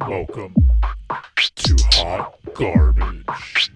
Welcome 0.00 0.54
to 1.56 1.76
Hot 1.92 2.34
Garbage. 2.54 3.70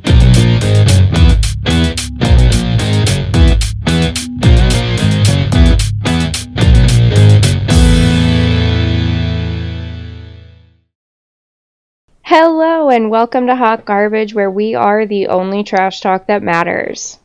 Hello 12.22 12.90
and 12.90 13.10
welcome 13.10 13.46
to 13.46 13.56
Hot 13.56 13.84
Garbage, 13.84 14.34
where 14.34 14.50
we 14.50 14.74
are 14.74 15.06
the 15.06 15.28
only 15.28 15.64
trash 15.64 16.00
talk 16.00 16.26
that 16.26 16.42
matters. 16.42 17.18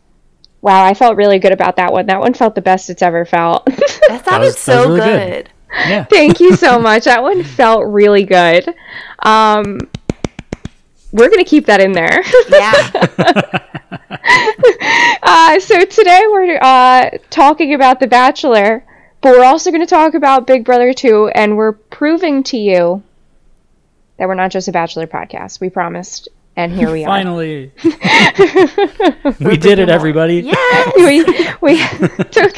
Wow, 0.61 0.83
I 0.83 0.93
felt 0.95 1.17
really 1.17 1.37
good 1.37 1.51
about 1.51 1.75
that 1.75 1.93
one. 1.93 2.07
That 2.07 2.21
one 2.21 2.33
felt 2.33 2.55
the 2.55 2.61
best 2.61 2.89
it's 2.89 3.01
ever 3.03 3.25
felt. 3.25 3.67
That 4.07 4.23
sounded 4.23 4.45
was- 4.45 4.53
that 4.53 4.59
so 4.59 4.87
really 4.87 4.99
good. 4.99 5.45
good. 5.45 5.49
Yeah. 5.75 6.03
Thank 6.09 6.39
you 6.39 6.55
so 6.55 6.79
much. 6.79 7.05
That 7.05 7.21
one 7.21 7.43
felt 7.43 7.85
really 7.85 8.23
good. 8.23 8.73
Um, 9.19 9.79
we're 11.11 11.29
gonna 11.29 11.45
keep 11.45 11.65
that 11.67 11.81
in 11.81 11.91
there. 11.91 12.23
Yeah. 12.49 13.59
uh, 15.23 15.59
so 15.59 15.85
today 15.85 16.23
we're 16.27 16.57
uh, 16.61 17.09
talking 17.29 17.73
about 17.73 17.99
The 17.99 18.07
Bachelor, 18.07 18.85
but 19.21 19.33
we're 19.33 19.45
also 19.45 19.71
going 19.71 19.81
to 19.81 19.87
talk 19.87 20.13
about 20.13 20.47
Big 20.47 20.65
Brother 20.65 20.93
2, 20.93 21.29
and 21.29 21.57
we're 21.57 21.73
proving 21.73 22.43
to 22.43 22.57
you 22.57 23.03
that 24.17 24.27
we're 24.27 24.35
not 24.35 24.51
just 24.51 24.67
a 24.67 24.71
Bachelor 24.71 25.07
podcast. 25.07 25.59
We 25.59 25.69
promised, 25.69 26.29
and 26.55 26.71
here 26.71 26.91
we 26.91 27.03
are. 27.03 27.07
Finally. 27.07 27.71
we 27.83 29.57
did 29.57 29.79
it, 29.79 29.89
everybody. 29.89 30.41
yes. 30.41 30.93
we 30.95 31.23
we 31.61 32.23
took 32.25 32.53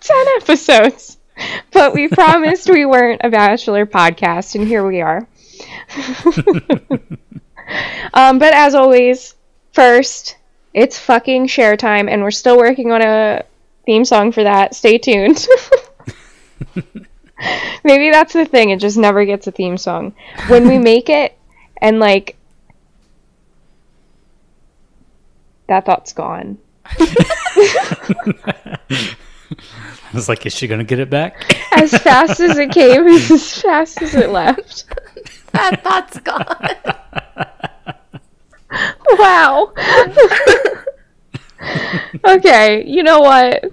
10 0.00 0.26
episodes 0.40 1.17
but 1.72 1.94
we 1.94 2.08
promised 2.08 2.68
we 2.68 2.86
weren't 2.86 3.20
a 3.24 3.30
bachelor 3.30 3.86
podcast 3.86 4.54
and 4.54 4.66
here 4.66 4.86
we 4.86 5.00
are. 5.00 5.26
Um, 8.14 8.38
but 8.38 8.54
as 8.54 8.74
always 8.74 9.34
first 9.72 10.36
it's 10.74 10.98
fucking 10.98 11.46
share 11.46 11.76
time 11.76 12.08
and 12.08 12.22
we're 12.22 12.30
still 12.30 12.56
working 12.56 12.92
on 12.92 13.02
a 13.02 13.44
theme 13.86 14.04
song 14.04 14.32
for 14.32 14.44
that. 14.44 14.74
Stay 14.74 14.98
tuned. 14.98 15.46
Maybe 17.84 18.10
that's 18.10 18.32
the 18.32 18.44
thing. 18.44 18.70
It 18.70 18.80
just 18.80 18.96
never 18.96 19.24
gets 19.24 19.46
a 19.46 19.52
theme 19.52 19.78
song. 19.78 20.14
When 20.48 20.68
we 20.68 20.78
make 20.78 21.08
it 21.08 21.36
and 21.80 22.00
like 22.00 22.36
that 25.66 25.84
thought's 25.86 26.12
gone 26.12 26.58
I 30.10 30.14
was 30.14 30.28
like, 30.28 30.46
is 30.46 30.54
she 30.54 30.66
going 30.66 30.78
to 30.78 30.84
get 30.84 30.98
it 30.98 31.10
back? 31.10 31.54
as 31.72 31.90
fast 31.90 32.40
as 32.40 32.56
it 32.56 32.70
came 32.70 33.06
as 33.06 33.60
fast 33.60 34.00
as 34.02 34.14
it 34.14 34.30
left. 34.30 34.84
That 35.52 35.84
thought's 35.84 36.18
gone. 36.20 36.44
Wow. 39.18 39.72
okay, 42.26 42.84
you 42.86 43.02
know 43.02 43.20
what? 43.20 43.64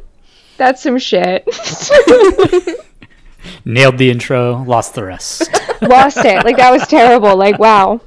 That's 0.57 0.81
some 0.81 0.97
shit. 0.97 1.43
Nailed 3.65 3.97
the 3.97 4.09
intro, 4.09 4.63
lost 4.63 4.95
the 4.95 5.03
rest. 5.03 5.49
Lost 5.81 6.17
it. 6.17 6.43
Like 6.43 6.57
that 6.57 6.71
was 6.71 6.87
terrible. 6.87 7.35
Like 7.35 7.59
wow. 7.59 8.01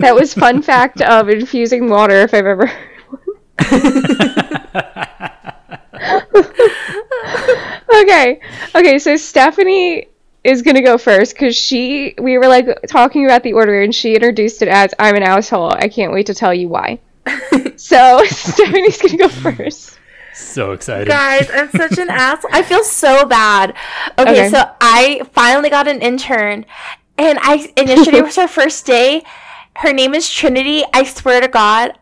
That 0.00 0.14
was 0.14 0.34
fun 0.34 0.62
fact 0.62 1.00
of 1.02 1.28
infusing 1.28 1.88
water 1.88 2.22
if 2.22 2.34
I've 2.34 2.46
ever 2.46 2.70
Okay. 8.02 8.40
Okay, 8.74 8.98
so 8.98 9.16
Stephanie 9.16 10.06
is 10.44 10.62
gonna 10.62 10.82
go 10.82 10.96
first 10.96 11.34
because 11.34 11.56
she 11.56 12.14
we 12.18 12.38
were 12.38 12.46
like 12.48 12.66
talking 12.88 13.24
about 13.26 13.42
the 13.42 13.52
order 13.52 13.82
and 13.82 13.94
she 13.94 14.14
introduced 14.14 14.62
it 14.62 14.68
as 14.68 14.94
I'm 14.98 15.16
an 15.16 15.22
asshole. 15.22 15.72
I 15.74 15.88
can't 15.88 16.12
wait 16.12 16.26
to 16.26 16.34
tell 16.34 16.54
you 16.54 16.68
why. 16.68 17.00
so 17.76 18.22
Stephanie's 18.26 19.02
gonna 19.02 19.16
go 19.16 19.28
first. 19.28 19.98
so 20.34 20.72
excited. 20.72 21.08
Guys, 21.08 21.50
I'm 21.52 21.70
such 21.70 21.98
an 21.98 22.08
ass. 22.10 22.44
I 22.52 22.62
feel 22.62 22.84
so 22.84 23.26
bad. 23.26 23.74
Okay, 24.18 24.30
Okay. 24.30 24.48
so 24.48 24.62
I 24.80 25.22
finally 25.32 25.68
got 25.68 25.88
an 25.88 26.00
intern, 26.00 26.64
and 27.18 27.38
I 27.42 27.72
and 27.76 27.88
yesterday 27.88 28.22
was 28.22 28.36
her 28.36 28.48
first 28.48 28.86
day. 28.86 29.22
Her 29.76 29.92
name 29.92 30.14
is 30.14 30.30
Trinity. 30.30 30.84
I 30.94 31.04
swear 31.04 31.40
to 31.40 31.48
God, 31.48 31.98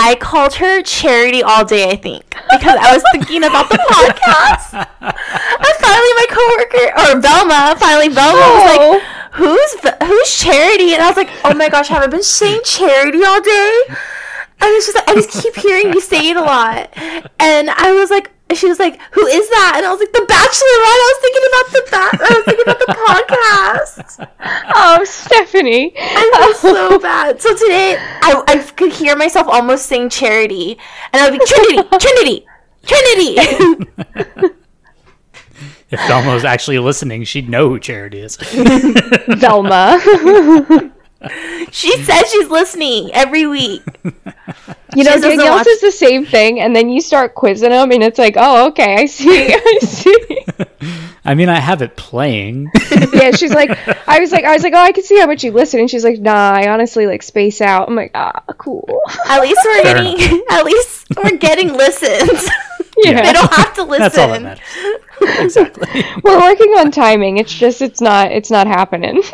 I 0.00 0.14
called 0.14 0.54
her 0.54 0.80
Charity 0.82 1.42
all 1.42 1.64
day. 1.64 1.90
I 1.90 1.96
think 1.96 2.22
because 2.52 2.76
I 2.80 2.94
was 2.94 3.02
thinking 3.12 3.42
about 3.44 3.68
the 3.68 3.78
podcast. 3.78 4.86
And 5.00 5.74
finally, 5.82 6.12
my 6.20 6.26
coworker 6.30 6.86
or 7.02 7.20
Velma, 7.20 7.76
finally 7.78 8.08
Velma 8.08 8.38
was 8.38 8.64
like, 8.70 8.80
Oh. 8.80 9.00
"Who's 9.32 9.72
who's 10.08 10.36
Charity?" 10.38 10.94
And 10.94 11.02
I 11.02 11.08
was 11.08 11.16
like, 11.16 11.30
"Oh 11.44 11.52
my 11.54 11.68
gosh, 11.68 11.88
have 11.88 12.02
I 12.02 12.06
been 12.06 12.22
saying 12.22 12.60
Charity 12.64 13.24
all 13.24 13.40
day?" 13.40 13.80
And 14.60 14.70
it's 14.74 14.86
just 14.86 14.96
like 14.96 15.08
I 15.10 15.14
just 15.14 15.42
keep 15.42 15.56
hearing 15.56 15.92
you 15.92 16.00
say 16.00 16.30
it 16.30 16.36
a 16.36 16.40
lot, 16.42 16.90
and 17.38 17.70
I 17.70 17.92
was 17.92 18.10
like, 18.10 18.30
she 18.56 18.66
was 18.66 18.78
like, 18.78 19.00
"Who 19.12 19.26
is 19.26 19.48
that?" 19.50 19.74
And 19.76 19.84
I 19.86 19.90
was 19.90 20.00
like, 20.00 20.12
"The 20.12 20.20
Bachelorette." 20.20 20.98
I 20.98 21.12
was 21.12 21.20
thinking 21.22 21.44
about 21.48 21.66
the 21.72 21.82
ba- 21.90 22.18
I 22.24 22.34
was 22.34 22.44
thinking 22.44 22.64
about 22.64 22.80
the 22.80 22.92
podcast. 23.08 24.28
Oh, 24.74 25.04
Stephanie. 25.04 25.92
I 25.98 26.30
feel 26.34 26.54
so 26.54 26.88
oh. 26.94 26.98
bad. 26.98 27.42
So 27.42 27.54
today, 27.54 27.96
I, 27.98 28.42
I 28.48 28.58
could 28.72 28.92
hear 28.92 29.16
myself 29.16 29.46
almost 29.48 29.86
saying 29.86 30.10
Charity, 30.10 30.78
and 31.12 31.22
I'd 31.22 31.32
be 31.32 31.40
Trinity, 31.44 31.88
Trinity, 31.98 32.46
Trinity. 32.86 34.54
If 35.90 35.98
Velma 36.06 36.34
was 36.34 36.44
actually 36.44 36.78
listening, 36.80 37.24
she'd 37.24 37.48
know 37.48 37.70
who 37.70 37.78
Charity 37.78 38.20
is. 38.20 38.36
Velma. 39.38 39.98
She 41.70 41.96
says 42.02 42.30
she's 42.30 42.48
listening 42.48 43.10
every 43.12 43.46
week. 43.46 43.82
You 44.04 44.12
know, 44.14 44.22
She 44.94 45.02
doesn't 45.04 45.30
Danielle 45.30 45.56
watch- 45.56 45.66
says 45.66 45.80
the 45.80 45.90
same 45.92 46.24
thing, 46.24 46.60
and 46.60 46.74
then 46.74 46.88
you 46.88 47.00
start 47.00 47.34
quizzing 47.34 47.70
them, 47.70 47.90
and 47.92 48.02
it's 48.02 48.18
like, 48.18 48.34
oh, 48.36 48.68
okay, 48.68 48.94
I 48.96 49.06
see, 49.06 49.52
I 49.54 49.78
see. 49.82 50.44
I 51.24 51.34
mean, 51.34 51.48
I 51.50 51.60
have 51.60 51.82
it 51.82 51.96
playing. 51.96 52.70
yeah, 53.12 53.32
she's 53.32 53.52
like, 53.52 53.70
I 54.08 54.18
was 54.20 54.32
like, 54.32 54.44
I 54.44 54.54
was 54.54 54.62
like, 54.62 54.72
oh, 54.74 54.78
I 54.78 54.92
can 54.92 55.04
see 55.04 55.18
how 55.18 55.26
much 55.26 55.44
you 55.44 55.50
listen, 55.52 55.80
and 55.80 55.90
she's 55.90 56.04
like, 56.04 56.20
nah, 56.20 56.52
I 56.52 56.68
honestly 56.70 57.06
like 57.06 57.22
space 57.22 57.60
out. 57.60 57.88
I'm 57.88 57.94
like, 57.96 58.12
ah, 58.14 58.42
cool. 58.56 58.88
At 59.26 59.40
least 59.42 59.60
we're 59.64 59.82
Fair 59.82 59.94
getting, 60.02 60.42
at 60.50 60.64
least 60.64 61.06
we're 61.16 61.36
getting 61.36 61.72
listens. 61.74 62.48
Yeah. 63.04 63.22
they 63.22 63.32
don't 63.32 63.52
have 63.54 63.74
to 63.74 63.84
listen. 63.84 64.00
That's 64.02 64.18
all 64.18 64.26
that 64.26 64.42
matters. 64.42 64.64
exactly. 65.38 66.04
We're 66.24 66.40
working 66.40 66.72
on 66.78 66.90
timing. 66.90 67.38
It's 67.38 67.52
just, 67.54 67.82
it's 67.82 68.00
not, 68.00 68.32
it's 68.32 68.50
not 68.50 68.66
happening. 68.66 69.22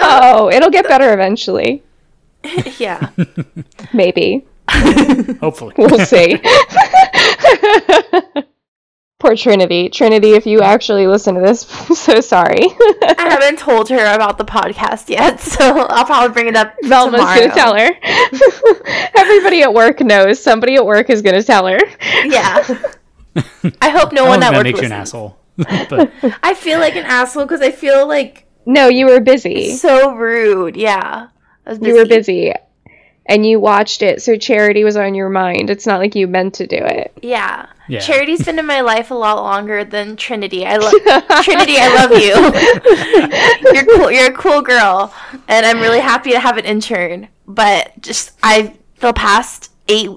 oh, 0.00 0.50
it'll 0.52 0.70
get 0.70 0.88
better 0.88 1.12
eventually, 1.12 1.82
yeah. 2.78 3.10
maybe. 3.92 4.46
Hopefully. 5.40 5.74
We'll 5.76 6.06
see. 6.06 6.40
Poor 9.20 9.36
Trinity. 9.36 9.88
Trinity, 9.90 10.32
if 10.32 10.46
you 10.46 10.60
actually 10.62 11.06
listen 11.06 11.34
to 11.36 11.40
this, 11.42 11.64
I'm 11.88 11.94
so 11.94 12.20
sorry. 12.20 12.62
I 12.62 13.14
haven't 13.30 13.58
told 13.60 13.88
her 13.90 14.14
about 14.14 14.38
the 14.38 14.44
podcast 14.44 15.08
yet, 15.08 15.38
so 15.54 15.86
I'll 15.88 16.04
probably 16.06 16.32
bring 16.32 16.48
it 16.48 16.56
up 16.56 16.74
Velma's 16.82 17.20
tomorrow. 17.20 17.40
gonna 17.40 17.54
tell 17.54 17.76
her. 17.76 17.90
Everybody 19.16 19.62
at 19.62 19.72
work 19.72 20.00
knows. 20.00 20.42
Somebody 20.42 20.74
at 20.76 20.84
work 20.86 21.10
is 21.10 21.22
gonna 21.22 21.42
tell 21.42 21.66
her. 21.66 21.78
Yeah. 22.24 22.66
I 23.80 23.90
hope 23.90 24.12
no 24.12 24.24
I 24.24 24.28
one 24.28 24.40
don't 24.40 24.42
at 24.42 24.50
that 24.50 24.52
work 24.56 24.64
makes 24.64 24.80
you 24.80 24.86
an 24.86 24.92
asshole. 24.92 25.38
but 25.56 26.10
I 26.42 26.54
feel 26.54 26.78
like 26.80 26.96
an 26.96 27.04
asshole 27.04 27.44
because 27.44 27.60
I 27.60 27.70
feel 27.70 28.08
like 28.08 28.46
No, 28.66 28.88
you 28.88 29.06
were 29.06 29.20
busy. 29.20 29.74
so 29.76 30.14
rude. 30.14 30.76
Yeah. 30.76 31.28
I 31.66 31.70
was 31.70 31.78
busy. 31.78 31.90
You 31.90 31.96
were 31.98 32.06
busy. 32.06 32.52
And 33.30 33.46
you 33.46 33.60
watched 33.60 34.02
it, 34.02 34.20
so 34.20 34.36
charity 34.36 34.82
was 34.84 34.96
on 34.96 35.14
your 35.14 35.28
mind. 35.30 35.70
It's 35.70 35.86
not 35.86 36.00
like 36.00 36.14
you 36.16 36.26
meant 36.26 36.52
to 36.54 36.66
do 36.66 36.76
it. 36.76 37.16
Yeah. 37.22 37.66
Yeah. 37.88 38.00
Charity's 38.00 38.44
been 38.44 38.58
in 38.58 38.66
my 38.66 38.80
life 38.82 39.10
a 39.12 39.14
lot 39.14 39.36
longer 39.36 39.84
than 39.84 40.16
Trinity. 40.16 40.66
I 40.66 40.76
love 40.76 40.92
Trinity. 41.44 41.76
I 41.78 41.94
love 41.94 42.10
you. 42.12 43.72
you're 43.72 43.84
cool. 43.96 44.10
You're 44.10 44.30
a 44.32 44.36
cool 44.36 44.62
girl, 44.62 45.14
and 45.48 45.64
I'm 45.64 45.78
really 45.80 46.00
happy 46.00 46.32
to 46.32 46.40
have 46.40 46.56
an 46.56 46.64
intern. 46.64 47.28
But 47.46 48.00
just 48.02 48.32
I 48.42 48.76
the 48.98 49.12
past 49.12 49.70
eight, 49.88 50.10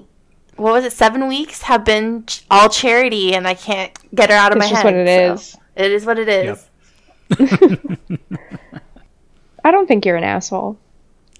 what 0.56 0.72
was 0.72 0.84
it, 0.84 0.92
seven 0.92 1.26
weeks 1.28 1.62
have 1.62 1.84
been 1.84 2.26
ch- 2.26 2.44
all 2.50 2.68
charity, 2.68 3.34
and 3.34 3.46
I 3.46 3.54
can't 3.54 3.92
get 4.14 4.30
her 4.30 4.36
out 4.36 4.50
of 4.52 4.58
It's 4.58 4.66
my 4.66 4.70
just 4.70 4.82
head. 4.82 4.94
what 4.94 4.94
it 4.94 5.06
so 5.06 5.32
is. 5.34 5.56
It 5.76 5.90
is 5.92 6.04
what 6.06 6.18
it 6.18 6.28
is. 6.28 6.68
I 9.64 9.70
don't 9.70 9.86
think 9.86 10.04
you're 10.04 10.16
an 10.16 10.24
asshole. 10.24 10.78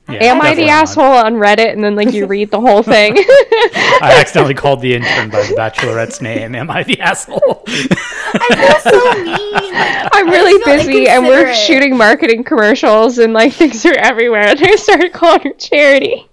Yeah, 0.08 0.24
Am 0.24 0.40
I 0.42 0.54
the 0.54 0.62
definitely 0.62 0.64
not. 0.66 0.82
asshole 0.82 1.04
on 1.04 1.34
Reddit 1.34 1.72
and 1.72 1.82
then 1.82 1.96
like 1.96 2.12
you 2.12 2.26
read 2.26 2.50
the 2.50 2.60
whole 2.60 2.82
thing? 2.82 3.14
I 3.18 4.16
accidentally 4.20 4.54
called 4.54 4.80
the 4.82 4.94
intern 4.94 5.30
by 5.30 5.42
the 5.42 5.54
bachelorette's 5.54 6.20
name. 6.20 6.54
Am 6.54 6.70
I 6.70 6.82
the 6.82 7.00
asshole? 7.00 7.62
I 7.66 8.80
feel 8.82 8.92
so 8.92 9.14
mean. 9.24 10.10
I'm 10.12 10.28
really 10.28 10.62
busy 10.64 11.08
and 11.08 11.24
we're 11.24 11.46
inconsiderate. 11.48 11.56
shooting 11.56 11.96
marketing 11.96 12.44
commercials 12.44 13.18
and 13.18 13.32
like 13.32 13.52
things 13.54 13.84
are 13.86 13.94
everywhere 13.96 14.42
and 14.48 14.60
I 14.62 14.76
started 14.76 15.12
calling 15.12 15.40
her 15.42 15.52
charity. 15.54 16.28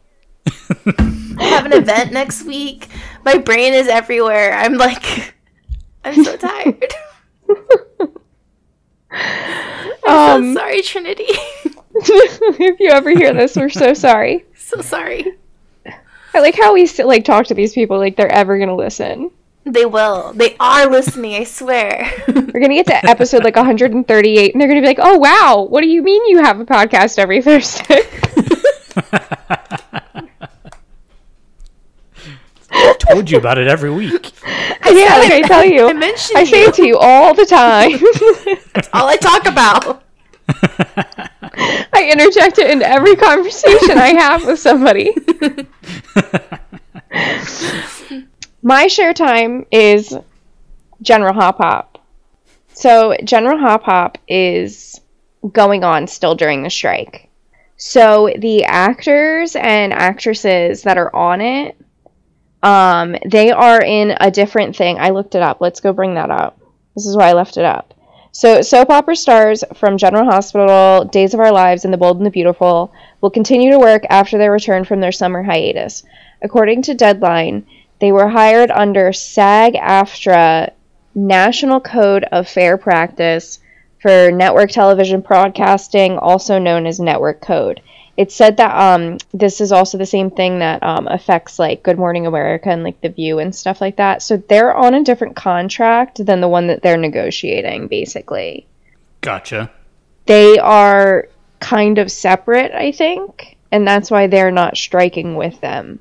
I 0.75 1.43
have 1.45 1.65
an 1.65 1.73
event 1.73 2.11
next 2.11 2.43
week. 2.45 2.89
My 3.23 3.37
brain 3.37 3.73
is 3.73 3.87
everywhere. 3.87 4.53
I'm 4.53 4.73
like, 4.73 5.33
I'm 6.03 6.23
so 6.23 6.35
tired. 6.35 6.93
I'm 10.05 10.43
Um, 10.43 10.53
sorry, 10.55 10.81
Trinity. 10.81 11.27
if 12.59 12.79
you 12.79 12.89
ever 12.89 13.09
hear 13.11 13.33
this, 13.33 13.55
we're 13.55 13.69
so 13.69 13.93
sorry. 13.93 14.45
so 14.55 14.81
sorry. 14.81 15.37
I 16.33 16.39
like 16.39 16.55
how 16.55 16.73
we 16.73 16.85
still 16.85 17.07
like 17.07 17.25
talk 17.25 17.47
to 17.47 17.53
these 17.53 17.73
people 17.73 17.97
like 17.97 18.15
they're 18.15 18.31
ever 18.31 18.57
gonna 18.57 18.75
listen. 18.75 19.31
They 19.63 19.85
will. 19.85 20.33
They 20.33 20.55
are 20.59 20.87
listening. 20.89 21.35
I 21.35 21.43
swear. 21.43 22.11
We're 22.27 22.59
gonna 22.59 22.73
get 22.73 22.87
to 22.87 23.05
episode 23.05 23.43
like 23.43 23.55
138, 23.55 24.53
and 24.53 24.61
they're 24.61 24.67
gonna 24.67 24.81
be 24.81 24.87
like, 24.87 24.99
"Oh 24.99 25.17
wow, 25.17 25.67
what 25.69 25.81
do 25.81 25.87
you 25.87 26.01
mean 26.01 26.25
you 26.27 26.41
have 26.41 26.59
a 26.59 26.65
podcast 26.65 27.19
every 27.19 27.41
Thursday?" 27.41 28.01
I 32.73 32.93
told 32.99 33.29
you 33.29 33.37
about 33.37 33.57
it 33.57 33.67
every 33.67 33.91
week. 33.91 34.31
yeah, 34.85 35.17
like 35.17 35.31
I 35.31 35.41
tell 35.41 35.65
you, 35.65 35.89
I 35.89 35.93
mentioned 35.93 36.37
I 36.37 36.45
say 36.45 36.63
you. 36.63 36.69
it 36.69 36.73
to 36.75 36.87
you 36.87 36.97
all 36.97 37.33
the 37.33 37.45
time. 37.45 37.99
That's 38.73 38.89
all 38.93 39.07
I 39.07 39.17
talk 39.17 39.45
about. 39.45 40.03
I 41.93 42.09
interject 42.11 42.57
it 42.57 42.71
in 42.71 42.81
every 42.81 43.15
conversation 43.15 43.97
I 43.97 44.13
have 44.19 44.45
with 44.45 44.59
somebody. 44.59 45.13
My 48.63 48.87
share 48.87 49.13
time 49.13 49.65
is 49.71 50.15
General 51.01 51.33
Hop 51.33 51.57
Hop. 51.57 51.97
So, 52.73 53.15
General 53.23 53.57
Hop 53.59 53.83
Hop 53.83 54.17
is 54.27 55.01
going 55.51 55.83
on 55.83 56.07
still 56.07 56.35
during 56.35 56.63
the 56.63 56.69
strike. 56.69 57.29
So, 57.77 58.31
the 58.37 58.65
actors 58.65 59.55
and 59.55 59.93
actresses 59.93 60.83
that 60.83 60.97
are 60.97 61.15
on 61.15 61.41
it, 61.41 61.75
um, 62.63 63.15
they 63.25 63.51
are 63.51 63.81
in 63.81 64.15
a 64.19 64.29
different 64.29 64.75
thing. 64.75 64.99
I 64.99 65.09
looked 65.09 65.35
it 65.35 65.41
up. 65.41 65.61
Let's 65.61 65.79
go 65.79 65.91
bring 65.91 66.15
that 66.15 66.29
up. 66.29 66.59
This 66.95 67.07
is 67.07 67.17
why 67.17 67.29
I 67.29 67.33
left 67.33 67.57
it 67.57 67.65
up. 67.65 67.93
So, 68.33 68.61
soap 68.61 68.89
opera 68.89 69.17
stars 69.17 69.61
from 69.73 69.97
General 69.97 70.23
Hospital, 70.23 71.03
Days 71.03 71.33
of 71.33 71.41
Our 71.41 71.51
Lives, 71.51 71.83
and 71.83 71.93
The 71.93 71.97
Bold 71.97 72.15
and 72.15 72.25
the 72.25 72.31
Beautiful 72.31 72.93
will 73.19 73.29
continue 73.29 73.71
to 73.71 73.79
work 73.79 74.03
after 74.09 74.37
their 74.37 74.53
return 74.53 74.85
from 74.85 75.01
their 75.01 75.11
summer 75.11 75.43
hiatus. 75.43 76.03
According 76.41 76.83
to 76.83 76.93
Deadline, 76.93 77.65
they 77.99 78.13
were 78.13 78.29
hired 78.29 78.71
under 78.71 79.11
SAG 79.11 79.73
AFTRA 79.73 80.71
National 81.13 81.81
Code 81.81 82.23
of 82.31 82.47
Fair 82.47 82.77
Practice 82.77 83.59
for 84.01 84.31
Network 84.31 84.71
Television 84.71 85.19
Broadcasting, 85.19 86.17
also 86.17 86.57
known 86.57 86.87
as 86.87 87.01
Network 87.01 87.41
Code. 87.41 87.81
It 88.17 88.31
said 88.31 88.57
that 88.57 88.75
um, 88.75 89.17
this 89.33 89.61
is 89.61 89.71
also 89.71 89.97
the 89.97 90.05
same 90.05 90.29
thing 90.29 90.59
that 90.59 90.83
um, 90.83 91.07
affects 91.07 91.57
like 91.57 91.81
Good 91.81 91.97
Morning 91.97 92.27
America 92.27 92.69
and 92.69 92.83
like 92.83 92.99
The 93.01 93.09
View 93.09 93.39
and 93.39 93.55
stuff 93.55 93.79
like 93.79 93.95
that. 93.97 94.21
So 94.21 94.37
they're 94.37 94.75
on 94.75 94.93
a 94.93 95.03
different 95.03 95.35
contract 95.35 96.23
than 96.25 96.41
the 96.41 96.47
one 96.47 96.67
that 96.67 96.81
they're 96.81 96.97
negotiating, 96.97 97.87
basically. 97.87 98.67
Gotcha. 99.21 99.71
They 100.25 100.57
are 100.59 101.29
kind 101.59 101.99
of 101.99 102.11
separate, 102.11 102.73
I 102.73 102.91
think, 102.91 103.57
and 103.71 103.87
that's 103.87 104.11
why 104.11 104.27
they're 104.27 104.51
not 104.51 104.75
striking 104.75 105.35
with 105.35 105.61
them. 105.61 105.99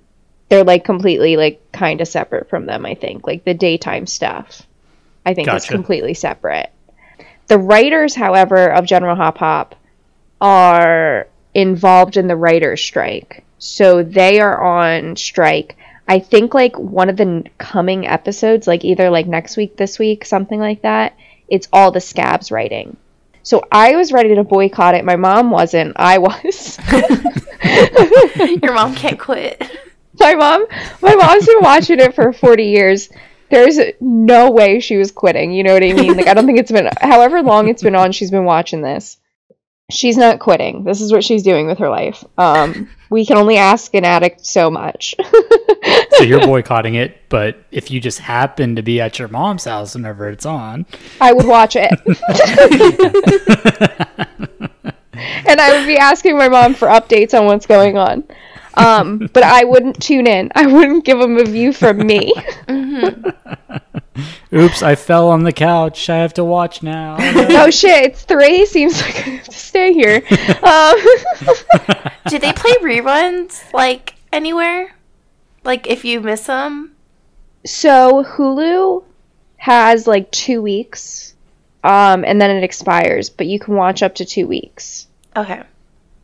They're 0.48 0.64
like 0.64 0.84
completely 0.84 1.36
like 1.36 1.70
kind 1.70 2.00
of 2.00 2.08
separate 2.08 2.50
from 2.50 2.66
them, 2.66 2.84
I 2.84 2.94
think. 2.94 3.26
Like 3.26 3.44
the 3.44 3.54
daytime 3.54 4.06
stuff, 4.06 4.62
I 5.24 5.34
think 5.34 5.48
is 5.48 5.66
completely 5.66 6.14
separate. 6.14 6.72
The 7.46 7.58
writers, 7.58 8.14
however, 8.14 8.68
of 8.72 8.84
General 8.84 9.16
Hop 9.16 9.38
Hop 9.38 9.76
are 10.40 11.28
involved 11.54 12.16
in 12.16 12.26
the 12.26 12.36
writer's 12.36 12.80
strike. 12.80 13.44
So 13.58 14.02
they 14.02 14.40
are 14.40 14.60
on 14.60 15.16
strike. 15.16 15.76
I 16.08 16.18
think 16.18 16.54
like 16.54 16.78
one 16.78 17.08
of 17.08 17.16
the 17.16 17.44
coming 17.58 18.06
episodes, 18.06 18.66
like 18.66 18.84
either 18.84 19.10
like 19.10 19.26
next 19.26 19.56
week, 19.56 19.76
this 19.76 19.98
week, 19.98 20.24
something 20.24 20.58
like 20.58 20.82
that, 20.82 21.16
it's 21.48 21.68
all 21.72 21.90
the 21.90 22.00
scabs 22.00 22.50
writing. 22.50 22.96
So 23.42 23.62
I 23.70 23.96
was 23.96 24.12
ready 24.12 24.34
to 24.34 24.44
boycott 24.44 24.94
it. 24.94 25.04
My 25.04 25.16
mom 25.16 25.50
wasn't. 25.50 25.94
I 25.96 26.18
was. 26.18 26.78
Your 28.62 28.74
mom 28.74 28.94
can't 28.94 29.18
quit. 29.18 29.70
my 30.20 30.34
mom 30.34 30.66
my 31.00 31.14
mom's 31.14 31.46
been 31.46 31.60
watching 31.60 31.98
it 31.98 32.14
for 32.14 32.32
40 32.32 32.64
years 32.64 33.08
there's 33.48 33.78
no 34.00 34.50
way 34.50 34.80
she 34.80 34.96
was 34.96 35.10
quitting 35.10 35.52
you 35.52 35.62
know 35.62 35.72
what 35.72 35.82
i 35.82 35.92
mean 35.92 36.16
like 36.16 36.26
i 36.26 36.34
don't 36.34 36.46
think 36.46 36.58
it's 36.58 36.70
been 36.70 36.88
however 37.00 37.42
long 37.42 37.68
it's 37.68 37.82
been 37.82 37.94
on 37.94 38.12
she's 38.12 38.30
been 38.30 38.44
watching 38.44 38.82
this 38.82 39.16
she's 39.90 40.16
not 40.16 40.38
quitting. 40.38 40.84
This 40.84 41.00
is 41.00 41.12
what 41.12 41.24
she's 41.24 41.42
doing 41.42 41.66
with 41.66 41.78
her 41.78 41.88
life. 41.88 42.24
Um 42.38 42.88
we 43.10 43.26
can 43.26 43.36
only 43.36 43.56
ask 43.56 43.92
an 43.94 44.04
addict 44.04 44.46
so 44.46 44.70
much. 44.70 45.14
So 46.12 46.24
you're 46.24 46.40
boycotting 46.40 46.96
it, 46.96 47.16
but 47.30 47.56
if 47.72 47.90
you 47.90 47.98
just 47.98 48.18
happen 48.18 48.76
to 48.76 48.82
be 48.82 49.00
at 49.00 49.18
your 49.18 49.28
mom's 49.28 49.64
house 49.64 49.94
whenever 49.94 50.28
it's 50.28 50.44
on, 50.44 50.84
i 51.18 51.32
would 51.32 51.46
watch 51.46 51.76
it. 51.76 51.90
And 55.46 55.60
i 55.60 55.78
would 55.78 55.86
be 55.86 55.96
asking 55.96 56.36
my 56.36 56.48
mom 56.48 56.74
for 56.74 56.88
updates 56.88 57.38
on 57.38 57.46
what's 57.46 57.64
going 57.64 57.96
on. 57.96 58.24
Um 58.74 59.30
but 59.32 59.42
i 59.42 59.64
wouldn't 59.64 60.02
tune 60.02 60.26
in. 60.26 60.52
I 60.54 60.66
wouldn't 60.66 61.06
give 61.06 61.18
them 61.18 61.38
a 61.38 61.44
view 61.44 61.72
from 61.72 62.06
me 62.06 62.34
oops, 64.52 64.82
I 64.82 64.94
fell 64.94 65.28
on 65.28 65.42
the 65.44 65.52
couch. 65.52 66.08
I 66.08 66.16
have 66.16 66.34
to 66.34 66.44
watch 66.44 66.82
now. 66.82 67.16
oh 67.20 67.70
shit 67.70 68.04
it's 68.04 68.22
three 68.24 68.66
seems 68.66 69.00
like 69.00 69.16
i 69.16 69.30
have 69.30 69.44
to 69.44 69.52
stay 69.52 69.92
here 69.92 70.22
um 70.62 70.96
Do 72.30 72.38
they 72.38 72.52
play 72.52 72.72
reruns 72.74 73.72
like 73.72 74.14
anywhere? 74.32 74.94
Like 75.64 75.88
if 75.88 76.04
you 76.04 76.20
miss 76.20 76.46
them? 76.46 76.94
So 77.66 78.24
Hulu 78.24 79.04
has 79.56 80.06
like 80.06 80.30
two 80.30 80.62
weeks, 80.62 81.34
um, 81.82 82.24
and 82.24 82.40
then 82.40 82.50
it 82.50 82.62
expires. 82.62 83.30
But 83.30 83.46
you 83.46 83.58
can 83.58 83.74
watch 83.74 84.02
up 84.02 84.14
to 84.16 84.24
two 84.24 84.46
weeks. 84.46 85.08
Okay. 85.36 85.62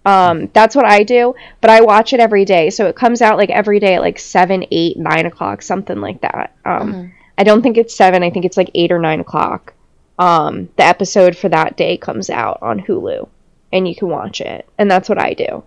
Um, 0.04 0.48
that's 0.52 0.76
what 0.76 0.84
I 0.84 1.02
do. 1.02 1.34
But 1.60 1.70
I 1.70 1.80
watch 1.80 2.12
it 2.12 2.20
every 2.20 2.44
day, 2.44 2.70
so 2.70 2.86
it 2.86 2.94
comes 2.94 3.20
out 3.20 3.36
like 3.36 3.50
every 3.50 3.80
day 3.80 3.94
at 3.94 4.00
like 4.00 4.18
seven, 4.18 4.64
eight, 4.70 4.96
nine 4.96 5.26
o'clock, 5.26 5.62
something 5.62 6.00
like 6.00 6.20
that. 6.20 6.54
Um, 6.64 7.12
I 7.38 7.44
don't 7.44 7.62
think 7.62 7.76
it's 7.76 7.94
seven. 7.94 8.22
I 8.22 8.30
think 8.30 8.44
it's 8.44 8.56
like 8.56 8.70
eight 8.74 8.92
or 8.92 8.98
nine 8.98 9.20
o'clock. 9.20 9.74
Um, 10.18 10.68
the 10.76 10.84
episode 10.84 11.36
for 11.36 11.48
that 11.50 11.76
day 11.76 11.96
comes 11.96 12.30
out 12.30 12.58
on 12.62 12.80
Hulu, 12.80 13.28
and 13.72 13.86
you 13.86 13.94
can 13.94 14.08
watch 14.08 14.40
it. 14.40 14.66
And 14.78 14.90
that's 14.90 15.08
what 15.08 15.18
I 15.18 15.34
do. 15.34 15.64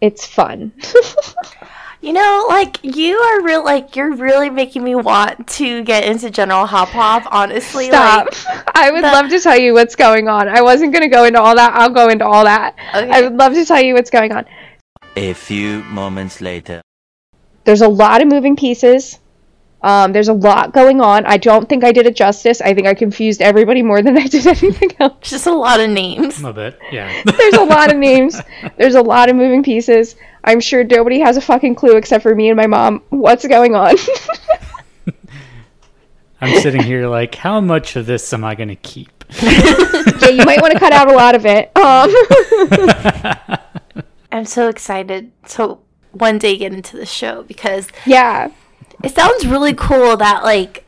It's 0.00 0.26
fun. 0.26 0.72
You 2.02 2.12
know, 2.12 2.46
like 2.48 2.78
you 2.82 3.16
are 3.16 3.42
real 3.44 3.64
like 3.64 3.94
you're 3.94 4.16
really 4.16 4.50
making 4.50 4.82
me 4.82 4.96
want 4.96 5.46
to 5.50 5.84
get 5.84 6.02
into 6.02 6.30
General 6.30 6.66
Hop 6.66 6.88
Hop, 6.88 7.22
honestly. 7.30 7.86
Stop. 7.86 8.26
Like 8.26 8.66
I 8.74 8.90
would 8.90 9.04
the- 9.04 9.12
love 9.12 9.28
to 9.30 9.38
tell 9.38 9.56
you 9.56 9.72
what's 9.72 9.94
going 9.94 10.26
on. 10.26 10.48
I 10.48 10.62
wasn't 10.62 10.92
going 10.92 11.04
to 11.04 11.08
go 11.08 11.22
into 11.22 11.40
all 11.40 11.54
that. 11.54 11.72
I'll 11.74 11.90
go 11.90 12.08
into 12.08 12.26
all 12.26 12.42
that. 12.42 12.74
Okay. 12.92 13.08
I 13.08 13.22
would 13.22 13.36
love 13.36 13.54
to 13.54 13.64
tell 13.64 13.80
you 13.80 13.94
what's 13.94 14.10
going 14.10 14.32
on. 14.32 14.46
A 15.14 15.32
few 15.32 15.84
moments 15.84 16.40
later. 16.40 16.82
There's 17.62 17.82
a 17.82 17.88
lot 17.88 18.20
of 18.20 18.26
moving 18.26 18.56
pieces. 18.56 19.20
Um, 19.82 20.12
there's 20.12 20.28
a 20.28 20.32
lot 20.32 20.72
going 20.72 21.00
on. 21.00 21.26
I 21.26 21.36
don't 21.36 21.68
think 21.68 21.82
I 21.84 21.90
did 21.92 22.06
it 22.06 22.14
justice. 22.14 22.60
I 22.60 22.72
think 22.72 22.86
I 22.86 22.94
confused 22.94 23.42
everybody 23.42 23.82
more 23.82 24.00
than 24.00 24.16
I 24.16 24.26
did 24.26 24.46
anything 24.62 24.90
else. 25.00 25.28
just 25.28 25.46
a 25.46 25.52
lot 25.52 25.80
of 25.80 25.90
names. 25.90 26.38
a 26.38 26.46
little 26.46 26.52
bit, 26.52 26.78
yeah. 26.92 27.22
There's 27.36 27.54
a 27.54 27.64
lot 27.64 27.92
of 27.92 27.98
names. 27.98 28.40
There's 28.76 28.94
a 28.94 29.02
lot 29.02 29.28
of 29.28 29.36
moving 29.36 29.62
pieces. 29.62 30.16
I'm 30.44 30.60
sure 30.60 30.84
nobody 30.84 31.20
has 31.20 31.36
a 31.36 31.40
fucking 31.40 31.74
clue 31.74 31.96
except 31.96 32.22
for 32.22 32.34
me 32.34 32.48
and 32.48 32.56
my 32.56 32.66
mom 32.66 33.02
what's 33.10 33.46
going 33.46 33.74
on. 33.74 33.96
I'm 36.40 36.60
sitting 36.60 36.82
here 36.82 37.06
like, 37.06 37.36
how 37.36 37.60
much 37.60 37.94
of 37.94 38.06
this 38.06 38.32
am 38.32 38.42
I 38.42 38.56
going 38.56 38.68
to 38.68 38.74
keep? 38.76 39.24
yeah, 39.40 40.28
you 40.28 40.44
might 40.44 40.60
want 40.60 40.72
to 40.72 40.78
cut 40.78 40.92
out 40.92 41.08
a 41.08 41.14
lot 41.14 41.36
of 41.36 41.46
it. 41.46 41.70
Um, 41.76 42.12
I'm 44.32 44.44
so 44.44 44.68
excited 44.68 45.30
to 45.50 45.78
one 46.10 46.38
day 46.38 46.56
get 46.56 46.72
into 46.72 46.96
the 46.96 47.06
show 47.06 47.44
because 47.44 47.88
yeah. 48.06 48.50
It 49.02 49.14
sounds 49.14 49.46
really 49.46 49.74
cool 49.74 50.16
that 50.16 50.44
like 50.44 50.84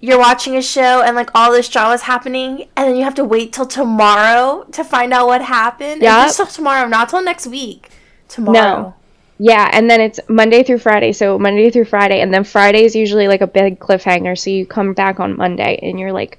you're 0.00 0.18
watching 0.18 0.56
a 0.56 0.62
show 0.62 1.02
and 1.02 1.16
like 1.16 1.30
all 1.34 1.50
this 1.50 1.68
drama 1.68 1.94
is 1.94 2.02
happening 2.02 2.68
and 2.76 2.88
then 2.88 2.96
you 2.96 3.04
have 3.04 3.14
to 3.14 3.24
wait 3.24 3.52
till 3.52 3.66
tomorrow 3.66 4.66
to 4.72 4.84
find 4.84 5.12
out 5.12 5.26
what 5.26 5.42
happened. 5.42 6.02
Yep. 6.02 6.12
And 6.12 6.26
just 6.26 6.36
till 6.36 6.46
tomorrow, 6.46 6.86
not 6.88 7.08
till 7.08 7.22
next 7.22 7.46
week. 7.46 7.90
Tomorrow. 8.28 8.54
No. 8.54 8.94
Yeah, 9.38 9.68
and 9.72 9.90
then 9.90 10.00
it's 10.00 10.20
Monday 10.28 10.62
through 10.62 10.78
Friday. 10.78 11.12
So 11.12 11.38
Monday 11.38 11.68
through 11.70 11.86
Friday, 11.86 12.20
and 12.20 12.32
then 12.32 12.44
Friday 12.44 12.84
is 12.84 12.94
usually 12.94 13.26
like 13.26 13.40
a 13.40 13.48
big 13.48 13.80
cliffhanger. 13.80 14.38
So 14.38 14.50
you 14.50 14.64
come 14.64 14.94
back 14.94 15.18
on 15.18 15.36
Monday 15.36 15.78
and 15.82 15.98
you're 15.98 16.12
like, 16.12 16.38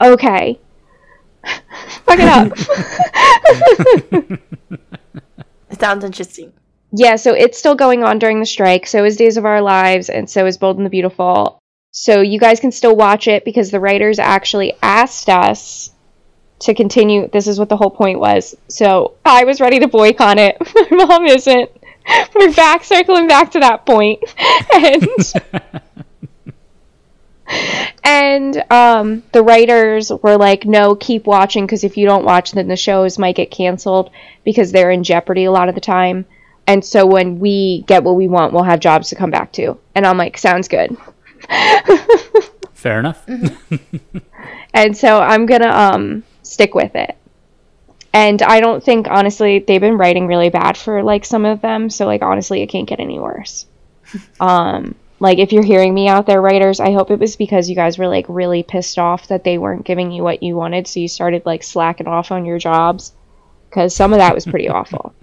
okay, 0.00 0.60
fuck 2.04 2.18
it 2.18 2.28
up. 2.28 2.52
It 5.74 5.80
sounds 5.80 6.04
interesting. 6.04 6.52
Yeah, 6.96 7.16
so 7.16 7.34
it's 7.34 7.58
still 7.58 7.74
going 7.74 8.04
on 8.04 8.18
during 8.18 8.38
the 8.38 8.46
strike. 8.46 8.86
So 8.86 9.04
is 9.04 9.16
Days 9.16 9.36
of 9.36 9.44
Our 9.44 9.60
Lives, 9.60 10.08
and 10.08 10.30
so 10.30 10.46
is 10.46 10.58
Bold 10.58 10.76
and 10.76 10.86
the 10.86 10.90
Beautiful. 10.90 11.58
So 11.90 12.20
you 12.20 12.38
guys 12.38 12.60
can 12.60 12.72
still 12.72 12.94
watch 12.94 13.26
it 13.26 13.44
because 13.44 13.70
the 13.70 13.80
writers 13.80 14.18
actually 14.18 14.74
asked 14.80 15.28
us 15.28 15.90
to 16.60 16.72
continue. 16.72 17.28
This 17.28 17.48
is 17.48 17.58
what 17.58 17.68
the 17.68 17.76
whole 17.76 17.90
point 17.90 18.20
was. 18.20 18.54
So 18.68 19.14
I 19.24 19.44
was 19.44 19.60
ready 19.60 19.80
to 19.80 19.88
boycott 19.88 20.38
it. 20.38 20.56
My 20.90 21.04
mom 21.04 21.26
isn't. 21.26 21.70
We're 22.34 22.52
back, 22.52 22.84
circling 22.84 23.26
back 23.26 23.50
to 23.52 23.60
that 23.60 23.86
point. 23.86 24.22
And 24.74 25.08
And 28.02 28.64
um, 28.70 29.22
the 29.32 29.42
writers 29.42 30.10
were 30.22 30.36
like, 30.36 30.64
no, 30.64 30.94
keep 30.94 31.26
watching 31.26 31.66
because 31.66 31.84
if 31.84 31.96
you 31.96 32.06
don't 32.06 32.24
watch, 32.24 32.52
then 32.52 32.68
the 32.68 32.76
shows 32.76 33.18
might 33.18 33.36
get 33.36 33.50
canceled 33.50 34.10
because 34.44 34.72
they're 34.72 34.90
in 34.90 35.04
jeopardy 35.04 35.44
a 35.44 35.50
lot 35.50 35.68
of 35.68 35.74
the 35.74 35.80
time. 35.80 36.26
And 36.66 36.84
so 36.84 37.06
when 37.06 37.38
we 37.38 37.84
get 37.86 38.04
what 38.04 38.16
we 38.16 38.28
want, 38.28 38.52
we'll 38.52 38.62
have 38.62 38.80
jobs 38.80 39.10
to 39.10 39.16
come 39.16 39.30
back 39.30 39.52
to. 39.52 39.78
And 39.94 40.06
I'm 40.06 40.16
like, 40.16 40.38
sounds 40.38 40.68
good. 40.68 40.96
Fair 42.72 43.00
enough. 43.00 43.26
And 44.74 44.96
so 44.96 45.20
I'm 45.20 45.46
gonna 45.46 45.70
um 45.70 46.24
stick 46.42 46.74
with 46.74 46.96
it. 46.96 47.16
And 48.12 48.42
I 48.42 48.60
don't 48.60 48.82
think 48.82 49.06
honestly 49.08 49.60
they've 49.60 49.80
been 49.80 49.96
writing 49.96 50.26
really 50.26 50.50
bad 50.50 50.76
for 50.76 51.02
like 51.02 51.24
some 51.24 51.44
of 51.44 51.60
them, 51.60 51.88
so 51.88 52.06
like 52.06 52.22
honestly 52.22 52.60
it 52.60 52.66
can't 52.66 52.88
get 52.88 53.00
any 53.00 53.18
worse. 53.18 53.66
Um 54.40 54.96
like 55.20 55.38
if 55.38 55.52
you're 55.52 55.64
hearing 55.64 55.94
me 55.94 56.08
out 56.08 56.26
there 56.26 56.40
writers, 56.40 56.80
I 56.80 56.92
hope 56.92 57.10
it 57.10 57.20
was 57.20 57.36
because 57.36 57.70
you 57.70 57.76
guys 57.76 57.96
were 57.98 58.08
like 58.08 58.26
really 58.28 58.62
pissed 58.64 58.98
off 58.98 59.28
that 59.28 59.44
they 59.44 59.58
weren't 59.58 59.86
giving 59.86 60.10
you 60.10 60.22
what 60.24 60.42
you 60.42 60.56
wanted, 60.56 60.86
so 60.88 60.98
you 61.00 61.08
started 61.08 61.46
like 61.46 61.62
slacking 61.62 62.08
off 62.08 62.32
on 62.32 62.44
your 62.44 62.58
jobs 62.58 63.12
cuz 63.70 63.94
some 63.94 64.12
of 64.12 64.18
that 64.18 64.34
was 64.34 64.44
pretty 64.44 64.68
awful. 64.68 65.14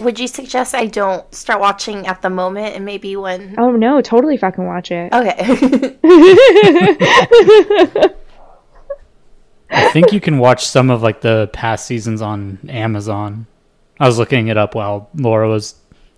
Would 0.00 0.18
you 0.20 0.28
suggest 0.28 0.74
I 0.74 0.86
don't 0.86 1.32
start 1.34 1.60
watching 1.60 2.06
at 2.06 2.22
the 2.22 2.30
moment 2.30 2.76
and 2.76 2.84
maybe 2.84 3.16
when? 3.16 3.54
Oh 3.58 3.72
no, 3.72 4.00
totally 4.00 4.36
fucking 4.36 4.66
watch 4.66 4.90
it. 4.90 5.12
Okay. 5.12 5.96
I 9.70 9.90
think 9.90 10.12
you 10.12 10.20
can 10.20 10.38
watch 10.38 10.66
some 10.66 10.90
of 10.90 11.02
like 11.02 11.20
the 11.20 11.50
past 11.52 11.86
seasons 11.86 12.22
on 12.22 12.58
Amazon. 12.68 13.46
I 14.00 14.06
was 14.06 14.18
looking 14.18 14.48
it 14.48 14.56
up 14.56 14.74
while 14.74 15.10
Laura 15.14 15.48
was 15.48 15.74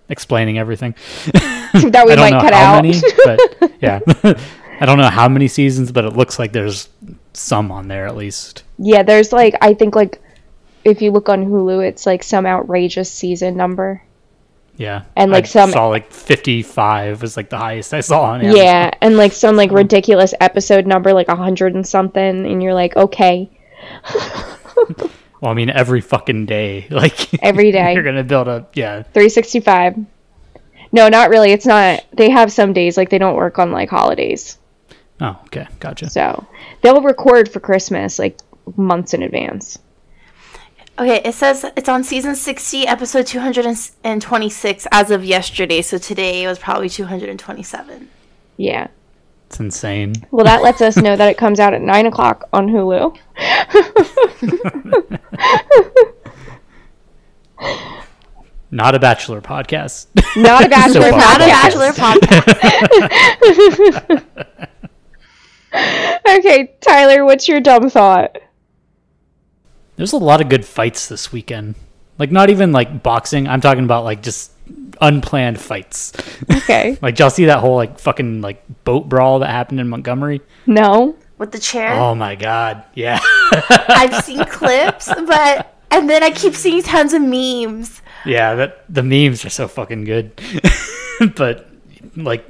explaining 0.09 0.57
everything. 0.57 0.95
that 1.33 2.03
we 2.05 2.13
I 2.13 2.15
don't 2.15 2.19
might 2.19 2.29
know 2.31 2.41
cut 2.41 2.53
how 2.53 2.75
out. 2.75 2.83
many, 2.83 3.01
but 3.25 3.73
yeah. 3.81 3.99
I 4.79 4.85
don't 4.85 4.97
know 4.97 5.09
how 5.09 5.27
many 5.27 5.47
seasons, 5.47 5.91
but 5.91 6.05
it 6.05 6.15
looks 6.15 6.39
like 6.39 6.53
there's 6.53 6.89
some 7.33 7.71
on 7.71 7.87
there 7.87 8.07
at 8.07 8.15
least. 8.15 8.63
yeah, 8.77 9.03
there's 9.03 9.31
like 9.33 9.55
I 9.61 9.73
think 9.73 9.95
like 9.95 10.21
if 10.83 11.01
you 11.01 11.11
look 11.11 11.29
on 11.29 11.45
Hulu, 11.45 11.85
it's 11.87 12.05
like 12.05 12.23
some 12.23 12.45
outrageous 12.45 13.11
season 13.11 13.55
number. 13.57 14.03
Yeah. 14.77 15.03
And, 15.15 15.31
like, 15.31 15.43
I 15.43 15.47
some- 15.47 15.71
saw 15.71 15.87
like 15.87 16.11
55 16.11 17.21
was 17.21 17.37
like 17.37 17.49
the 17.49 17.57
highest 17.57 17.93
I 17.93 17.99
saw 18.01 18.23
on 18.23 18.41
Amazon. 18.41 18.57
Yeah, 18.65 18.91
and 19.01 19.17
like 19.17 19.31
some 19.33 19.55
like 19.55 19.71
ridiculous 19.71 20.33
episode 20.39 20.87
number, 20.87 21.13
like 21.13 21.27
a 21.27 21.35
hundred 21.35 21.75
and 21.75 21.85
something, 21.85 22.45
and 22.45 22.63
you're 22.63 22.73
like, 22.73 22.95
okay, 22.95 23.49
Well, 25.41 25.49
I 25.51 25.53
mean, 25.55 25.69
every 25.71 26.01
fucking 26.01 26.45
day, 26.45 26.87
like 26.91 27.33
Every 27.43 27.71
day. 27.79 27.93
you're 27.93 28.03
gonna 28.03 28.23
build 28.23 28.47
up, 28.47 28.75
yeah. 28.75 29.03
365. 29.03 29.97
No, 30.91 31.09
not 31.09 31.29
really. 31.29 31.51
It's 31.51 31.65
not. 31.65 32.03
They 32.13 32.29
have 32.29 32.51
some 32.51 32.73
days 32.73 32.97
like 32.97 33.09
they 33.09 33.17
don't 33.17 33.35
work 33.35 33.57
on 33.59 33.71
like 33.71 33.89
holidays, 33.89 34.57
Oh, 35.19 35.37
okay, 35.45 35.67
gotcha. 35.79 36.09
so 36.09 36.45
they'll 36.81 37.01
record 37.01 37.49
for 37.51 37.59
Christmas 37.59 38.19
like 38.19 38.39
months 38.75 39.13
in 39.13 39.23
advance. 39.23 39.79
Okay, 41.01 41.21
it 41.25 41.33
says 41.33 41.65
it's 41.75 41.89
on 41.89 42.03
season 42.03 42.35
60, 42.35 42.87
episode 42.87 43.25
226 43.25 44.87
as 44.91 45.09
of 45.11 45.25
yesterday. 45.25 45.81
So 45.81 45.97
today 45.97 46.43
it 46.43 46.47
was 46.47 46.59
probably 46.59 46.89
227. 46.89 48.07
Yeah. 48.57 48.87
It's 49.47 49.59
insane. 49.59 50.13
Well, 50.31 50.45
that 50.45 50.61
lets 50.61 50.81
us 50.81 50.97
know 50.97 51.15
that 51.15 51.29
it 51.29 51.37
comes 51.37 51.59
out 51.59 51.73
at 51.73 51.81
nine 51.81 52.05
o'clock 52.05 52.47
on 52.53 52.67
Hulu. 52.67 53.17
Not 58.73 58.95
a 58.95 58.99
bachelor 58.99 59.41
podcast. 59.41 60.05
Not 60.37 60.65
a 60.65 60.69
bachelor 60.69 61.09
Soap 61.09 61.17
Not 61.17 61.41
a 61.41 61.47
bachelor 61.47 61.91
podcast. 61.91 62.47
Okay, 66.27 66.75
Tyler, 66.81 67.23
what's 67.23 67.47
your 67.47 67.61
dumb 67.61 67.89
thought? 67.89 68.37
There's 69.95 70.13
a 70.13 70.17
lot 70.17 70.41
of 70.41 70.49
good 70.49 70.65
fights 70.65 71.07
this 71.07 71.31
weekend. 71.31 71.75
Like 72.17 72.31
not 72.31 72.49
even 72.49 72.71
like 72.71 73.03
boxing. 73.03 73.47
I'm 73.47 73.61
talking 73.61 73.83
about 73.83 74.03
like 74.03 74.21
just 74.21 74.51
unplanned 75.01 75.59
fights. 75.59 76.13
Okay. 76.49 76.97
like 77.01 77.17
y'all 77.19 77.29
see 77.29 77.45
that 77.45 77.59
whole 77.59 77.75
like 77.75 77.99
fucking 77.99 78.41
like 78.41 78.63
boat 78.83 79.09
brawl 79.09 79.39
that 79.39 79.49
happened 79.49 79.79
in 79.79 79.89
Montgomery? 79.89 80.41
No. 80.65 81.15
With 81.37 81.51
the 81.51 81.59
chair. 81.59 81.93
Oh 81.93 82.13
my 82.13 82.35
god. 82.35 82.83
Yeah. 82.93 83.19
I've 83.51 84.23
seen 84.23 84.45
clips, 84.45 85.07
but. 85.07 85.77
And 85.89 86.09
then 86.09 86.23
I 86.23 86.31
keep 86.31 86.53
seeing 86.55 86.81
tons 86.81 87.11
of 87.11 87.21
memes. 87.21 88.01
yeah, 88.25 88.55
that 88.55 88.85
the 88.87 89.03
memes 89.03 89.43
are 89.43 89.49
so 89.49 89.67
fucking 89.67 90.05
good. 90.05 90.39
but 91.35 91.69
like 92.15 92.45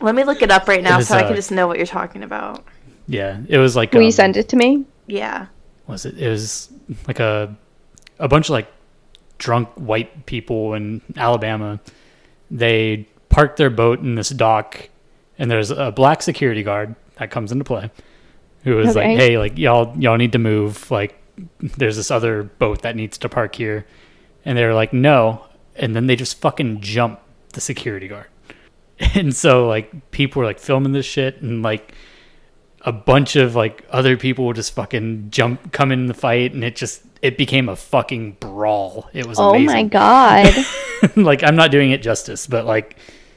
Let 0.00 0.14
me 0.14 0.24
look 0.24 0.42
it 0.42 0.50
up 0.50 0.66
right 0.66 0.82
now 0.82 0.96
was, 0.96 1.08
so 1.08 1.16
I 1.16 1.22
uh, 1.22 1.26
can 1.28 1.36
just 1.36 1.52
know 1.52 1.68
what 1.68 1.76
you're 1.76 1.86
talking 1.86 2.24
about. 2.24 2.64
yeah, 3.06 3.40
it 3.48 3.58
was 3.58 3.76
like 3.76 3.92
Will 3.92 4.00
you 4.00 4.06
um, 4.06 4.12
send 4.12 4.36
it 4.36 4.48
to 4.48 4.56
me? 4.56 4.86
Yeah. 5.06 5.46
Was 5.86 6.04
it? 6.06 6.18
It 6.18 6.28
was 6.28 6.70
like 7.06 7.20
a 7.20 7.54
a 8.18 8.28
bunch 8.28 8.46
of 8.46 8.50
like 8.50 8.68
drunk 9.38 9.68
white 9.74 10.26
people 10.26 10.74
in 10.74 11.02
Alabama. 11.16 11.80
They 12.50 13.06
parked 13.28 13.56
their 13.56 13.70
boat 13.70 14.00
in 14.00 14.14
this 14.14 14.28
dock, 14.30 14.88
and 15.38 15.50
there's 15.50 15.70
a 15.70 15.90
black 15.90 16.22
security 16.22 16.62
guard 16.62 16.94
that 17.18 17.30
comes 17.30 17.50
into 17.52 17.64
play, 17.64 17.90
who 18.64 18.76
was 18.76 18.96
Okay. 18.96 19.08
like, 19.08 19.18
"Hey, 19.18 19.38
like 19.38 19.58
y'all 19.58 19.94
y'all 19.98 20.16
need 20.16 20.32
to 20.32 20.38
move. 20.38 20.90
Like, 20.90 21.20
there's 21.60 21.96
this 21.96 22.10
other 22.10 22.44
boat 22.44 22.82
that 22.82 22.94
needs 22.96 23.18
to 23.18 23.28
park 23.28 23.56
here," 23.56 23.86
and 24.44 24.56
they 24.56 24.64
were 24.64 24.74
like, 24.74 24.92
"No," 24.92 25.44
and 25.76 25.96
then 25.96 26.06
they 26.06 26.16
just 26.16 26.40
fucking 26.40 26.80
jump 26.80 27.20
the 27.54 27.60
security 27.60 28.08
guard, 28.08 28.26
and 29.14 29.34
so 29.34 29.66
like 29.66 30.10
people 30.12 30.40
were 30.40 30.46
like 30.46 30.58
filming 30.60 30.92
this 30.92 31.06
shit 31.06 31.40
and 31.42 31.62
like 31.62 31.92
a 32.84 32.92
bunch 32.92 33.36
of 33.36 33.54
like 33.54 33.84
other 33.90 34.16
people 34.16 34.46
would 34.46 34.56
just 34.56 34.74
fucking 34.74 35.30
jump 35.30 35.72
come 35.72 35.90
in 35.90 36.06
the 36.06 36.14
fight 36.14 36.52
and 36.52 36.62
it 36.62 36.76
just 36.76 37.02
it 37.22 37.38
became 37.38 37.68
a 37.68 37.76
fucking 37.76 38.32
brawl 38.40 39.08
it 39.12 39.26
was 39.26 39.38
Oh 39.38 39.50
amazing 39.50 39.66
my 39.66 39.82
god. 39.84 40.54
like 41.16 41.42
i'm 41.42 41.56
not 41.56 41.70
doing 41.70 41.90
it 41.90 42.02
justice 42.02 42.46
but 42.46 42.66
like 42.66 42.96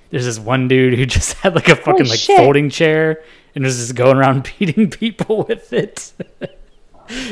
there's 0.09 0.25
this 0.25 0.39
one 0.39 0.67
dude 0.67 0.93
who 0.97 1.05
just 1.17 1.33
had 1.33 1.55
like 1.55 1.69
a 1.69 1.75
fucking 1.75 2.07
like 2.07 2.19
shit. 2.19 2.37
folding 2.37 2.69
chair 2.69 3.23
and 3.55 3.63
was 3.63 3.77
just 3.77 3.95
going 3.95 4.17
around 4.17 4.51
beating 4.59 4.89
people 4.89 5.45
with 5.47 5.71
it 5.71 6.13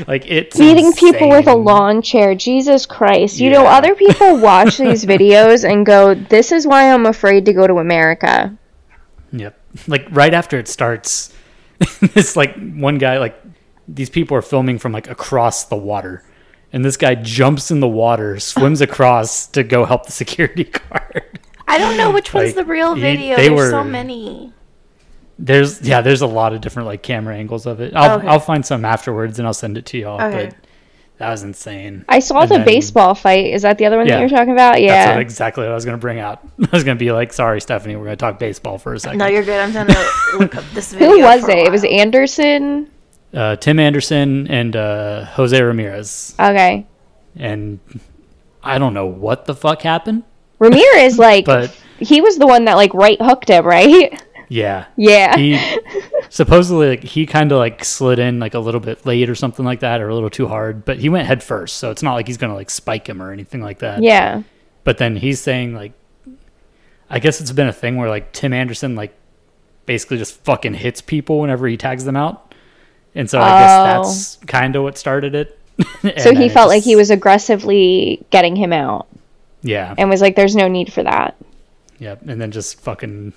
like 0.08 0.26
it's 0.26 0.58
Beating 0.58 0.94
people 0.94 1.30
with 1.30 1.48
a 1.48 1.54
lawn 1.54 2.02
chair. 2.02 2.34
Jesus 2.34 2.86
Christ. 2.86 3.42
You 3.42 3.50
know, 3.50 3.66
other 3.66 3.94
people 3.94 4.38
watch 4.38 4.78
these 4.78 5.04
videos 5.04 5.70
and 5.70 5.86
go, 5.86 6.14
This 6.14 6.54
is 6.54 6.66
why 6.66 6.94
I'm 6.94 7.06
afraid 7.06 7.44
to 7.46 7.54
go 7.54 7.68
to 7.68 7.80
America. 7.80 8.58
Yep. 9.34 9.60
Like 9.88 10.08
right 10.12 10.34
after 10.34 10.58
it 10.58 10.70
starts, 10.70 11.34
this 12.14 12.36
like 12.36 12.56
one 12.56 12.98
guy 12.98 13.20
like 13.20 13.42
these 13.88 14.10
people 14.10 14.36
are 14.38 14.42
filming 14.42 14.80
from 14.80 14.92
like 14.92 15.10
across 15.10 15.66
the 15.66 15.76
water. 15.76 16.24
And 16.74 16.84
this 16.84 16.98
guy 16.98 17.16
jumps 17.16 17.72
in 17.72 17.80
the 17.80 17.88
water, 17.88 18.40
swims 18.40 18.82
across 18.90 19.48
to 19.48 19.64
go 19.64 19.86
help 19.86 20.06
the 20.06 20.12
security 20.12 20.64
guard. 20.90 21.40
I 21.68 21.78
don't 21.78 21.98
know 21.98 22.12
which 22.12 22.34
one's 22.34 22.56
Like, 22.56 22.66
the 22.66 22.72
real 22.72 22.96
video. 22.96 23.38
There's 23.38 23.72
so 23.72 23.84
many. 23.84 24.54
There's 25.38 25.82
yeah, 25.82 26.02
there's 26.02 26.22
a 26.22 26.28
lot 26.28 26.54
of 26.54 26.62
different 26.62 26.88
like 26.88 27.04
camera 27.04 27.36
angles 27.36 27.66
of 27.66 27.82
it. 27.82 27.96
I'll 27.96 28.20
Okay. 28.20 28.28
I'll 28.28 28.40
find 28.40 28.66
some 28.66 28.86
afterwards 28.86 29.40
and 29.40 29.48
I'll 29.48 29.54
send 29.54 29.78
it 29.78 29.86
to 29.88 29.98
y'all. 29.98 30.22
Okay. 30.22 30.48
But 30.48 30.65
that 31.18 31.30
was 31.30 31.44
insane. 31.44 32.04
I 32.10 32.20
saw 32.20 32.42
And 32.42 32.52
the 32.52 32.56
then- 32.58 32.66
baseball 32.66 33.16
fight. 33.16 33.54
Is 33.54 33.62
that 33.62 33.78
the 33.78 33.86
other 33.86 33.98
one 33.98 34.06
Yeah. 34.08 34.16
that 34.16 34.20
you're 34.22 34.38
talking 34.38 34.52
about? 34.54 34.74
That's 34.74 34.82
Yeah. 34.84 35.12
what, 35.14 35.22
exactly 35.22 35.64
what 35.64 35.72
I 35.72 35.76
was 35.76 35.86
gonna 35.86 35.98
bring 35.98 36.20
out. 36.20 36.40
I 36.62 36.68
was 36.72 36.84
gonna 36.84 36.96
be 37.00 37.12
like, 37.12 37.32
sorry, 37.34 37.62
Stephanie, 37.62 37.96
we're 37.96 38.04
gonna 38.06 38.16
talk 38.18 38.38
baseball 38.40 38.78
for 38.78 38.94
a 38.94 39.00
second. 39.00 39.20
No, 39.20 39.28
you're 39.28 39.44
good. 39.44 39.60
I'm 39.60 39.72
trying 39.72 39.88
to 39.88 40.06
look 40.40 40.56
up 40.56 40.64
this 40.74 40.92
video. 40.94 41.10
Who 41.12 41.22
was 41.22 41.46
for 41.46 41.52
a 41.52 41.58
it? 41.58 41.68
It 41.68 41.72
was. 41.72 41.84
Anderson. 41.86 42.90
uh, 43.34 43.56
Tim 43.58 43.80
Anderson 43.80 44.48
and 44.50 44.76
uh, 44.76 45.26
Jose 45.26 45.62
Ramirez. 45.62 46.36
Okay. 46.40 46.86
And 47.38 47.80
I 48.64 48.78
don't 48.78 48.94
know 48.94 49.06
what 49.08 49.46
the 49.46 49.54
fuck 49.56 49.82
happened, 49.82 50.24
Ramirez, 50.60 51.18
like, 51.20 51.46
but 51.46 51.70
he 52.00 52.20
was 52.22 52.38
the 52.38 52.48
one 52.48 52.66
that, 52.66 52.76
like, 52.76 52.94
right 52.94 53.22
hooked 53.22 53.50
him, 53.50 53.66
right? 53.66 54.22
yeah. 54.50 54.86
Yeah. 54.98 55.36
he 55.38 55.54
supposedly 56.36 56.90
like 56.90 57.02
he 57.04 57.26
kind 57.26 57.50
of 57.54 57.58
like 57.60 57.86
slid 57.86 58.20
in 58.20 58.40
like 58.40 58.54
a 58.56 58.60
little 58.60 58.82
bit 58.82 59.06
late 59.06 59.30
or 59.30 59.36
something 59.36 59.64
like 59.64 59.80
that 59.80 60.02
or 60.02 60.10
a 60.10 60.14
little 60.14 60.30
too 60.30 60.50
hard 60.50 60.84
but 60.84 61.00
he 61.00 61.08
went 61.08 61.26
head 61.26 61.42
first 61.42 61.78
so 61.78 61.92
it's 61.92 62.04
not 62.04 62.14
like 62.14 62.28
he's 62.28 62.36
gonna 62.36 62.54
like 62.54 62.70
spike 62.70 63.08
him 63.08 63.22
or 63.22 63.32
anything 63.32 63.62
like 63.62 63.80
that. 63.80 64.04
Yeah. 64.04 64.44
but 64.84 64.98
then 64.98 65.16
he's 65.16 65.40
saying 65.40 65.74
like 65.74 65.94
i 67.10 67.20
guess 67.20 67.40
it's 67.40 67.54
been 67.54 67.68
a 67.70 67.74
thing 67.74 67.96
where 67.96 68.10
like 68.10 68.34
tim 68.34 68.52
anderson 68.52 68.96
like 68.96 69.16
basically 69.86 70.18
just 70.18 70.36
fucking 70.44 70.74
hits 70.74 71.00
people 71.00 71.40
whenever 71.40 71.68
he 71.68 71.78
tags 71.78 72.04
them 72.04 72.18
out. 72.18 72.54
And 73.14 73.30
so 73.30 73.40
i 73.40 73.44
Oh. 73.48 74.02
guess 74.02 74.36
that's 74.36 74.46
kind 74.46 74.76
of 74.76 74.84
what 74.84 74.98
started 74.98 75.36
it. 75.36 75.58
So 76.20 76.36
he 76.36 76.50
felt 76.50 76.68
like 76.68 76.84
he 76.84 76.98
was 76.98 77.12
aggressively 77.12 78.26
getting 78.30 78.58
him 78.58 78.74
out. 78.74 79.08
Yeah. 79.62 79.94
And 79.98 80.10
was 80.10 80.22
like, 80.22 80.36
there's 80.36 80.56
no 80.56 80.68
need 80.68 80.92
for 80.92 81.02
that. 81.04 81.36
Yep, 82.00 82.24
and 82.28 82.42
then 82.42 82.52
just 82.52 82.80
fucking 82.82 83.32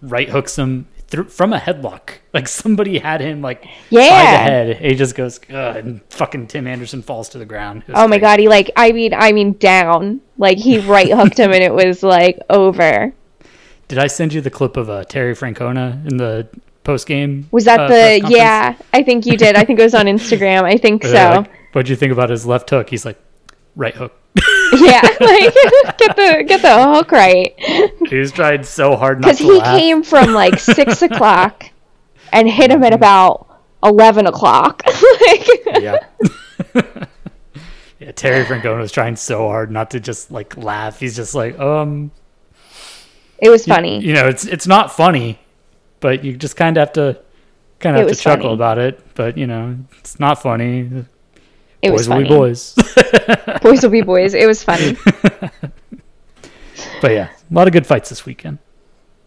right 0.00 0.28
hooks 0.28 0.56
him 0.58 0.86
through 1.12 1.28
from 1.28 1.52
a 1.52 1.58
headlock. 1.58 2.14
Like 2.32 2.48
somebody 2.48 2.98
had 2.98 3.20
him 3.20 3.42
like 3.42 3.66
Yeah. 3.90 4.08
by 4.08 4.32
the 4.68 4.74
head. 4.74 4.76
He 4.78 4.94
just 4.94 5.14
goes, 5.14 5.38
Ugh, 5.50 5.76
and 5.76 6.00
fucking 6.08 6.46
Tim 6.46 6.66
Anderson 6.66 7.02
falls 7.02 7.28
to 7.28 7.38
the 7.38 7.44
ground. 7.44 7.84
Oh 7.90 8.08
my 8.08 8.16
god, 8.16 8.38
he, 8.40 8.48
like, 8.48 8.70
I 8.74 8.90
mean, 8.92 9.12
I 9.12 9.32
mean, 9.32 9.52
down. 9.58 10.22
Like, 10.38 10.56
he 10.56 10.78
right 10.78 11.12
hooked 11.12 11.38
him 11.38 11.52
and 11.52 11.62
it 11.62 11.74
was, 11.74 12.02
like, 12.02 12.38
over. 12.48 13.12
Did 13.88 13.98
I 13.98 14.06
send 14.06 14.32
you 14.32 14.40
the 14.40 14.50
clip 14.50 14.78
of 14.78 14.88
uh, 14.88 15.04
Terry 15.04 15.34
Francona 15.34 16.10
in 16.10 16.16
the 16.16 16.48
post 16.84 17.06
game. 17.06 17.48
Was 17.50 17.64
that 17.66 17.88
the 17.88 18.28
yeah? 18.28 18.76
I 18.92 19.02
think 19.02 19.26
you 19.26 19.36
did. 19.36 19.56
I 19.56 19.64
think 19.64 19.78
it 19.78 19.82
was 19.82 19.94
on 19.94 20.06
Instagram. 20.06 20.62
I 20.64 20.76
think 20.76 21.04
so. 21.16 21.44
what'd 21.72 21.88
you 21.88 21.96
think 21.96 22.12
about 22.12 22.30
his 22.30 22.46
left 22.46 22.70
hook? 22.70 22.90
He's 22.90 23.04
like, 23.04 23.18
right 23.76 23.94
hook. 23.94 24.12
yeah, 24.74 25.00
like 25.20 25.54
get 25.98 26.16
the 26.16 26.44
get 26.46 26.62
the 26.62 26.92
hook 26.94 27.12
right. 27.12 27.54
He's 28.08 28.12
was 28.12 28.32
trying 28.32 28.62
so 28.64 28.96
hard 28.96 29.20
not 29.20 29.26
Because 29.28 29.38
he 29.38 29.52
laugh. 29.52 29.78
came 29.78 30.02
from 30.02 30.32
like 30.32 30.58
six 30.58 31.02
o'clock 31.02 31.64
and 32.32 32.48
hit 32.48 32.70
him 32.70 32.82
at 32.82 32.92
about 32.92 33.46
eleven 33.84 34.26
o'clock. 34.26 34.82
like, 34.86 35.48
yeah. 35.80 35.98
yeah, 38.00 38.12
Terry 38.12 38.44
Francona 38.44 38.78
was 38.78 38.92
trying 38.92 39.16
so 39.16 39.46
hard 39.48 39.70
not 39.70 39.90
to 39.92 40.00
just 40.00 40.30
like 40.30 40.56
laugh. 40.56 40.98
He's 40.98 41.14
just 41.14 41.34
like, 41.34 41.58
um, 41.58 42.10
it 43.38 43.48
was 43.50 43.66
funny. 43.66 44.00
you 44.00 44.14
know, 44.14 44.28
it's 44.28 44.44
it's 44.46 44.66
not 44.66 44.92
funny, 44.92 45.38
but 46.00 46.24
you 46.24 46.36
just 46.36 46.56
kind 46.56 46.76
of 46.76 46.80
have 46.88 46.92
to 46.94 47.20
kind 47.80 47.96
of 47.96 48.06
have 48.08 48.16
to 48.16 48.22
chuckle 48.22 48.44
funny. 48.44 48.54
about 48.54 48.78
it. 48.78 49.14
But 49.14 49.36
you 49.36 49.46
know, 49.46 49.76
it's 49.98 50.18
not 50.18 50.40
funny. 50.42 51.04
It 51.82 51.90
boys 51.90 51.98
was 51.98 52.08
will 52.08 52.14
funny. 52.16 52.24
be 52.28 52.34
boys. 52.34 52.74
Boys 53.62 53.82
will 53.82 53.90
be 53.90 54.00
boys. 54.02 54.34
It 54.34 54.46
was 54.46 54.62
funny. 54.62 54.96
but 57.00 57.10
yeah, 57.10 57.28
a 57.30 57.54
lot 57.54 57.66
of 57.66 57.72
good 57.72 57.86
fights 57.86 58.08
this 58.08 58.24
weekend. 58.26 58.58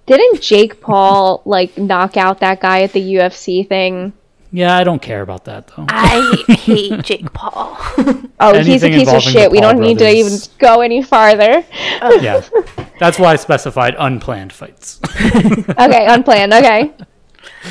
Didn't 0.06 0.42
Jake 0.42 0.82
Paul 0.82 1.42
like 1.46 1.78
knock 1.78 2.18
out 2.18 2.40
that 2.40 2.60
guy 2.62 2.82
at 2.84 2.92
the 2.94 3.16
UFC 3.16 3.68
thing? 3.68 4.14
Yeah, 4.52 4.76
I 4.78 4.84
don't 4.84 5.02
care 5.02 5.22
about 5.22 5.46
that 5.46 5.68
though. 5.68 5.86
I 5.90 6.44
hate 6.50 7.02
Jake 7.04 7.32
Paul. 7.34 7.78
Oh, 8.40 8.62
he's 8.62 8.84
a 8.84 8.90
piece 8.90 9.12
of 9.12 9.22
shit. 9.22 9.52
We 9.52 9.60
don't 9.60 9.80
need 9.80 9.98
to 10.00 10.10
even 10.10 10.38
go 10.60 10.82
any 10.82 11.02
farther. 11.02 11.64
yeah, 12.22 12.42
that's 13.00 13.18
why 13.20 13.34
I 13.34 13.36
specified 13.38 13.96
unplanned 13.98 14.54
fights. 14.54 15.00
Okay, 15.16 16.06
unplanned. 16.08 16.54
Okay. 16.54 16.94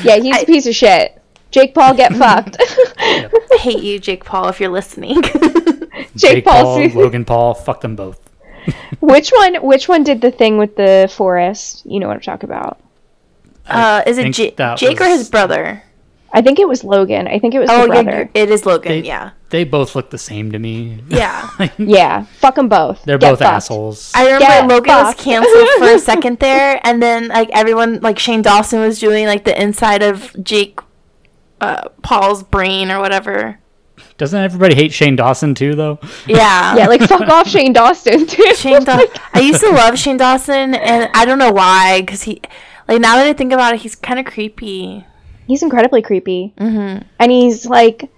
Yeah, 0.03 0.17
he's 0.17 0.43
a 0.43 0.45
piece 0.45 0.67
of 0.67 0.75
shit. 0.75 1.21
Jake 1.55 1.73
Paul, 1.73 1.93
get 1.95 2.11
fucked. 2.23 2.57
I 2.99 3.57
hate 3.59 3.81
you, 3.81 3.97
Jake 3.97 4.25
Paul, 4.25 4.49
if 4.49 4.59
you're 4.59 4.69
listening. 4.69 5.21
Jake, 6.17 6.43
Paul, 6.43 6.63
Paul. 6.75 6.89
Logan 6.89 7.23
Paul, 7.23 7.53
fuck 7.53 7.79
them 7.79 7.95
both. 7.95 8.19
which 8.99 9.29
one? 9.31 9.55
Which 9.63 9.87
one 9.87 10.03
did 10.03 10.19
the 10.19 10.31
thing 10.31 10.57
with 10.57 10.75
the 10.75 11.09
forest? 11.09 11.85
You 11.85 12.01
know 12.01 12.07
what 12.09 12.15
I'm 12.15 12.21
talking 12.21 12.49
about. 12.49 12.79
Uh, 13.67 14.03
is 14.05 14.17
it 14.17 14.33
J- 14.33 14.51
that 14.57 14.77
Jake 14.77 14.99
or 14.99 15.05
his 15.05 15.29
brother? 15.29 15.81
I 16.33 16.41
think 16.41 16.59
it 16.59 16.67
was 16.67 16.83
Logan. 16.83 17.29
I 17.29 17.39
think 17.39 17.55
it 17.55 17.59
was 17.59 17.69
Oh, 17.71 17.87
the 17.87 18.03
yeah, 18.03 18.27
it 18.33 18.51
is 18.51 18.65
Logan. 18.65 18.91
They- 18.91 19.07
yeah, 19.07 19.29
They 19.51 19.63
both 19.63 19.95
look 19.95 20.09
the 20.09 20.17
same 20.17 20.51
to 20.51 20.59
me. 20.59 20.99
yeah. 21.07 21.49
Yeah, 21.77 22.25
fuck 22.39 22.55
them 22.55 22.67
both. 22.67 23.01
They're 23.05 23.17
Get 23.17 23.29
both 23.29 23.39
fucked. 23.39 23.53
assholes. 23.55 24.11
I 24.13 24.25
remember 24.25 24.45
Get 24.45 24.67
Logan 24.67 24.93
was 24.95 25.07
fucked. 25.13 25.19
canceled 25.21 25.69
for 25.77 25.85
a 25.95 25.99
second 25.99 26.39
there, 26.39 26.81
and 26.83 27.01
then 27.01 27.29
like 27.29 27.49
everyone, 27.53 28.01
like 28.01 28.19
Shane 28.19 28.41
Dawson 28.41 28.81
was 28.81 28.99
doing 28.99 29.25
like 29.27 29.45
the 29.45 29.55
inside 29.61 30.03
of 30.03 30.35
Jake 30.43 30.79
uh, 31.61 31.89
Paul's 32.01 32.43
brain 32.43 32.91
or 32.91 32.99
whatever. 32.99 33.59
Doesn't 34.17 34.39
everybody 34.41 34.75
hate 34.75 34.93
Shane 34.93 35.15
Dawson 35.15 35.55
too, 35.55 35.75
though? 35.75 35.99
Yeah, 36.27 36.75
Yeah, 36.77 36.87
like 36.87 37.01
fuck 37.01 37.27
off 37.29 37.47
Shane 37.47 37.73
Dawson 37.73 38.25
too. 38.27 38.53
Shane 38.55 38.83
Dawson. 38.83 39.07
I 39.33 39.39
used 39.41 39.61
to 39.61 39.69
love 39.69 39.97
Shane 39.97 40.17
Dawson, 40.17 40.73
and 40.75 41.09
I 41.13 41.25
don't 41.25 41.39
know 41.39 41.51
why, 41.51 42.01
because 42.01 42.23
he, 42.23 42.41
like 42.87 43.01
now 43.01 43.15
that 43.15 43.25
I 43.27 43.33
think 43.33 43.51
about 43.53 43.73
it, 43.73 43.81
he's 43.81 43.95
kind 43.95 44.19
of 44.19 44.25
creepy. 44.25 45.05
he's 45.47 45.63
incredibly 45.63 46.01
creepy. 46.01 46.53
Mm-hmm. 46.57 47.07
And 47.19 47.31
he's 47.31 47.65
like, 47.65 48.09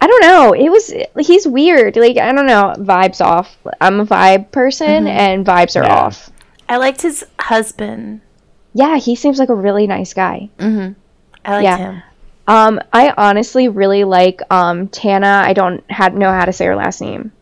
I 0.00 0.06
don't 0.06 0.20
know. 0.22 0.52
It 0.52 0.68
was 0.68 0.92
he's 1.26 1.46
weird. 1.46 1.96
Like 1.96 2.18
I 2.18 2.32
don't 2.32 2.46
know. 2.46 2.74
Vibes 2.78 3.20
off. 3.20 3.56
I'm 3.80 4.00
a 4.00 4.06
vibe 4.06 4.50
person, 4.52 5.06
and 5.06 5.44
vibes 5.46 5.80
are 5.80 5.84
Yeah. 5.84 5.94
off. 5.94 6.30
I 6.68 6.76
liked 6.78 7.02
his 7.02 7.24
husband. 7.40 8.20
Yeah, 8.74 8.98
he 8.98 9.14
seems 9.16 9.38
like 9.38 9.48
a 9.48 9.54
really 9.54 9.86
nice 9.86 10.12
guy. 10.12 10.50
I 10.58 10.94
liked 11.46 11.62
Yeah. 11.64 11.76
him. 11.78 12.02
Um, 12.48 12.80
I 12.92 13.12
honestly 13.16 13.68
really 13.68 14.04
like 14.04 14.40
um 14.50 14.88
Tana. 14.88 15.42
I 15.44 15.52
don't 15.52 15.82
ha- 15.90 16.08
know 16.08 16.30
how 16.30 16.44
to 16.44 16.52
say 16.52 16.66
her 16.66 16.76
last 16.76 17.00
name. 17.00 17.32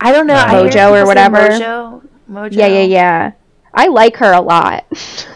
I 0.00 0.12
don't 0.12 0.26
know. 0.26 0.34
I 0.34 0.54
Mojo 0.54 1.02
or 1.02 1.06
whatever. 1.06 1.38
Mojo. 1.38 2.06
Mojo. 2.30 2.52
Yeah, 2.52 2.66
yeah, 2.66 2.82
yeah. 2.82 3.32
I 3.72 3.88
like 3.88 4.16
her 4.18 4.32
a 4.32 4.40
lot. 4.40 4.84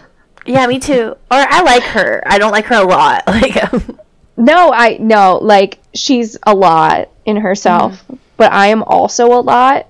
Yeah, 0.49 0.67
me 0.67 0.79
too. 0.79 1.11
Or 1.11 1.17
I 1.31 1.61
like 1.61 1.83
her. 1.83 2.23
I 2.27 2.39
don't 2.39 2.53
like 2.53 2.65
her 2.67 2.77
a 2.77 2.87
lot. 2.87 3.25
Like, 3.27 3.63
um, 3.71 4.01
no, 4.39 4.73
I 4.73 4.97
no, 4.97 5.39
like 5.43 5.79
she's 5.95 6.39
a 6.45 6.55
lot 6.55 7.11
in 7.27 7.37
herself, 7.37 8.03
but 8.39 8.51
I 8.51 8.69
am 8.69 8.83
also 8.83 9.27
a 9.27 9.43
lot. 9.43 9.89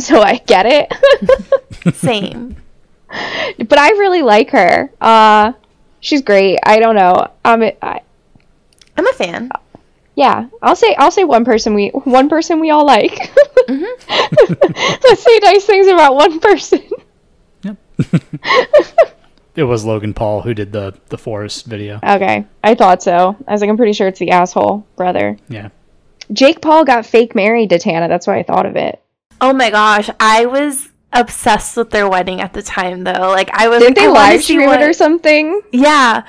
So 0.00 0.20
I 0.22 0.38
get 0.38 0.66
it. 0.66 1.94
same. 1.94 2.56
but 3.08 3.78
I 3.78 3.90
really 3.90 4.22
like 4.22 4.50
her. 4.50 4.90
Uh 5.00 5.52
she's 6.00 6.22
great. 6.22 6.58
I 6.64 6.80
don't 6.80 6.96
know. 6.96 7.30
Um 7.44 7.62
I, 7.80 8.00
I'm 8.96 9.06
a 9.06 9.12
fan. 9.12 9.50
yeah, 10.14 10.46
I'll 10.62 10.76
say 10.76 10.94
I'll 10.98 11.10
say 11.10 11.24
one 11.24 11.44
person 11.44 11.74
we 11.74 11.88
one 11.90 12.28
person 12.28 12.60
we 12.60 12.70
all 12.70 12.86
like. 12.86 13.14
Mm-hmm. 13.68 14.54
Let's 15.04 15.22
say 15.22 15.38
nice 15.42 15.64
things 15.64 15.86
about 15.88 16.14
one 16.14 16.40
person. 16.40 16.82
Yep. 17.62 17.76
it 19.56 19.64
was 19.64 19.84
Logan 19.84 20.14
Paul 20.14 20.42
who 20.42 20.54
did 20.54 20.72
the 20.72 20.94
the 21.08 21.18
forest 21.18 21.66
video. 21.66 21.96
Okay, 22.02 22.46
I 22.62 22.74
thought 22.74 23.02
so. 23.02 23.36
I 23.46 23.52
was 23.52 23.60
like, 23.60 23.70
I'm 23.70 23.76
pretty 23.76 23.92
sure 23.92 24.08
it's 24.08 24.18
the 24.18 24.30
asshole 24.30 24.86
brother. 24.96 25.36
Yeah. 25.48 25.70
Jake 26.32 26.60
Paul 26.60 26.84
got 26.84 27.06
fake 27.06 27.34
married 27.34 27.70
to 27.70 27.78
Tana. 27.78 28.08
That's 28.08 28.26
why 28.26 28.38
I 28.38 28.42
thought 28.42 28.66
of 28.66 28.76
it. 28.76 29.00
Oh 29.40 29.52
my 29.52 29.70
gosh, 29.70 30.10
I 30.18 30.46
was 30.46 30.88
obsessed 31.12 31.76
with 31.76 31.90
their 31.90 32.08
wedding 32.08 32.40
at 32.40 32.52
the 32.52 32.62
time, 32.62 33.04
though. 33.04 33.28
Like, 33.30 33.50
I 33.52 33.68
was. 33.68 33.80
Didn't 33.80 33.96
they 33.96 34.08
live 34.08 34.42
stream 34.42 34.66
what- 34.66 34.80
it 34.82 34.88
or 34.88 34.92
something? 34.92 35.60
Yeah, 35.72 36.24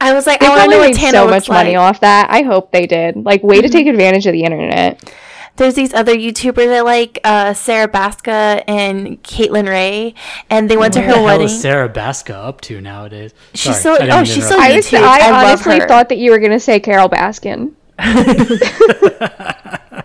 I 0.00 0.12
was 0.12 0.26
like, 0.26 0.40
They 0.40 0.46
I 0.46 0.50
want 0.50 0.62
to 0.62 0.70
know 0.70 0.78
what 0.78 0.94
Tana 0.94 1.18
so 1.18 1.26
looks 1.26 1.48
much 1.48 1.48
money 1.48 1.76
off 1.76 2.00
that. 2.00 2.30
I 2.30 2.42
hope 2.42 2.72
they 2.72 2.86
did. 2.86 3.16
Like, 3.16 3.42
way 3.42 3.60
to 3.60 3.68
take 3.68 3.86
advantage 3.86 4.26
of 4.26 4.32
the 4.32 4.44
internet. 4.44 5.12
There's 5.56 5.74
these 5.74 5.92
other 5.92 6.14
YouTubers 6.14 6.72
I 6.72 6.82
like, 6.82 7.18
uh, 7.24 7.52
Sarah 7.52 7.88
Baska 7.88 8.62
and 8.68 9.20
Caitlin 9.24 9.68
Ray, 9.68 10.14
and 10.50 10.70
they 10.70 10.76
went 10.76 10.94
to 10.94 11.00
her 11.00 11.08
the 11.08 11.14
hell 11.16 11.24
wedding. 11.24 11.46
is 11.46 11.60
Sarah 11.60 11.88
Baska 11.88 12.30
up 12.32 12.60
to 12.62 12.80
nowadays? 12.80 13.34
She's 13.54 13.80
Sorry, 13.80 13.98
so- 13.98 14.06
oh, 14.08 14.22
she's 14.22 14.46
so 14.48 14.56
I 14.56 14.76
was. 14.76 14.86
YouTube. 14.86 15.02
I, 15.02 15.26
I 15.26 15.30
love 15.32 15.44
honestly 15.46 15.80
her. 15.80 15.88
thought 15.88 16.10
that 16.10 16.18
you 16.18 16.30
were 16.30 16.38
gonna 16.38 16.60
say 16.60 16.78
Carol 16.78 17.08
Baskin. 17.08 17.72
I 17.98 20.04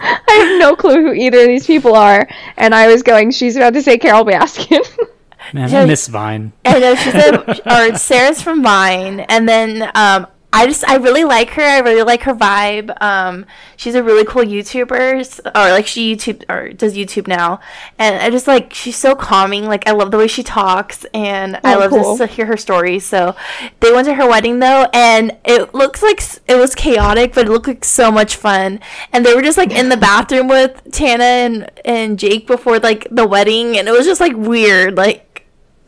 have 0.00 0.58
no 0.60 0.76
clue 0.76 1.02
who 1.02 1.12
either 1.14 1.40
of 1.40 1.46
these 1.46 1.66
people 1.66 1.94
are, 1.94 2.28
and 2.58 2.74
I 2.74 2.88
was 2.88 3.02
going. 3.02 3.30
She's 3.30 3.56
about 3.56 3.72
to 3.72 3.82
say 3.82 3.96
Carol 3.98 4.24
Baskin. 4.24 4.86
Man, 5.52 5.74
I 5.74 5.84
miss 5.86 6.06
Vine. 6.08 6.52
I 6.64 6.78
know 6.78 6.94
she's 6.94 7.14
a, 7.14 7.90
or 7.92 7.96
Sarah's 7.96 8.42
from 8.42 8.62
Vine, 8.62 9.20
and 9.20 9.48
then 9.48 9.90
um, 9.94 10.26
I 10.50 10.66
just 10.66 10.82
I 10.88 10.96
really 10.96 11.24
like 11.24 11.50
her. 11.50 11.62
I 11.62 11.80
really 11.80 12.02
like 12.02 12.22
her 12.22 12.32
vibe. 12.34 12.90
Um, 13.02 13.44
she's 13.76 13.94
a 13.94 14.02
really 14.02 14.24
cool 14.24 14.42
YouTuber, 14.42 15.40
or 15.54 15.70
like 15.72 15.86
she 15.86 16.16
YouTube 16.16 16.42
or 16.48 16.72
does 16.72 16.94
YouTube 16.96 17.26
now, 17.26 17.60
and 17.98 18.16
I 18.16 18.30
just 18.30 18.46
like 18.46 18.72
she's 18.72 18.96
so 18.96 19.14
calming. 19.14 19.66
Like 19.66 19.86
I 19.86 19.92
love 19.92 20.10
the 20.10 20.16
way 20.16 20.26
she 20.26 20.42
talks, 20.42 21.04
and 21.12 21.56
I 21.64 21.74
Oh, 21.74 21.78
love 21.80 21.90
cool. 21.90 22.16
to 22.16 22.26
hear 22.26 22.46
her 22.46 22.56
stories. 22.56 23.04
So 23.04 23.36
they 23.80 23.92
went 23.92 24.06
to 24.06 24.14
her 24.14 24.26
wedding 24.26 24.58
though, 24.58 24.88
and 24.94 25.36
it 25.44 25.74
looks 25.74 26.02
like 26.02 26.22
it 26.48 26.56
was 26.56 26.74
chaotic, 26.74 27.34
but 27.34 27.46
it 27.46 27.50
looked 27.50 27.68
like 27.68 27.84
so 27.84 28.10
much 28.10 28.34
fun. 28.36 28.80
And 29.12 29.26
they 29.26 29.34
were 29.34 29.42
just 29.42 29.58
like 29.58 29.70
in 29.70 29.90
the 29.90 29.98
bathroom 29.98 30.48
with 30.48 30.80
Tana 30.92 31.24
and 31.24 31.70
and 31.84 32.18
Jake 32.18 32.46
before 32.46 32.78
like 32.78 33.06
the 33.10 33.26
wedding, 33.26 33.76
and 33.76 33.86
it 33.86 33.92
was 33.92 34.06
just 34.06 34.20
like 34.20 34.34
weird. 34.34 34.96
Like 34.96 35.26
it 35.27 35.27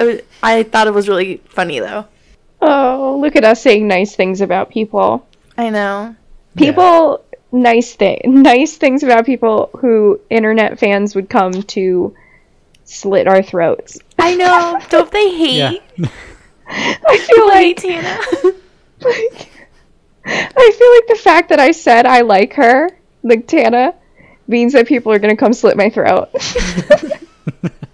was- 0.04 0.20
I 0.42 0.62
thought 0.64 0.86
it 0.86 0.94
was 0.94 1.08
really 1.08 1.38
funny 1.48 1.78
though. 1.80 2.06
oh, 2.62 3.18
look 3.20 3.36
at 3.36 3.44
us 3.44 3.62
saying 3.62 3.86
nice 3.88 4.14
things 4.16 4.40
about 4.40 4.70
people. 4.70 5.26
I 5.58 5.70
know. 5.70 6.14
People 6.56 7.24
nice 7.52 7.94
thing 7.96 8.20
nice 8.42 8.76
things 8.76 9.02
about 9.02 9.26
people 9.26 9.70
who 9.80 10.20
internet 10.30 10.78
fans 10.78 11.16
would 11.16 11.28
come 11.28 11.52
to 11.64 12.14
slit 12.84 13.26
our 13.26 13.42
throats. 13.42 13.98
I 14.18 14.36
know. 14.36 14.78
Don't 14.88 15.10
they 15.10 15.34
hate 15.36 15.56
Yeah. 15.56 16.08
I 16.68 17.18
feel 17.18 17.50
Hey, 17.50 17.66
like 17.66 17.76
Tana? 17.76 18.18
like 19.00 19.48
I 20.24 20.72
feel 20.78 20.92
like 20.94 21.06
the 21.08 21.20
fact 21.22 21.48
that 21.48 21.58
I 21.60 21.72
said 21.72 22.06
I 22.06 22.20
like 22.20 22.52
her, 22.54 22.88
like 23.24 23.46
Tana, 23.48 23.94
means 24.46 24.72
that 24.74 24.86
people 24.86 25.10
are 25.12 25.18
gonna 25.18 25.36
come 25.36 25.52
slit 25.52 25.76
my 25.76 25.90
throat. 25.90 26.28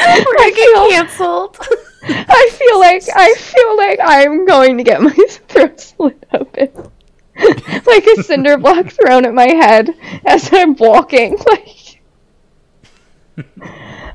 We're 0.26 0.36
gonna 0.38 0.52
get 0.52 0.74
canceled. 0.90 1.58
I 2.04 2.50
feel 2.52 2.78
like 2.80 3.04
I 3.14 3.34
feel 3.34 3.76
like 3.76 3.98
I'm 4.02 4.46
going 4.46 4.76
to 4.78 4.84
get 4.84 5.00
my 5.02 5.12
throat 5.48 5.80
slit 5.80 6.24
open. 6.32 6.70
like 7.86 8.06
a 8.06 8.16
cinder 8.22 8.58
block 8.58 8.88
thrown 8.90 9.24
at 9.24 9.34
my 9.34 9.48
head 9.48 9.90
as 10.24 10.48
I'm 10.52 10.74
walking. 10.76 11.38
Like 11.46 12.00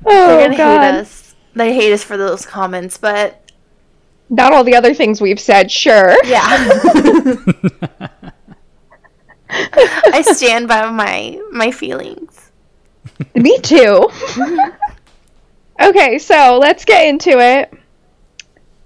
Oh 0.05 0.37
They're 0.37 0.37
gonna 0.37 0.55
god. 0.55 0.81
hate 0.81 1.01
us. 1.01 1.35
They 1.53 1.73
hate 1.73 1.91
us 1.93 2.03
for 2.03 2.17
those 2.17 2.45
comments, 2.45 2.97
but 2.97 3.41
Not 4.29 4.53
all 4.53 4.63
the 4.63 4.75
other 4.75 4.93
things 4.93 5.21
we've 5.21 5.39
said, 5.39 5.71
sure. 5.71 6.15
yeah. 6.25 6.43
I 9.49 10.21
stand 10.23 10.67
by 10.67 10.89
my 10.91 11.39
my 11.51 11.71
feelings. 11.71 12.51
Me 13.35 13.59
too. 13.59 14.09
Okay, 15.81 16.17
so 16.19 16.57
let's 16.61 16.85
get 16.85 17.07
into 17.07 17.39
it. 17.39 17.73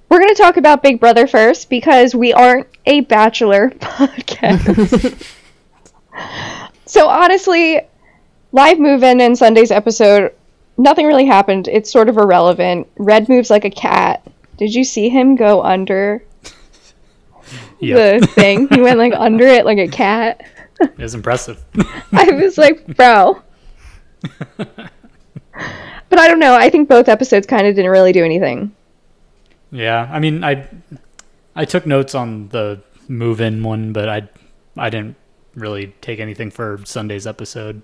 We're 0.09 0.19
going 0.19 0.33
to 0.35 0.41
talk 0.41 0.57
about 0.57 0.83
Big 0.83 0.99
Brother 0.99 1.25
first 1.25 1.69
because 1.69 2.13
we 2.13 2.33
aren't 2.33 2.67
a 2.85 3.01
Bachelor 3.01 3.69
podcast. 3.79 5.27
so, 6.85 7.07
honestly, 7.07 7.79
live 8.51 8.77
move 8.79 9.03
in 9.03 9.21
and 9.21 9.37
Sunday's 9.37 9.71
episode, 9.71 10.33
nothing 10.77 11.07
really 11.07 11.25
happened. 11.25 11.67
It's 11.69 11.89
sort 11.91 12.09
of 12.09 12.17
irrelevant. 12.17 12.87
Red 12.97 13.29
moves 13.29 13.49
like 13.49 13.63
a 13.63 13.69
cat. 13.69 14.25
Did 14.57 14.75
you 14.75 14.83
see 14.83 15.07
him 15.09 15.35
go 15.35 15.63
under 15.63 16.23
Yeah, 17.79 18.19
the 18.19 18.27
thing? 18.27 18.67
He 18.67 18.81
went 18.81 18.99
like 18.99 19.13
under 19.15 19.47
it 19.47 19.65
like 19.65 19.77
a 19.79 19.87
cat. 19.87 20.45
it 20.79 20.97
was 20.97 21.15
impressive. 21.15 21.63
I 22.11 22.31
was 22.31 22.57
like, 22.57 22.85
bro. 22.97 23.41
But 26.11 26.19
I 26.19 26.27
don't 26.27 26.37
know. 26.39 26.53
I 26.53 26.69
think 26.69 26.87
both 26.89 27.07
episodes 27.09 27.47
kind 27.47 27.65
of 27.65 27.73
didn't 27.75 27.89
really 27.89 28.11
do 28.11 28.23
anything. 28.23 28.71
yeah, 29.71 30.07
I 30.11 30.19
mean, 30.19 30.43
I 30.43 30.67
I 31.55 31.65
took 31.65 31.85
notes 31.87 32.13
on 32.13 32.49
the 32.49 32.81
move-in 33.07 33.63
one, 33.63 33.93
but 33.93 34.07
I 34.09 34.29
I 34.77 34.89
didn't 34.89 35.15
really 35.55 35.95
take 36.01 36.19
anything 36.19 36.51
for 36.51 36.79
Sunday's 36.85 37.25
episode, 37.25 37.81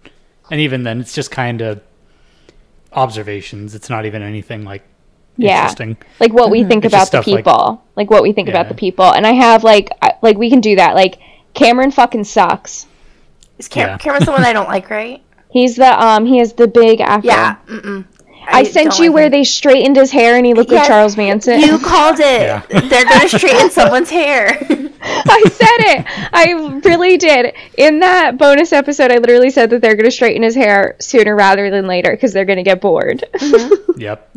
and 0.52 0.60
even 0.62 0.84
then, 0.84 1.00
it's 1.00 1.13
just 1.16 1.32
kind 1.32 1.62
of 1.62 1.82
observations. 2.94 3.76
It's 3.76 3.90
not 3.90 4.06
even 4.06 4.22
anything 4.22 4.63
like 4.63 4.84
Yeah. 5.38 5.58
interesting. 5.62 5.98
like 6.20 6.34
what 6.34 6.50
we 6.50 6.63
think 6.70 6.86
It's 6.86 6.94
about 6.94 7.02
the 7.12 7.22
stuff 7.22 7.28
like- 7.28 7.38
people 7.46 7.84
like, 7.96 8.10
what 8.12 8.24
we 8.24 8.32
think 8.34 8.50
about 8.50 8.68
the 8.70 8.76
people 8.76 9.06
and 9.13 9.26
i 9.26 9.32
have 9.34 9.63
like 9.63 9.90
I, 10.02 10.13
like 10.22 10.38
we 10.38 10.50
can 10.50 10.62
do 10.62 10.76
that 10.78 10.96
like 10.96 11.20
cameron 11.54 11.92
fucking 11.92 12.24
sucks 12.26 12.88
Is 13.58 13.68
Cam- 13.68 13.90
Yeah. 13.90 13.98
Cameron's 13.98 14.26
the 14.26 14.32
one 14.32 14.44
I 14.44 14.54
don't 14.54 14.68
like, 14.68 14.90
right? 14.90 15.22
he's 15.50 15.76
the 15.78 15.92
um 16.04 16.26
he 16.26 16.38
has 16.40 16.54
the 16.54 16.68
big 16.68 17.02
afro 17.02 17.28
Yeah. 17.30 17.56
Mm-mm. 17.68 18.06
I, 18.48 18.64
sent 18.64 18.98
you 19.00 19.06
like 19.06 19.14
where 19.16 19.26
him. 19.26 19.32
they 19.32 19.44
straightened 19.44 19.96
his 19.96 20.12
hair 20.12 20.36
and 20.36 20.46
he 20.46 20.54
looked 20.54 20.72
Yeah, 20.72 20.80
like 20.80 20.88
charles 20.88 21.18
manson 21.18 21.60
You 21.60 21.80
called 21.80 22.20
it. 22.20 22.42
Yeah. 22.42 22.62
They're 22.70 23.06
gonna 23.06 23.30
straighten 23.30 23.70
someone's 23.70 24.10
hair. 24.10 24.58
i 25.02 25.44
said 25.50 25.78
it 25.80 26.06
i 26.34 26.52
really 26.84 27.18
did 27.18 27.54
in 27.78 28.00
that 28.00 28.38
bonus 28.38 28.74
episode 28.74 29.12
i 29.12 29.18
literally 29.18 29.50
said 29.50 29.70
that 29.70 29.82
they're 29.82 29.96
going 29.96 30.06
to 30.06 30.12
straighten 30.12 30.42
his 30.44 30.56
hair 30.56 30.96
sooner 31.00 31.36
rather 31.36 31.70
than 31.70 31.86
later 31.88 32.12
because 32.12 32.34
they're 32.34 32.46
going 32.46 32.58
to 32.58 32.64
get 32.64 32.82
bored 32.82 33.24
mm-hmm. 33.36 33.92
Yep, 34.02 34.36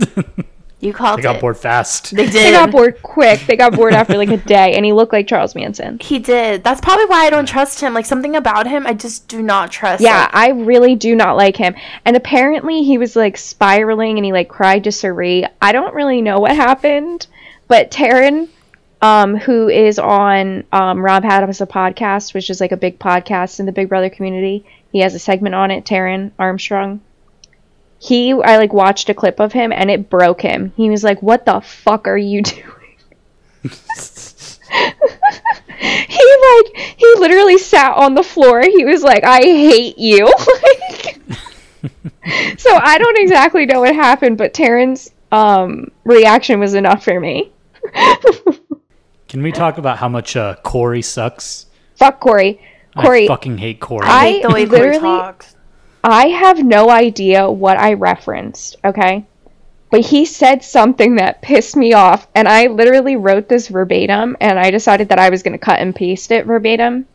You 0.80 0.94
called 0.94 1.20
I 1.20 1.22
got 1.22 1.36
it. 1.36 1.40
bored 1.42 1.58
fast. 1.58 2.16
They 2.16 2.24
did. 2.24 2.32
they 2.32 2.50
got 2.52 2.70
bored 2.70 3.02
quick 3.02 3.40
they 3.46 3.56
got 3.56 3.74
bored 3.74 3.92
after 3.92 4.16
like 4.16 4.30
a 4.30 4.36
day 4.56 4.74
and 4.74 4.84
he 4.84 4.92
looked 4.92 5.12
like 5.12 5.26
charles 5.26 5.54
manson 5.54 5.98
He 6.00 6.18
did. 6.18 6.64
That's 6.64 6.80
probably 6.80 7.04
why 7.06 7.26
I 7.26 7.30
don't 7.30 7.46
trust 7.46 7.80
him. 7.80 7.92
Like 7.94 8.06
something 8.06 8.34
about 8.34 8.66
him, 8.66 8.86
I 8.86 8.94
just 8.94 9.28
do 9.28 9.42
not 9.42 9.70
trust. 9.70 10.02
Yeah, 10.02 10.20
Like, 10.22 10.34
I 10.34 10.48
really 10.50 10.94
do 10.94 11.14
not 11.14 11.36
like 11.36 11.56
him. 11.56 11.74
And 12.04 12.16
apparently 12.16 12.82
he 12.82 12.98
was 12.98 13.14
like 13.14 13.36
spiraling 13.36 14.16
and 14.18 14.24
he 14.24 14.32
like 14.32 14.48
cried 14.48 14.84
to 14.84 14.92
Cirie. 14.92 15.46
I 15.60 15.72
don't 15.72 15.94
really 15.94 16.22
know 16.22 16.40
what 16.40 16.56
happened, 16.56 17.26
but 17.68 17.90
Taryn, 17.90 18.48
um, 19.02 19.36
who 19.36 19.68
is 19.68 19.98
on 19.98 20.64
um, 20.72 21.02
Rob 21.04 21.24
Has 21.24 21.60
a 21.60 21.66
Podcast, 21.66 22.34
which 22.34 22.50
is 22.50 22.60
like 22.60 22.72
a 22.72 22.76
big 22.76 22.98
podcast 22.98 23.60
in 23.60 23.66
the 23.66 23.72
Big 23.72 23.88
Brother 23.88 24.10
community. 24.10 24.64
He 24.92 25.00
has 25.00 25.14
a 25.14 25.18
segment 25.18 25.54
on 25.54 25.70
it, 25.70 25.84
Taryn 25.84 26.32
Armstrong. 26.38 27.00
He 28.02 28.32
I 28.32 28.56
like 28.56 28.72
watched 28.72 29.08
a 29.10 29.14
clip 29.14 29.38
of 29.40 29.52
him 29.52 29.72
and 29.72 29.90
it 29.90 30.08
broke 30.10 30.40
him. 30.40 30.72
He 30.76 30.88
was 30.90 31.04
like, 31.04 31.22
What 31.22 31.44
the 31.44 31.60
fuck 31.60 32.08
are 32.08 32.16
you 32.16 32.42
doing? 32.42 32.64
he 35.78 36.36
like 36.48 36.76
he 36.96 37.14
literally 37.18 37.58
sat 37.58 37.94
on 37.96 38.14
the 38.14 38.22
floor. 38.22 38.62
He 38.62 38.84
was 38.84 39.02
like, 39.02 39.24
"I 39.24 39.40
hate 39.42 39.98
you." 39.98 40.24
like, 40.62 41.18
so 42.58 42.74
I 42.74 42.98
don't 42.98 43.18
exactly 43.18 43.66
know 43.66 43.80
what 43.80 43.94
happened, 43.94 44.38
but 44.38 44.54
Taryn's 44.54 45.10
um, 45.32 45.90
reaction 46.04 46.58
was 46.60 46.74
enough 46.74 47.04
for 47.04 47.20
me. 47.20 47.52
Can 49.28 49.42
we 49.42 49.52
talk 49.52 49.78
about 49.78 49.98
how 49.98 50.08
much 50.08 50.36
uh, 50.36 50.54
Cory 50.62 51.02
sucks? 51.02 51.66
Fuck 51.96 52.20
Cory. 52.20 52.60
Cory, 52.96 53.24
I 53.24 53.28
fucking 53.28 53.58
hate 53.58 53.80
Cory. 53.80 54.06
I- 54.06 54.10
I 54.26 54.30
hate 54.30 54.42
the 54.42 54.48
way 54.48 54.66
Cory 54.66 54.80
literally- 54.80 55.00
talks. 55.00 55.54
I 56.02 56.28
have 56.28 56.64
no 56.64 56.88
idea 56.90 57.50
what 57.50 57.78
I 57.78 57.92
referenced, 57.92 58.76
okay? 58.84 59.26
But 59.90 60.00
he 60.00 60.24
said 60.24 60.62
something 60.62 61.16
that 61.16 61.42
pissed 61.42 61.76
me 61.76 61.92
off, 61.92 62.28
and 62.34 62.48
I 62.48 62.68
literally 62.68 63.16
wrote 63.16 63.48
this 63.48 63.68
verbatim, 63.68 64.36
and 64.40 64.58
I 64.58 64.70
decided 64.70 65.08
that 65.08 65.18
I 65.18 65.30
was 65.30 65.42
going 65.42 65.52
to 65.52 65.58
cut 65.58 65.80
and 65.80 65.94
paste 65.94 66.30
it 66.30 66.46
verbatim. 66.46 67.06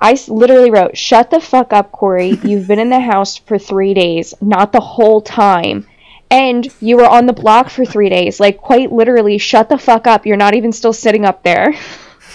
I 0.00 0.18
literally 0.28 0.70
wrote, 0.70 0.96
Shut 0.96 1.30
the 1.30 1.40
fuck 1.40 1.72
up, 1.72 1.92
Cory. 1.92 2.38
You've 2.42 2.66
been 2.66 2.80
in 2.80 2.90
the 2.90 3.00
house 3.00 3.36
for 3.36 3.58
three 3.58 3.94
days, 3.94 4.34
not 4.40 4.72
the 4.72 4.80
whole 4.80 5.20
time. 5.20 5.86
And 6.30 6.68
you 6.80 6.96
were 6.96 7.06
on 7.06 7.26
the 7.26 7.32
block 7.32 7.70
for 7.70 7.84
three 7.84 8.08
days. 8.08 8.40
Like, 8.40 8.58
quite 8.58 8.90
literally, 8.90 9.38
shut 9.38 9.68
the 9.68 9.78
fuck 9.78 10.08
up. 10.08 10.26
You're 10.26 10.36
not 10.36 10.54
even 10.54 10.72
still 10.72 10.92
sitting 10.92 11.24
up 11.24 11.44
there. 11.44 11.74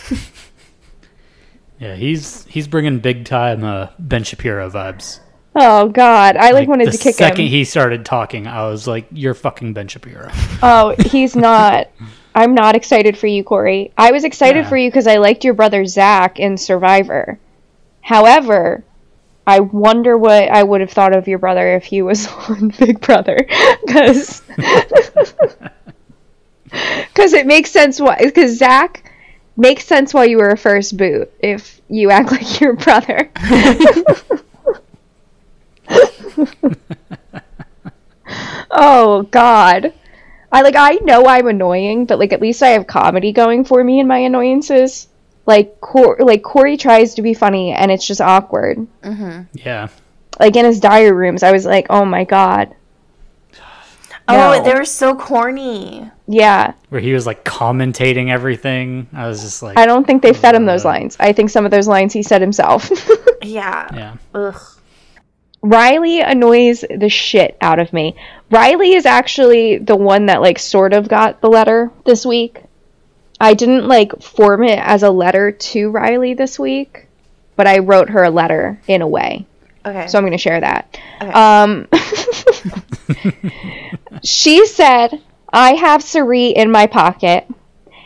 yeah, 1.80 1.96
he's 1.96 2.46
he's 2.46 2.68
bringing 2.68 3.00
big 3.00 3.26
time 3.26 3.64
uh, 3.66 3.90
Ben 4.00 4.24
Shapiro 4.24 4.70
vibes. 4.70 5.20
Oh, 5.56 5.90
God. 5.90 6.38
I, 6.38 6.52
like, 6.52 6.68
wanted 6.68 6.86
to 6.92 6.98
kick 6.98 7.16
The 7.16 7.24
second 7.24 7.46
him. 7.46 7.50
he 7.52 7.64
started 7.66 8.06
talking, 8.06 8.46
I 8.48 8.68
was 8.70 8.88
like, 8.88 9.08
"You're 9.12 9.34
fucking 9.34 9.74
Ben 9.74 9.88
Shapiro." 9.88 10.30
Oh, 10.62 10.94
he's 11.00 11.36
not. 11.36 11.88
I'm 12.36 12.54
not 12.54 12.76
excited 12.76 13.18
for 13.18 13.28
you, 13.28 13.44
Cory. 13.44 13.92
I 13.98 14.12
was 14.12 14.24
excited 14.24 14.64
Yeah. 14.66 14.70
for 14.70 14.78
you 14.78 14.90
because 14.90 15.08
I 15.08 15.18
liked 15.18 15.44
your 15.44 15.54
brother 15.56 15.86
Zach 15.86 16.40
in 16.40 16.58
Survivor. 16.58 17.40
However, 18.02 18.84
I 19.48 19.62
wonder 19.62 20.18
what 20.18 20.50
I 20.50 20.62
would 20.64 20.82
have 20.82 20.92
thought 20.92 21.16
of 21.16 21.28
your 21.28 21.40
brother 21.40 21.76
if 21.76 21.84
he 21.86 22.02
was 22.04 22.28
on 22.50 22.72
Big 22.78 23.02
Brother, 23.02 23.38
because 23.86 24.42
because 26.66 27.34
it 27.34 27.48
makes 27.48 27.72
sense 27.72 28.00
why 28.00 28.18
because 28.20 28.58
Zach 28.58 29.12
makes 29.58 29.86
sense 29.86 30.14
why 30.14 30.26
you 30.26 30.38
were 30.38 30.50
a 30.52 30.58
first 30.58 30.96
boot 30.98 31.32
if 31.40 31.82
you 31.90 32.12
act 32.12 32.32
like 32.32 32.62
your 32.62 32.74
brother. 32.76 33.30
oh 38.72 39.24
God. 39.32 39.94
I 40.52 40.62
like 40.62 40.76
I 40.76 40.94
know 41.04 41.28
I'm 41.28 41.48
annoying, 41.48 42.06
but 42.06 42.20
like 42.20 42.34
at 42.34 42.42
least 42.42 42.64
I 42.64 42.70
have 42.70 42.88
comedy 42.88 43.32
going 43.32 43.64
for 43.66 43.84
me 43.84 44.00
in 44.00 44.08
my 44.08 44.18
annoyances. 44.20 45.08
Like 45.46 45.80
Cor- 45.82 46.18
like 46.20 46.44
Cory 46.44 46.78
tries 46.78 47.16
to 47.16 47.22
be 47.22 47.34
funny 47.34 47.72
and 47.72 47.92
it's 47.92 48.06
just 48.06 48.22
awkward. 48.22 48.86
Mm-hmm. 49.04 49.42
yeah, 49.54 49.88
Like 50.40 50.56
in 50.56 50.66
his 50.66 50.80
diary 50.80 51.12
rooms, 51.12 51.44
I 51.44 51.52
was 51.52 51.66
like, 51.66 51.88
"Oh 51.90 52.06
my 52.06 52.24
god." 52.24 52.76
Oh, 54.32 54.64
they 54.64 54.76
were 54.76 54.86
so 54.86 55.16
corny. 55.16 56.08
Yeah. 56.28 56.74
where 56.90 57.02
he 57.02 57.14
was 57.14 57.26
like 57.26 57.44
commentating 57.44 58.30
everything. 58.30 59.08
I 59.12 59.28
was 59.28 59.42
just 59.42 59.64
like, 59.64 59.76
I 59.76 59.88
don't 59.88 60.06
think 60.06 60.22
they 60.22 60.34
fed 60.34 60.54
him 60.54 60.68
those 60.68 60.86
lines. 60.86 61.18
I 61.20 61.34
think 61.34 61.50
some 61.50 61.66
of 61.66 61.72
those 61.72 61.88
lines 61.88 62.14
he 62.14 62.22
said 62.24 62.42
himself. 62.42 62.90
Yeah. 63.42 63.88
yeah, 63.96 64.18
Ugh. 64.36 64.62
Reilly 65.62 66.22
annoys 66.22 66.86
the 66.90 67.10
shit 67.10 67.58
out 67.60 67.80
of 67.80 67.92
me. 67.92 68.16
Reilly 68.50 68.94
is 68.94 69.06
actually 69.06 69.78
the 69.78 69.96
one 69.96 70.28
that 70.28 70.42
like 70.42 70.58
sort 70.60 70.94
of 70.94 71.10
got 71.10 71.42
the 71.42 71.50
letter 71.50 71.92
this 72.06 72.26
week. 72.26 72.64
I 73.42 73.54
didn't 73.54 73.88
like 73.88 74.22
form 74.22 74.64
it 74.64 74.80
as 74.80 75.04
a 75.04 75.10
letter 75.10 75.52
to 75.52 75.92
Reilly 75.92 76.34
this 76.34 76.58
week, 76.58 77.08
but 77.56 77.68
I 77.68 77.80
wrote 77.80 78.10
her 78.10 78.24
a 78.24 78.30
letter 78.30 78.82
in 78.88 79.02
a 79.02 79.08
way. 79.08 79.46
Okay. 79.86 80.08
So 80.08 80.18
I'm 80.18 80.24
going 80.24 80.32
to 80.32 80.38
share 80.38 80.60
that. 80.60 81.00
Okay. 81.22 81.32
Um, 81.32 81.88
she 84.24 84.66
said, 84.66 85.22
I 85.52 85.74
have 85.74 86.04
Cirie 86.04 86.50
in 86.50 86.72
my 86.72 86.88
pocket. 86.88 87.48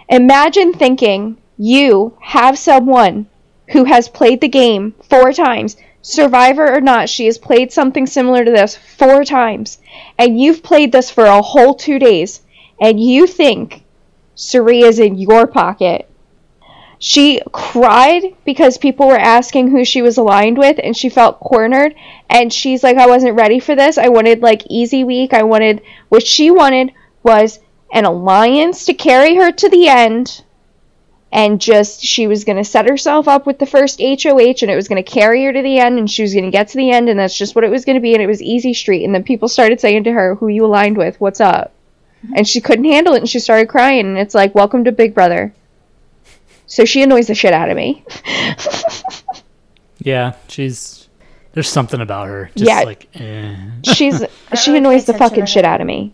Imagine 0.09 0.73
thinking 0.73 1.37
you 1.57 2.15
have 2.21 2.57
someone 2.57 3.27
who 3.69 3.85
has 3.85 4.07
played 4.09 4.41
the 4.41 4.47
game 4.47 4.93
four 5.09 5.33
times. 5.33 5.77
Survivor 6.05 6.75
or 6.75 6.81
not, 6.81 7.07
she 7.07 7.25
has 7.27 7.37
played 7.37 7.71
something 7.71 8.05
similar 8.05 8.43
to 8.43 8.51
this 8.51 8.75
four 8.75 9.23
times. 9.23 9.79
And 10.17 10.39
you've 10.39 10.61
played 10.61 10.91
this 10.91 11.09
for 11.09 11.23
a 11.23 11.41
whole 11.41 11.73
two 11.73 11.97
days. 11.97 12.41
And 12.79 12.99
you 12.99 13.25
think 13.25 13.83
Cirie 14.35 14.81
is 14.81 14.99
in 14.99 15.17
your 15.17 15.47
pocket. 15.47 16.09
She 16.99 17.41
cried 17.53 18.35
because 18.43 18.77
people 18.77 19.07
were 19.07 19.17
asking 19.17 19.71
who 19.71 19.85
she 19.85 20.01
was 20.01 20.17
aligned 20.17 20.57
with 20.57 20.77
and 20.83 20.95
she 20.95 21.07
felt 21.07 21.39
cornered 21.39 21.95
and 22.29 22.51
she's 22.51 22.83
like 22.83 22.97
I 22.97 23.07
wasn't 23.07 23.35
ready 23.35 23.59
for 23.59 23.75
this. 23.75 23.97
I 23.97 24.09
wanted 24.09 24.41
like 24.41 24.63
easy 24.69 25.03
week. 25.03 25.33
I 25.33 25.43
wanted 25.43 25.81
what 26.09 26.25
she 26.25 26.51
wanted 26.51 26.91
was 27.21 27.59
an 27.93 28.05
alliance 28.05 28.85
to 28.85 28.93
carry 28.93 29.35
her 29.35 29.51
to 29.51 29.69
the 29.69 29.87
end 29.87 30.43
and 31.33 31.59
just 31.59 31.99
she 31.99 32.27
was 32.27 32.43
going 32.43 32.57
to 32.57 32.63
set 32.63 32.87
herself 32.87 33.27
up 33.27 33.47
with 33.47 33.57
the 33.57 33.65
first 33.65 33.99
HOH 33.99 34.61
and 34.61 34.69
it 34.69 34.75
was 34.75 34.87
going 34.87 35.03
to 35.03 35.11
carry 35.11 35.43
her 35.45 35.51
to 35.51 35.63
the 35.63 35.79
end 35.79 35.97
and 35.97 36.09
she 36.09 36.21
was 36.21 36.31
going 36.31 36.45
to 36.45 36.51
get 36.51 36.67
to 36.69 36.77
the 36.77 36.91
end 36.91 37.09
and 37.09 37.19
that's 37.19 37.35
just 37.35 37.55
what 37.55 37.63
it 37.63 37.71
was 37.71 37.85
going 37.85 37.95
to 37.95 38.01
be 38.01 38.13
and 38.13 38.21
it 38.21 38.27
was 38.27 38.39
easy 38.39 38.71
street 38.71 39.03
and 39.03 39.15
then 39.15 39.23
people 39.23 39.47
started 39.49 39.81
saying 39.81 40.03
to 40.03 40.11
her 40.11 40.35
who 40.35 40.47
you 40.47 40.63
aligned 40.63 40.95
with, 40.95 41.19
what's 41.19 41.41
up? 41.41 41.73
And 42.35 42.47
she 42.47 42.61
couldn't 42.61 42.85
handle 42.85 43.15
it 43.15 43.17
and 43.17 43.27
she 43.29 43.39
started 43.39 43.67
crying 43.67 44.05
and 44.05 44.17
it's 44.19 44.35
like 44.35 44.53
welcome 44.53 44.83
to 44.83 44.91
Big 44.91 45.15
Brother. 45.15 45.55
So 46.67 46.85
she 46.85 47.01
annoys 47.01 47.25
the 47.25 47.33
shit 47.35 47.51
out 47.51 47.69
of 47.71 47.75
me. 47.77 48.05
yeah. 49.97 50.35
She's 50.47 51.09
there's 51.53 51.67
something 51.67 51.99
about 51.99 52.27
her. 52.27 52.51
Just 52.55 52.69
Yeah. 52.69 52.81
like, 52.81 53.07
eh. 53.15 53.55
She's 53.91 54.23
she 54.63 54.77
annoys 54.77 55.05
the 55.05 55.15
fucking 55.15 55.47
shit 55.47 55.65
out 55.65 55.81
of 55.81 55.87
me. 55.87 56.13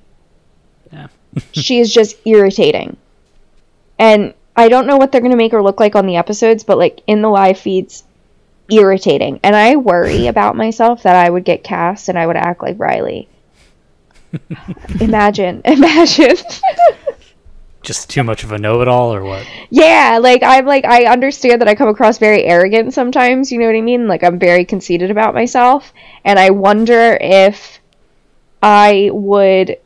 Yeah. 0.94 1.08
she 1.52 1.80
is 1.80 1.94
just 1.94 2.16
irritating. 2.26 2.96
And 4.00 4.34
I 4.56 4.68
don't 4.68 4.88
know 4.88 4.98
what 4.98 5.12
they're 5.12 5.22
going 5.22 5.32
to 5.32 5.38
make 5.38 5.52
her 5.52 5.64
look 5.64 5.80
like 5.80 5.96
on 5.96 6.06
the 6.06 6.18
episodes, 6.18 6.64
but 6.64 6.78
like 6.78 7.02
in 7.08 7.22
the 7.22 7.30
live 7.30 7.58
feeds, 7.58 8.04
irritating. 8.70 9.40
And 9.44 9.56
I 9.56 9.76
worry 9.76 10.28
about 10.34 10.56
myself 10.56 11.04
that 11.04 11.16
I 11.16 11.30
would 11.30 11.46
get 11.46 11.64
cast 11.64 12.10
and 12.10 12.18
I 12.18 12.28
would 12.28 12.38
act 12.38 12.62
like 12.62 12.80
Reilly. 12.80 13.28
imagine, 15.00 15.62
imagine. 15.66 16.36
Just 17.82 18.10
too 18.10 18.24
much 18.24 18.44
of 18.44 18.52
a 18.52 18.58
know-it-all, 18.58 19.16
or 19.16 19.24
what? 19.24 19.48
yeah, 19.70 20.20
like 20.22 20.44
I'm 20.44 20.66
like 20.66 20.86
I 20.86 21.06
understand 21.06 21.62
that 21.62 21.68
I 21.68 21.76
come 21.76 21.88
across 21.88 22.18
very 22.18 22.44
arrogant 22.44 22.94
sometimes, 22.94 23.52
you 23.52 23.58
know 23.58 23.66
what 23.66 23.76
I 23.76 23.82
mean? 23.82 24.08
Like 24.08 24.24
I'm 24.24 24.38
very 24.38 24.66
conceited 24.66 25.10
about 25.10 25.34
myself, 25.34 25.94
and 26.24 26.38
I 26.38 26.52
wonder 26.52 27.18
if 27.20 27.80
I 28.62 29.10
would 29.12 29.78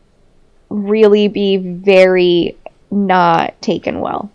really 0.69 1.28
be 1.28 1.58
very 1.58 2.58
not 2.89 3.62
taken 3.62 3.99
well. 3.99 4.32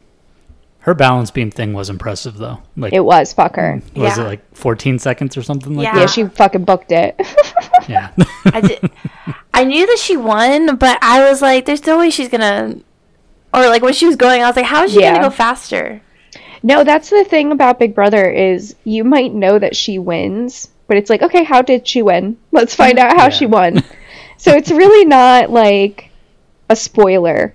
Her 0.80 0.94
balance 0.94 1.30
beam 1.30 1.50
thing 1.50 1.74
was 1.74 1.90
impressive, 1.90 2.38
though. 2.38 2.62
Like, 2.76 2.92
It 2.92 3.00
was 3.04 3.32
fuck 3.32 3.56
her. 3.56 3.82
was 3.94 4.16
Yeah. 4.16 4.24
it 4.24 4.26
like 4.26 4.56
14 4.56 4.98
seconds 4.98 5.36
or 5.36 5.42
something 5.42 5.74
like 5.76 5.84
Yeah. 5.84 6.00
Yeah, 6.00 6.06
she 6.06 6.24
fucking 6.24 6.64
booked 6.64 6.92
it. 6.92 7.20
Yeah. 7.88 8.10
I 8.44 8.60
did. 8.60 8.90
I 9.54 9.64
knew 9.64 9.86
that 9.86 9.98
she 9.98 10.16
won, 10.16 10.76
but 10.76 10.98
I 11.00 11.26
was 11.28 11.40
like, 11.40 11.64
"There's 11.64 11.86
no 11.86 11.98
way 11.98 12.10
she's 12.10 12.28
gonna." 12.28 12.76
Or 13.54 13.66
like 13.68 13.80
when 13.82 13.94
she 13.94 14.04
was 14.04 14.16
going, 14.16 14.42
I 14.42 14.46
was 14.46 14.56
like, 14.56 14.66
"How 14.66 14.84
is 14.84 14.92
she 14.92 15.00
Yeah. 15.00 15.12
gonna 15.14 15.24
go 15.28 15.30
faster?" 15.30 16.02
no, 16.62 16.84
that's 16.84 17.08
the 17.08 17.24
thing 17.24 17.50
about 17.52 17.78
Big 17.78 17.94
Brother 17.94 18.28
is 18.28 18.74
you 18.84 19.04
might 19.04 19.32
know 19.32 19.58
that 19.58 19.74
she 19.76 19.98
wins, 19.98 20.68
but 20.86 20.96
it's 20.98 21.08
like, 21.08 21.22
okay, 21.22 21.44
how 21.44 21.62
did 21.62 21.86
she 21.88 22.02
win? 22.02 22.36
Let's 22.52 22.74
find 22.74 22.98
out 22.98 23.16
how 23.16 23.24
Yeah. 23.24 23.28
she 23.30 23.46
won. 23.46 23.82
so 24.36 24.52
it's 24.52 24.70
really 24.70 25.06
not 25.06 25.50
like 25.50 26.10
a 26.68 26.76
spoiler. 26.76 27.54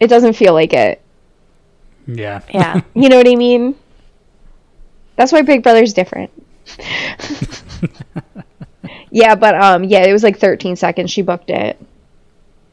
It 0.00 0.06
doesn't 0.06 0.34
feel 0.34 0.54
like 0.54 0.72
it. 0.72 1.02
Yeah. 2.06 2.40
Yeah. 2.52 2.80
You 2.94 3.08
know 3.08 3.16
what 3.16 3.28
I 3.28 3.34
mean? 3.34 3.74
That's 5.16 5.32
why 5.32 5.42
Big 5.42 5.62
Brother's 5.62 5.92
different. 5.92 6.30
yeah, 9.10 9.34
but 9.34 9.54
um 9.54 9.84
yeah, 9.84 10.04
it 10.04 10.12
was 10.12 10.22
like 10.22 10.38
13 10.38 10.76
seconds 10.76 11.10
she 11.10 11.22
booked 11.22 11.50
it. 11.50 11.78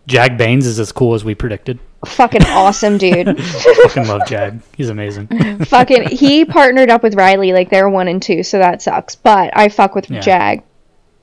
Jag 0.07 0.37
Bains 0.37 0.65
is 0.65 0.79
as 0.79 0.91
cool 0.91 1.13
as 1.13 1.23
we 1.23 1.33
predicted. 1.35 1.79
Fucking 2.05 2.43
awesome, 2.47 2.97
dude. 2.97 3.41
Fucking 3.83 4.07
love 4.07 4.27
Jag. 4.27 4.59
He's 4.75 4.89
amazing. 4.89 5.27
Fucking 5.65 6.09
he 6.09 6.43
partnered 6.43 6.89
up 6.89 7.01
with 7.03 7.15
Reilly 7.15 7.53
like 7.53 7.69
they're 7.69 7.89
1 7.89 8.07
and 8.09 8.21
2, 8.21 8.43
so 8.43 8.57
that 8.59 8.81
sucks. 8.81 9.15
But 9.15 9.55
I 9.55 9.69
fuck 9.69 9.95
with 9.95 10.09
Yeah. 10.09 10.19
Jag. 10.19 10.63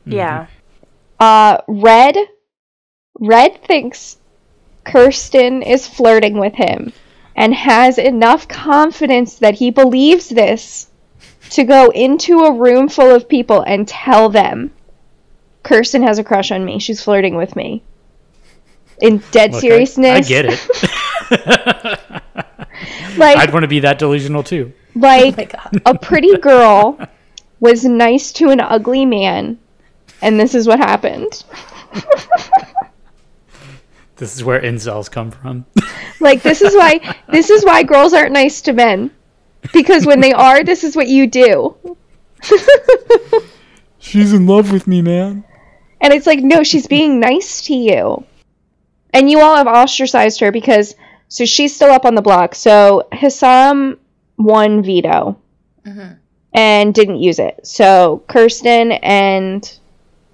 yeah. 0.06 0.46
Uh 1.18 1.58
Red 1.68 2.16
Red 3.18 3.62
thinks 3.64 4.16
Kirsten 4.84 5.62
is 5.62 5.86
flirting 5.86 6.38
with 6.38 6.54
him 6.54 6.92
and 7.40 7.54
has 7.54 7.96
enough 7.96 8.46
confidence 8.46 9.36
that 9.36 9.54
he 9.54 9.70
believes 9.70 10.28
this 10.28 10.88
to 11.48 11.64
go 11.64 11.88
into 11.88 12.40
a 12.40 12.52
room 12.52 12.86
full 12.86 13.14
of 13.14 13.30
people 13.30 13.62
and 13.62 13.88
tell 13.88 14.28
them 14.28 14.70
Kirsten 15.62 16.02
has 16.02 16.18
a 16.18 16.24
crush 16.24 16.52
on 16.52 16.66
me. 16.66 16.78
She's 16.78 17.02
flirting 17.02 17.36
with 17.36 17.56
me. 17.56 17.82
In 19.00 19.22
dead 19.30 19.52
Look, 19.52 19.62
seriousness. 19.62 20.26
I, 20.26 20.28
get 20.28 20.44
it. 20.50 22.00
Like 23.16 23.36
I'd 23.36 23.52
want 23.52 23.64
to 23.64 23.68
be 23.68 23.80
that 23.80 23.98
delusional 23.98 24.42
too. 24.42 24.72
like 24.94 25.54
oh 25.64 25.80
a 25.84 25.98
pretty 25.98 26.36
girl 26.38 26.98
was 27.58 27.84
nice 27.84 28.32
to 28.34 28.50
an 28.50 28.60
ugly 28.60 29.04
man 29.04 29.58
and 30.22 30.38
this 30.38 30.54
is 30.54 30.66
what 30.66 30.78
happened. 30.78 31.44
This 34.20 34.36
is 34.36 34.44
where 34.44 34.60
incels 34.60 35.10
come 35.10 35.30
from. 35.30 35.64
Like 36.20 36.42
this 36.42 36.62
is 36.62 36.74
why 36.74 37.16
this 37.28 37.50
is 37.50 37.64
why 37.64 37.82
girls 37.82 38.12
aren't 38.12 38.32
nice 38.32 38.60
to 38.62 38.72
men. 38.72 39.10
Because 39.72 40.06
when 40.06 40.20
they 40.20 40.32
are, 40.32 40.64
this 40.64 40.84
is 40.84 40.96
what 40.96 41.08
you 41.08 41.26
do. 41.26 41.76
She's 43.98 44.32
in 44.32 44.46
love 44.46 44.72
with 44.72 44.86
me, 44.86 45.02
man. 45.02 45.44
And 46.00 46.14
it's 46.14 46.26
like, 46.26 46.38
no, 46.40 46.62
she's 46.62 46.86
being 46.86 47.20
nice 47.20 47.62
to 47.66 47.74
you. 47.74 48.24
And 49.12 49.30
you 49.30 49.40
all 49.40 49.56
have 49.56 49.66
ostracized 49.66 50.40
her 50.40 50.50
because 50.50 50.94
so 51.28 51.44
she's 51.44 51.74
still 51.74 51.90
up 51.90 52.04
on 52.04 52.14
the 52.14 52.22
block. 52.22 52.54
So 52.54 53.06
Hisam 53.12 53.98
won 54.38 54.82
veto 54.82 55.38
mm-hmm. 55.86 56.14
and 56.54 56.94
didn't 56.94 57.20
use 57.20 57.38
it. 57.38 57.66
So 57.66 58.24
Kirsten 58.28 58.92
and 58.92 59.78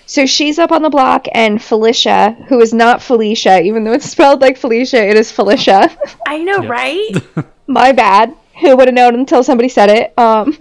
so 0.07 0.25
she's 0.27 0.59
up 0.59 0.73
on 0.73 0.83
the 0.83 0.91
block 0.91 1.27
and 1.33 1.63
Felicia, 1.63 2.33
who 2.49 2.61
is 2.61 2.73
not 2.73 3.03
Felicia, 3.03 3.61
even 3.63 3.85
though 3.85 3.93
it's 3.93 4.09
spelled 4.11 4.41
like 4.41 4.57
Felicia, 4.57 5.05
it 5.09 5.17
is 5.17 5.31
Felicia. 5.33 5.91
I 6.27 6.43
know, 6.43 6.63
Yep. 6.63 6.71
right? 6.71 7.11
My 7.67 7.93
bad. 7.93 8.35
Who 8.61 8.75
would 8.77 8.89
have 8.89 8.95
known 8.95 9.15
until 9.17 9.43
somebody 9.45 9.69
said 9.69 9.91
it? 9.91 10.15
Um 10.19 10.57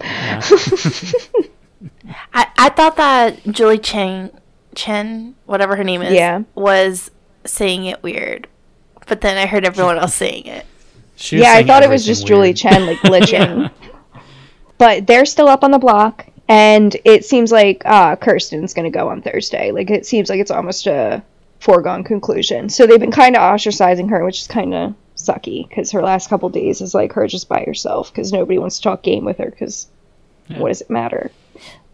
I, 2.34 2.46
I 2.58 2.68
thought 2.70 2.96
that 2.96 3.42
Julie 3.44 3.78
Chen, 3.78 4.30
Chen, 4.74 5.34
whatever 5.46 5.76
her 5.76 5.84
name 5.84 6.02
is, 6.02 6.12
Yeah. 6.12 6.42
was 6.54 7.10
saying 7.44 7.86
it 7.86 8.02
weird. 8.02 8.48
But 9.08 9.20
then 9.20 9.36
I 9.38 9.46
heard 9.46 9.64
everyone 9.64 9.98
else 9.98 10.14
saying 10.14 10.46
it. 10.46 10.66
She 11.16 11.36
was 11.36 11.44
yeah, 11.44 11.52
I 11.52 11.62
thought 11.64 11.82
it 11.82 11.88
was 11.88 12.02
everything 12.02 12.06
just 12.14 12.26
Julie. 12.26 12.52
Chen 12.54 12.86
like 12.86 12.98
glitching. 12.98 13.70
But 14.78 15.06
they're 15.06 15.24
still 15.24 15.48
up 15.48 15.64
on 15.64 15.70
the 15.70 15.78
block, 15.78 16.26
and 16.48 16.96
it 17.04 17.24
seems 17.24 17.50
like 17.52 17.82
uh, 17.84 18.16
Kirsten's 18.16 18.74
gonna 18.74 18.90
go 18.90 19.08
on 19.08 19.22
Thursday. 19.22 19.72
Like 19.72 19.90
it 19.90 20.06
seems 20.06 20.28
like 20.28 20.40
it's 20.40 20.50
almost 20.50 20.86
a 20.86 21.22
foregone 21.60 22.04
conclusion. 22.04 22.68
So 22.68 22.86
they've 22.86 23.00
been 23.00 23.10
kind 23.10 23.36
of 23.36 23.42
ostracizing 23.42 24.10
her, 24.10 24.24
which 24.24 24.42
is 24.42 24.46
kind 24.46 24.74
of 24.74 24.94
sucky 25.16 25.68
because 25.68 25.90
her 25.92 26.02
last 26.02 26.28
couple 26.28 26.48
days 26.48 26.80
is 26.80 26.94
like 26.94 27.12
her 27.14 27.26
just 27.26 27.48
by 27.48 27.64
herself 27.64 28.12
because 28.12 28.32
nobody 28.32 28.58
wants 28.58 28.76
to 28.76 28.82
talk 28.82 29.02
game 29.02 29.24
with 29.24 29.38
her 29.38 29.50
because 29.50 29.88
what 30.56 30.68
does 30.68 30.82
it 30.82 30.90
matter? 30.90 31.30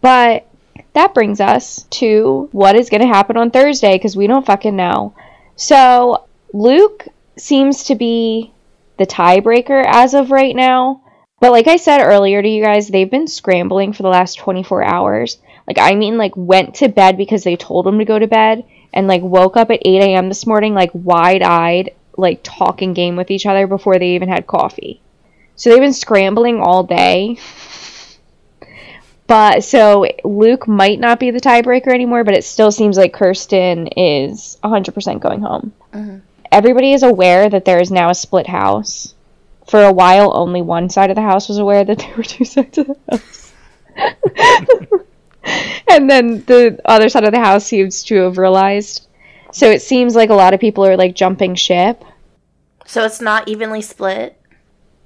But 0.01 0.47
that 0.93 1.13
brings 1.13 1.41
us 1.41 1.83
to 1.83 2.49
what 2.51 2.75
is 2.75 2.89
going 2.89 3.01
to 3.01 3.07
happen 3.07 3.37
on 3.37 3.51
Thursday 3.51 3.93
because 3.93 4.15
we 4.15 4.27
don't 4.27 4.45
fucking 4.45 4.75
know. 4.75 5.15
So 5.55 6.25
Luke 6.53 7.07
seems 7.37 7.85
to 7.85 7.95
be 7.95 8.51
the 8.97 9.05
tiebreaker 9.07 9.83
as 9.85 10.13
of 10.13 10.31
right 10.31 10.55
now. 10.55 11.01
But 11.43 11.51
like 11.51 11.67
I 11.67 11.75
said 11.75 12.01
earlier 12.01 12.41
to 12.41 12.47
you 12.47 12.63
guys, 12.63 12.87
they've 12.87 13.11
been 13.11 13.27
scrambling 13.27 13.91
for 13.91 14.01
the 14.01 14.07
last 14.07 14.35
24 14.35 14.81
hours. 14.81 15.39
Like, 15.67 15.77
I 15.77 15.93
mean, 15.93 16.17
like, 16.17 16.31
went 16.37 16.75
to 16.75 16.87
bed 16.87 17.17
because 17.17 17.43
they 17.43 17.57
told 17.57 17.85
them 17.85 17.99
to 17.99 18.05
go 18.05 18.17
to 18.17 18.27
bed 18.27 18.63
and, 18.93 19.09
like, 19.09 19.21
woke 19.23 19.57
up 19.57 19.69
at 19.69 19.81
8 19.83 20.03
a.m. 20.03 20.29
this 20.29 20.47
morning, 20.47 20.73
like, 20.73 20.91
wide 20.93 21.41
eyed, 21.41 21.89
like, 22.15 22.39
talking 22.43 22.93
game 22.93 23.17
with 23.17 23.29
each 23.29 23.45
other 23.45 23.67
before 23.67 23.99
they 23.99 24.11
even 24.11 24.29
had 24.29 24.47
coffee. 24.47 25.01
So 25.57 25.69
they've 25.69 25.81
been 25.81 25.91
scrambling 25.91 26.61
all 26.61 26.83
day. 26.83 27.37
But 29.27 29.65
so 29.65 30.07
Luke 30.23 30.65
might 30.65 31.01
not 31.01 31.19
be 31.19 31.31
the 31.31 31.41
tiebreaker 31.41 31.93
anymore, 31.93 32.23
but 32.23 32.35
it 32.35 32.45
still 32.45 32.71
seems 32.71 32.95
like 32.97 33.11
Kirsten 33.11 33.87
is 33.87 34.57
100% 34.63 35.19
going 35.19 35.41
home. 35.41 35.73
Mm-hmm. 35.91 36.19
Everybody 36.53 36.93
is 36.93 37.03
aware 37.03 37.49
that 37.49 37.65
there 37.65 37.81
is 37.81 37.91
now 37.91 38.09
a 38.09 38.15
split 38.15 38.47
house. 38.47 39.13
For 39.67 39.83
a 39.83 39.93
while, 39.93 40.35
only 40.35 40.61
one 40.61 40.89
side 40.89 41.09
of 41.09 41.15
the 41.15 41.21
house 41.21 41.47
was 41.47 41.57
aware 41.57 41.83
that 41.83 41.97
there 41.99 42.15
were 42.15 42.23
two 42.23 42.45
sides 42.45 42.77
of 42.77 42.87
the 42.87 42.97
house. 43.09 43.53
and 45.89 46.09
then 46.09 46.43
the 46.45 46.79
other 46.85 47.09
side 47.09 47.23
of 47.23 47.31
the 47.31 47.39
house 47.39 47.65
seems 47.65 48.03
to 48.05 48.15
have 48.23 48.37
realized. 48.37 49.07
So 49.51 49.69
it 49.69 49.81
seems 49.81 50.15
like 50.15 50.29
a 50.29 50.35
lot 50.35 50.53
of 50.53 50.59
people 50.59 50.85
are 50.85 50.97
like 50.97 51.15
jumping 51.15 51.55
ship. 51.55 52.03
So 52.85 53.03
it's 53.05 53.21
not 53.21 53.47
evenly 53.47 53.81
split. 53.81 54.39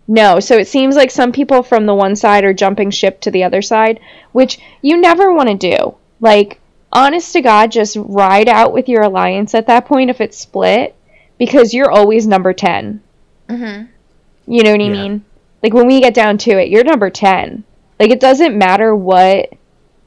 No, 0.08 0.40
so 0.40 0.58
it 0.58 0.68
seems 0.70 0.96
like 0.96 1.12
some 1.12 1.34
people 1.34 1.62
from 1.64 1.86
the 1.86 1.96
one 1.96 2.16
side 2.16 2.46
are 2.46 2.54
jumping 2.54 2.92
ship 2.92 3.20
to 3.22 3.32
the 3.32 3.44
other 3.44 3.62
side, 3.62 4.00
which 4.32 4.58
you 4.82 5.00
never 5.00 5.34
want 5.34 5.50
to 5.50 5.56
do. 5.56 5.96
Like, 6.22 6.62
honest 6.94 7.34
to 7.34 7.42
God, 7.42 7.72
just 7.72 7.98
ride 8.00 8.48
out 8.48 8.72
with 8.72 8.88
your 8.88 9.02
alliance 9.02 9.54
at 9.54 9.68
that 9.68 9.86
point 9.86 10.10
if 10.10 10.22
it's 10.22 10.38
split, 10.38 10.96
because 11.38 11.74
you're 11.74 11.92
always 11.92 12.26
number 12.26 12.54
10. 12.54 13.02
Mm-hmm. 13.50 13.86
You 14.48 14.64
know 14.64 14.72
what 14.72 14.82
I 14.82 14.86
Yeah. 14.86 14.90
mean? 14.92 15.26
Like, 15.62 15.74
when 15.74 15.88
we 15.88 16.00
get 16.00 16.14
down 16.14 16.38
to 16.40 16.52
it, 16.52 16.70
you're 16.70 16.84
number 16.84 17.10
10. 17.10 17.64
Like, 18.00 18.12
it 18.12 18.20
doesn't 18.20 18.58
matter 18.58 18.96
what 18.96 19.54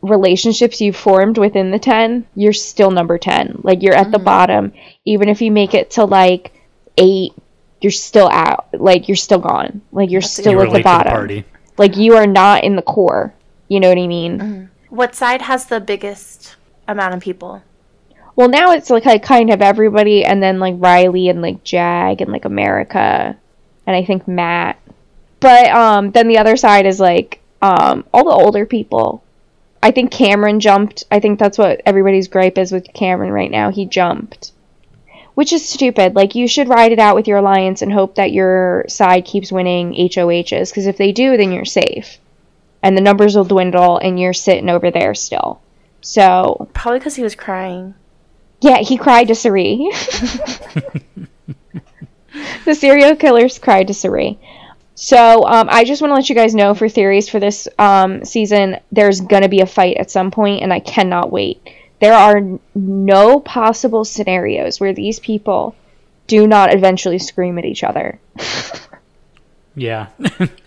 relationships 0.03 0.81
you've 0.81 0.97
formed 0.97 1.37
within 1.39 1.71
the 1.71 1.79
10, 1.79 2.25
you're 2.35 2.53
still 2.53 2.91
number 2.91 3.19
10. 3.19 3.61
Like, 3.63 3.83
you're 3.83 3.95
at 3.95 4.11
the 4.11 4.19
mm-hmm. 4.19 4.25
bottom. 4.25 4.73
Even 5.05 5.29
if 5.29 5.43
you 5.43 5.51
make 5.51 5.75
it 5.75 5.91
to, 5.93 6.05
like, 6.05 6.53
8, 6.97 7.33
you're 7.81 7.91
still 7.91 8.29
out. 8.29 8.69
Like, 8.73 9.09
you're 9.09 9.17
still 9.17 9.39
gone. 9.39 9.83
Like, 9.93 10.11
you're 10.11 10.23
still 10.23 10.53
You 10.53 10.59
were 10.59 10.65
at 10.65 10.71
the 10.71 10.79
to 10.79 10.79
the 10.79 10.85
bottom. 10.85 11.45
Like, 11.77 11.97
you 11.97 12.15
are 12.17 12.27
not 12.27 12.65
in 12.65 12.77
the 12.77 12.83
core. 12.83 13.35
You 13.69 13.81
know 13.81 13.89
what 13.89 13.99
I 13.99 14.07
mean? 14.07 14.39
Mm-hmm. 14.39 14.95
What 14.95 15.15
side 15.15 15.43
has 15.43 15.67
the 15.67 15.81
biggest 15.81 16.57
amount 16.89 17.15
of 17.15 17.21
people? 17.21 17.63
Well, 18.37 18.49
now 18.49 18.73
it's 18.73 18.91
like, 18.91 19.05
like 19.05 19.23
kind 19.23 19.51
of 19.51 19.61
everybody, 19.61 20.25
and 20.25 20.43
then 20.43 20.59
like 20.59 20.75
Reilly 20.79 21.29
and 21.29 21.43
like 21.43 21.63
Jag 21.63 22.21
and 22.21 22.33
like 22.33 22.45
America, 22.45 23.37
and 23.91 23.97
I 23.97 24.05
think 24.07 24.29
Matt. 24.29 24.79
But 25.41 25.67
um, 25.71 26.13
then 26.13 26.29
the 26.29 26.39
other 26.39 26.57
side 26.57 26.87
is 26.87 27.01
like 27.01 27.41
um, 27.61 28.05
all 28.15 28.25
the 28.25 28.31
older 28.31 28.65
people. 28.65 29.25
I 29.83 29.91
think 29.91 30.13
Cameron 30.13 30.61
jumped. 30.61 31.05
I 31.11 31.19
think 31.19 31.39
that's 31.41 31.59
what 31.59 31.81
everybody's 31.85 32.29
gripe 32.29 32.57
is 32.57 32.71
with 32.71 32.93
Cameron 32.93 33.33
right 33.33 33.51
now. 33.51 33.71
He 33.71 33.87
jumped, 33.87 34.53
which 35.35 35.53
is 35.53 35.67
stupid. 35.69 36.15
Like 36.15 36.35
you 36.35 36.47
should 36.47 36.69
ride 36.69 36.93
it 36.93 36.99
out 36.99 37.17
with 37.17 37.27
your 37.27 37.39
alliance 37.39 37.83
and 37.83 37.93
hope 37.93 38.15
that 38.15 38.33
your 38.33 38.85
side 38.89 39.25
keeps 39.25 39.51
winning 39.51 39.95
HOHs 39.95 40.71
because 40.71 40.87
if 40.87 40.99
they 40.99 41.11
do, 41.13 41.37
then 41.37 41.51
you're 41.51 41.65
safe, 41.65 42.19
and 42.83 42.97
the 42.97 43.01
numbers 43.01 43.35
will 43.35 43.45
dwindle 43.45 43.97
and 43.99 44.21
you're 44.21 44.35
sitting 44.35 44.69
over 44.69 44.91
there 44.91 45.15
still. 45.15 45.61
So 46.03 46.69
Probably 46.75 46.99
because 47.01 47.17
he 47.17 47.23
was 47.23 47.35
crying. 47.35 47.95
yeah, 48.61 48.79
he 48.79 48.97
cried 48.99 49.29
to 49.29 49.35
Cirie. 49.35 49.91
the 52.65 52.75
serial 52.75 53.17
killers 53.17 53.59
cried 53.59 53.87
to 53.89 53.95
Cirie. 53.95 54.39
So 54.95 55.47
um, 55.47 55.69
I 55.71 55.85
just 55.85 56.03
want 56.03 56.11
to 56.11 56.15
let 56.17 56.29
you 56.29 56.35
guys 56.35 56.55
know 56.55 56.75
for 56.75 56.89
theories 56.89 57.29
for 57.29 57.41
this 57.41 57.67
um, 57.79 58.25
season, 58.25 58.79
there's 58.93 59.21
gonna 59.23 59.49
be 59.49 59.61
a 59.61 59.67
fight 59.67 59.97
at 59.97 60.11
some 60.11 60.31
point, 60.31 60.63
and 60.63 60.73
I 60.73 60.81
cannot 60.81 61.33
wait. 61.33 61.63
There 62.01 62.13
are 62.13 62.41
no 62.75 63.41
possible 63.41 64.05
scenarios 64.05 64.79
where 64.81 64.93
these 64.93 65.19
people 65.21 65.75
do 66.27 66.47
not 66.47 66.75
eventually 66.75 67.19
scream 67.19 67.59
at 67.59 67.65
each 67.65 67.83
other. 67.85 68.21
Yeah, 69.77 70.09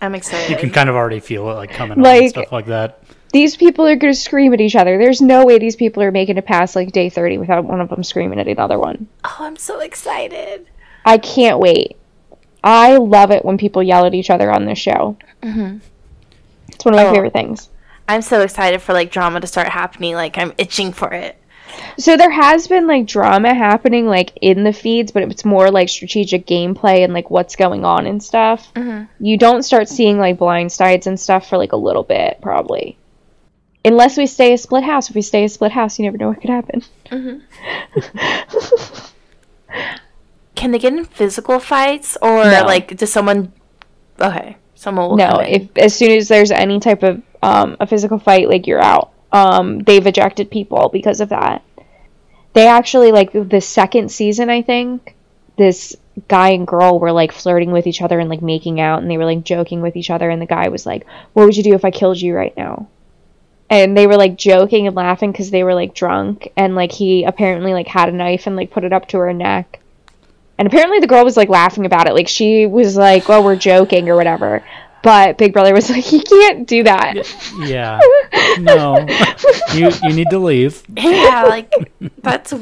I'm 0.00 0.14
excited. 0.14 0.50
you 0.50 0.56
can 0.56 0.70
kind 0.70 0.88
of 0.88 0.96
already 0.96 1.20
feel 1.20 1.48
it 1.50 1.54
like 1.54 1.70
coming 1.70 1.98
on 1.98 2.02
Like- 2.02 2.22
and 2.22 2.30
stuff 2.30 2.52
like 2.52 2.66
that. 2.66 3.00
These 3.32 3.56
people 3.56 3.86
are 3.86 3.96
gonna 3.96 4.14
scream 4.14 4.54
at 4.54 4.60
each 4.60 4.76
other. 4.76 4.96
There's 4.96 5.20
no 5.20 5.44
way 5.44 5.58
these 5.58 5.76
people 5.76 6.02
are 6.04 6.10
making 6.10 6.36
it 6.38 6.46
past 6.46 6.74
like 6.76 6.90
day 6.92 7.10
30 7.10 7.38
without 7.38 7.64
one 7.64 7.80
of 7.80 7.88
them 7.90 8.02
screaming 8.04 8.38
at 8.40 8.46
another 8.48 8.78
one. 8.78 9.08
oh, 9.24 9.36
I'm 9.40 9.56
so 9.56 9.80
excited. 9.80 10.66
I 11.04 11.18
can't 11.18 11.58
wait. 11.58 11.96
I 12.62 12.96
love 12.96 13.30
it 13.30 13.44
when 13.44 13.58
people 13.58 13.82
yell 13.82 14.06
at 14.06 14.14
each 14.14 14.30
other 14.30 14.50
on 14.50 14.64
this 14.64 14.78
show. 14.78 15.16
Mm-hmm. 15.42 15.78
It's 16.68 16.84
one 16.84 16.94
of 16.94 16.98
my 17.00 17.06
Oh. 17.06 17.12
favorite 17.12 17.32
things. 17.32 17.68
I'm 18.08 18.22
so 18.22 18.40
excited 18.40 18.80
for 18.82 18.92
like 18.92 19.10
drama 19.10 19.40
to 19.40 19.46
start 19.46 19.68
happening. 19.68 20.14
Like 20.14 20.38
I'm 20.38 20.52
itching 20.58 20.92
for 20.92 21.12
it. 21.12 21.36
So 21.98 22.16
there 22.16 22.30
has 22.30 22.68
been 22.68 22.86
like 22.86 23.06
drama 23.06 23.52
happening 23.52 24.06
like 24.06 24.32
in 24.40 24.62
the 24.64 24.72
feeds, 24.72 25.10
but 25.12 25.22
it's 25.24 25.44
more 25.44 25.70
like 25.70 25.88
strategic 25.88 26.46
gameplay 26.46 27.02
and 27.04 27.12
like 27.12 27.30
what's 27.30 27.56
going 27.56 27.84
on 27.84 28.06
and 28.06 28.22
stuff. 28.22 28.72
Mm-hmm. 28.74 29.04
You 29.24 29.36
don't 29.38 29.62
start 29.64 29.88
seeing 29.88 30.18
like 30.18 30.38
blind 30.38 30.70
sides 30.72 31.06
and 31.06 31.18
stuff 31.18 31.48
for 31.48 31.56
like 31.58 31.72
a 31.72 31.76
little 31.76 32.02
bit, 32.04 32.38
probably. 32.40 32.96
Unless 33.84 34.16
we 34.16 34.26
stay 34.26 34.52
a 34.54 34.58
split 34.58 34.84
house. 34.84 35.10
If 35.10 35.16
we 35.16 35.22
stay 35.22 35.44
a 35.44 35.48
split 35.48 35.72
house, 35.72 35.98
you 35.98 36.04
never 36.04 36.16
know 36.16 36.28
what 36.28 36.40
could 36.40 36.50
happen. 36.50 36.82
Mm-hmm. 37.10 37.38
Can 40.64 40.70
they 40.70 40.78
get 40.78 40.94
in 40.94 41.04
physical 41.04 41.58
fights 41.58 42.16
or 42.22 42.42
No. 42.42 42.62
like 42.64 42.96
does 42.96 43.12
someone? 43.12 43.52
Okay, 44.18 44.56
someone 44.74 45.10
will. 45.10 45.16
No, 45.18 45.40
if 45.46 45.68
as 45.76 45.94
soon 45.94 46.12
as 46.12 46.26
there's 46.28 46.50
any 46.50 46.80
type 46.80 47.02
of 47.02 47.20
um, 47.42 47.76
a 47.80 47.86
physical 47.86 48.18
fight, 48.18 48.48
like 48.48 48.66
you're 48.66 48.80
out. 48.80 49.10
Um, 49.30 49.80
they've 49.80 50.06
ejected 50.06 50.50
people 50.50 50.88
because 50.90 51.20
of 51.20 51.28
that. 51.28 51.62
They 52.54 52.66
actually 52.66 53.12
like 53.12 53.32
the 53.34 53.60
second 53.60 54.10
season, 54.10 54.48
I 54.48 54.62
think. 54.62 55.14
This 55.58 55.96
guy 56.28 56.52
and 56.52 56.66
girl 56.66 56.98
were 56.98 57.12
like 57.12 57.30
flirting 57.30 57.70
with 57.70 57.86
each 57.86 58.00
other 58.00 58.18
and 58.18 58.30
like 58.30 58.40
making 58.40 58.80
out, 58.80 59.02
and 59.02 59.10
they 59.10 59.18
were 59.18 59.26
like 59.26 59.44
joking 59.44 59.82
with 59.82 59.96
each 59.96 60.08
other. 60.08 60.30
And 60.30 60.40
the 60.40 60.46
guy 60.46 60.68
was 60.68 60.86
like, 60.86 61.04
"What 61.34 61.44
would 61.44 61.58
you 61.58 61.62
do 61.62 61.74
if 61.74 61.84
I 61.84 61.90
killed 61.90 62.18
you 62.18 62.34
right 62.34 62.56
now?" 62.56 62.88
And 63.68 63.94
they 63.94 64.06
were 64.06 64.16
like 64.16 64.36
joking 64.36 64.86
and 64.86 64.96
laughing 64.96 65.30
because 65.30 65.50
they 65.50 65.62
were 65.62 65.74
like 65.74 65.92
drunk, 65.94 66.50
and 66.56 66.74
like 66.74 66.92
he 66.92 67.24
apparently 67.24 67.74
like 67.74 67.86
had 67.86 68.08
a 68.08 68.12
knife 68.12 68.46
and 68.46 68.56
like 68.56 68.70
put 68.70 68.84
it 68.84 68.94
up 68.94 69.08
to 69.08 69.18
her 69.18 69.34
neck. 69.34 69.80
And 70.58 70.66
apparently 70.68 71.00
the 71.00 71.06
girl 71.06 71.24
was 71.24 71.36
like 71.36 71.48
laughing 71.48 71.84
about 71.86 72.06
it. 72.06 72.14
Like 72.14 72.28
she 72.28 72.66
was 72.66 72.96
like, 72.96 73.28
"Well, 73.28 73.42
we're 73.42 73.56
joking 73.56 74.08
or 74.08 74.16
whatever." 74.16 74.62
But 75.02 75.36
Big 75.36 75.52
Brother 75.52 75.74
was 75.74 75.90
like, 75.94 76.10
"You 76.12 76.20
can't 76.22 76.66
do 76.66 76.84
that." 76.84 77.14
Yeah, 77.58 78.00
no, 78.60 79.04
you 79.74 79.90
you 80.02 80.14
need 80.14 80.30
to 80.30 80.38
leave. 80.38 80.82
yeah, 80.96 81.42
like 81.48 81.72
that's 82.22 82.54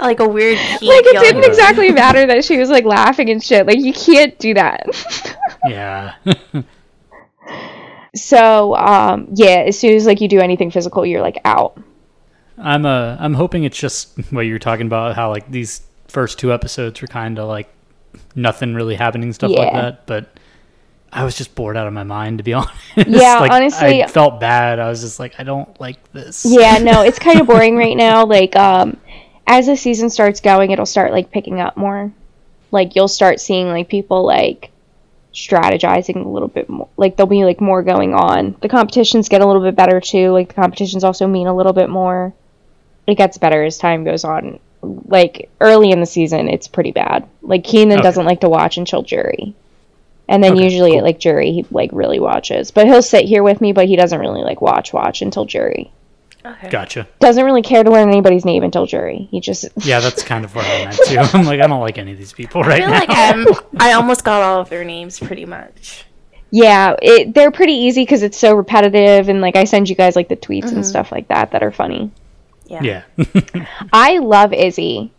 like 0.00 0.20
a 0.20 0.28
weird. 0.28 0.58
Like 0.58 1.04
it 1.06 1.20
didn't 1.20 1.44
at- 1.44 1.48
exactly 1.48 1.90
matter 1.92 2.26
that 2.26 2.44
she 2.44 2.58
was 2.58 2.68
like 2.68 2.84
laughing 2.84 3.30
and 3.30 3.42
shit. 3.42 3.66
Like 3.66 3.78
you 3.78 3.92
can't 3.92 4.38
do 4.38 4.54
that. 4.54 4.86
Yeah, 5.68 6.14
so, 8.14 8.74
um, 8.76 9.28
yeah, 9.34 9.64
as 9.66 9.78
soon 9.78 9.94
as 9.94 10.06
like 10.06 10.20
you 10.20 10.28
do 10.28 10.40
anything 10.40 10.70
physical, 10.70 11.04
you're 11.04 11.20
like 11.20 11.38
out. 11.44 11.78
I'm 12.58 12.86
uh 12.86 13.16
I'm 13.20 13.34
hoping 13.34 13.64
it's 13.64 13.78
just 13.78 14.18
what 14.32 14.42
you're 14.42 14.58
talking 14.58 14.86
about 14.86 15.14
how 15.14 15.28
like 15.30 15.50
these 15.50 15.82
first 16.08 16.38
two 16.38 16.52
episodes 16.52 17.00
were 17.00 17.08
kind 17.08 17.38
of 17.38 17.48
like 17.48 17.68
nothing 18.34 18.74
really 18.74 18.94
happening 18.94 19.32
stuff 19.32 19.50
like 19.50 19.72
that, 19.72 20.06
but. 20.06 20.28
I 21.12 21.24
was 21.24 21.34
just 21.38 21.54
bored 21.54 21.78
out 21.78 21.86
of 21.86 21.94
my 21.94 22.02
mind, 22.02 22.38
to 22.38 22.44
be 22.44 22.52
honest. 22.54 22.74
Yeah, 22.96 23.38
Like, 23.38 23.52
honestly- 23.52 24.02
I 24.02 24.06
felt 24.06 24.38
bad. 24.38 24.78
I 24.78 24.88
was 24.88 25.00
just 25.00 25.18
like, 25.18 25.34
I 25.38 25.44
don't 25.44 25.80
like 25.80 26.12
this. 26.12 26.44
Yeah, 26.46 26.76
no, 26.78 27.02
it's 27.04 27.18
kind 27.18 27.40
of 27.40 27.46
boring 27.46 27.76
right 27.76 27.96
now. 27.96 28.26
Like, 28.26 28.54
um, 28.56 28.98
as 29.46 29.66
the 29.66 29.76
season 29.76 30.10
starts 30.10 30.40
going, 30.40 30.72
it'll 30.72 30.84
start 30.84 31.12
like 31.12 31.30
picking 31.30 31.60
up 31.60 31.76
more. 31.76 32.12
Like 32.70 32.96
you'll 32.96 33.08
start 33.08 33.40
seeing 33.40 33.68
like 33.68 33.88
people 33.88 34.26
like 34.26 34.72
strategizing 35.32 36.24
a 36.24 36.28
little 36.28 36.48
bit 36.48 36.68
more. 36.68 36.88
Like 36.96 37.16
there'll 37.16 37.28
be 37.28 37.44
like 37.44 37.60
more 37.60 37.82
going 37.82 38.12
on. 38.12 38.56
The 38.60 38.68
competitions 38.68 39.28
get 39.28 39.40
a 39.40 39.46
little 39.46 39.62
bit 39.62 39.76
better 39.76 40.00
too. 40.00 40.30
Like 40.32 40.48
the 40.48 40.54
competitions 40.54 41.04
also 41.04 41.26
mean 41.26 41.46
a 41.46 41.54
little 41.54 41.72
bit 41.72 41.88
more. 41.88 42.34
It 43.06 43.14
gets 43.14 43.38
better 43.38 43.62
as 43.62 43.78
time 43.78 44.04
goes 44.04 44.24
on. 44.24 44.58
Like 45.06 45.50
early 45.60 45.90
in 45.90 46.00
the 46.00 46.06
season, 46.06 46.48
it's 46.48 46.68
pretty 46.68 46.92
bad. 46.92 47.28
Like 47.42 47.64
Keenan 47.64 47.98
Okay. 47.98 48.02
doesn't 48.02 48.24
like 48.26 48.40
to 48.40 48.48
watch 48.48 48.76
until 48.78 49.02
jury. 49.02 49.54
And 50.28 50.42
then 50.42 50.54
Okay, 50.54 50.64
usually 50.64 50.90
cool. 50.92 50.98
at 50.98 51.04
like 51.04 51.18
jury 51.18 51.52
he 51.52 51.66
like 51.70 51.90
really 51.92 52.20
watches. 52.20 52.70
But 52.70 52.86
he'll 52.86 53.02
sit 53.02 53.24
here 53.26 53.42
with 53.42 53.60
me, 53.60 53.72
but 53.72 53.86
he 53.86 53.96
doesn't 53.96 54.18
really 54.18 54.42
like 54.42 54.60
watch 54.60 54.92
watch 54.92 55.22
until 55.22 55.44
jury 55.44 55.92
Okay. 56.44 56.68
Gotcha. 56.70 57.08
doesn't 57.18 57.44
really 57.44 57.62
care 57.62 57.82
to 57.82 57.90
learn 57.90 58.08
anybody's 58.08 58.44
name 58.44 58.62
until 58.62 58.86
jury. 58.86 59.26
He 59.32 59.40
just 59.40 59.66
Yeah, 59.78 59.98
that's 60.00 60.22
kind 60.22 60.44
of 60.44 60.54
where 60.54 60.64
I'm 60.64 60.88
at 60.88 60.94
too. 61.06 61.18
I'm 61.38 61.44
like, 61.44 61.60
I 61.60 61.66
don't 61.66 61.80
like 61.80 61.98
any 61.98 62.12
of 62.12 62.18
these 62.18 62.32
people 62.32 62.62
right 62.62 62.80
I 62.82 62.84
feel 62.84 62.88
now. 62.90 62.98
like 63.00 63.08
I'm, 63.10 63.66
I 63.80 63.92
almost 63.94 64.22
got 64.24 64.42
all 64.42 64.60
of 64.60 64.68
their 64.68 64.84
names 64.84 65.18
pretty 65.18 65.44
much. 65.44 66.04
yeah, 66.52 66.94
it, 67.02 67.34
they're 67.34 67.50
pretty 67.50 67.72
easy 67.72 68.02
because 68.02 68.22
it's 68.22 68.38
so 68.38 68.54
repetitive 68.54 69.28
and 69.28 69.40
like 69.40 69.56
I 69.56 69.64
send 69.64 69.88
you 69.88 69.96
guys 69.96 70.14
like 70.14 70.28
the 70.28 70.36
tweets 70.36 70.64
and 70.66 70.72
mm-hmm. 70.74 70.82
stuff 70.82 71.10
like 71.10 71.26
that 71.28 71.50
that 71.50 71.62
are 71.64 71.72
funny. 71.72 72.12
Yeah. 72.66 73.02
yeah. 73.16 73.66
I 73.92 74.18
love 74.18 74.52
Izzy. 74.52 75.12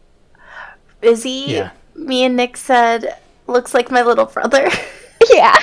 Izzy, 1.01 1.45
Yeah. 1.47 1.71
me 1.95 2.23
and 2.25 2.35
Nick 2.35 2.57
said, 2.57 3.17
looks 3.47 3.73
like 3.73 3.89
my 3.91 4.01
little 4.03 4.25
brother. 4.25 4.69
Yeah. 5.29 5.57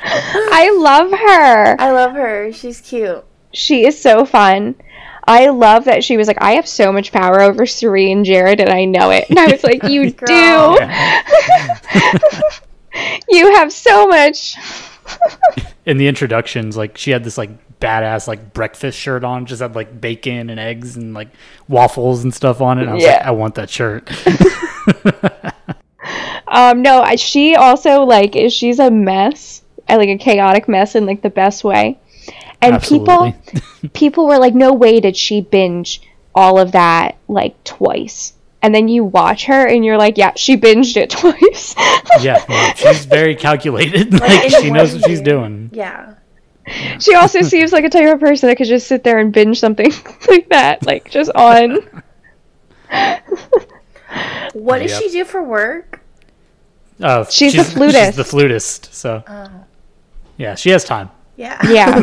I 0.00 0.70
love 0.76 1.10
her. 1.10 1.76
I 1.80 1.90
love 1.92 2.12
her. 2.12 2.52
She's 2.52 2.80
cute. 2.80 3.24
She 3.52 3.86
is 3.86 4.00
so 4.00 4.24
fun. 4.24 4.74
I 5.26 5.48
love 5.48 5.84
that 5.84 6.02
she 6.02 6.16
was 6.16 6.26
like, 6.28 6.40
I 6.40 6.52
have 6.52 6.66
so 6.66 6.90
much 6.92 7.12
power 7.12 7.40
over 7.42 7.66
Cirie 7.66 8.10
and 8.10 8.24
Jared, 8.24 8.60
and 8.60 8.70
I 8.70 8.84
know 8.86 9.10
it. 9.10 9.28
And 9.28 9.38
I 9.38 9.46
was 9.46 9.62
like, 9.62 9.82
You 9.84 10.10
do. 10.26 10.78
you 13.28 13.54
have 13.54 13.72
so 13.72 14.06
much. 14.08 14.56
In 15.84 15.96
the 15.96 16.06
introductions, 16.06 16.76
like 16.76 16.98
she 16.98 17.10
had 17.10 17.24
this 17.24 17.38
like 17.38 17.50
badass 17.80 18.28
like 18.28 18.52
breakfast 18.52 18.98
shirt 18.98 19.24
on, 19.24 19.46
just 19.46 19.62
had 19.62 19.74
like 19.74 20.00
bacon 20.00 20.50
and 20.50 20.60
eggs 20.60 20.96
and 20.96 21.14
like 21.14 21.28
waffles 21.66 22.24
and 22.24 22.34
stuff 22.34 22.60
on 22.60 22.78
it. 22.78 22.82
And 22.82 22.90
I 22.90 22.94
was 22.94 23.04
like, 23.04 23.20
Yeah. 23.20 23.28
I 23.28 23.30
want 23.30 23.54
that 23.54 23.70
shirt. 23.70 24.10
Um, 26.50 26.82
no, 26.82 27.02
I, 27.02 27.16
she 27.16 27.54
also 27.54 28.04
like 28.04 28.34
is 28.34 28.52
she's 28.52 28.78
a 28.78 28.90
mess, 28.90 29.62
uh, 29.88 29.96
like 29.96 30.08
a 30.08 30.18
chaotic 30.18 30.68
mess 30.68 30.94
in 30.94 31.06
like 31.06 31.22
the 31.22 31.30
best 31.30 31.62
way. 31.62 31.98
And 32.60 32.74
Absolutely. 32.74 33.32
people, 33.32 33.90
people 33.92 34.26
were 34.26 34.38
like, 34.38 34.54
"No 34.54 34.72
way 34.72 35.00
did 35.00 35.16
she 35.16 35.40
binge 35.40 36.00
all 36.34 36.58
of 36.58 36.72
that 36.72 37.18
like 37.28 37.62
twice." 37.64 38.32
And 38.60 38.74
then 38.74 38.88
you 38.88 39.04
watch 39.04 39.44
her, 39.46 39.66
and 39.66 39.84
you're 39.84 39.96
like, 39.98 40.18
"Yeah, 40.18 40.32
she 40.36 40.56
binged 40.56 40.96
it 40.96 41.10
twice." 41.20 41.74
yeah, 42.20 42.42
no, 42.48 42.72
she's 42.74 43.04
very 43.04 43.36
calculated. 43.36 44.12
Like, 44.18 44.52
in 44.52 44.60
she 44.62 44.70
knows 44.70 44.94
what 44.94 45.04
she's 45.04 45.20
doing. 45.20 45.70
Yeah. 45.72 46.14
she 46.98 47.14
also 47.14 47.40
seems 47.42 47.72
like 47.72 47.84
a 47.84 47.88
type 47.88 48.12
of 48.12 48.20
person 48.20 48.48
that 48.48 48.56
could 48.56 48.66
just 48.66 48.86
sit 48.88 49.04
there 49.04 49.18
and 49.18 49.32
binge 49.32 49.58
something 49.60 49.90
like 50.28 50.48
that, 50.48 50.84
like 50.84 51.08
just 51.10 51.30
on. 51.36 51.78
What 54.54 54.78
does 54.80 54.90
Yep. 54.92 55.02
she 55.02 55.08
do 55.10 55.24
for 55.24 55.42
work? 55.42 56.00
She's 56.98 57.04
Uh, 57.04 57.22
the 57.24 57.30
She's 57.30 57.72
flutist. 57.72 58.16
the 58.16 58.24
flutist. 58.24 58.92
So 58.92 59.22
yeah, 60.36 60.54
she 60.56 60.70
has 60.70 60.84
time. 60.84 61.10
Yeah. 61.36 61.58
Yeah. 61.68 62.02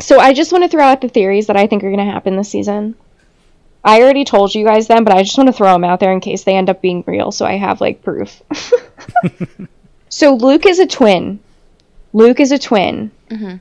so 0.00 0.18
I 0.18 0.32
just 0.32 0.50
want 0.52 0.64
to 0.64 0.68
throw 0.68 0.82
out 0.84 1.00
the 1.00 1.08
theories 1.08 1.46
that 1.46 1.56
I 1.56 1.66
think 1.68 1.84
are 1.84 1.90
going 1.92 2.04
to 2.04 2.10
happen 2.12 2.36
this 2.36 2.48
season. 2.50 2.96
I 3.84 4.02
already 4.02 4.24
told 4.24 4.54
you 4.54 4.64
guys 4.64 4.86
them, 4.88 5.04
but 5.04 5.14
I 5.14 5.22
just 5.22 5.36
want 5.38 5.48
to 5.48 5.52
throw 5.52 5.72
them 5.72 5.84
out 5.84 6.00
there 6.00 6.12
in 6.12 6.20
case 6.20 6.44
they 6.44 6.56
end 6.56 6.68
up 6.68 6.82
being 6.82 7.04
real, 7.06 7.30
so 7.32 7.46
I 7.46 7.56
have 7.56 7.80
like 7.80 8.02
proof. 8.02 8.42
so 10.08 10.34
Luke 10.34 10.66
is 10.66 10.78
a 10.78 10.86
twin. 10.86 11.40
Luke 12.12 12.40
is 12.40 12.52
a 12.52 12.58
twin. 12.58 13.10
Mm-hmm. 13.30 13.56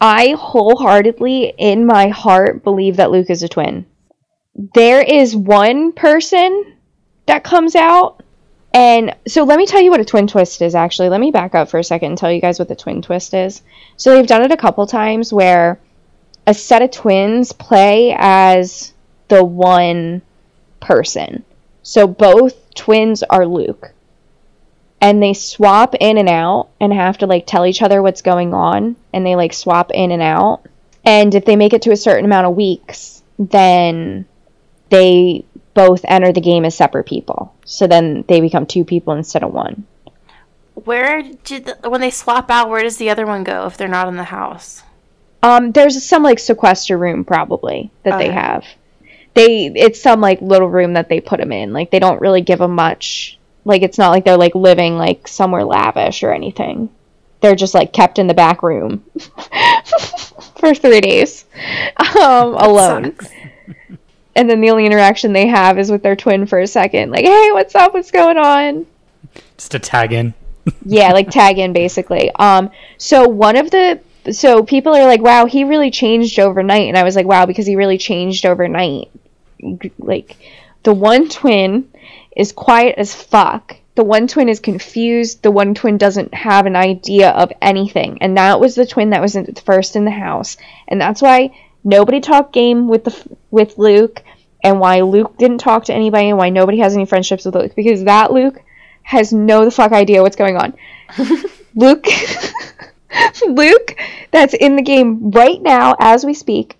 I 0.00 0.30
wholeheartedly, 0.38 1.54
in 1.56 1.86
my 1.86 2.08
heart, 2.08 2.64
believe 2.64 2.96
that 2.96 3.10
Luke 3.10 3.30
is 3.30 3.42
a 3.42 3.48
twin. 3.48 3.86
There 4.74 5.00
is 5.00 5.34
one 5.34 5.92
person 5.92 6.76
that 7.26 7.44
comes 7.44 7.74
out 7.74 8.22
and 8.74 9.14
so 9.28 9.44
let 9.44 9.58
me 9.58 9.66
tell 9.66 9.82
you 9.82 9.90
what 9.90 10.00
a 10.00 10.04
twin 10.04 10.26
twist 10.26 10.62
is 10.62 10.74
actually. 10.74 11.10
Let 11.10 11.20
me 11.20 11.30
back 11.30 11.54
up 11.54 11.68
for 11.68 11.78
a 11.78 11.84
second 11.84 12.12
and 12.12 12.18
tell 12.18 12.32
you 12.32 12.40
guys 12.40 12.58
what 12.58 12.68
the 12.68 12.76
twin 12.76 13.02
twist 13.02 13.34
is. 13.34 13.62
So 13.96 14.14
they've 14.14 14.26
done 14.26 14.42
it 14.42 14.52
a 14.52 14.56
couple 14.56 14.86
times 14.86 15.32
where 15.32 15.78
a 16.46 16.54
set 16.54 16.82
of 16.82 16.90
twins 16.90 17.52
play 17.52 18.16
as 18.18 18.92
the 19.28 19.44
one 19.44 20.22
person. 20.80 21.44
So 21.82 22.06
both 22.06 22.74
twins 22.74 23.22
are 23.22 23.46
Luke. 23.46 23.92
And 25.00 25.20
they 25.20 25.34
swap 25.34 25.96
in 25.98 26.16
and 26.16 26.28
out 26.28 26.68
and 26.80 26.92
have 26.92 27.18
to 27.18 27.26
like 27.26 27.46
tell 27.46 27.66
each 27.66 27.82
other 27.82 28.00
what's 28.00 28.22
going 28.22 28.54
on 28.54 28.94
and 29.12 29.26
they 29.26 29.34
like 29.34 29.52
swap 29.52 29.90
in 29.92 30.12
and 30.12 30.22
out. 30.22 30.62
And 31.04 31.34
if 31.34 31.44
they 31.44 31.56
make 31.56 31.72
it 31.72 31.82
to 31.82 31.90
a 31.90 31.96
certain 31.96 32.24
amount 32.24 32.46
of 32.46 32.54
weeks, 32.54 33.22
then 33.36 34.26
they 34.90 35.44
both 35.74 36.04
enter 36.06 36.32
the 36.32 36.40
game 36.40 36.64
as 36.64 36.76
separate 36.76 37.06
people. 37.06 37.52
So 37.64 37.86
then 37.88 38.24
they 38.28 38.40
become 38.40 38.66
two 38.66 38.84
people 38.84 39.14
instead 39.14 39.42
of 39.42 39.52
one. 39.52 39.86
Where 40.74 41.22
did 41.22 41.64
the, 41.64 41.88
when 41.88 42.00
they 42.00 42.10
swap 42.10 42.50
out? 42.50 42.68
Where 42.68 42.82
does 42.82 42.98
the 42.98 43.10
other 43.10 43.26
one 43.26 43.42
go 43.42 43.66
if 43.66 43.76
they're 43.76 43.88
not 43.88 44.08
in 44.08 44.16
the 44.16 44.24
house? 44.24 44.82
Um, 45.42 45.72
there's 45.72 46.02
some 46.04 46.22
like 46.22 46.38
sequester 46.38 46.96
room 46.96 47.24
probably 47.24 47.90
that 48.04 48.18
they 48.18 48.30
have. 48.30 48.64
They 49.34 49.66
it's 49.66 50.02
some 50.02 50.20
like 50.20 50.40
little 50.40 50.68
room 50.68 50.94
that 50.94 51.08
they 51.08 51.20
put 51.20 51.40
them 51.40 51.52
in. 51.52 51.72
Like 51.72 51.90
they 51.90 51.98
don't 51.98 52.20
really 52.20 52.42
give 52.42 52.58
them 52.58 52.74
much. 52.74 53.38
Like 53.64 53.82
it's 53.82 53.98
not 53.98 54.10
like 54.10 54.24
they're 54.24 54.36
like 54.36 54.54
living 54.54 54.98
like 54.98 55.28
somewhere 55.28 55.64
lavish 55.64 56.22
or 56.22 56.32
anything. 56.32 56.90
They're 57.40 57.56
just 57.56 57.74
like 57.74 57.92
kept 57.92 58.18
in 58.18 58.26
the 58.26 58.34
back 58.34 58.62
room 58.62 59.04
for 60.58 60.74
three 60.74 61.00
days, 61.00 61.44
um, 62.20 62.54
alone. 62.54 63.16
And 64.34 64.48
then 64.48 64.60
the 64.60 64.70
only 64.70 64.86
interaction 64.86 65.32
they 65.32 65.46
have 65.46 65.78
is 65.78 65.90
with 65.90 66.02
their 66.02 66.16
twin 66.16 66.46
for 66.46 66.58
a 66.58 66.66
second. 66.66 67.10
Like, 67.10 67.24
hey, 67.24 67.50
what's 67.52 67.74
up? 67.74 67.92
What's 67.92 68.10
going 68.10 68.38
on? 68.38 68.86
Just 69.58 69.74
a 69.74 69.78
tag 69.78 70.12
in. 70.12 70.34
yeah, 70.86 71.12
like 71.12 71.30
tag 71.30 71.58
in 71.58 71.72
basically. 71.72 72.30
Um, 72.36 72.70
so 72.96 73.28
one 73.28 73.56
of 73.56 73.70
the 73.70 74.00
so 74.30 74.62
people 74.62 74.94
are 74.94 75.04
like, 75.04 75.20
wow, 75.20 75.46
he 75.46 75.64
really 75.64 75.90
changed 75.90 76.38
overnight, 76.38 76.88
and 76.88 76.96
I 76.96 77.02
was 77.02 77.16
like, 77.16 77.26
wow, 77.26 77.44
because 77.44 77.66
he 77.66 77.74
really 77.76 77.98
changed 77.98 78.46
overnight. 78.46 79.10
Like, 79.98 80.36
the 80.82 80.94
one 80.94 81.28
twin 81.28 81.88
is 82.36 82.52
quiet 82.52 82.96
as 82.98 83.14
fuck. 83.14 83.76
The 83.94 84.04
one 84.04 84.26
twin 84.26 84.48
is 84.48 84.60
confused. 84.60 85.42
The 85.42 85.50
one 85.50 85.74
twin 85.74 85.98
doesn't 85.98 86.32
have 86.34 86.66
an 86.66 86.76
idea 86.76 87.30
of 87.30 87.52
anything, 87.60 88.18
and 88.20 88.36
that 88.36 88.58
was 88.58 88.74
the 88.74 88.86
twin 88.86 89.10
that 89.10 89.20
was 89.20 89.36
in, 89.36 89.54
first 89.54 89.96
in 89.96 90.04
the 90.04 90.10
house, 90.10 90.56
and 90.88 91.00
that's 91.00 91.20
why 91.20 91.54
nobody 91.84 92.20
talked 92.20 92.52
game 92.52 92.88
with 92.88 93.04
the 93.04 93.36
with 93.50 93.76
Luke, 93.78 94.22
and 94.64 94.80
why 94.80 95.02
Luke 95.02 95.36
didn't 95.36 95.58
talk 95.58 95.84
to 95.84 95.94
anybody, 95.94 96.30
and 96.30 96.38
why 96.38 96.48
nobody 96.48 96.78
has 96.78 96.94
any 96.94 97.04
friendships 97.04 97.44
with 97.44 97.54
Luke 97.54 97.74
because 97.76 98.04
that 98.04 98.32
Luke 98.32 98.62
has 99.02 99.32
no 99.32 99.64
the 99.64 99.70
fuck 99.70 99.92
idea 99.92 100.22
what's 100.22 100.36
going 100.36 100.56
on. 100.56 100.74
Luke 101.74 102.06
Luke 103.46 103.96
that's 104.30 104.54
in 104.54 104.76
the 104.76 104.82
game 104.82 105.30
right 105.30 105.60
now 105.60 105.94
as 105.98 106.24
we 106.24 106.34
speak 106.34 106.78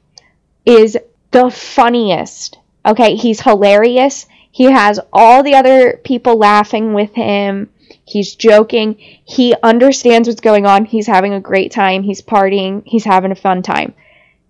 is 0.65 0.97
the 1.31 1.51
funniest. 1.51 2.59
Okay, 2.85 3.17
he's 3.17 3.41
hilarious. 3.41 4.27
He 4.51 4.65
has 4.65 5.01
all 5.13 5.43
the 5.43 5.55
other 5.55 6.01
people 6.05 6.37
laughing 6.37 6.95
with 6.95 7.15
him. 7.15 7.71
He's 8.05 8.35
joking. 8.35 8.97
He 8.99 9.55
understands 9.63 10.29
what's 10.29 10.41
going 10.41 10.67
on. 10.67 10.85
He's 10.85 11.07
having 11.07 11.33
a 11.33 11.41
great 11.41 11.73
time. 11.73 12.03
He's 12.03 12.21
partying. 12.21 12.83
He's 12.85 13.05
having 13.05 13.33
a 13.33 13.37
fun 13.37 13.63
time. 13.63 13.95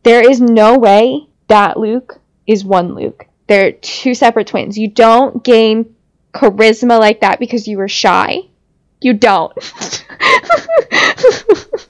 There 0.02 0.28
is 0.28 0.40
no 0.40 0.78
way 0.78 1.28
that 1.48 1.78
Luke 1.78 2.20
is 2.46 2.64
one 2.64 2.94
Luke. 2.94 3.26
They're 3.46 3.72
two 3.72 4.14
separate 4.14 4.46
twins. 4.48 4.78
You 4.78 4.88
don't 4.88 5.44
gain 5.44 5.94
charisma 6.32 6.98
like 6.98 7.20
that 7.20 7.38
because 7.38 7.68
you 7.68 7.76
were 7.76 7.88
shy. 7.88 8.40
You 9.00 9.12
don't. 9.12 9.52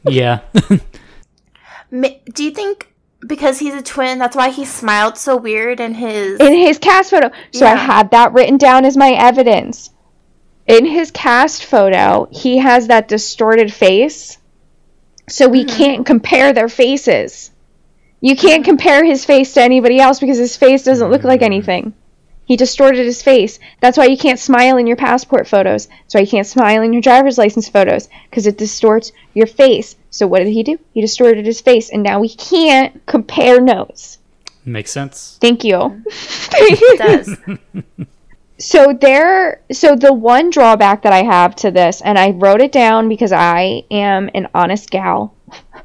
Yeah. 0.05 0.41
Do 1.91 2.45
you 2.45 2.51
think 2.51 2.92
because 3.27 3.59
he's 3.59 3.75
a 3.75 3.83
twin, 3.83 4.19
that's 4.19 4.37
why 4.37 4.51
he 4.51 4.65
smiled 4.65 5.17
so 5.17 5.37
weird 5.37 5.81
in 5.81 5.95
his? 5.95 6.41
in 6.41 6.55
his 6.55 6.79
cast 6.79 7.11
photo. 7.11 7.31
So 7.53 7.67
I 7.67 7.71
Yeah. 7.71 7.77
have 7.77 8.11
that 8.11 8.33
written 8.33 8.57
down 8.57 8.85
as 8.85 8.97
my 8.97 9.13
evidence. 9.13 9.91
In 10.67 10.87
his 10.87 11.11
cast 11.11 11.65
photo, 11.65 12.29
he 12.31 12.59
has 12.59 12.89
that 12.89 13.09
distorted 13.09 13.73
face. 13.73 14.39
So 15.29 15.49
we 15.49 15.65
mm-hmm. 15.65 15.77
can't 15.77 16.07
compare 16.07 16.53
their 16.53 16.69
faces. 16.69 17.51
You 18.21 18.37
can't 18.37 18.63
mm-hmm. 18.63 18.71
compare 18.71 19.05
his 19.05 19.25
face 19.25 19.55
to 19.55 19.63
anybody 19.63 19.99
else 19.99 20.21
because 20.21 20.39
his 20.39 20.57
face 20.57 20.85
doesn't 20.85 21.11
look 21.11 21.25
like 21.25 21.41
mm-hmm. 21.41 21.47
anything. 21.47 21.95
He 22.45 22.57
distorted 22.57 23.05
his 23.07 23.23
face. 23.23 23.59
That's 23.81 23.97
why 23.97 24.07
you 24.07 24.17
can't 24.19 24.39
smile 24.39 24.77
in 24.77 24.87
your 24.87 24.97
passport 24.97 25.47
photos. 25.47 25.87
That's 25.87 26.15
why 26.15 26.21
you 26.23 26.27
can't 26.27 26.47
smile 26.47 26.83
in 26.83 26.93
your 26.93 27.03
driver's 27.03 27.39
license 27.39 27.69
photos 27.69 28.09
because 28.29 28.47
it 28.47 28.59
distorts 28.59 29.13
your 29.33 29.47
face. 29.47 29.97
So 30.11 30.27
what 30.27 30.41
did 30.41 30.49
he 30.49 30.63
do? 30.63 30.79
He 30.93 31.01
distorted 31.01 31.47
his 31.47 31.61
face, 31.61 31.91
and 31.91 32.03
now 32.03 32.21
we 32.21 32.29
can't 32.29 33.05
compare 33.07 33.61
notes. 33.61 34.19
Makes 34.65 34.91
sense. 34.91 35.39
Thank 35.41 35.65
you. 35.65 36.03
It 36.07 36.99
does. 37.75 37.95
so 38.59 38.93
there 38.93 39.61
so 39.73 39.97
the 39.97 40.13
one 40.13 40.49
drawback 40.51 41.03
that 41.03 41.13
i 41.13 41.23
have 41.25 41.57
to 41.57 41.71
this 41.73 42.01
and 42.03 42.17
i 42.17 42.31
wrote 42.31 42.61
it 42.61 42.71
down 42.71 43.09
because 43.09 43.33
i 43.33 43.83
am 43.91 44.31
an 44.35 44.47
honest 44.55 44.89
gal 44.89 45.35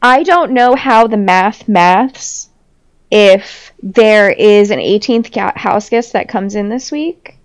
i 0.00 0.22
don't 0.22 0.52
know 0.52 0.76
how 0.76 1.08
the 1.08 1.16
math 1.16 1.66
maths 1.68 2.49
if 3.10 3.72
there 3.82 4.30
is 4.30 4.70
an 4.70 4.78
18th 4.78 5.56
house 5.56 5.88
guest 5.88 6.12
that 6.12 6.28
comes 6.28 6.54
in 6.54 6.68
this 6.68 6.92
week 6.92 7.36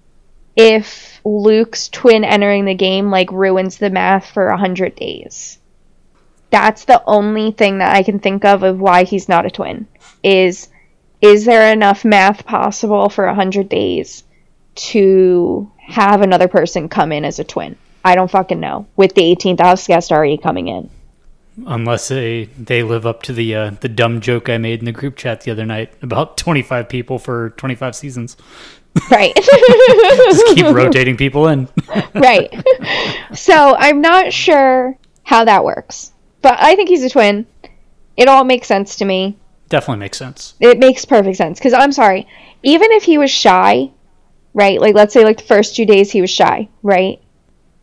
if 0.56 1.20
luke's 1.26 1.90
twin 1.90 2.24
entering 2.24 2.66
the 2.66 2.76
game 2.76 3.10
like 3.10 3.32
ruins 3.32 3.78
the 3.78 3.90
math 3.90 4.30
for 4.30 4.50
100 4.50 4.96
days 4.96 5.60
that's 6.52 6.86
the 6.86 7.04
only 7.06 7.52
thing 7.52 7.80
that 7.80 7.96
i 7.96 8.04
can 8.04 8.20
think 8.20 8.46
of 8.46 8.64
of 8.64 8.80
why 8.80 9.04
he's 9.04 9.28
not 9.28 9.46
a 9.46 9.52
twin 9.52 9.88
is 10.24 10.70
is 11.22 11.46
there 11.46 11.72
enough 11.72 12.06
math 12.06 12.46
possible 12.46 13.10
for 13.10 13.26
100 13.26 13.68
days 13.70 14.24
to 14.76 15.72
have 15.78 16.22
another 16.22 16.48
person 16.48 16.90
come 16.90 17.12
in 17.12 17.26
as 17.26 17.40
a 17.40 17.44
twin? 17.44 17.78
I 18.04 18.16
don't 18.16 18.30
fucking 18.30 18.60
know. 18.60 18.86
With 18.96 19.16
the 19.16 19.36
18th 19.36 19.60
house 19.60 19.88
guest 19.88 20.12
already 20.12 20.38
coming 20.38 20.68
in. 20.68 20.90
Unless 21.66 22.10
they 22.10 22.46
they 22.58 22.84
live 22.84 23.06
up 23.06 23.24
to 23.24 23.34
the 23.34 23.56
uh, 23.56 23.72
the 23.80 23.88
dumb 23.88 24.20
joke 24.20 24.50
I 24.50 24.58
made 24.58 24.80
in 24.80 24.86
the 24.86 24.92
group 24.92 25.16
chat 25.16 25.42
the 25.42 25.52
other 25.52 25.66
night 25.66 25.94
about 26.02 26.38
25 26.46 26.90
people 26.90 27.20
for 27.20 27.52
25 27.52 27.96
seasons. 27.96 28.38
Right. 29.12 29.36
Just 29.36 30.56
keep 30.56 30.68
rotating 30.68 31.18
people 31.18 31.48
in. 31.48 31.68
right. 32.14 32.54
So 33.34 33.76
I'm 33.78 34.02
not 34.02 34.32
sure 34.32 34.98
how 35.24 35.44
that 35.46 35.66
works. 35.66 36.14
But 36.42 36.58
I 36.62 36.76
think 36.76 36.90
he's 36.90 37.04
a 37.04 37.10
twin. 37.10 37.46
It 38.16 38.28
all 38.28 38.46
makes 38.46 38.68
sense 38.68 38.96
to 38.98 39.06
me. 39.06 39.38
Definitely 39.68 40.00
makes 40.00 40.18
sense. 40.18 40.54
It 40.60 40.80
makes 40.80 41.04
perfect 41.04 41.38
sense. 41.38 41.60
Because 41.60 41.74
I'm 41.74 41.92
sorry. 41.92 42.28
Even 42.64 42.92
if 42.92 43.04
he 43.04 43.18
was 43.18 43.32
shy, 43.32 43.92
right? 44.54 44.80
Like, 44.80 44.96
let's 44.96 45.14
say, 45.14 45.24
like, 45.26 45.38
the 45.38 45.44
first 45.44 45.76
two 45.76 45.86
days 45.86 46.12
he 46.12 46.22
was 46.22 46.30
shy, 46.30 46.70
right? 46.82 47.20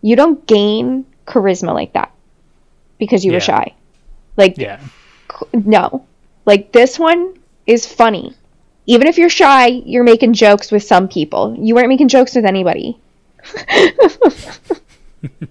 You 0.01 0.17
don't 0.17 0.47
gain 0.47 1.05
charisma 1.27 1.75
like 1.75 1.93
that 1.93 2.12
because 3.05 3.25
you 3.25 3.33
Yeah. 3.33 3.37
were 3.37 3.41
shy. 3.41 3.75
Like, 4.37 4.57
Yeah. 4.59 4.79
no. 5.53 6.07
Like 6.47 6.71
this 6.71 7.01
one 7.01 7.35
is 7.67 7.85
funny. 7.85 8.33
Even 8.87 9.09
if 9.09 9.19
you're 9.19 9.29
shy, 9.29 9.67
you're 9.67 10.05
making 10.05 10.35
jokes 10.35 10.71
with 10.71 10.85
some 10.85 11.09
people. 11.09 11.57
You 11.59 11.75
weren't 11.75 11.89
making 11.89 12.09
jokes 12.09 12.37
with 12.37 12.45
anybody. 12.45 12.97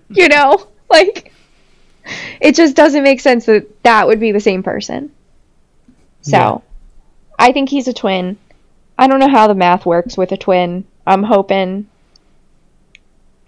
you 0.10 0.28
know? 0.30 0.68
Like 0.90 1.32
it 2.42 2.56
just 2.56 2.76
doesn't 2.76 3.04
make 3.04 3.20
sense 3.20 3.46
that 3.46 3.84
that 3.84 4.08
would 4.08 4.20
be 4.20 4.32
the 4.32 4.40
same 4.40 4.64
person. 4.64 5.12
So, 6.22 6.38
Yeah. 6.38 6.58
I 7.40 7.52
think 7.52 7.70
he's 7.70 7.88
a 7.88 7.94
twin. 7.94 8.38
I 8.98 9.08
don't 9.08 9.20
know 9.20 9.30
how 9.30 9.48
the 9.48 9.56
math 9.56 9.86
works 9.86 10.18
with 10.18 10.32
a 10.32 10.38
twin. 10.38 10.86
I'm 11.08 11.24
hoping 11.24 11.88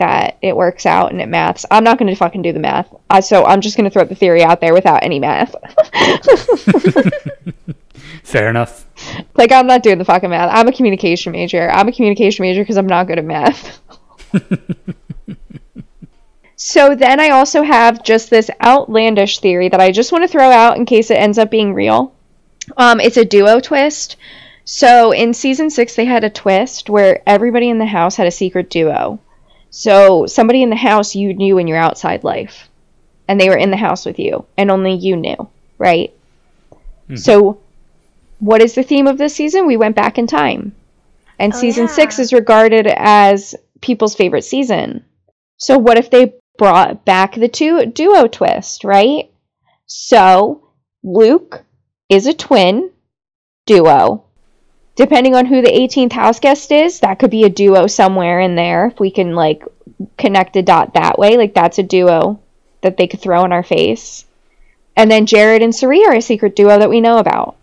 that 0.03 0.37
it 0.41 0.53
works 0.53 0.85
out 0.85 1.13
and 1.13 1.21
it 1.21 1.29
maths. 1.29 1.65
I'm 1.71 1.85
not 1.85 1.97
going 1.97 2.09
to 2.09 2.15
fucking 2.15 2.41
do 2.41 2.51
the 2.51 2.59
math. 2.59 2.93
So 3.21 3.45
I'm 3.45 3.61
just 3.61 3.77
going 3.77 3.89
to 3.89 3.89
throw 3.89 4.03
the 4.03 4.15
theory 4.15 4.43
out 4.43 4.59
there 4.59 4.73
without 4.73 5.01
any 5.01 5.17
math. 5.17 5.55
Fair 8.23 8.49
enough. 8.49 8.85
like 9.35 9.53
I'm 9.53 9.65
not 9.65 9.81
doing 9.81 9.97
the 9.97 10.05
fucking 10.05 10.29
math. 10.29 10.49
I'm 10.53 10.67
a 10.67 10.73
communication 10.73 11.31
major. 11.31 11.71
I'm 11.71 11.87
a 11.87 11.93
communication 11.93 12.43
major 12.43 12.61
because 12.61 12.75
I'm 12.75 12.85
not 12.85 13.07
good 13.07 13.17
at 13.17 13.23
math. 13.23 13.79
so 16.57 16.95
then 16.95 17.21
I 17.21 17.29
also 17.29 17.63
have 17.63 18.03
just 18.03 18.29
this 18.29 18.51
outlandish 18.61 19.39
theory 19.39 19.69
that 19.69 19.79
I 19.79 19.91
just 19.91 20.11
want 20.11 20.25
to 20.25 20.27
throw 20.27 20.49
out 20.49 20.75
in 20.75 20.85
case 20.85 21.11
it 21.11 21.17
ends 21.17 21.37
up 21.37 21.49
being 21.49 21.73
real. 21.73 22.13
Um, 22.75 22.99
it's 22.99 23.17
a 23.17 23.23
duo 23.23 23.61
twist. 23.61 24.17
So 24.65 25.11
in 25.11 25.33
season 25.33 25.69
six, 25.69 25.95
they 25.95 26.05
had 26.05 26.25
a 26.25 26.29
twist 26.29 26.89
where 26.89 27.21
everybody 27.25 27.69
in 27.69 27.77
the 27.77 27.85
house 27.85 28.17
had 28.17 28.27
a 28.27 28.31
secret 28.31 28.69
duo. 28.69 29.19
So 29.75 30.27
somebody 30.27 30.61
in 30.61 30.69
the 30.69 30.75
house 30.75 31.15
you 31.15 31.33
knew 31.33 31.57
in 31.57 31.67
your 31.67 31.79
outside 31.79 32.23
life, 32.23 32.69
and 33.27 33.41
they 33.41 33.49
were 33.49 33.57
in 33.57 33.71
the 33.71 33.77
house 33.77 34.05
with 34.05 34.19
you, 34.19 34.45
and 34.55 34.69
only 34.69 34.93
you 34.93 35.15
knew, 35.15 35.49
right? 35.79 36.13
Hmm. 37.07 37.15
So, 37.15 37.59
what 38.37 38.61
is 38.61 38.75
the 38.75 38.83
theme 38.83 39.07
of 39.07 39.17
this 39.17 39.33
season? 39.33 39.65
We 39.65 39.77
went 39.77 39.95
back 39.95 40.19
in 40.19 40.27
time, 40.27 40.75
and 41.39 41.51
Oh, 41.51 41.57
season 41.57 41.85
yeah. 41.85 41.93
six 41.93 42.19
is 42.19 42.31
regarded 42.31 42.85
as 42.85 43.55
people's 43.81 44.13
favorite 44.13 44.43
season. 44.43 45.05
So, 45.57 45.79
what 45.79 45.97
if 45.97 46.11
they 46.11 46.35
brought 46.59 47.03
back 47.03 47.33
the 47.33 47.47
two 47.47 47.87
duo 47.87 48.27
twist, 48.27 48.83
right? 48.83 49.31
So, 49.87 50.69
Luke 51.01 51.63
is 52.09 52.27
a 52.27 52.33
twin 52.35 52.91
duo. 53.65 54.25
Depending 54.95 55.35
on 55.35 55.45
who 55.45 55.61
the 55.61 55.71
18th 55.71 56.11
house 56.11 56.39
guest 56.39 56.71
is, 56.71 56.99
that 56.99 57.17
could 57.17 57.31
be 57.31 57.43
a 57.43 57.49
duo 57.49 57.87
somewhere 57.87 58.39
in 58.39 58.55
there. 58.55 58.87
If 58.87 58.99
we 58.99 59.09
can 59.09 59.33
like 59.33 59.63
connect 60.17 60.55
a 60.55 60.61
dot 60.61 60.93
that 60.93 61.17
way, 61.17 61.37
like 61.37 61.53
that's 61.53 61.79
a 61.79 61.83
duo 61.83 62.39
that 62.81 62.97
they 62.97 63.07
could 63.07 63.21
throw 63.21 63.43
in 63.45 63.51
our 63.51 63.63
face. 63.63 64.25
And 64.95 65.09
then 65.09 65.25
Jared 65.25 65.63
and 65.63 65.73
Cirie 65.73 66.05
are 66.05 66.15
a 66.15 66.21
secret 66.21 66.55
duo 66.55 66.77
that 66.77 66.89
we 66.89 67.01
know 67.01 67.17
about. 67.17 67.55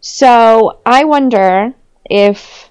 So 0.00 0.78
I 0.86 1.04
wonder 1.04 1.74
if 2.04 2.70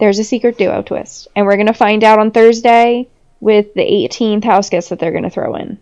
there's 0.00 0.18
a 0.18 0.24
secret 0.24 0.58
duo 0.58 0.82
twist. 0.82 1.28
And 1.36 1.46
we're 1.46 1.56
going 1.56 1.66
to 1.66 1.74
find 1.74 2.02
out 2.02 2.18
on 2.18 2.32
Thursday 2.32 3.08
with 3.40 3.74
the 3.74 3.82
18th 3.82 4.44
house 4.44 4.70
guest 4.70 4.88
that 4.88 4.98
they're 4.98 5.12
going 5.12 5.24
to 5.24 5.30
throw 5.30 5.54
in. 5.54 5.78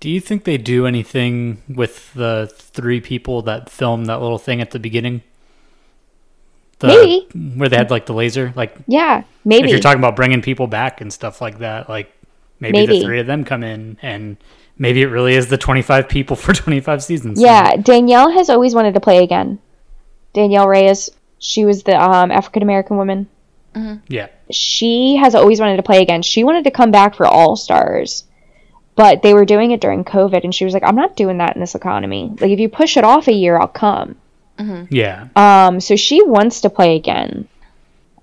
Do 0.00 0.10
you 0.10 0.20
think 0.20 0.44
they 0.44 0.58
do 0.58 0.86
anything 0.86 1.62
with 1.68 2.12
the 2.12 2.52
three 2.54 3.00
people 3.00 3.40
that 3.42 3.70
filmed 3.70 4.06
that 4.06 4.20
little 4.20 4.38
thing 4.38 4.60
at 4.60 4.72
the 4.72 4.78
beginning? 4.78 5.22
The, 6.84 7.26
Maybe. 7.34 7.56
Where 7.58 7.68
they 7.68 7.76
had 7.76 7.90
like 7.90 8.06
the 8.06 8.12
laser? 8.14 8.52
Like, 8.54 8.76
Yeah, 8.86 9.24
maybe. 9.44 9.64
if 9.66 9.70
you're 9.70 9.80
talking 9.80 9.98
about 10.00 10.16
bringing 10.16 10.42
people 10.42 10.66
back 10.66 11.00
and 11.00 11.12
stuff 11.12 11.40
like 11.40 11.58
that, 11.58 11.88
like 11.88 12.12
maybe, 12.60 12.78
Maybe. 12.78 12.98
the 12.98 13.04
three 13.04 13.20
of 13.20 13.26
them 13.26 13.44
come 13.44 13.62
in 13.62 13.96
and 14.02 14.36
maybe 14.78 15.02
it 15.02 15.06
really 15.06 15.34
is 15.34 15.48
the 15.48 15.56
25 15.58 16.08
people 16.08 16.36
for 16.44 16.52
25 16.52 17.02
seasons. 17.02 17.40
yeah, 17.40 17.76
Danielle 17.76 18.30
has 18.30 18.50
always 18.50 18.74
wanted 18.74 18.94
to 18.94 19.00
play 19.00 19.22
again. 19.22 19.58
Danielle 20.32 20.68
Reyes, 20.68 21.10
she 21.38 21.64
was 21.64 21.82
the 21.84 22.00
um, 22.00 22.30
African 22.30 22.62
American 22.62 22.96
woman. 22.96 23.28
Yeah. 24.08 24.28
She 24.50 25.16
has 25.16 25.34
always 25.34 25.58
wanted 25.58 25.76
to 25.78 25.82
play 25.82 26.00
again. 26.00 26.22
She 26.22 26.44
wanted 26.44 26.64
to 26.64 26.70
come 26.70 26.90
back 26.92 27.14
for 27.16 27.26
All 27.26 27.56
Stars, 27.56 28.22
but 28.94 29.22
they 29.22 29.34
were 29.34 29.44
doing 29.44 29.72
it 29.72 29.80
during 29.80 30.04
COVID, 30.04 30.44
and 30.44 30.54
she 30.54 30.64
was 30.64 30.74
like, 30.74 30.84
"I'm 30.84 30.94
not 30.94 31.16
doing 31.16 31.38
that 31.38 31.56
in 31.56 31.60
this 31.60 31.74
economy. 31.74 32.30
Like, 32.40 32.50
if 32.52 32.60
you 32.60 32.68
push 32.68 32.96
it 32.96 33.02
off 33.04 33.26
a 33.26 33.32
year, 33.32 33.58
I'll 33.58 33.66
come." 33.66 34.14
Yeah. 34.90 35.28
Um, 35.36 35.80
so 35.80 35.96
she 35.96 36.22
wants 36.22 36.62
to 36.62 36.70
play 36.70 36.96
again. 36.96 37.48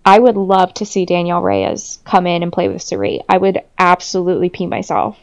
I 0.03 0.17
would 0.17 0.38
love 0.38 0.73
to 0.75 0.86
see 0.86 1.05
Danielle 1.05 1.41
Reyes 1.41 1.99
come 2.05 2.25
in 2.25 2.41
and 2.41 2.51
play 2.51 2.67
with 2.69 2.82
Cirie. 2.82 3.21
I 3.29 3.38
would 3.38 3.61
absolutely 3.77 4.49
pee 4.49 4.65
myself. 4.65 5.17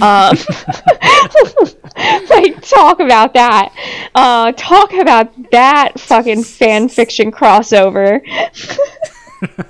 Um, 0.00 0.36
like 2.30 2.62
talk 2.62 3.00
about 3.00 3.34
that. 3.34 3.72
Uh, 4.14 4.52
talk 4.52 4.92
about 4.92 5.50
that 5.50 5.98
fucking 5.98 6.44
fan 6.44 6.88
fiction 6.88 7.32
crossover. 7.32 8.20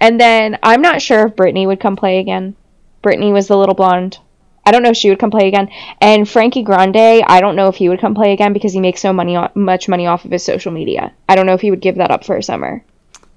and 0.00 0.20
then 0.20 0.58
I'm 0.62 0.82
not 0.82 1.02
sure 1.02 1.26
if 1.26 1.36
Britney 1.36 1.66
would 1.66 1.80
come 1.80 1.96
play 1.96 2.18
again. 2.18 2.56
Britney 3.02 3.32
was 3.32 3.48
the 3.48 3.56
little 3.56 3.74
blonde. 3.74 4.18
I 4.64 4.72
don't 4.72 4.82
know 4.82 4.90
if 4.90 4.96
she 4.96 5.08
would 5.10 5.18
come 5.18 5.30
play 5.30 5.48
again. 5.48 5.68
And 6.00 6.28
Frankie 6.28 6.62
Grande, 6.62 6.96
I 7.26 7.40
don't 7.40 7.56
know 7.56 7.68
if 7.68 7.76
he 7.76 7.88
would 7.88 8.00
come 8.00 8.14
play 8.14 8.32
again 8.32 8.52
because 8.52 8.72
he 8.72 8.80
makes 8.80 9.00
so 9.00 9.12
money, 9.12 9.36
o- 9.36 9.48
much 9.54 9.88
money 9.88 10.06
off 10.06 10.24
of 10.24 10.30
his 10.30 10.44
social 10.44 10.70
media. 10.72 11.12
I 11.28 11.34
don't 11.36 11.46
know 11.46 11.54
if 11.54 11.60
he 11.60 11.70
would 11.70 11.80
give 11.80 11.96
that 11.96 12.10
up 12.10 12.24
for 12.24 12.36
a 12.36 12.42
summer. 12.42 12.84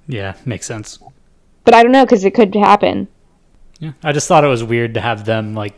Yeah. 0.08 0.36
Makes 0.46 0.66
sense. 0.68 1.00
But 1.64 1.74
I 1.74 1.82
don't 1.84 1.94
know 1.94 2.06
because 2.06 2.26
it 2.26 2.32
could 2.36 2.54
happen. 2.56 3.08
Yeah. 3.80 3.94
I 4.04 4.12
just 4.12 4.28
thought 4.28 4.44
it 4.44 4.48
was 4.48 4.64
weird 4.64 4.94
to 4.96 5.02
have 5.02 5.26
them 5.26 5.56
like 5.56 5.74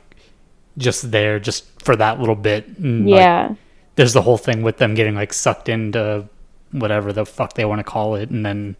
just 0.77 1.11
there 1.11 1.39
just 1.39 1.65
for 1.81 1.95
that 1.95 2.19
little 2.19 2.35
bit. 2.35 2.67
And, 2.79 3.07
like, 3.09 3.19
Yeah. 3.19 3.55
there's 3.95 4.13
the 4.13 4.23
whole 4.23 4.37
thing 4.37 4.61
with 4.63 4.77
them 4.77 4.95
getting 4.95 5.15
like 5.15 5.31
sucked 5.31 5.69
into 5.69 6.27
whatever 6.71 7.13
the 7.13 7.25
fuck 7.25 7.53
they 7.53 7.65
want 7.65 7.79
to 7.79 7.83
call 7.83 8.15
it 8.15 8.29
and 8.31 8.45
then 8.45 8.75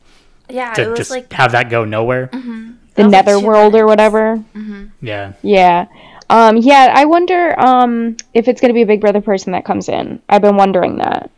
Yeah, 0.49 0.71
it 0.73 0.75
to 0.83 0.89
was 0.89 0.97
just 0.99 1.11
like 1.11 1.31
have 1.31 1.51
that 1.53 1.69
go 1.69 1.85
nowhere. 1.85 2.27
Mm-hmm. 2.33 2.71
the 2.95 3.03
was 3.03 3.11
like 3.13 3.25
two 3.25 3.31
Netherworld 3.31 3.75
or 3.75 3.77
minutes. 3.85 3.89
whatever. 3.89 4.43
Mm-hmm. 4.55 4.85
Yeah. 5.05 5.33
Yeah. 5.43 5.85
Um, 6.29 6.57
yeah, 6.57 6.91
I 6.93 7.05
wonder 7.05 7.59
um, 7.59 8.17
if 8.33 8.47
it's 8.47 8.61
going 8.61 8.69
to 8.69 8.73
be 8.73 8.81
a 8.81 8.87
Big 8.87 9.01
Brother 9.01 9.21
person 9.21 9.53
that 9.53 9.65
comes 9.65 9.89
in. 9.89 10.21
I've 10.27 10.41
been 10.41 10.57
wondering 10.57 10.97
that. 10.97 11.29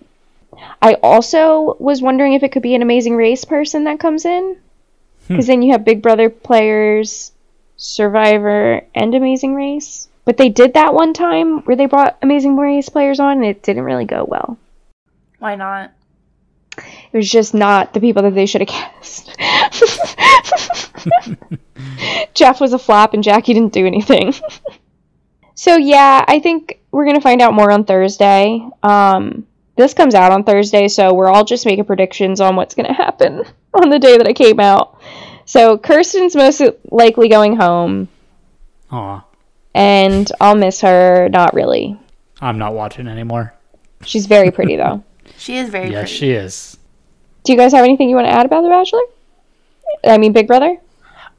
I 0.81 0.95
also 0.95 1.75
was 1.79 2.01
wondering 2.01 2.33
if 2.33 2.43
it 2.43 2.51
could 2.51 2.61
be 2.61 2.75
an 2.75 2.81
Amazing 2.81 3.15
Race 3.15 3.45
person 3.45 3.83
that 3.85 3.99
comes 3.99 4.25
in. 4.25 4.57
Because 5.27 5.47
then 5.47 5.61
you 5.61 5.73
have 5.73 5.83
Big 5.83 6.01
Brother 6.01 6.29
players, 6.29 7.33
Survivor, 7.75 8.81
and 8.95 9.13
Amazing 9.13 9.55
Race. 9.55 10.07
But 10.23 10.37
they 10.37 10.49
did 10.49 10.73
that 10.73 10.93
one 10.93 11.13
time 11.13 11.61
where 11.63 11.75
they 11.75 11.85
brought 11.85 12.17
Amazing 12.21 12.57
Race 12.57 12.89
players 12.89 13.19
on, 13.19 13.37
and 13.37 13.45
it 13.45 13.63
didn't 13.63 13.83
really 13.83 14.05
go 14.05 14.25
well. 14.25 14.57
why 15.39 15.55
not? 15.55 15.91
It 16.77 17.17
was 17.17 17.29
just 17.29 17.53
not 17.53 17.93
the 17.93 17.99
people 17.99 18.23
that 18.23 18.35
they 18.35 18.45
should 18.45 18.61
have 18.61 18.69
cast. 18.69 19.35
Jeff 22.33 22.61
was 22.61 22.73
a 22.73 22.79
flop 22.79 23.13
and 23.13 23.23
Jackie 23.23 23.53
didn't 23.53 23.73
do 23.73 23.85
anything. 23.85 24.33
so 25.55 25.77
yeah, 25.77 26.23
I 26.27 26.39
think 26.39 26.79
we're 26.91 27.05
gonna 27.05 27.21
find 27.21 27.41
out 27.41 27.53
more 27.53 27.71
on 27.71 27.85
Thursday. 27.85 28.67
Um, 28.83 29.45
this 29.75 29.93
comes 29.93 30.15
out 30.15 30.31
on 30.31 30.43
Thursday, 30.43 30.87
so 30.87 31.13
we're 31.13 31.29
all 31.29 31.45
just 31.45 31.65
making 31.65 31.85
predictions 31.85 32.41
on 32.41 32.55
what's 32.55 32.75
gonna 32.75 32.93
happen 32.93 33.43
on 33.73 33.89
the 33.89 33.99
day 33.99 34.17
that 34.17 34.27
it 34.27 34.35
came 34.35 34.59
out. 34.59 35.01
So 35.45 35.77
Kirsten's 35.77 36.35
most 36.35 36.61
likely 36.91 37.29
going 37.29 37.55
home, 37.55 38.09
Aw. 38.91 39.23
and 39.73 40.29
I'll 40.41 40.55
miss 40.55 40.81
her. 40.81 41.29
Not 41.29 41.53
really. 41.53 41.97
I'm 42.41 42.57
not 42.57 42.73
watching 42.73 43.07
anymore. 43.07 43.53
She's 44.03 44.25
very 44.25 44.51
pretty 44.51 44.75
though. 44.75 45.03
She 45.37 45.57
is 45.57 45.69
very 45.69 45.91
Yes, 45.91 46.09
pretty. 46.09 46.13
she 46.15 46.31
is. 46.31 46.77
Do 47.43 47.53
you 47.53 47.57
guys 47.57 47.71
have 47.73 47.83
anything 47.85 48.09
you 48.09 48.15
want 48.15 48.27
to 48.27 48.33
add 48.33 48.45
about 48.45 48.61
The 48.63 48.69
Bachelor? 48.69 49.01
I 50.05 50.17
mean, 50.17 50.33
Big 50.33 50.47
Brother. 50.47 50.77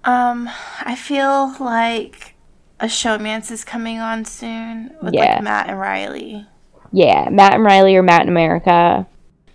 Um, 0.05 0.49
I 0.81 0.95
feel 0.95 1.55
like 1.61 2.35
a 2.81 2.87
showmance 2.87 3.51
is 3.51 3.65
coming 3.65 3.99
on 3.99 4.25
soon 4.25 4.93
with 5.03 5.15
Yeah. 5.15 5.35
like 5.35 5.43
Matt 5.43 5.69
and 5.69 5.79
Reilly. 5.81 6.47
Yeah, 6.93 7.29
Matt 7.31 7.55
and 7.55 7.65
Reilly 7.65 7.97
or 7.97 8.03
Matt 8.03 8.23
in 8.23 8.29
America. 8.29 9.07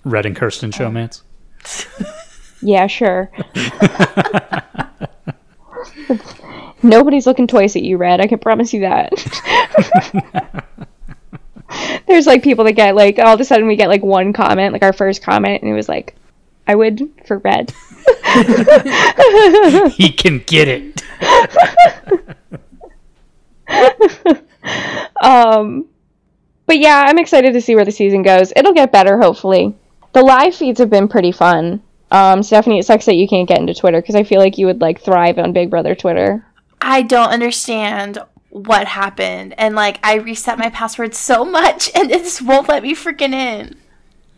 Red 0.03 0.25
and 0.25 0.35
Kirsten 0.35 0.71
showmance. 0.71 1.21
Yeah, 2.65 2.87
sure. 2.87 3.29
Nobody's 6.81 7.25
looking 7.27 7.45
twice 7.47 7.75
at 7.75 7.83
you, 7.83 7.97
Red. 7.97 8.19
I 8.21 8.27
can 8.27 8.39
promise 8.39 8.73
you 8.73 8.79
that. 8.81 9.11
There's 12.07 12.27
like 12.27 12.43
people 12.43 12.65
that 12.65 12.73
get 12.73 12.95
like 12.95 13.19
all 13.19 13.33
of 13.33 13.39
a 13.39 13.45
sudden 13.45 13.67
we 13.67 13.75
get 13.75 13.89
like 13.89 14.03
one 14.03 14.33
comment, 14.33 14.73
like 14.73 14.83
our 14.83 14.93
first 14.93 15.21
comment, 15.21 15.61
and 15.61 15.71
it 15.71 15.75
was 15.75 15.89
like, 15.89 16.15
I 16.67 16.75
would 16.75 17.01
for 17.25 17.37
Red. 17.39 17.73
he 19.93 20.11
can 20.11 20.39
get 20.45 20.67
it. 20.67 21.01
Um, 25.21 25.87
but 26.65 26.79
yeah, 26.79 27.05
I'm 27.07 27.17
excited 27.17 27.53
to 27.53 27.61
see 27.61 27.75
where 27.75 27.85
the 27.85 27.91
season 27.91 28.23
goes. 28.23 28.53
It'll 28.55 28.73
get 28.73 28.91
better, 28.91 29.19
hopefully. 29.19 29.75
The 30.13 30.21
live 30.21 30.55
feeds 30.55 30.79
have 30.79 30.89
been 30.89 31.07
pretty 31.07 31.31
fun. 31.31 31.81
Um, 32.11 32.43
Stephanie, 32.43 32.79
it 32.79 32.85
sucks 32.85 33.05
that 33.05 33.15
you 33.15 33.27
can't 33.27 33.47
get 33.47 33.59
into 33.59 33.73
Twitter 33.73 33.99
because 34.01 34.15
I 34.15 34.23
feel 34.23 34.39
like 34.39 34.57
you 34.57 34.67
would 34.67 34.81
like 34.81 35.01
thrive 35.01 35.39
on 35.39 35.53
Big 35.53 35.69
Brother 35.69 35.95
Twitter. 35.95 36.45
I 36.81 37.01
don't 37.01 37.29
understand 37.29 38.19
what 38.53 38.85
happened, 38.87 39.55
and 39.57 39.73
like 39.75 39.99
I 40.03 40.15
reset 40.15 40.59
my 40.59 40.69
password 40.69 41.15
so 41.15 41.43
much, 41.43 41.89
and 41.95 42.11
it 42.11 42.19
just 42.23 42.41
won't 42.41 42.69
let 42.69 42.83
me 42.83 42.95
freaking 42.95 43.33
in. 43.33 43.75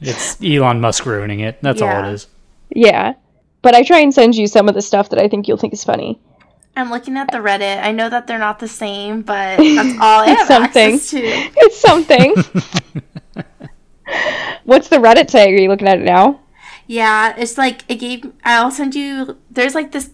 It's 0.02 0.42
Elon 0.42 0.82
Musk 0.82 1.06
ruining 1.06 1.42
it. 1.42 1.62
That's 1.62 1.82
all 1.82 2.06
it 2.06 2.14
is. 2.14 2.28
Yeah, 2.70 3.14
but 3.62 3.76
I 3.76 3.84
try 3.84 4.00
and 4.00 4.14
send 4.14 4.36
you 4.36 4.48
some 4.48 4.68
of 4.70 4.76
the 4.76 4.82
stuff 4.82 5.10
that 5.10 5.20
I 5.20 5.28
think 5.28 5.48
you'll 5.48 5.58
think 5.58 5.74
is 5.74 5.84
funny. 5.84 6.20
I'm 6.78 6.90
looking 6.90 7.16
at 7.18 7.32
the 7.32 7.38
Reddit. 7.38 7.82
I 7.82 7.92
know 7.92 8.10
that 8.10 8.28
they're 8.28 8.40
not 8.40 8.60
the 8.60 8.68
same, 8.68 9.22
but 9.22 9.58
that's 9.58 10.00
all 10.00 10.22
I 10.22 10.28
have 10.30 10.48
Something. 10.48 10.96
access 10.96 11.10
to. 11.12 11.22
It's 11.58 11.80
something. 11.80 12.36
What's 14.66 14.90
the 14.90 14.98
Reddit 14.98 15.30
say? 15.30 15.54
Are 15.54 15.58
you 15.58 15.70
looking 15.70 15.88
at 15.88 16.00
it 16.00 16.04
now? 16.04 16.42
Yeah, 16.88 17.34
it's 17.38 17.58
like 17.58 17.82
it 17.88 17.96
gave. 17.96 18.32
I'll 18.44 18.72
send 18.72 18.94
you. 18.96 19.38
There's 19.50 19.74
like 19.76 19.92
this 19.92 20.12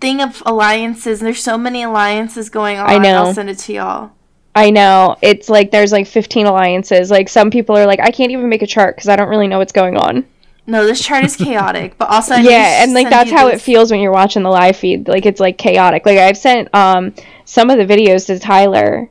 thing 0.00 0.20
of 0.20 0.42
alliances, 0.46 1.20
there's 1.20 1.42
so 1.42 1.58
many 1.58 1.82
alliances 1.82 2.48
going 2.50 2.78
on. 2.78 2.88
I 2.88 2.98
know. 2.98 3.24
I'll 3.24 3.34
send 3.34 3.50
it 3.50 3.58
to 3.58 3.72
y'all. 3.72 4.12
I 4.54 4.70
know. 4.70 5.16
It's 5.22 5.48
like 5.48 5.70
there's 5.70 5.92
like 5.92 6.06
15 6.06 6.46
alliances. 6.46 7.10
Like 7.10 7.28
some 7.28 7.50
people 7.50 7.76
are 7.76 7.86
like, 7.86 8.00
I 8.00 8.10
can't 8.10 8.32
even 8.32 8.48
make 8.48 8.62
a 8.62 8.66
chart 8.66 8.96
because 8.96 9.08
I 9.08 9.16
don't 9.16 9.28
really 9.28 9.48
know 9.48 9.58
what's 9.58 9.72
going 9.72 9.96
on. 9.96 10.26
No, 10.66 10.86
this 10.86 11.00
chart 11.00 11.24
is 11.24 11.36
chaotic, 11.36 11.98
but 11.98 12.10
also 12.10 12.34
I 12.36 12.40
yeah 12.40 12.82
and 12.82 12.92
like 12.92 13.10
that's 13.10 13.30
how 13.30 13.48
it 13.48 13.60
feels 13.60 13.90
when 13.90 14.00
you're 14.00 14.12
watching 14.12 14.42
the 14.42 14.50
live 14.50 14.76
feed 14.76 15.08
like 15.08 15.26
it's 15.26 15.40
like 15.40 15.58
chaotic 15.58 16.06
like 16.06 16.18
i've 16.18 16.36
sent 16.36 16.72
um 16.74 17.12
some 17.44 17.70
of 17.70 17.78
the 17.78 17.92
videos 17.92 18.26
to 18.26 18.38
tyler 18.38 19.10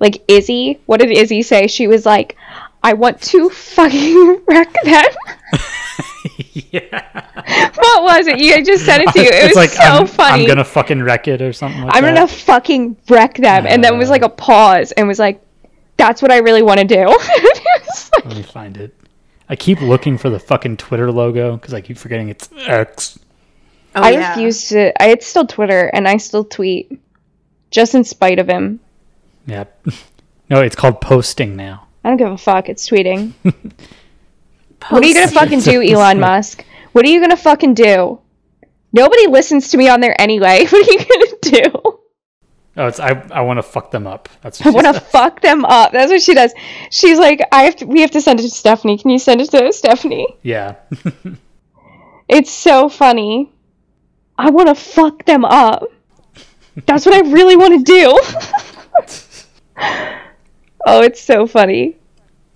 like 0.00 0.24
izzy 0.26 0.80
what 0.86 1.00
did 1.00 1.10
izzy 1.12 1.42
say 1.42 1.66
she 1.68 1.86
was 1.86 2.04
like 2.04 2.36
i 2.82 2.92
want 2.92 3.20
to 3.20 3.48
fucking 3.50 4.40
wreck 4.48 4.72
them 4.84 5.04
yeah. 6.54 7.26
what 7.74 8.02
was 8.02 8.26
it 8.26 8.38
you 8.38 8.54
I 8.54 8.62
just 8.62 8.84
said 8.84 9.00
it 9.02 9.08
to 9.12 9.20
you 9.20 9.26
it 9.28 9.34
it's 9.34 9.48
was 9.48 9.56
like 9.56 9.70
so 9.70 9.82
I'm, 9.82 10.06
funny 10.06 10.42
I'm 10.42 10.48
gonna 10.48 10.64
fucking 10.64 11.02
wreck 11.02 11.28
it 11.28 11.42
or 11.42 11.52
something 11.52 11.82
like 11.82 11.92
that. 11.92 11.96
I'm 11.96 12.04
that. 12.04 12.14
gonna 12.14 12.28
fucking 12.28 12.96
wreck 13.08 13.34
them 13.36 13.66
and 13.66 13.82
then 13.82 13.94
it 13.94 13.98
was 13.98 14.10
like 14.10 14.22
a 14.22 14.28
pause 14.28 14.92
and 14.92 15.06
was 15.08 15.18
like 15.18 15.42
that's 15.96 16.22
what 16.22 16.30
i 16.32 16.38
really 16.38 16.62
want 16.62 16.80
to 16.80 16.86
do 16.86 17.06
like- 17.06 18.24
Let 18.24 18.36
me 18.36 18.42
find 18.42 18.76
it. 18.76 18.94
I 19.48 19.56
keep 19.56 19.80
looking 19.80 20.16
for 20.16 20.30
the 20.30 20.38
fucking 20.38 20.76
Twitter 20.78 21.10
logo 21.10 21.56
because 21.56 21.74
I 21.74 21.80
keep 21.80 21.98
forgetting 21.98 22.28
it's 22.30 22.48
X. 22.66 23.18
Oh, 23.94 24.00
i 24.02 24.10
yeah. 24.10 24.30
refuse 24.30 24.68
to 24.70 25.02
I, 25.02 25.08
it's 25.08 25.26
still 25.26 25.46
twitter 25.46 25.88
and 25.92 26.08
i 26.08 26.16
still 26.16 26.44
tweet 26.44 26.98
just 27.70 27.94
in 27.94 28.04
spite 28.04 28.38
of 28.38 28.48
him 28.48 28.80
Yep. 29.46 29.86
No, 30.48 30.60
it's 30.60 30.76
called 30.76 31.00
posting 31.00 31.56
now. 31.56 31.81
I 32.04 32.08
don't 32.08 32.16
give 32.18 32.30
a 32.30 32.38
fuck 32.38 32.68
it's 32.68 32.88
tweeting 32.88 33.32
What 34.88 35.04
are 35.04 35.06
you 35.06 35.14
gonna 35.14 35.28
fucking 35.28 35.60
do, 35.60 35.80
Elon 35.94 36.18
Musk? 36.18 36.64
What 36.92 37.04
are 37.04 37.08
you 37.08 37.20
gonna 37.20 37.36
fucking 37.36 37.74
do? 37.74 38.18
Nobody 38.92 39.26
listens 39.28 39.68
to 39.70 39.76
me 39.78 39.88
on 39.88 40.00
there 40.00 40.20
anyway. 40.20 40.66
What 40.70 40.88
are 40.88 40.92
you 40.92 40.98
gonna 40.98 41.70
do? 41.72 41.98
Oh, 42.76 42.86
it's 42.86 42.98
I. 42.98 43.10
I 43.30 43.42
want 43.42 43.58
to 43.58 43.62
fuck 43.62 43.90
them 43.90 44.06
up. 44.06 44.28
That's 44.40 44.60
I 44.60 44.70
what 44.70 44.80
she 44.80 44.86
want 44.86 44.96
to 44.96 45.00
fuck 45.00 45.40
them 45.40 45.64
up. 45.64 45.92
That's 45.92 46.10
what 46.10 46.22
she 46.22 46.34
does. 46.34 46.52
She's 46.90 47.18
like, 47.18 47.40
I 47.52 47.62
have 47.64 47.76
to. 47.76 47.86
We 47.86 48.00
have 48.00 48.10
to 48.12 48.20
send 48.20 48.40
it 48.40 48.44
to 48.44 48.50
Stephanie. 48.50 48.98
Can 48.98 49.10
you 49.10 49.18
send 49.18 49.40
it 49.40 49.50
to 49.50 49.72
Stephanie? 49.72 50.26
Yeah. 50.42 50.76
It's 52.28 52.50
so 52.50 52.88
funny. 52.88 53.52
I 54.38 54.50
want 54.50 54.68
to 54.68 54.74
fuck 54.74 55.24
them 55.26 55.44
up. 55.44 55.84
That's 56.86 57.04
what 57.04 57.14
I 57.14 57.30
really 57.30 57.56
want 57.56 57.86
to 57.86 57.92
do. 57.92 58.18
Oh, 60.86 61.02
it's 61.02 61.20
so 61.20 61.46
funny. 61.46 61.96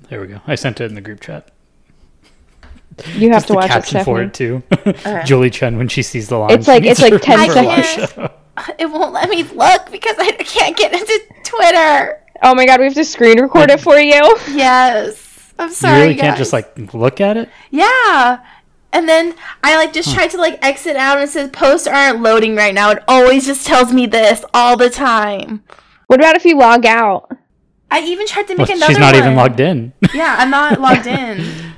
there 0.08 0.20
we 0.20 0.26
go. 0.28 0.40
I 0.46 0.54
sent 0.54 0.80
it 0.80 0.84
in 0.84 0.94
the 0.94 1.00
group 1.00 1.20
chat. 1.20 1.50
You 3.14 3.30
have 3.30 3.42
Just 3.42 3.46
to 3.48 3.52
the 3.52 3.56
watch 3.56 3.66
it, 3.66 3.68
caption 3.68 4.04
for 4.04 4.22
it 4.22 4.32
too. 4.32 4.62
Julie 5.26 5.50
Chen 5.50 5.76
when 5.76 5.88
she 5.88 6.02
sees 6.02 6.28
the 6.28 6.38
line. 6.38 6.50
It's 6.52 6.66
like- 6.66 6.84
it's 6.84 7.00
like 7.08 7.20
10 7.20 7.50
seconds. 7.50 8.30
It 8.78 8.86
won't 8.86 9.12
let 9.12 9.28
me 9.28 9.42
look 9.42 9.90
because 9.92 10.16
I 10.18 10.32
can't 10.32 10.74
get 10.74 10.90
into 10.90 11.20
Twitter. 11.44 12.22
Oh 12.42 12.54
my 12.54 12.64
god, 12.64 12.80
we 12.80 12.86
have 12.86 12.94
to 12.94 13.04
screen 13.04 13.38
record 13.38 13.70
it 13.70 13.80
for 13.80 13.98
you. 13.98 14.22
Yes. 14.48 15.52
I'm 15.58 15.70
sorry. 15.70 15.70
You 15.70 15.74
sorry. 15.74 16.00
really 16.00 16.14
can't 16.14 16.38
just 16.38 16.54
like 16.54 16.94
look 16.94 17.20
at 17.20 17.36
it. 17.36 17.50
Yeah. 17.70 18.42
And 18.94 19.06
then 19.06 19.34
I 19.62 19.76
like 19.76 19.92
just 19.92 20.14
tried 20.14 20.28
to 20.30 20.38
like 20.38 20.58
exit 20.64 20.96
out 20.96 21.18
and 21.18 21.28
it 21.28 21.32
says 21.32 21.50
posts 21.50 21.86
aren't 21.86 22.22
loading 22.22 22.56
right 22.56 22.72
now. 22.72 22.92
It 22.92 23.04
always 23.06 23.44
just 23.44 23.66
tells 23.66 23.92
me 23.92 24.06
this 24.06 24.42
all 24.54 24.78
the 24.78 24.88
time. 24.88 25.62
What 26.06 26.18
about 26.18 26.34
if 26.36 26.46
you 26.46 26.56
log 26.56 26.86
out? 26.86 27.30
I 27.90 28.00
even 28.00 28.26
tried 28.26 28.48
to 28.48 28.54
Well, 28.54 28.66
make 28.66 28.76
another 28.76 28.92
she's 28.92 28.98
not 28.98 29.14
one. 29.14 29.22
even 29.22 29.36
logged 29.36 29.60
in. 29.60 29.92
Yeah, 30.14 30.34
I'm 30.38 30.50
not 30.50 30.80
logged 30.86 31.06
in. 31.06 31.72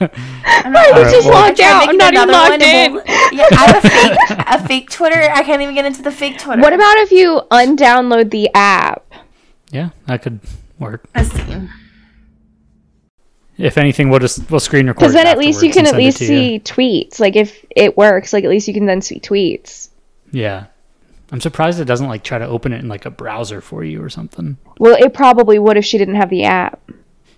I'm 0.00 0.72
not 0.72 0.86
I 0.86 0.90
Alright, 0.90 1.12
just 1.12 1.28
well- 1.28 1.40
logged 1.48 1.60
out. 1.60 1.88
I'm 1.88 1.96
not 1.96 2.14
even 2.14 2.28
logged 2.30 2.62
in. 2.62 2.94
Yeah, 3.32 3.46
I 3.52 3.66
have 3.66 3.84
a 3.84 3.88
fake, 3.88 4.46
a 4.48 4.68
fake 4.68 4.90
Twitter. 4.90 5.20
I 5.32 5.42
can't 5.42 5.60
even 5.62 5.74
get 5.74 5.84
into 5.84 6.02
the 6.02 6.10
fake 6.10 6.38
Twitter. 6.38 6.60
What 6.62 6.72
about 6.72 6.96
if 6.98 7.10
you 7.12 7.42
undownload 7.50 8.30
the 8.30 8.50
app? 8.54 9.04
Yeah, 9.70 9.90
that 10.06 10.22
could 10.22 10.40
work. 10.78 11.08
Let's 11.14 11.30
see. 11.32 11.68
If 13.58 13.76
anything, 13.78 14.08
we'll 14.10 14.18
just 14.18 14.50
we'll 14.50 14.60
screen 14.60 14.86
record. 14.86 15.00
Because 15.00 15.12
then 15.12 15.26
at 15.26 15.38
least 15.38 15.62
you 15.62 15.70
can 15.72 15.86
at 15.86 15.94
least 15.94 16.18
see 16.18 16.54
you. 16.54 16.60
tweets. 16.60 17.20
Like 17.20 17.36
if 17.36 17.64
it 17.70 17.96
works, 17.96 18.32
like 18.32 18.44
at 18.44 18.50
least 18.50 18.66
you 18.66 18.74
can 18.74 18.86
then 18.86 19.02
see 19.02 19.20
tweets. 19.20 19.90
Yeah, 20.32 20.66
I'm 21.32 21.40
surprised 21.40 21.80
it 21.80 21.86
doesn't 21.86 22.06
like 22.08 22.22
try 22.22 22.38
to 22.38 22.46
open 22.46 22.72
it 22.72 22.78
in 22.80 22.88
like 22.88 23.06
a 23.06 23.10
browser 23.10 23.60
for 23.60 23.82
you 23.82 24.02
or 24.02 24.10
something. 24.10 24.58
Well, 24.78 24.96
it 25.02 25.14
probably 25.14 25.58
would 25.58 25.76
if 25.78 25.84
she 25.84 25.96
didn't 25.98 26.14
have 26.16 26.28
the 26.30 26.44
app. 26.44 26.80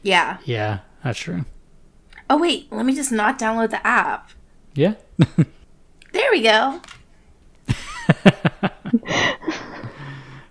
Yeah. 0.03 0.39
Yeah, 0.45 0.81
that's 1.03 1.19
true. 1.19 1.45
Oh 2.29 2.37
wait, 2.39 2.71
let 2.73 2.85
me 2.87 2.95
just 2.95 3.13
not 3.13 3.39
download 3.39 3.71
the 3.71 3.87
app. 3.87 4.31
Yeah. 4.75 4.95
There 6.13 6.31
we 6.31 6.43
go. 6.43 6.81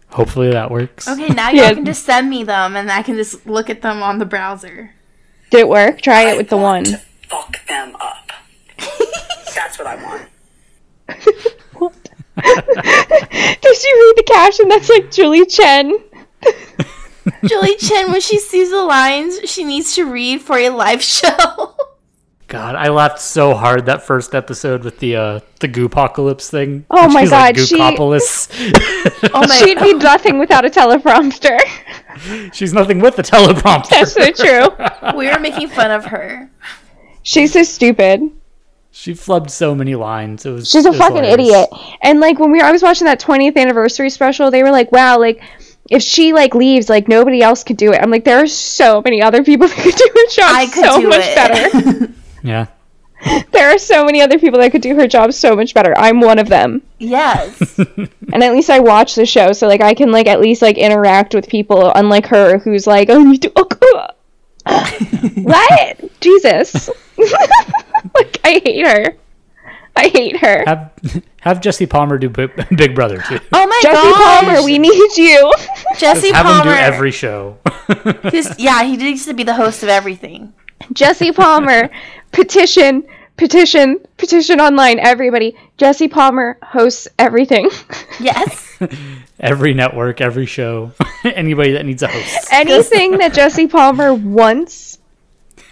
Hopefully 0.10 0.52
that 0.52 0.70
works. 0.70 1.08
Okay, 1.08 1.30
now 1.30 1.50
y'all 1.50 1.64
Yeah. 1.64 1.74
can 1.74 1.86
just 1.86 2.04
send 2.06 2.30
me 2.30 2.44
them, 2.44 2.76
and 2.76 2.91
I 2.91 3.02
can 3.02 3.16
just 3.16 3.48
look 3.48 3.70
at 3.70 3.82
them 3.82 4.04
on 4.04 4.20
the 4.20 4.26
browser. 4.26 4.94
Did 5.52 5.62
it 5.62 5.70
work? 5.70 6.02
Try 6.02 6.24
it 6.32 6.38
with 6.38 6.50
the 6.50 6.58
one. 6.58 6.84
to 6.84 6.98
fuck 7.30 7.66
them 7.68 7.96
up. 8.00 8.32
That's 9.56 9.80
what 9.80 9.88
I 9.88 9.96
want. 10.04 11.50
Does 13.62 13.84
you 13.84 13.96
read 13.96 14.18
the 14.18 14.24
caption? 14.28 14.68
That's 14.68 14.89
like 14.89 15.12
Julie 15.12 15.46
Chen. 15.46 15.98
Julie 17.46 17.78
Chen, 17.78 18.12
when 18.12 18.20
she 18.22 18.38
sees 18.38 18.70
the 18.70 18.84
lines 18.84 19.39
she 19.50 19.64
needs 19.64 19.96
to 19.96 20.12
read 20.12 20.41
for 20.41 20.58
a 20.58 20.70
live 20.70 21.02
show. 21.02 21.76
God, 22.48 22.76
I 22.76 22.89
laughed 22.89 23.20
so 23.20 23.56
hard 23.56 23.86
that 23.88 24.04
first 24.04 24.36
episode 24.36 24.84
with 24.84 25.00
the 25.00 25.16
uh 25.16 25.39
the 25.60 25.68
goopocalypse 25.70 26.50
thing. 26.50 26.86
Oh 26.91 27.08
my 27.08 27.22
She's 27.22 27.32
like, 27.32 27.56
God, 27.56 27.66
she- 27.66 27.82
Oh 29.34 29.48
my 29.48 29.62
She'd 29.64 29.80
be 29.80 29.94
nothing 29.94 30.38
without 30.38 30.66
a 30.66 30.70
teleprompter. 30.70 31.60
She's 32.54 32.74
nothing 32.74 33.00
with 33.00 33.16
the 33.16 33.24
teleprompter. 33.24 33.89
That's 33.89 34.14
so 34.14 34.32
true. 34.32 35.18
we 35.18 35.28
were 35.30 35.39
making 35.39 35.70
fun 35.70 35.91
of 35.91 36.06
her. 36.06 36.52
She's 37.24 37.54
so 37.54 37.64
stupid. 37.64 38.22
She 38.96 39.14
flubbed 39.14 39.50
so 39.50 39.74
many 39.74 39.96
lines. 39.96 40.46
It 40.46 40.52
was 40.52 40.70
She's 40.70 40.86
a 40.86 40.89
it 40.89 40.96
fucking 40.96 41.24
hilarious. 41.24 41.50
idiot. 41.50 41.70
And 42.04 42.20
like 42.20 42.38
when 42.38 42.52
we 42.52 42.62
I 42.62 42.72
was 42.72 42.84
watching 42.84 43.06
that 43.06 43.20
20th 43.20 43.58
anniversary 43.58 44.12
special, 44.12 44.52
they 44.52 44.62
were 44.62 44.70
like, 44.70 44.91
"Wow, 44.91 45.18
like 45.20 45.41
if 45.89 46.04
she 46.04 46.32
like 46.32 46.54
leaves, 46.54 46.89
like 46.89 47.08
nobody 47.08 47.41
else 47.41 47.64
could 47.64 47.78
do 47.78 47.91
it." 47.91 48.00
I'm 48.02 48.12
like, 48.12 48.24
there 48.24 48.38
are 48.38 48.48
so 48.48 49.02
many 49.02 49.20
other 49.22 49.44
people 49.44 49.68
that 49.70 49.78
could 49.78 49.96
do 49.96 50.08
her 50.14 50.28
job 50.30 50.56
I 50.56 50.66
could 50.68 50.86
so 50.86 51.02
do 51.02 51.10
much 51.10 51.24
it. 51.24 51.36
better. 51.36 52.14
Yeah. 52.44 52.68
there 53.54 53.74
are 53.74 53.78
so 53.78 54.04
many 54.06 54.22
other 54.22 54.38
people 54.38 54.60
that 54.60 54.72
could 54.74 54.82
do 54.82 54.96
her 54.96 55.08
job 55.08 55.32
so 55.34 55.56
much 55.56 55.74
better. 55.74 55.98
I'm 55.98 56.20
one 56.20 56.38
of 56.39 56.50
them. 56.50 56.82
yes. 57.00 57.80
And 58.34 58.44
at 58.44 58.52
least 58.52 58.70
I 58.70 58.80
watch 58.80 59.16
the 59.16 59.26
show, 59.26 59.54
so 59.54 59.68
like 59.68 59.82
I 59.82 59.94
can 59.94 60.12
like 60.12 60.28
at 60.28 60.39
least 60.39 60.62
like 60.62 60.78
interact 60.78 61.34
with 61.34 61.48
people, 61.48 61.91
unlike 61.96 62.26
her, 62.28 62.58
who's 62.60 62.86
like, 62.86 63.10
"Oh, 63.10 63.20
you 63.20 63.38
do." 63.39 63.52
Oh, 63.56 63.68
what? 65.36 66.20
Jesus! 66.22 66.89
like 68.16 68.32
I 68.46 68.62
hate 68.64 68.86
her. 68.86 69.16
I 69.96 70.08
hate 70.08 70.38
her. 70.38 70.64
Have 70.66 70.91
have 71.41 71.62
Jesse 71.62 71.86
Palmer 71.86 72.18
do 72.18 72.30
Big, 72.30 72.52
Big 72.76 72.96
Brother 72.96 73.22
too. 73.28 73.39
Oh 73.54 73.68
my 73.68 73.80
god. 73.84 73.94
Jesse 73.94 74.12
gosh. 74.12 74.44
Palmer, 74.44 74.64
we 74.64 74.80
need 74.80 75.18
you. 75.18 75.54
Jesse 75.98 76.32
Have 76.32 76.46
Palmer. 76.46 76.72
him 76.72 76.78
do 76.78 76.82
every 76.82 77.12
show. 77.12 77.58
Yeah, 78.58 78.84
he 78.84 78.98
needs 78.98 79.26
to 79.26 79.34
be 79.34 79.44
the 79.44 79.54
host 79.54 79.84
of 79.84 79.89
everything. 79.89 80.54
Jesse 80.94 81.32
Palmer, 81.32 81.89
petition, 82.32 83.04
petition, 83.38 84.00
petition 84.18 84.60
online. 84.60 85.00
Everybody, 85.00 85.56
Jesse 85.78 86.08
Palmer 86.08 86.58
hosts 86.64 87.08
everything. 87.20 87.70
Yes. 88.20 88.78
every 89.39 89.74
network, 89.74 90.22
every 90.22 90.46
show, 90.46 90.91
anybody 91.24 91.74
that 91.74 91.86
needs 91.86 92.02
a 92.04 92.08
host. 92.08 92.48
Anything 92.52 93.18
that 93.20 93.34
Jesse 93.34 93.68
Palmer 93.68 94.14
wants, 94.14 94.93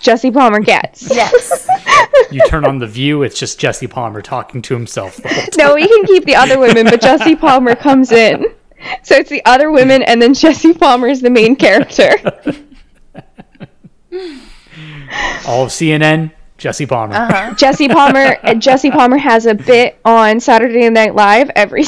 Jesse 0.02 0.32
Palmer 0.32 0.60
gets. 0.60 1.10
Yes. 1.22 1.68
You 2.32 2.42
turn 2.48 2.66
on 2.66 2.80
the 2.80 2.88
View, 2.88 3.24
it's 3.24 3.38
just 3.38 3.60
Jesse 3.60 3.88
Palmer 3.88 4.22
talking 4.22 4.62
to 4.64 4.74
himself 4.74 5.18
the 5.18 5.28
whole 5.28 5.46
time. 5.46 5.68
No, 5.68 5.76
we 5.76 5.88
can 5.88 6.06
keep 6.06 6.26
the 6.26 6.36
other 6.36 6.58
women, 6.60 6.86
but 6.86 7.02
Jesse 7.02 7.36
Palmer 7.36 7.76
comes 7.76 8.12
in. 8.12 8.46
So 9.04 9.16
it's 9.16 9.30
the 9.30 9.44
other 9.46 9.70
women, 9.72 10.02
and 10.04 10.22
then 10.22 10.34
Jesse 10.34 10.74
Palmer 10.74 11.08
is 11.08 11.22
the 11.22 11.30
main 11.30 11.56
character. 11.56 12.10
All 15.46 15.64
of 15.64 15.70
CNN, 15.70 16.32
Jesse 16.58 16.86
Palmer. 16.86 17.16
Uh-huh. 17.16 17.54
Jesse 17.56 17.88
Palmer. 17.88 18.38
Jesse 18.56 18.92
Palmer 18.92 19.18
has 19.18 19.46
a 19.46 19.54
bit 19.56 20.00
on 20.06 20.40
Saturday 20.40 20.90
Night 20.90 21.16
Live 21.16 21.50
every. 21.56 21.84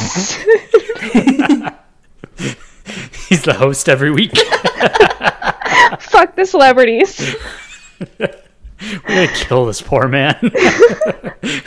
He's 3.30 3.43
the 3.43 3.55
host 3.57 3.88
every 3.88 4.11
week. 4.11 4.38
Fuck 5.99 6.36
the 6.36 6.45
celebrities. 6.45 7.36
We're 8.20 9.08
gonna 9.08 9.28
kill 9.34 9.66
this 9.66 9.82
poor 9.82 10.08
man. 10.08 10.36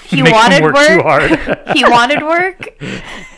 He 0.06 0.22
Make 0.22 0.32
wanted 0.32 0.62
work, 0.62 0.74
work. 0.74 0.86
too 0.88 1.02
hard. 1.02 1.68
He 1.76 1.84
wanted 1.84 2.22
work. 2.22 2.80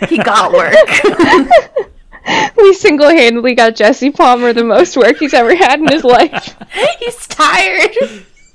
He 0.09 0.19
got 0.19 0.53
work. 0.53 0.75
We 2.59 2.75
single-handedly 2.75 3.55
got 3.55 3.75
Jesse 3.75 4.11
Palmer 4.11 4.53
the 4.53 4.63
most 4.63 4.97
work 4.99 5.17
he's 5.17 5.33
ever 5.33 5.55
had 5.57 5.81
in 5.81 5.89
his 5.89 6.05
life. 6.05 6.57
He's 6.99 7.27
tired. 7.27 7.91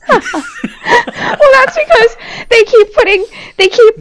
Well, 0.08 1.52
that's 1.54 1.78
because 1.78 2.18
they 2.50 2.64
keep 2.66 2.94
putting, 2.94 3.26
they 3.58 3.70
keep. 3.70 3.96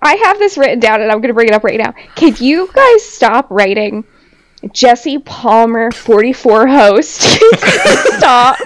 I 0.00 0.14
have 0.24 0.38
this 0.38 0.56
written 0.56 0.80
down, 0.80 1.02
and 1.02 1.12
I'm 1.12 1.20
gonna 1.20 1.34
bring 1.34 1.48
it 1.48 1.54
up 1.54 1.62
right 1.64 1.78
now. 1.78 1.92
Can 2.14 2.34
you 2.38 2.70
guys 2.72 3.04
stop 3.04 3.48
writing 3.50 4.04
Jesse 4.72 5.18
Palmer 5.18 5.90
44 5.90 6.66
host? 6.66 7.20
stop. 8.16 8.56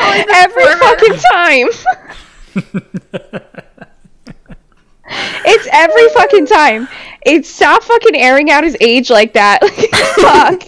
Every 0.00 0.64
fucking 0.76 1.14
time. 1.32 1.68
it's 5.44 5.68
every 5.72 6.08
fucking 6.10 6.46
time. 6.46 6.88
It's 7.22 7.48
stop 7.48 7.82
fucking 7.82 8.16
airing 8.16 8.50
out 8.50 8.64
his 8.64 8.76
age 8.80 9.10
like 9.10 9.34
that. 9.34 9.62
Fuck. 10.16 10.62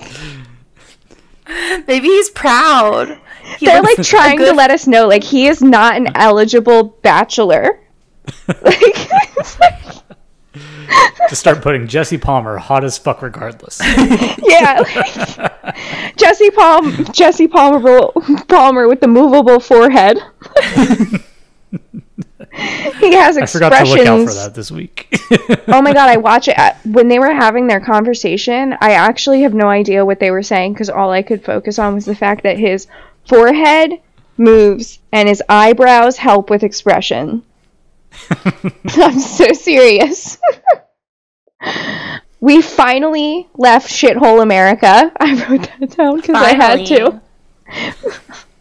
Maybe 1.86 2.08
he's 2.08 2.30
proud. 2.30 3.18
He 3.58 3.66
They're 3.66 3.82
like 3.82 4.02
trying 4.02 4.38
to 4.38 4.52
let 4.52 4.70
us 4.70 4.86
know 4.86 5.06
like 5.06 5.24
he 5.24 5.46
is 5.46 5.62
not 5.62 5.96
an 5.96 6.08
eligible 6.16 6.84
bachelor. 7.02 7.80
like- 8.62 9.08
to 11.28 11.36
start 11.36 11.62
putting 11.62 11.86
Jesse 11.86 12.18
Palmer 12.18 12.58
hot 12.58 12.84
as 12.84 12.98
fuck 12.98 13.22
regardless. 13.22 13.80
yeah, 14.42 14.80
like, 14.80 16.16
Jesse 16.16 16.50
Palm, 16.50 17.04
Jesse 17.12 17.48
Palmer, 17.48 18.08
Palmer 18.48 18.88
with 18.88 19.00
the 19.00 19.08
movable 19.08 19.60
forehead. 19.60 20.18
he 22.52 23.14
has 23.14 23.38
I 23.38 23.46
forgot 23.46 23.72
expressions. 23.72 24.04
to 24.04 24.14
look 24.14 24.20
out 24.20 24.28
for 24.28 24.34
that 24.34 24.54
this 24.54 24.70
week. 24.70 25.08
Oh 25.68 25.80
my 25.80 25.92
god, 25.92 26.10
I 26.10 26.16
watch 26.18 26.48
it 26.48 26.58
at, 26.58 26.84
when 26.84 27.08
they 27.08 27.18
were 27.18 27.32
having 27.32 27.66
their 27.66 27.80
conversation. 27.80 28.76
I 28.80 28.92
actually 28.92 29.42
have 29.42 29.54
no 29.54 29.68
idea 29.68 30.04
what 30.04 30.20
they 30.20 30.30
were 30.30 30.42
saying 30.42 30.74
because 30.74 30.90
all 30.90 31.10
I 31.10 31.22
could 31.22 31.44
focus 31.44 31.78
on 31.78 31.94
was 31.94 32.04
the 32.04 32.14
fact 32.14 32.42
that 32.42 32.58
his 32.58 32.86
forehead 33.26 33.92
moves 34.36 34.98
and 35.12 35.28
his 35.28 35.42
eyebrows 35.48 36.18
help 36.18 36.50
with 36.50 36.62
expression. 36.62 37.42
I'm 38.96 39.18
so 39.18 39.52
serious. 39.52 40.38
we 42.40 42.62
finally 42.62 43.48
left 43.54 43.88
shithole 43.88 44.42
America. 44.42 45.12
I 45.18 45.46
wrote 45.48 45.68
that 45.78 45.96
down 45.96 46.16
because 46.16 46.36
I 46.36 46.54
had 46.54 46.86
to. 46.86 47.20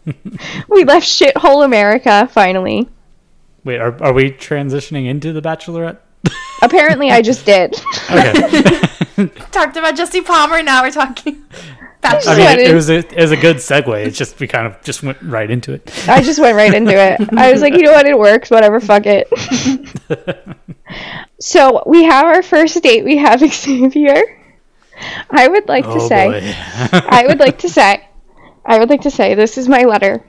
We 0.68 0.82
left 0.82 1.06
shithole 1.06 1.64
America 1.64 2.28
finally. 2.32 2.88
Wait, 3.62 3.80
are, 3.80 4.02
are 4.02 4.12
we 4.12 4.32
transitioning 4.32 5.06
into 5.06 5.32
the 5.32 5.40
Bachelorette? 5.40 5.98
Apparently, 6.60 7.10
I 7.10 7.22
just 7.22 7.46
did. 7.46 7.80
Okay. 8.10 9.28
Talked 9.52 9.76
about 9.76 9.94
Jesse 9.94 10.20
Palmer. 10.20 10.62
Now 10.62 10.82
we're 10.82 10.90
talking. 10.90 11.44
I 12.04 12.36
mean, 12.36 12.58
it, 12.58 12.70
it 12.70 12.74
was 12.74 12.90
a, 12.90 12.98
it 12.98 13.16
was 13.20 13.30
a 13.30 13.36
good 13.36 13.56
segue. 13.56 14.06
It's 14.06 14.18
just 14.18 14.38
we 14.40 14.48
kind 14.48 14.66
of 14.66 14.82
just 14.82 15.02
went 15.02 15.20
right 15.22 15.50
into 15.50 15.72
it. 15.72 16.08
I 16.08 16.20
just 16.22 16.40
went 16.40 16.56
right 16.56 16.74
into 16.74 16.92
it. 16.92 17.28
I 17.36 17.52
was 17.52 17.60
like, 17.62 17.74
you 17.74 17.82
know 17.82 17.92
what? 17.92 18.06
It 18.06 18.18
works. 18.18 18.50
Whatever. 18.50 18.80
Fuck 18.80 19.04
it. 19.06 19.28
so 21.40 21.82
we 21.86 22.04
have 22.04 22.24
our 22.26 22.42
first 22.42 22.82
date. 22.82 23.04
We 23.04 23.18
have 23.18 23.40
Xavier. 23.48 24.20
I 25.30 25.48
would 25.48 25.68
like 25.68 25.84
to 25.84 25.90
Oh 25.92 26.08
say. 26.08 26.54
I 26.56 27.24
would 27.26 27.38
like 27.38 27.58
to 27.58 27.68
say. 27.68 28.08
I 28.64 28.78
would 28.78 28.90
like 28.90 29.02
to 29.02 29.10
say 29.10 29.34
this 29.34 29.58
is 29.58 29.68
my 29.68 29.82
letter. 29.84 30.24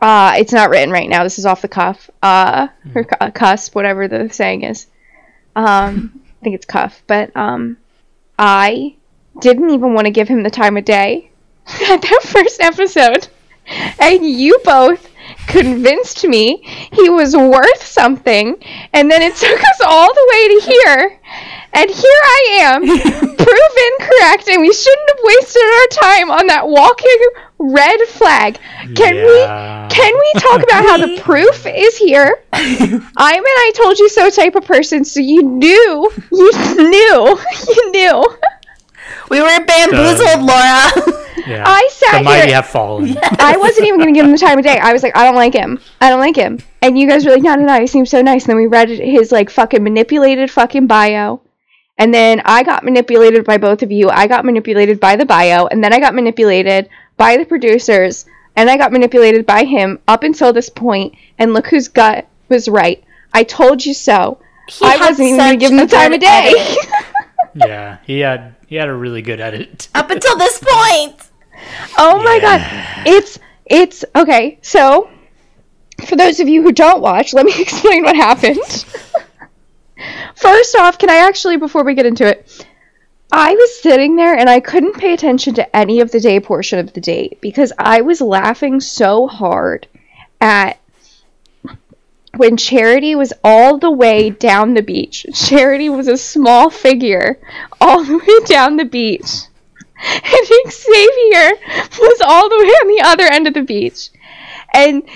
Uh, 0.00 0.34
it's 0.38 0.52
not 0.52 0.68
written 0.70 0.90
right 0.90 1.08
now. 1.08 1.24
This 1.24 1.38
is 1.38 1.46
off 1.46 1.62
the 1.62 1.68
cuff. 1.68 2.10
Uh, 2.22 2.68
or 2.94 3.04
cu- 3.04 3.30
cusp, 3.32 3.74
whatever 3.74 4.08
the 4.08 4.28
saying 4.30 4.62
is. 4.62 4.86
Um, 5.54 6.20
I 6.40 6.44
think 6.44 6.54
it's 6.54 6.66
cuff. 6.66 7.02
But 7.06 7.34
um, 7.34 7.78
I 8.38 8.96
didn't 9.40 9.70
even 9.70 9.94
want 9.94 10.06
to 10.06 10.10
give 10.10 10.28
him 10.28 10.42
the 10.42 10.50
time 10.50 10.76
of 10.76 10.84
day 10.84 11.30
at 11.88 12.02
that 12.02 12.20
first 12.24 12.60
episode, 12.60 13.28
and 13.98 14.24
you 14.28 14.58
both 14.64 15.10
convinced 15.48 16.26
me 16.26 16.58
he 16.92 17.08
was 17.08 17.36
worth 17.36 17.82
something, 17.82 18.56
and 18.92 19.10
then 19.10 19.22
it 19.22 19.34
took 19.36 19.60
us 19.60 19.80
all 19.84 20.12
the 20.12 20.28
way 20.32 20.48
to 20.48 20.66
here. 20.66 21.20
And 21.72 21.90
here 21.90 22.20
I 22.24 22.48
am, 22.62 22.80
proven 22.86 23.92
correct, 24.00 24.48
and 24.48 24.62
we 24.62 24.72
shouldn't 24.72 25.08
have 25.10 25.18
wasted 25.24 25.62
our 25.62 26.12
time 26.12 26.30
on 26.30 26.46
that 26.46 26.66
walking 26.66 27.18
red 27.58 28.00
flag. 28.08 28.58
Can 28.94 29.16
Yeah. 29.16 29.24
we 29.86 29.94
can 29.94 30.14
we 30.14 30.40
talk 30.40 30.62
about 30.62 30.84
how 30.84 30.96
the 30.98 31.20
proof 31.20 31.66
is 31.66 31.96
here? 31.98 32.42
I'm 32.52 33.02
an 33.44 33.44
I 33.66 33.72
told 33.74 33.98
you 33.98 34.08
so 34.08 34.30
type 34.30 34.54
of 34.54 34.64
person, 34.64 35.04
so 35.04 35.20
you 35.20 35.42
knew, 35.42 36.10
you 36.32 36.50
knew, 36.76 37.38
you 37.68 37.90
knew. 37.90 38.24
We 39.30 39.40
were 39.40 39.64
bamboozled, 39.64 40.42
Laura. 40.42 41.22
Yeah. 41.46 41.62
I 41.64 41.88
sat 41.92 42.18
the 42.18 42.24
mighty 42.24 42.46
here- 42.46 42.56
have 42.56 42.66
fallen. 42.66 43.16
I 43.38 43.56
wasn't 43.56 43.86
even 43.86 44.00
gonna 44.00 44.12
give 44.12 44.24
him 44.24 44.32
the 44.32 44.38
time 44.38 44.58
of 44.58 44.64
day. 44.64 44.78
I 44.78 44.92
was 44.92 45.04
like, 45.04 45.16
I 45.16 45.22
don't 45.24 45.36
like 45.36 45.52
him. 45.52 45.78
I 46.00 46.08
don't 46.08 46.18
like 46.18 46.34
him. 46.34 46.58
And 46.82 46.98
you 46.98 47.06
guys 47.06 47.24
were 47.24 47.30
like, 47.30 47.42
no, 47.42 47.54
no, 47.54 47.64
no, 47.66 47.78
he 47.78 47.86
seems 47.86 48.10
so 48.10 48.20
nice. 48.20 48.44
And 48.44 48.50
then 48.50 48.56
we 48.56 48.66
read 48.66 48.88
his 48.88 49.30
like 49.30 49.48
fucking 49.50 49.84
manipulated 49.84 50.50
fucking 50.50 50.88
bio. 50.88 51.42
And 51.98 52.12
then 52.12 52.42
I 52.44 52.64
got 52.64 52.82
manipulated 52.84 53.44
by 53.44 53.58
both 53.58 53.82
of 53.84 53.92
you. 53.92 54.10
I 54.10 54.26
got 54.26 54.44
manipulated 54.44 54.98
by 54.98 55.14
the 55.14 55.26
bio, 55.26 55.66
and 55.66 55.84
then 55.84 55.92
I 55.92 56.00
got 56.00 56.14
manipulated 56.16 56.88
by 57.16 57.36
the 57.36 57.44
producers, 57.44 58.26
and 58.56 58.68
I 58.68 58.76
got 58.76 58.90
manipulated 58.90 59.46
by 59.46 59.62
him 59.64 60.00
up 60.08 60.24
until 60.24 60.52
this 60.52 60.68
point. 60.68 61.14
And 61.38 61.54
look 61.54 61.68
whose 61.68 61.86
gut 61.86 62.26
was 62.48 62.66
right. 62.68 63.04
I 63.32 63.44
told 63.44 63.84
you 63.86 63.94
so. 63.94 64.38
He 64.68 64.84
I 64.84 64.96
wasn't 64.96 65.28
even 65.28 65.38
gonna 65.38 65.56
give 65.56 65.70
him 65.70 65.76
the 65.76 65.86
time 65.86 66.12
of 66.12 66.18
day. 66.18 66.52
edit. 67.56 67.68
yeah, 67.68 67.98
he 68.04 68.20
had 68.20 68.54
he 68.66 68.76
had 68.76 68.88
a 68.88 68.94
really 68.94 69.22
good 69.22 69.40
edit. 69.40 69.88
Up 69.94 70.10
until 70.10 70.36
this 70.36 70.62
point. 70.62 71.20
Oh 71.98 72.22
my 72.22 72.38
god. 72.40 72.60
It's 73.06 73.38
it's 73.64 74.04
okay. 74.14 74.58
So 74.62 75.10
for 76.06 76.16
those 76.16 76.40
of 76.40 76.48
you 76.48 76.62
who 76.62 76.72
don't 76.72 77.00
watch, 77.00 77.32
let 77.32 77.46
me 77.46 77.54
explain 77.60 78.02
what 78.04 78.16
happened. 78.16 78.58
First 80.36 80.76
off, 80.76 80.98
can 80.98 81.10
I 81.10 81.16
actually 81.16 81.56
before 81.56 81.84
we 81.84 81.94
get 81.94 82.06
into 82.06 82.26
it, 82.26 82.66
I 83.32 83.54
was 83.54 83.80
sitting 83.80 84.16
there 84.16 84.36
and 84.36 84.48
I 84.48 84.60
couldn't 84.60 84.98
pay 84.98 85.12
attention 85.12 85.54
to 85.54 85.76
any 85.76 86.00
of 86.00 86.10
the 86.10 86.20
day 86.20 86.38
portion 86.38 86.78
of 86.78 86.92
the 86.92 87.00
date 87.00 87.40
because 87.40 87.72
I 87.78 88.02
was 88.02 88.20
laughing 88.20 88.80
so 88.80 89.26
hard 89.26 89.88
at 90.40 90.78
when 92.36 92.56
Charity 92.56 93.14
was 93.14 93.32
all 93.42 93.78
the 93.78 93.90
way 93.90 94.30
down 94.30 94.74
the 94.74 94.82
beach. 94.82 95.26
Charity 95.34 95.88
was 95.88 96.08
a 96.08 96.16
small 96.16 96.70
figure 96.70 97.38
all 97.80 98.04
the 98.04 98.18
way 98.18 98.44
down 98.46 98.76
the 98.76 98.84
beach. 98.84 99.30
And 99.98 100.70
Xavier 100.72 101.52
was 101.98 102.20
all 102.22 102.50
the 102.50 102.58
way 102.58 102.68
on 102.68 102.88
the 102.88 103.02
other 103.02 103.24
end 103.24 103.46
of 103.46 103.54
the 103.54 103.62
beach. 103.62 104.10
And 104.74 105.08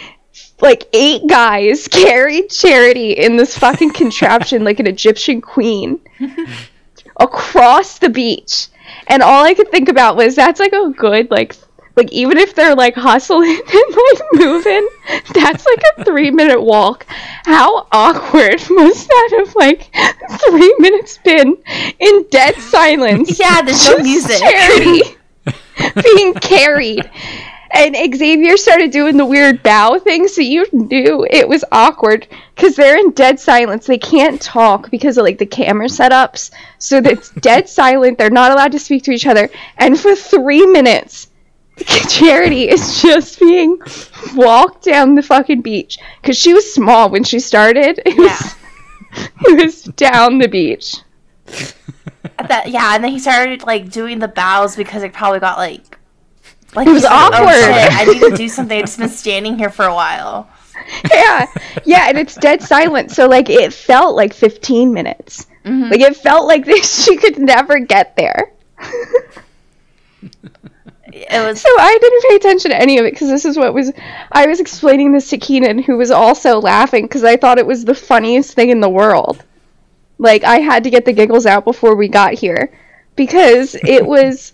like 0.62 0.88
eight 0.94 1.26
guys 1.28 1.86
carried 1.90 2.48
Charity 2.48 3.12
in 3.12 3.36
this 3.36 3.58
fucking 3.58 3.92
contraption 3.92 4.64
like 4.64 4.80
an 4.80 4.86
Egyptian 4.86 5.42
queen 5.42 6.00
across 7.18 7.98
the 7.98 8.08
beach. 8.08 8.68
And 9.06 9.22
all 9.22 9.44
I 9.44 9.54
could 9.54 9.70
think 9.70 9.88
about 9.88 10.16
was 10.16 10.34
that's 10.34 10.60
like 10.60 10.72
a 10.72 10.90
good 10.96 11.30
like 11.30 11.54
like 11.96 12.12
even 12.12 12.38
if 12.38 12.54
they're 12.54 12.74
like 12.74 12.94
hustling 12.94 13.50
and 13.72 13.96
like 13.96 14.22
moving, 14.34 14.88
that's 15.34 15.66
like 15.66 15.82
a 15.96 16.04
three 16.04 16.30
minute 16.30 16.62
walk. 16.62 17.06
How 17.44 17.86
awkward 17.92 18.62
must 18.70 19.08
that 19.08 19.28
have 19.38 19.54
like 19.54 19.90
three 20.48 20.74
minutes 20.78 21.18
been 21.18 21.56
in 21.98 22.26
dead 22.30 22.56
silence? 22.56 23.38
Yeah, 23.38 23.62
there's 23.62 23.86
no 23.88 23.98
music. 23.98 24.38
Charity 24.38 25.02
being 26.02 26.34
carried. 26.34 27.10
And 27.72 27.94
Xavier 27.94 28.56
started 28.56 28.90
doing 28.90 29.16
the 29.16 29.24
weird 29.24 29.62
bow 29.62 29.96
thing, 30.00 30.26
so 30.26 30.40
you 30.40 30.66
knew 30.72 31.24
it 31.30 31.48
was 31.48 31.64
awkward 31.70 32.26
because 32.56 32.74
they're 32.74 32.98
in 32.98 33.12
dead 33.12 33.38
silence. 33.38 33.86
They 33.86 33.96
can't 33.98 34.42
talk 34.42 34.90
because 34.90 35.16
of 35.18 35.24
like 35.24 35.38
the 35.38 35.46
camera 35.46 35.86
setups, 35.86 36.50
so 36.78 36.96
it's 36.98 37.30
dead 37.30 37.68
silent. 37.68 38.18
They're 38.18 38.28
not 38.28 38.50
allowed 38.50 38.72
to 38.72 38.80
speak 38.80 39.04
to 39.04 39.12
each 39.12 39.26
other. 39.26 39.48
And 39.76 39.98
for 39.98 40.16
three 40.16 40.66
minutes, 40.66 41.28
Charity 42.08 42.68
is 42.68 43.02
just 43.02 43.38
being 43.40 43.80
walked 44.34 44.84
down 44.84 45.14
the 45.14 45.22
fucking 45.22 45.62
beach 45.62 45.98
because 46.20 46.36
she 46.36 46.52
was 46.52 46.72
small 46.72 47.10
when 47.10 47.24
she 47.24 47.40
started. 47.40 48.00
It 48.04 48.16
was, 48.16 48.54
it 49.40 49.64
was 49.64 49.82
down 49.84 50.38
the 50.38 50.48
beach. 50.48 50.96
That 52.48 52.68
yeah, 52.68 52.94
and 52.94 53.04
then 53.04 53.12
he 53.12 53.18
started 53.18 53.64
like 53.64 53.90
doing 53.90 54.18
the 54.18 54.28
bows 54.28 54.76
because 54.76 55.02
it 55.02 55.12
probably 55.12 55.40
got 55.40 55.58
like 55.58 55.98
like 56.74 56.86
It 56.86 56.92
was 56.92 57.02
he's 57.02 57.10
like, 57.10 57.32
oh, 57.32 57.36
awkward. 57.36 57.48
Oh, 57.48 57.88
shit, 57.88 57.92
I 57.92 58.04
need 58.04 58.30
to 58.30 58.36
do 58.36 58.48
something. 58.48 58.78
I've 58.78 58.84
just 58.84 58.98
been 58.98 59.08
standing 59.08 59.58
here 59.58 59.70
for 59.70 59.84
a 59.84 59.94
while. 59.94 60.48
yeah 61.12 61.46
yeah 61.84 62.06
and 62.08 62.16
it's 62.16 62.34
dead 62.36 62.62
silent 62.62 63.10
so 63.10 63.26
like 63.26 63.50
it 63.50 63.72
felt 63.72 64.16
like 64.16 64.32
15 64.32 64.92
minutes 64.92 65.46
mm-hmm. 65.64 65.90
like 65.90 66.00
it 66.00 66.16
felt 66.16 66.46
like 66.46 66.64
this 66.64 67.04
she 67.04 67.16
could 67.16 67.38
never 67.38 67.78
get 67.80 68.16
there 68.16 68.52
It 71.12 71.44
was 71.46 71.60
so 71.60 71.68
i 71.78 71.98
didn't 72.00 72.22
pay 72.28 72.36
attention 72.36 72.70
to 72.70 72.80
any 72.80 72.98
of 72.98 73.04
it 73.04 73.12
because 73.12 73.28
this 73.28 73.44
is 73.44 73.56
what 73.56 73.74
was 73.74 73.92
i 74.32 74.46
was 74.46 74.60
explaining 74.60 75.12
this 75.12 75.30
to 75.30 75.38
keenan 75.38 75.78
who 75.78 75.96
was 75.96 76.10
also 76.10 76.60
laughing 76.60 77.04
because 77.04 77.24
i 77.24 77.36
thought 77.36 77.58
it 77.58 77.66
was 77.66 77.84
the 77.84 77.94
funniest 77.94 78.54
thing 78.54 78.70
in 78.70 78.80
the 78.80 78.88
world 78.88 79.44
like 80.18 80.44
i 80.44 80.58
had 80.60 80.84
to 80.84 80.90
get 80.90 81.04
the 81.04 81.12
giggles 81.12 81.46
out 81.46 81.64
before 81.64 81.96
we 81.96 82.08
got 82.08 82.34
here 82.34 82.72
because 83.16 83.74
it 83.74 84.06
was 84.06 84.52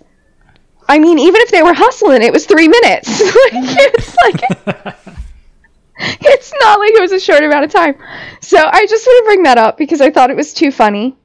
i 0.89 0.99
mean 0.99 1.19
even 1.19 1.41
if 1.43 1.51
they 1.51 1.63
were 1.63 1.75
hustling 1.75 2.23
it 2.23 2.33
was 2.33 2.47
three 2.47 2.69
minutes 2.69 3.21
like 3.21 3.53
it's 3.55 4.17
like 4.25 4.97
it's 5.99 6.53
not 6.61 6.79
like 6.79 6.91
it 6.93 7.01
was 7.01 7.13
a 7.13 7.21
short 7.21 7.43
amount 7.43 7.65
of 7.65 7.71
time. 7.71 7.95
So 8.41 8.59
I 8.59 8.87
just 8.87 9.07
want 9.07 9.25
to 9.25 9.29
bring 9.29 9.43
that 9.45 9.59
up 9.59 9.79
because 9.79 10.01
I 10.01 10.11
thought 10.11 10.31
it 10.31 10.37
was 10.37 10.53
too 10.53 10.71
funny. 10.71 11.17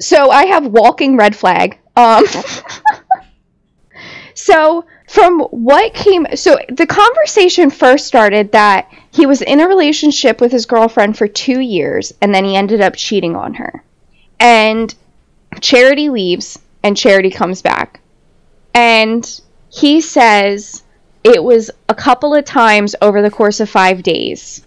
So 0.00 0.30
I 0.30 0.46
have 0.46 0.66
walking 0.66 1.16
red 1.16 1.36
flag. 1.36 1.78
Um 1.96 2.24
So 4.34 4.84
from 5.08 5.40
what 5.40 5.94
came 5.94 6.26
so 6.34 6.58
the 6.68 6.86
conversation 6.86 7.70
first 7.70 8.06
started 8.06 8.52
that 8.52 8.90
he 9.12 9.26
was 9.26 9.42
in 9.42 9.60
a 9.60 9.68
relationship 9.68 10.40
with 10.40 10.50
his 10.50 10.66
girlfriend 10.66 11.16
for 11.16 11.28
2 11.28 11.60
years 11.60 12.12
and 12.20 12.34
then 12.34 12.44
he 12.44 12.56
ended 12.56 12.80
up 12.80 12.96
cheating 12.96 13.36
on 13.36 13.54
her. 13.54 13.82
And 14.40 14.94
Charity 15.60 16.08
leaves 16.08 16.58
and 16.82 16.96
Charity 16.96 17.30
comes 17.30 17.62
back. 17.62 18.00
And 18.74 19.40
he 19.70 20.00
says 20.00 20.82
it 21.22 21.42
was 21.42 21.70
a 21.88 21.94
couple 21.94 22.34
of 22.34 22.44
times 22.44 22.94
over 23.00 23.22
the 23.22 23.30
course 23.30 23.60
of 23.60 23.70
five 23.70 24.02
days. 24.02 24.64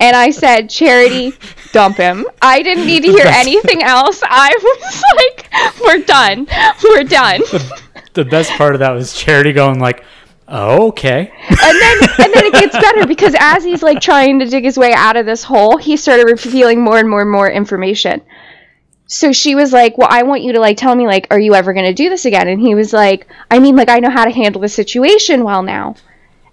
And 0.00 0.16
I 0.16 0.30
said, 0.30 0.68
Charity, 0.68 1.32
dump 1.72 1.96
him. 1.96 2.26
I 2.42 2.62
didn't 2.62 2.86
need 2.86 3.04
to 3.04 3.10
hear 3.10 3.26
anything 3.28 3.82
else. 3.82 4.20
I 4.24 4.50
was 4.62 5.02
like, 5.16 5.80
we're 5.80 6.04
done. 6.04 6.46
We're 6.82 7.04
done. 7.04 7.40
The 8.16 8.24
best 8.24 8.50
part 8.52 8.74
of 8.74 8.80
that 8.80 8.90
was 8.90 9.14
Charity 9.14 9.52
going 9.52 9.78
like, 9.78 10.02
"Oh, 10.48 10.88
okay." 10.88 11.30
And 11.48 11.58
then 11.80 11.98
and 12.18 12.34
then 12.34 12.44
it 12.46 12.52
gets 12.52 12.74
better 12.76 13.06
because 13.06 13.34
as 13.38 13.62
he's 13.62 13.82
like 13.82 14.00
trying 14.00 14.40
to 14.40 14.46
dig 14.46 14.64
his 14.64 14.76
way 14.76 14.92
out 14.92 15.16
of 15.16 15.24
this 15.26 15.44
hole, 15.44 15.76
he 15.76 15.96
started 15.96 16.24
revealing 16.26 16.82
more 16.82 16.98
and 16.98 17.08
more 17.08 17.20
and 17.22 17.30
more 17.30 17.48
information. 17.50 18.22
so 19.06 19.32
she 19.32 19.54
was 19.54 19.72
like, 19.72 19.96
"Well, 19.98 20.08
I 20.10 20.24
want 20.24 20.42
you 20.42 20.52
to 20.54 20.60
like 20.60 20.76
tell 20.76 20.94
me 20.96 21.06
like, 21.06 21.28
are 21.30 21.38
you 21.38 21.54
ever 21.54 21.72
going 21.72 21.86
to 21.86 21.94
do 21.94 22.08
this 22.08 22.24
again?" 22.24 22.48
And 22.48 22.60
he 22.60 22.74
was 22.74 22.92
like, 22.92 23.28
"I 23.50 23.58
mean, 23.60 23.76
like 23.76 23.88
I 23.88 24.00
know 24.00 24.10
how 24.10 24.24
to 24.24 24.30
handle 24.32 24.60
the 24.62 24.68
situation 24.68 25.44
well 25.44 25.62
now." 25.62 25.94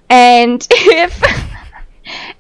And 0.10 0.66
if 0.72 1.20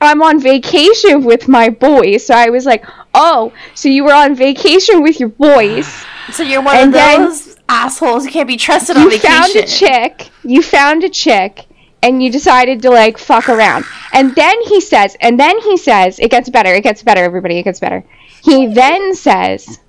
I'm 0.01 0.21
on 0.21 0.39
vacation 0.41 1.23
with 1.23 1.47
my 1.47 1.69
boys, 1.69 2.25
so 2.25 2.35
I 2.35 2.49
was 2.49 2.65
like, 2.65 2.85
"Oh, 3.13 3.53
so 3.73 3.89
you 3.89 4.03
were 4.03 4.13
on 4.13 4.35
vacation 4.35 5.01
with 5.01 5.19
your 5.19 5.29
boys? 5.29 5.87
So 6.31 6.43
you're 6.43 6.61
one 6.61 6.75
And 6.75 6.87
of 6.89 6.93
then- 6.93 7.21
those 7.21 7.52
assholes 7.73 8.25
who 8.25 8.31
can't 8.31 8.47
be 8.47 8.57
trusted 8.57 8.95
on 8.97 9.09
vacation. 9.09 9.31
You 9.31 9.41
found 9.41 9.55
a 9.55 9.67
chick. 9.67 10.29
You 10.43 10.61
found 10.61 11.03
a 11.03 11.09
chick." 11.09 11.65
And 12.01 12.21
you 12.21 12.29
decided 12.29 12.81
to 12.81 12.89
like 12.89 13.17
fuck 13.17 13.47
around. 13.47 13.85
And 14.11 14.35
then 14.35 14.61
he 14.63 14.81
says, 14.81 15.15
and 15.21 15.39
then 15.39 15.57
he 15.61 15.77
says, 15.77 16.19
it 16.19 16.29
gets 16.31 16.49
better, 16.49 16.69
it 16.73 16.83
gets 16.83 17.01
better, 17.01 17.23
everybody, 17.23 17.59
it 17.59 17.63
gets 17.63 17.79
better. 17.79 18.03
He 18.43 18.67
then 18.67 19.15
says, 19.15 19.79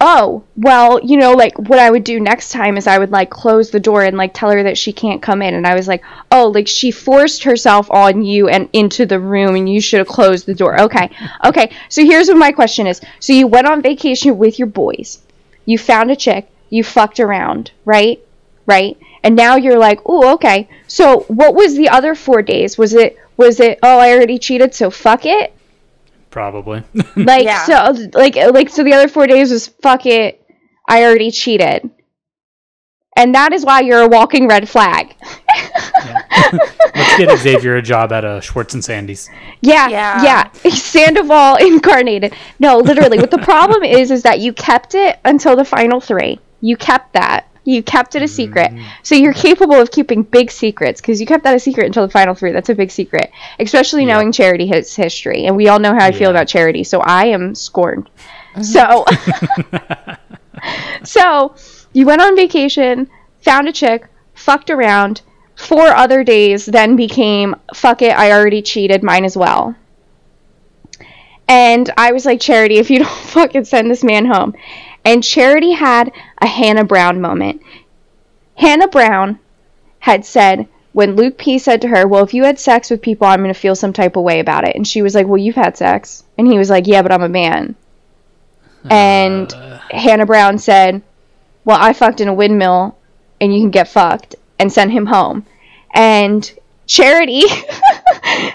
oh 0.00 0.44
well 0.56 1.00
you 1.02 1.16
know 1.16 1.32
like 1.32 1.58
what 1.58 1.78
i 1.78 1.90
would 1.90 2.04
do 2.04 2.20
next 2.20 2.52
time 2.52 2.76
is 2.76 2.86
i 2.86 2.98
would 2.98 3.10
like 3.10 3.30
close 3.30 3.70
the 3.70 3.80
door 3.80 4.02
and 4.02 4.16
like 4.16 4.32
tell 4.34 4.50
her 4.50 4.62
that 4.62 4.76
she 4.76 4.92
can't 4.92 5.22
come 5.22 5.40
in 5.40 5.54
and 5.54 5.66
i 5.66 5.74
was 5.74 5.88
like 5.88 6.02
oh 6.30 6.48
like 6.48 6.68
she 6.68 6.90
forced 6.90 7.44
herself 7.44 7.90
on 7.90 8.22
you 8.22 8.48
and 8.48 8.68
into 8.72 9.06
the 9.06 9.18
room 9.18 9.54
and 9.54 9.68
you 9.68 9.80
should 9.80 9.98
have 9.98 10.06
closed 10.08 10.46
the 10.46 10.54
door 10.54 10.80
okay 10.80 11.10
okay 11.44 11.70
so 11.88 12.04
here's 12.04 12.28
what 12.28 12.36
my 12.36 12.52
question 12.52 12.86
is 12.86 13.00
so 13.20 13.32
you 13.32 13.46
went 13.46 13.66
on 13.66 13.80
vacation 13.80 14.36
with 14.36 14.58
your 14.58 14.68
boys 14.68 15.22
you 15.64 15.78
found 15.78 16.10
a 16.10 16.16
chick 16.16 16.48
you 16.70 16.82
fucked 16.84 17.20
around 17.20 17.72
right? 17.84 18.20
Right? 18.66 18.96
And 19.22 19.36
now 19.36 19.56
you're 19.56 19.78
like 19.78 20.00
oh 20.06 20.34
okay. 20.34 20.68
So 20.86 21.20
what 21.28 21.54
was 21.54 21.76
the 21.76 21.88
other 21.90 22.14
four 22.14 22.40
days? 22.42 22.78
Was 22.78 22.94
it 22.94 23.18
was 23.36 23.58
it 23.60 23.78
oh 23.82 23.98
i 23.98 24.12
already 24.12 24.38
cheated 24.38 24.74
so 24.74 24.90
fuck 24.90 25.24
it 25.24 25.52
Probably. 26.30 26.82
like 27.16 27.44
Yeah. 27.44 27.64
so 27.64 28.08
like 28.12 28.36
like 28.36 28.68
so 28.70 28.84
the 28.84 28.92
other 28.92 29.08
four 29.08 29.26
days 29.26 29.50
was 29.50 29.66
fuck 29.66 30.06
it 30.06 30.42
i 30.88 31.02
already 31.04 31.30
cheated. 31.30 31.90
And 33.16 33.34
that 33.34 33.52
is 33.52 33.64
why 33.64 33.80
you're 33.80 34.00
a 34.02 34.08
walking 34.08 34.46
red 34.46 34.68
flag. 34.68 35.14
Let's 36.52 37.16
get 37.18 37.38
Xavier 37.38 37.76
a 37.76 37.82
job 37.82 38.12
at 38.12 38.24
uh, 38.24 38.40
Schwartz 38.40 38.74
and 38.74 38.84
Sandy's. 38.84 39.28
yeah 39.62 39.88
Yeah. 39.88 40.22
yeah. 40.62 40.70
Sandoval 40.70 41.56
incarnated. 41.56 42.34
No 42.58 42.78
literally 42.78 43.18
what 43.18 43.30
the 43.30 43.38
problem 43.38 43.82
is 43.82 44.10
is 44.10 44.22
that 44.22 44.40
you 44.40 44.52
kept 44.52 44.94
it 44.94 45.18
until 45.24 45.56
the 45.56 45.64
final 45.64 46.00
three 46.00 46.38
you 46.60 46.76
kept 46.76 47.12
that. 47.14 47.46
You 47.64 47.82
kept 47.82 48.14
it 48.14 48.22
a 48.22 48.28
secret. 48.28 48.70
Mm. 48.72 48.84
So 49.02 49.14
you're 49.14 49.34
capable 49.34 49.74
of 49.74 49.90
keeping 49.90 50.22
big 50.22 50.50
secrets 50.50 51.00
because 51.00 51.20
you 51.20 51.26
kept 51.26 51.44
that 51.44 51.54
a 51.54 51.60
secret 51.60 51.86
until 51.86 52.06
the 52.06 52.12
final 52.12 52.34
three. 52.34 52.52
That's 52.52 52.70
a 52.70 52.74
big 52.74 52.90
secret 52.90 53.30
especially 53.58 54.04
Yeah. 54.06 54.14
knowing 54.14 54.32
charity 54.32 54.66
his 54.66 54.96
history. 54.96 55.44
And 55.46 55.56
we 55.56 55.68
all 55.68 55.78
know 55.78 55.92
how 55.94 56.04
i 56.06 56.10
feel 56.10 56.30
about 56.30 56.48
charity 56.48 56.84
so 56.84 57.00
i 57.00 57.26
am 57.26 57.54
scorned. 57.54 58.08
Uh-huh. 58.56 58.62
So 58.62 59.04
so 61.04 61.54
you 61.92 62.06
went 62.06 62.22
on 62.22 62.34
vacation 62.36 63.08
found 63.42 63.68
a 63.68 63.72
chick 63.72 64.06
fucked 64.34 64.70
around. 64.70 65.22
Four 65.56 65.88
other 65.88 66.24
days 66.24 66.64
then 66.64 66.96
became 66.96 67.54
fuck 67.74 68.00
it 68.00 68.16
i 68.16 68.32
already 68.32 68.62
cheated 68.62 69.02
mine 69.02 69.26
as 69.26 69.36
well. 69.36 69.76
And 71.46 71.90
i 71.96 72.12
was 72.12 72.24
like 72.24 72.40
charity 72.40 72.78
if 72.78 72.90
you 72.90 73.00
don't 73.00 73.10
fucking 73.36 73.64
send 73.66 73.90
this 73.90 74.02
man 74.02 74.24
home 74.24 74.54
and 75.04 75.24
charity 75.24 75.72
had 75.72 76.12
a 76.38 76.46
hannah 76.46 76.84
brown 76.84 77.20
moment. 77.20 77.62
Hannah 78.56 78.88
brown 78.88 79.38
had 80.00 80.24
said 80.24 80.68
when 80.92 81.14
luke 81.14 81.38
p 81.38 81.58
said 81.58 81.80
to 81.82 81.88
her 81.88 82.06
well 82.06 82.24
if 82.24 82.34
you 82.34 82.44
had 82.44 82.58
sex 82.58 82.90
with 82.90 83.02
people 83.02 83.26
i'm 83.26 83.42
going 83.42 83.52
to 83.52 83.58
feel 83.58 83.76
some 83.76 83.92
type 83.92 84.16
of 84.16 84.24
way 84.24 84.40
about 84.40 84.64
it. 84.64 84.76
And 84.76 84.86
she 84.86 85.02
was 85.02 85.14
like 85.14 85.26
well 85.26 85.38
you've 85.38 85.56
had 85.56 85.76
sex. 85.76 86.24
And 86.38 86.46
he 86.46 86.58
was 86.58 86.70
like 86.70 86.86
yeah 86.86 87.02
but 87.02 87.12
i'm 87.12 87.22
a 87.22 87.28
man. 87.28 87.74
And 88.84 89.52
uh. 89.52 89.78
hannah 89.90 90.26
brown 90.26 90.58
said 90.58 91.02
well 91.64 91.78
i 91.80 91.92
fucked 91.92 92.20
in 92.20 92.28
a 92.28 92.34
windmill 92.34 92.96
and 93.40 93.54
you 93.54 93.60
can 93.60 93.70
get 93.70 93.88
fucked 93.88 94.36
and 94.58 94.72
send 94.72 94.92
him 94.92 95.06
home. 95.06 95.46
And 95.92 96.50
charity 96.86 97.44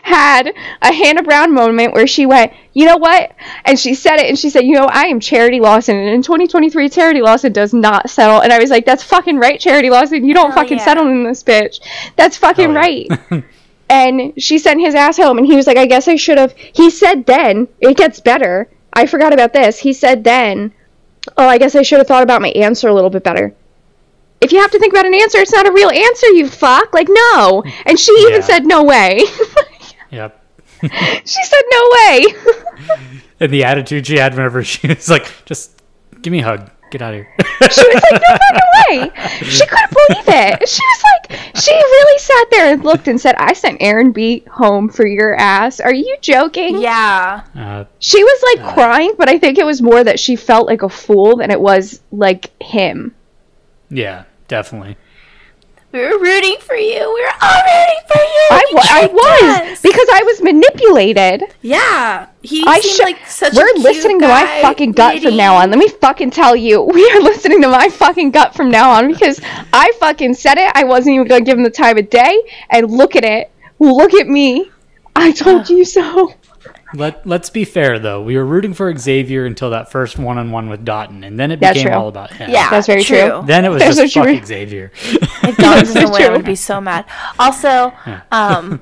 had 0.04 0.54
a 0.82 0.94
hannah 0.94 1.24
brown 1.24 1.54
moment 1.54 1.94
where 1.94 2.08
she 2.08 2.26
went 2.26 2.52
you 2.74 2.86
know 2.86 2.98
what? 2.98 3.34
And 3.64 3.80
she 3.80 3.96
said 3.96 4.18
it 4.18 4.26
and 4.26 4.38
she 4.38 4.50
said 4.50 4.66
you 4.66 4.74
know 4.74 4.86
i 4.86 5.06
am 5.06 5.20
charity 5.22 5.62
lawson 5.62 5.96
and 5.96 6.10
in 6.10 6.22
2023 6.22 6.90
charity 6.90 7.22
lawson 7.22 7.54
does 7.54 7.74
not 7.74 8.10
settle. 8.10 8.42
And 8.42 8.52
i 8.52 8.60
was 8.60 8.70
like 8.70 8.86
that's 8.86 9.02
fucking 9.04 9.38
right 9.38 9.60
charity 9.60 9.90
lawson 9.90 10.26
you 10.26 10.34
don't 10.34 10.52
Hell 10.52 10.62
fucking 10.64 10.78
yeah. 10.80 10.84
settle 10.86 11.08
in 11.08 11.24
this 11.24 11.42
bitch. 11.42 11.80
That's 12.18 12.38
fucking 12.38 12.74
Hell 12.74 12.76
right. 12.76 13.08
Yeah. 13.32 13.42
and 13.90 14.34
she 14.42 14.58
sent 14.60 14.82
his 14.82 14.94
ass 14.96 15.16
home 15.18 15.38
and 15.38 15.48
he 15.48 15.56
was 15.56 15.68
like 15.68 15.78
i 15.78 15.86
guess 15.86 16.08
i 16.10 16.16
should 16.16 16.38
have 16.38 16.54
he 16.58 16.90
said 16.90 17.26
then 17.26 17.68
it 17.80 17.96
gets 17.98 18.20
better. 18.20 18.70
I 18.92 19.06
forgot 19.06 19.34
about 19.34 19.54
this. 19.54 19.80
He 19.80 19.94
said 19.94 20.24
then 20.26 20.74
oh 21.38 21.48
i 21.48 21.58
guess 21.58 21.76
i 21.76 21.82
should 21.82 22.00
have 22.00 22.08
thought 22.08 22.24
about 22.24 22.42
my 22.42 22.50
answer 22.50 22.90
a 22.90 22.94
little 22.94 23.10
bit 23.10 23.24
better. 23.24 23.56
If 24.42 24.52
you 24.52 24.60
have 24.60 24.72
to 24.72 24.80
think 24.80 24.92
about 24.94 25.06
an 25.06 25.14
answer 25.14 25.38
it's 25.38 25.54
not 25.54 25.66
a 25.68 25.72
real 25.72 25.90
answer 25.90 26.28
you 26.32 26.50
fuck. 26.50 26.94
Like 26.94 27.08
no. 27.10 27.64
And 27.86 27.98
she 27.98 28.12
even 28.24 28.42
Yeah. 28.42 28.48
said 28.48 28.66
no 28.66 28.84
way 28.84 29.22
Yep. 30.16 30.42
she 30.82 31.44
said 31.44 31.62
no 31.72 31.90
way 31.94 32.26
And 33.40 33.52
the 33.54 33.64
attitude 33.66 34.08
she 34.08 34.18
had 34.18 34.34
whenever 34.34 34.64
she 34.64 34.88
was 34.94 35.10
like, 35.10 35.32
just 35.46 35.82
give 36.22 36.32
me 36.32 36.40
a 36.40 36.44
hug. 36.44 36.72
Get 36.92 37.02
out 37.02 37.14
of 37.14 37.22
here. 37.22 37.28
she 37.72 37.84
was 37.88 38.04
like 38.12 38.22
no 38.22 38.38
fucking 38.38 39.10
way 39.10 39.12
she 39.44 39.66
couldn't 39.66 39.90
believe 39.90 40.28
it 40.28 40.70
she 40.70 40.82
was 40.82 41.04
like 41.04 41.56
she 41.56 41.74
really 41.74 42.20
sat 42.20 42.46
there 42.52 42.72
and 42.74 42.84
looked 42.84 43.08
and 43.08 43.20
said 43.20 43.36
i 43.38 43.54
sent 43.54 43.82
aaron 43.82 44.12
b 44.12 44.44
home 44.52 44.88
for 44.88 45.06
your 45.06 45.36
ass 45.36 45.80
are 45.80 45.94
you 45.94 46.16
joking 46.22 46.80
Yeah. 46.80 47.42
uh, 47.56 47.86
She 48.00 48.24
was 48.24 48.56
like 48.56 48.74
crying, 48.76 49.14
but 49.18 49.28
I 49.28 49.40
think 49.40 49.58
it 49.58 49.66
was 49.66 49.82
more 49.82 50.04
that 50.04 50.20
she 50.20 50.36
felt 50.36 50.68
like 50.68 50.84
a 50.84 50.90
fool 50.90 51.38
than 51.38 51.50
it 51.52 51.60
was 51.60 52.02
like 52.12 52.52
him. 52.62 53.14
yeah, 53.90 54.24
definitely. 54.48 54.96
We 55.96 56.02
were 56.02 56.20
rooting 56.20 56.58
for 56.60 56.76
you. 56.76 57.00
We 57.14 57.22
were 57.22 57.38
all 57.42 57.62
rooting 57.64 58.02
for 58.06 58.20
you. 58.20 58.48
I, 58.52 58.64
You 58.70 58.78
I 58.82 59.10
was 59.14 59.72
us. 59.72 59.82
because 59.82 60.08
I 60.14 60.24
was 60.24 60.42
manipulated. 60.42 61.44
Yeah. 61.62 62.28
He 62.42 62.66
I 62.68 62.82
seemed 62.82 62.96
should. 62.96 63.04
like 63.06 63.26
such 63.28 63.54
a 63.54 63.56
we're 63.56 63.74
listening 63.82 64.20
to 64.20 64.28
my 64.28 64.60
fucking 64.62 64.92
gut 64.92 65.22
from 65.24 65.38
now 65.38 65.56
on. 65.56 65.70
Let 65.70 65.80
me 65.80 65.88
fucking 65.88 66.32
tell 66.32 66.54
you, 66.54 66.82
we 66.94 67.10
are 67.12 67.22
listening 67.22 67.62
to 67.62 67.70
my 67.70 67.88
fucking 67.88 68.32
gut 68.32 68.54
from 68.56 68.70
now 68.70 68.92
on 68.92 69.08
because 69.08 69.40
I 69.72 69.94
fucking 70.02 70.34
said 70.34 70.58
it. 70.58 70.70
I 70.76 70.84
wasn't 70.84 71.16
even 71.16 71.28
gonna 71.30 71.46
give 71.46 71.58
him 71.58 71.64
the 71.64 71.70
time 71.70 71.98
of 71.98 72.10
day, 72.10 72.42
and 72.70 72.92
look 72.92 73.16
at 73.16 73.24
it. 73.24 73.50
Look 73.80 74.14
at 74.14 74.28
me. 74.28 74.70
I 75.16 75.32
told 75.32 75.70
you 75.70 75.86
so. 75.86 76.34
Let 76.94 77.26
Let's 77.26 77.50
be 77.50 77.66
fair 77.66 77.98
though. 78.00 78.22
We 78.22 78.38
were 78.38 78.46
rooting 78.46 78.74
for 78.74 78.96
Xavier 78.96 79.46
until 79.46 79.72
that 79.72 79.92
first 79.92 80.18
one 80.20 80.38
on 80.38 80.52
one 80.52 80.70
with 80.70 80.86
Dotun, 80.86 81.24
and 81.26 81.40
then 81.40 81.52
it 81.52 81.60
That's 81.60 81.74
became 81.78 81.92
true. 81.92 81.98
all 82.00 82.08
about 82.08 82.32
him. 82.32 82.50
Yeah, 82.52 82.70
That's 82.70 82.88
very 82.88 83.04
true. 83.04 83.44
Then 83.46 83.66
it 83.66 83.70
was 83.70 83.82
That's 83.82 83.98
just 83.98 84.14
so 84.14 84.24
true. 84.24 84.36
fuck 84.38 84.46
Xavier. 84.46 84.92
If 84.96 85.58
Dawn 85.58 85.80
doesn't 85.80 85.94
That's 85.96 86.12
win, 86.12 86.22
I 86.22 86.26
true. 86.28 86.36
would 86.38 86.46
be 86.46 86.56
so 86.56 86.80
mad. 86.80 87.06
Also, 87.40 87.92
um, 88.32 88.82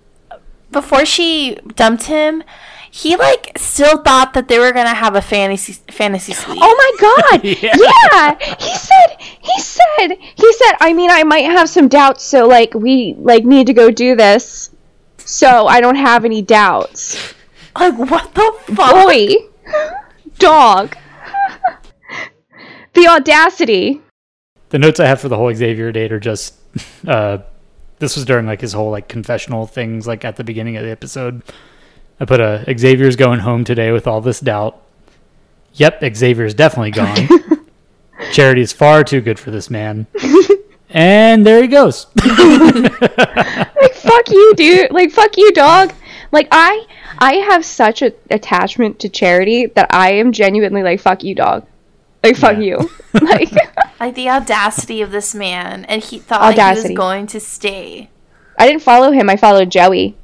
before 0.70 1.04
she 1.06 1.56
dumped 1.74 2.04
him, 2.04 2.42
he 2.90 3.14
like 3.16 3.52
still 3.58 3.98
thought 4.02 4.32
that 4.34 4.48
they 4.48 4.58
were 4.58 4.72
gonna 4.72 4.94
have 4.94 5.14
a 5.14 5.20
fantasy 5.22 5.74
fantasy 5.90 6.32
sleep. 6.32 6.58
Oh 6.60 6.96
my 6.98 7.12
god. 7.30 7.44
Yeah. 7.62 7.74
yeah. 7.76 8.56
He 8.58 8.74
said 8.74 9.16
he 9.18 9.60
said 9.60 10.08
he 10.34 10.52
said 10.54 10.72
I 10.80 10.94
mean 10.94 11.10
I 11.10 11.22
might 11.22 11.44
have 11.44 11.68
some 11.68 11.88
doubts 11.88 12.24
so 12.24 12.46
like 12.46 12.72
we 12.74 13.14
like 13.18 13.44
need 13.44 13.66
to 13.66 13.74
go 13.74 13.90
do 13.90 14.16
this 14.16 14.70
so 15.26 15.66
I 15.66 15.80
don't 15.80 15.96
have 15.96 16.24
any 16.24 16.40
doubts. 16.40 17.34
Like 17.78 17.98
what 17.98 18.34
the 18.34 18.74
fuck? 18.74 19.04
Boy. 19.04 19.34
Dog. 20.38 20.96
the 22.94 23.06
audacity. 23.06 24.00
the 24.70 24.78
notes 24.78 24.98
I 25.00 25.06
have 25.06 25.20
for 25.20 25.28
the 25.28 25.36
whole 25.36 25.52
Xavier 25.54 25.92
date 25.92 26.12
are 26.12 26.20
just 26.20 26.54
uh 27.06 27.38
this 27.98 28.14
was 28.16 28.24
during 28.24 28.46
like 28.46 28.60
his 28.60 28.72
whole 28.72 28.90
like 28.90 29.08
confessional 29.08 29.66
things 29.66 30.06
like 30.06 30.24
at 30.24 30.36
the 30.36 30.44
beginning 30.44 30.76
of 30.76 30.84
the 30.84 30.90
episode. 30.90 31.42
I 32.20 32.24
put 32.24 32.40
a 32.40 32.64
Xavier's 32.78 33.16
going 33.16 33.40
home 33.40 33.64
today 33.64 33.92
with 33.92 34.06
all 34.06 34.20
this 34.22 34.40
doubt. 34.40 34.80
Yep, 35.74 36.02
Xavier's 36.14 36.54
definitely 36.54 36.92
gone. 36.92 37.28
Charity 38.32 38.62
is 38.62 38.72
far 38.72 39.04
too 39.04 39.20
good 39.20 39.38
for 39.38 39.50
this 39.50 39.68
man. 39.68 40.06
and 40.88 41.46
there 41.46 41.60
he 41.60 41.68
goes. 41.68 42.06
Like 44.16 44.26
fuck 44.26 44.34
you, 44.34 44.54
dude. 44.54 44.90
Like 44.92 45.10
fuck 45.12 45.36
you, 45.36 45.52
dog. 45.52 45.92
Like 46.32 46.48
I 46.50 46.86
I 47.18 47.34
have 47.34 47.64
such 47.64 48.02
a 48.02 48.12
attachment 48.30 48.98
to 49.00 49.08
charity 49.08 49.66
that 49.66 49.92
I 49.94 50.12
am 50.14 50.32
genuinely 50.32 50.82
like 50.82 51.00
fuck 51.00 51.22
you, 51.22 51.34
dog. 51.34 51.66
Like 52.22 52.36
fuck 52.36 52.56
Yeah. 52.56 52.62
you. 52.80 52.90
Like 53.20 53.52
Like 54.00 54.14
the 54.14 54.28
audacity 54.28 55.00
of 55.02 55.10
this 55.10 55.34
man, 55.34 55.84
and 55.86 56.02
he 56.02 56.18
thought 56.18 56.56
like, 56.56 56.76
he 56.76 56.82
was 56.82 56.96
going 56.96 57.26
to 57.28 57.40
stay. 57.40 58.10
I 58.58 58.66
didn't 58.66 58.82
follow 58.82 59.10
him. 59.12 59.28
I 59.30 59.36
followed 59.36 59.70
Joey. 59.70 60.16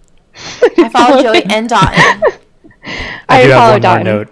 I 0.78 0.88
followed 0.88 1.22
Joey 1.22 1.44
and 1.50 1.68
Dotun. 1.68 2.22
I 3.28 3.42
do 3.42 3.48
didn't 3.48 3.60
have 3.60 3.82
one 3.84 4.04
more 4.04 4.24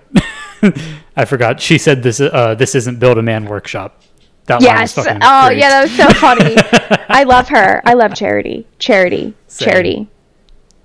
note. 0.63 0.77
I 1.17 1.25
forgot. 1.25 1.61
She 1.61 1.79
said 1.79 2.03
this 2.03 2.21
uh 2.21 2.55
this 2.55 2.75
isn't 2.75 2.99
build 2.99 3.19
a 3.19 3.23
man 3.23 3.45
workshop. 3.47 4.03
That 4.47 4.63
Yes. 4.63 4.97
Oh, 4.99 5.03
great. 5.05 5.59
yeah, 5.59 5.69
that 5.71 5.83
was 5.83 5.97
so 5.97 6.09
funny. 6.19 6.57
I 7.09 7.25
love 7.25 7.49
her. 7.49 7.81
I 7.85 7.95
love 7.95 8.15
Charity. 8.15 8.67
Charity. 8.79 9.35
Same. 9.47 9.69
Charity. 9.69 10.09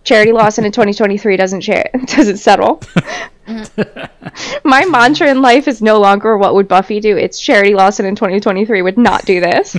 Charity 0.03 0.32
Lawson 0.34 0.66
in 0.66 0.72
2023 0.72 1.36
doesn't 1.36 1.62
share, 1.62 1.89
doesn't 2.06 2.38
settle. 2.38 2.80
my 4.64 4.86
mantra 4.86 5.30
in 5.30 5.41
life 5.41 5.68
is 5.68 5.82
no 5.82 5.99
longer 5.99 6.38
what 6.38 6.53
would 6.53 6.68
Buffy 6.68 6.99
do. 6.99 7.18
It's 7.18 7.39
Charity 7.39 7.74
Lawson 7.74 8.06
in 8.06 8.16
2023 8.16 8.84
would 8.84 8.99
not 8.99 9.26
do 9.26 9.39
this. 9.41 9.76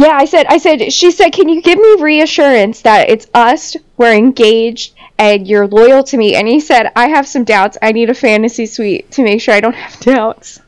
Yeah, 0.00 0.16
I 0.16 0.24
said 0.24 0.46
I 0.46 0.58
said 0.58 0.92
she 0.92 1.10
said, 1.10 1.30
"Can 1.30 1.48
you 1.48 1.60
give 1.60 1.78
me 1.78 2.02
reassurance 2.02 2.82
that 2.82 3.10
it's 3.10 3.26
us, 3.34 3.76
we're 3.96 4.14
engaged 4.14 4.94
and 5.18 5.46
you're 5.46 5.66
loyal 5.66 6.02
to 6.04 6.16
me?" 6.16 6.34
And 6.34 6.48
he 6.48 6.60
said, 6.60 6.90
"I 6.96 7.08
have 7.08 7.28
some 7.28 7.44
doubts. 7.44 7.76
I 7.82 7.92
need 7.92 8.08
a 8.08 8.14
fantasy 8.14 8.66
suite 8.66 9.10
to 9.12 9.22
make 9.22 9.40
sure 9.40 9.54
I 9.54 9.60
don't 9.60 9.74
have 9.74 10.00
doubts." 10.00 10.60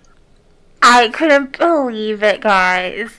I 0.82 1.08
couldn't 1.08 1.56
believe 1.58 2.22
it, 2.22 2.40
guys. 2.40 3.10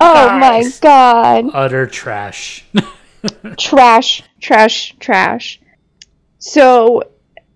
Oh 0.00 0.38
my 0.38 0.64
god. 0.80 1.50
Utter 1.52 1.86
trash. 1.86 2.64
trash, 3.58 4.22
trash, 4.40 4.94
trash. 5.00 5.60
So 6.38 7.02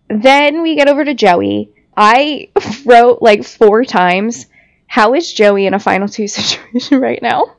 then 0.08 0.62
we 0.62 0.74
get 0.74 0.88
over 0.88 1.04
to 1.04 1.14
Joey. 1.14 1.70
I 1.96 2.48
wrote 2.84 3.22
like 3.22 3.44
four 3.44 3.84
times, 3.84 4.46
how 4.92 5.14
is 5.14 5.32
Joey 5.32 5.64
in 5.64 5.72
a 5.72 5.78
final 5.78 6.06
two 6.06 6.28
situation 6.38 7.00
right 7.00 7.22
now? 7.22 7.56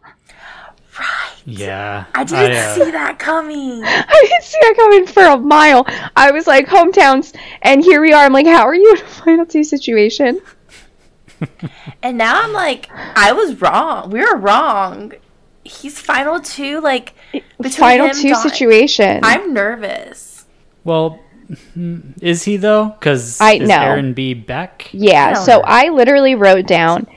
Right. 1.00 1.42
Yeah. 1.46 2.06
I 2.14 2.24
didn't 2.24 2.56
uh, 2.56 2.76
see 2.76 2.92
that 2.92 3.18
coming. 3.18 3.82
I 3.84 4.20
didn't 4.30 4.44
see 4.44 4.60
that 4.62 4.76
coming 4.76 5.08
for 5.08 5.24
a 5.24 5.38
mile. 5.38 5.84
I 6.16 6.30
was 6.30 6.46
like, 6.46 6.68
hometowns, 6.68 7.36
and 7.64 7.84
here 7.84 8.02
we 8.02 8.14
are. 8.14 8.24
I'm 8.24 8.34
like, 8.34 8.46
how 8.46 8.68
are 8.68 8.76
you 8.76 8.92
in 8.92 8.98
a 8.98 9.08
final 9.26 9.48
two 9.48 9.64
situation? 9.64 10.42
And 12.04 12.20
now 12.20 12.44
I'm 12.44 12.54
like, 12.54 12.88
I 12.94 13.32
was 13.32 13.60
wrong. 13.60 14.12
We 14.12 14.20
were 14.20 14.38
wrong. 14.38 15.14
He's 15.64 16.00
final 16.00 16.40
two, 16.40 16.82
like 16.82 17.16
between 17.58 17.72
Final 17.72 18.08
him, 18.10 18.16
two 18.16 18.30
Dawn- 18.30 18.44
situation. 18.44 19.22
I'm 19.24 19.56
nervous. 19.56 20.46
Well, 20.84 21.20
is 22.22 22.44
he 22.44 22.58
though? 22.58 22.90
Because 22.90 23.42
I 23.42 23.54
is 23.54 23.68
know. 23.68 23.82
Aaron 23.82 24.14
B 24.14 24.36
back? 24.36 24.90
Yeah, 24.92 25.34
I 25.36 25.44
so 25.44 25.58
know. 25.58 25.64
I 25.66 25.90
literally 25.90 26.36
wrote 26.36 26.68
down. 26.68 27.08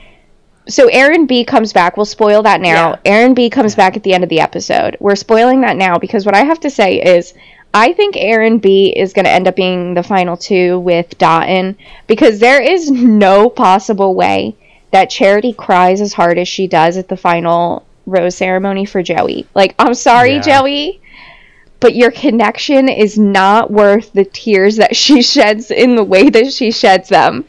So 0.67 0.87
Aaron 0.87 1.25
B 1.25 1.45
comes 1.45 1.73
back. 1.73 1.95
We'll 1.97 2.05
spoil 2.05 2.43
that 2.43 2.61
now. 2.61 2.89
Yeah. 2.91 2.95
Aaron 3.05 3.33
B 3.33 3.49
comes 3.49 3.75
back 3.75 3.95
at 3.95 4.03
the 4.03 4.13
end 4.13 4.23
of 4.23 4.29
the 4.29 4.39
episode. 4.41 4.97
We're 4.99 5.15
spoiling 5.15 5.61
that 5.61 5.77
now 5.77 5.97
because 5.97 6.25
what 6.25 6.35
I 6.35 6.43
have 6.43 6.59
to 6.61 6.69
say 6.69 7.01
is 7.01 7.33
I 7.73 7.93
think 7.93 8.15
Aaron 8.17 8.57
B 8.59 8.93
is 8.95 9.13
going 9.13 9.25
to 9.25 9.31
end 9.31 9.47
up 9.47 9.55
being 9.55 9.93
the 9.93 10.03
final 10.03 10.35
two 10.37 10.79
with 10.79 11.17
Dotun 11.17 11.75
because 12.07 12.39
there 12.39 12.61
is 12.61 12.89
no 12.91 13.49
possible 13.49 14.15
way 14.15 14.55
that 14.91 15.09
Charity 15.09 15.53
cries 15.53 16.01
as 16.01 16.13
hard 16.13 16.37
as 16.37 16.47
she 16.47 16.67
does 16.67 16.97
at 16.97 17.07
the 17.07 17.17
final 17.17 17.85
rose 18.05 18.35
ceremony 18.35 18.85
for 18.85 19.03
Joey. 19.03 19.45
Like, 19.53 19.75
I'm 19.77 19.93
sorry, 19.93 20.35
Yeah. 20.35 20.41
Joey, 20.41 21.01
but 21.79 21.93
your 21.93 22.09
connection 22.11 22.89
is 22.89 23.17
not 23.19 23.69
worth 23.69 24.11
the 24.13 24.25
tears 24.25 24.77
that 24.77 24.95
she 24.95 25.21
sheds 25.33 25.69
in 25.71 25.95
the 25.95 26.03
way 26.03 26.29
that 26.29 26.51
she 26.53 26.71
sheds 26.71 27.09
them. 27.09 27.45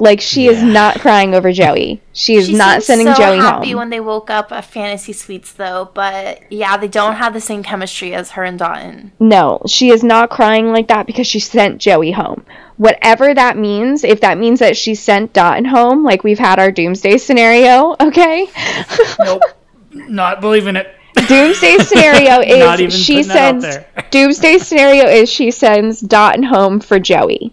Like 0.00 0.20
she 0.20 0.46
is 0.46 0.62
not 0.62 1.00
crying 1.00 1.34
over 1.34 1.50
Joey. 1.52 2.00
She 2.12 2.36
is 2.36 2.46
She 2.46 2.52
not 2.54 2.74
seems 2.82 2.84
sending 2.86 3.06
so 3.08 3.14
Joey 3.14 3.38
happy 3.38 3.70
home. 3.70 3.78
when 3.78 3.90
they 3.90 3.98
woke 3.98 4.30
up 4.30 4.52
at 4.52 4.64
Fantasy 4.64 5.12
Suites, 5.12 5.52
though. 5.52 5.90
But 5.92 6.42
yeah, 6.52 6.76
they 6.76 6.86
don't 6.86 7.14
have 7.16 7.32
the 7.32 7.40
same 7.40 7.64
chemistry 7.64 8.14
as 8.14 8.30
her 8.32 8.44
and 8.44 8.58
Dotun. 8.60 9.10
no, 9.18 9.60
she 9.66 9.90
is 9.90 10.04
not 10.04 10.30
crying 10.30 10.70
like 10.70 10.86
that 10.88 11.06
because 11.06 11.26
she 11.26 11.40
sent 11.40 11.80
Joey 11.80 12.12
home. 12.12 12.44
Whatever 12.76 13.34
that 13.34 13.56
means, 13.56 14.04
if 14.04 14.20
that 14.20 14.38
means 14.38 14.60
that 14.60 14.76
she 14.76 14.94
sent 14.94 15.32
Dotun 15.32 15.66
home, 15.66 16.04
like 16.04 16.22
we've 16.22 16.38
had 16.38 16.60
our 16.60 16.70
doomsday 16.70 17.18
scenario, 17.18 17.96
okay? 18.00 18.46
Nope. 19.18 19.42
Not 19.90 20.40
believing 20.40 20.76
it. 20.76 20.94
doomsday 21.26 21.78
scenario 21.78 22.40
is 22.78 22.94
she 22.94 23.14
putting 23.16 23.28
that 23.28 23.54
out 23.54 23.62
sends 23.62 23.64
there. 23.64 23.86
doomsday 24.12 24.58
scenario 24.58 25.06
is 25.08 25.28
she 25.28 25.50
sends 25.50 26.00
Dotun 26.00 26.44
home 26.44 26.78
for 26.78 27.00
Joey. 27.00 27.52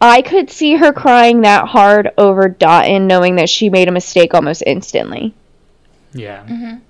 I 0.00 0.22
could 0.22 0.50
see 0.50 0.76
her 0.76 0.92
crying 0.92 1.40
that 1.42 1.68
hard 1.68 2.12
over 2.18 2.48
Dotun 2.48 3.06
knowing 3.06 3.36
that 3.36 3.48
she 3.48 3.70
made 3.70 3.88
a 3.88 3.92
mistake 3.92 4.34
almost 4.34 4.62
instantly. 4.66 5.34
Yeah. 6.12 6.42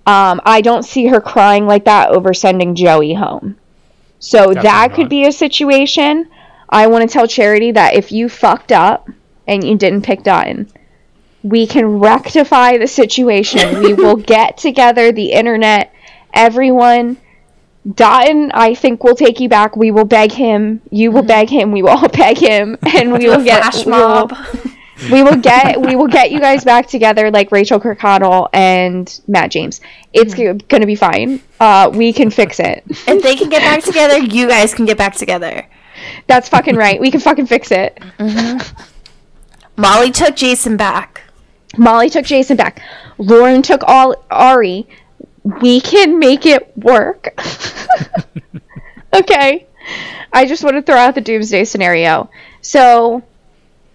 Um, 0.07 0.41
I 0.45 0.61
don't 0.61 0.85
see 0.85 1.07
her 1.07 1.21
crying 1.21 1.67
like 1.67 1.85
that 1.85 2.11
over 2.11 2.35
sending 2.35 2.75
Joey 2.75 3.15
home. 3.15 3.57
So 4.19 4.55
that 4.55 4.95
could 4.95 5.03
not. 5.03 5.11
be 5.11 5.27
a 5.27 5.33
situation. 5.33 6.29
I 6.69 6.87
want 6.89 7.09
to 7.09 7.13
tell 7.13 7.27
Charity 7.27 7.73
that 7.73 7.95
if 7.95 8.11
you 8.11 8.29
fucked 8.29 8.73
up 8.73 9.09
and 9.47 9.63
you 9.63 9.77
didn't 9.77 10.03
pick 10.03 10.23
Dotun, 10.23 10.69
we 11.43 11.67
can 11.67 12.01
rectify 12.01 12.77
the 12.79 12.89
situation. 12.89 13.81
we 13.81 13.95
will 13.95 14.17
get 14.35 14.59
together 14.59 15.13
the 15.13 15.33
internet, 15.33 15.93
everyone. 16.35 17.19
Dotun, 17.87 18.51
I 18.53 18.75
think 18.75 19.05
will 19.05 19.15
take 19.15 19.39
you 19.39 19.49
back. 19.49 19.77
We 19.77 19.91
will 19.93 20.05
beg 20.05 20.33
him. 20.33 20.83
You 20.91 21.13
will 21.13 21.23
beg 21.23 21.49
him. 21.49 21.71
We 21.73 21.83
will 21.83 21.91
all 21.91 22.09
beg 22.23 22.37
him, 22.39 22.77
and 22.95 23.13
we 23.13 23.29
will 23.29 23.45
get 23.45 23.63
Flash 23.63 23.87
we 23.87 23.93
will- 23.93 24.31
we 25.13 25.23
will 25.23 25.37
get 25.37 25.79
we 25.81 25.95
will 25.95 26.09
get 26.09 26.31
you 26.33 26.41
guys 26.41 26.65
back 26.65 26.87
together 26.89 27.31
like 27.31 27.53
Rachel 27.53 27.79
Kirkconnell 27.79 28.49
and 28.55 29.21
Matt 29.29 29.51
James. 29.51 29.81
It's 30.13 30.35
Mm-hmm. 30.35 30.59
g- 30.59 30.65
gonna 30.69 30.87
be 30.87 30.95
fine. 30.97 31.41
Uh, 31.61 31.91
we 31.95 32.13
can 32.13 32.31
fix 32.31 32.59
it. 32.61 32.83
if 32.89 33.23
they 33.23 33.37
can 33.37 33.49
get 33.51 33.61
back 33.63 33.83
together, 33.85 34.19
you 34.19 34.49
guys 34.49 34.75
can 34.75 34.85
get 34.87 34.97
back 34.99 35.15
together. 35.15 35.67
That's 36.27 36.49
fucking 36.49 36.77
right. 36.77 37.01
We 37.01 37.11
can 37.11 37.21
fucking 37.21 37.47
fix 37.47 37.71
it. 37.71 37.99
Molly 39.77 40.11
took 40.11 40.35
Jason 40.37 40.77
back. 40.77 41.23
Molly 41.77 42.09
took 42.09 42.25
Jason 42.25 42.57
back. 42.57 42.81
Lauren 43.19 43.63
took 43.63 43.83
all 43.87 44.15
Arie. 44.31 44.87
We 45.63 45.81
can 45.81 46.19
make 46.19 46.45
it 46.47 46.77
work. 46.77 47.29
okay. 49.15 49.67
I 50.33 50.47
just 50.47 50.65
want 50.65 50.77
to 50.77 50.83
throw 50.83 50.97
out 50.97 51.15
the 51.15 51.21
doomsday 51.21 51.65
scenario. 51.65 52.31
So 52.61 53.23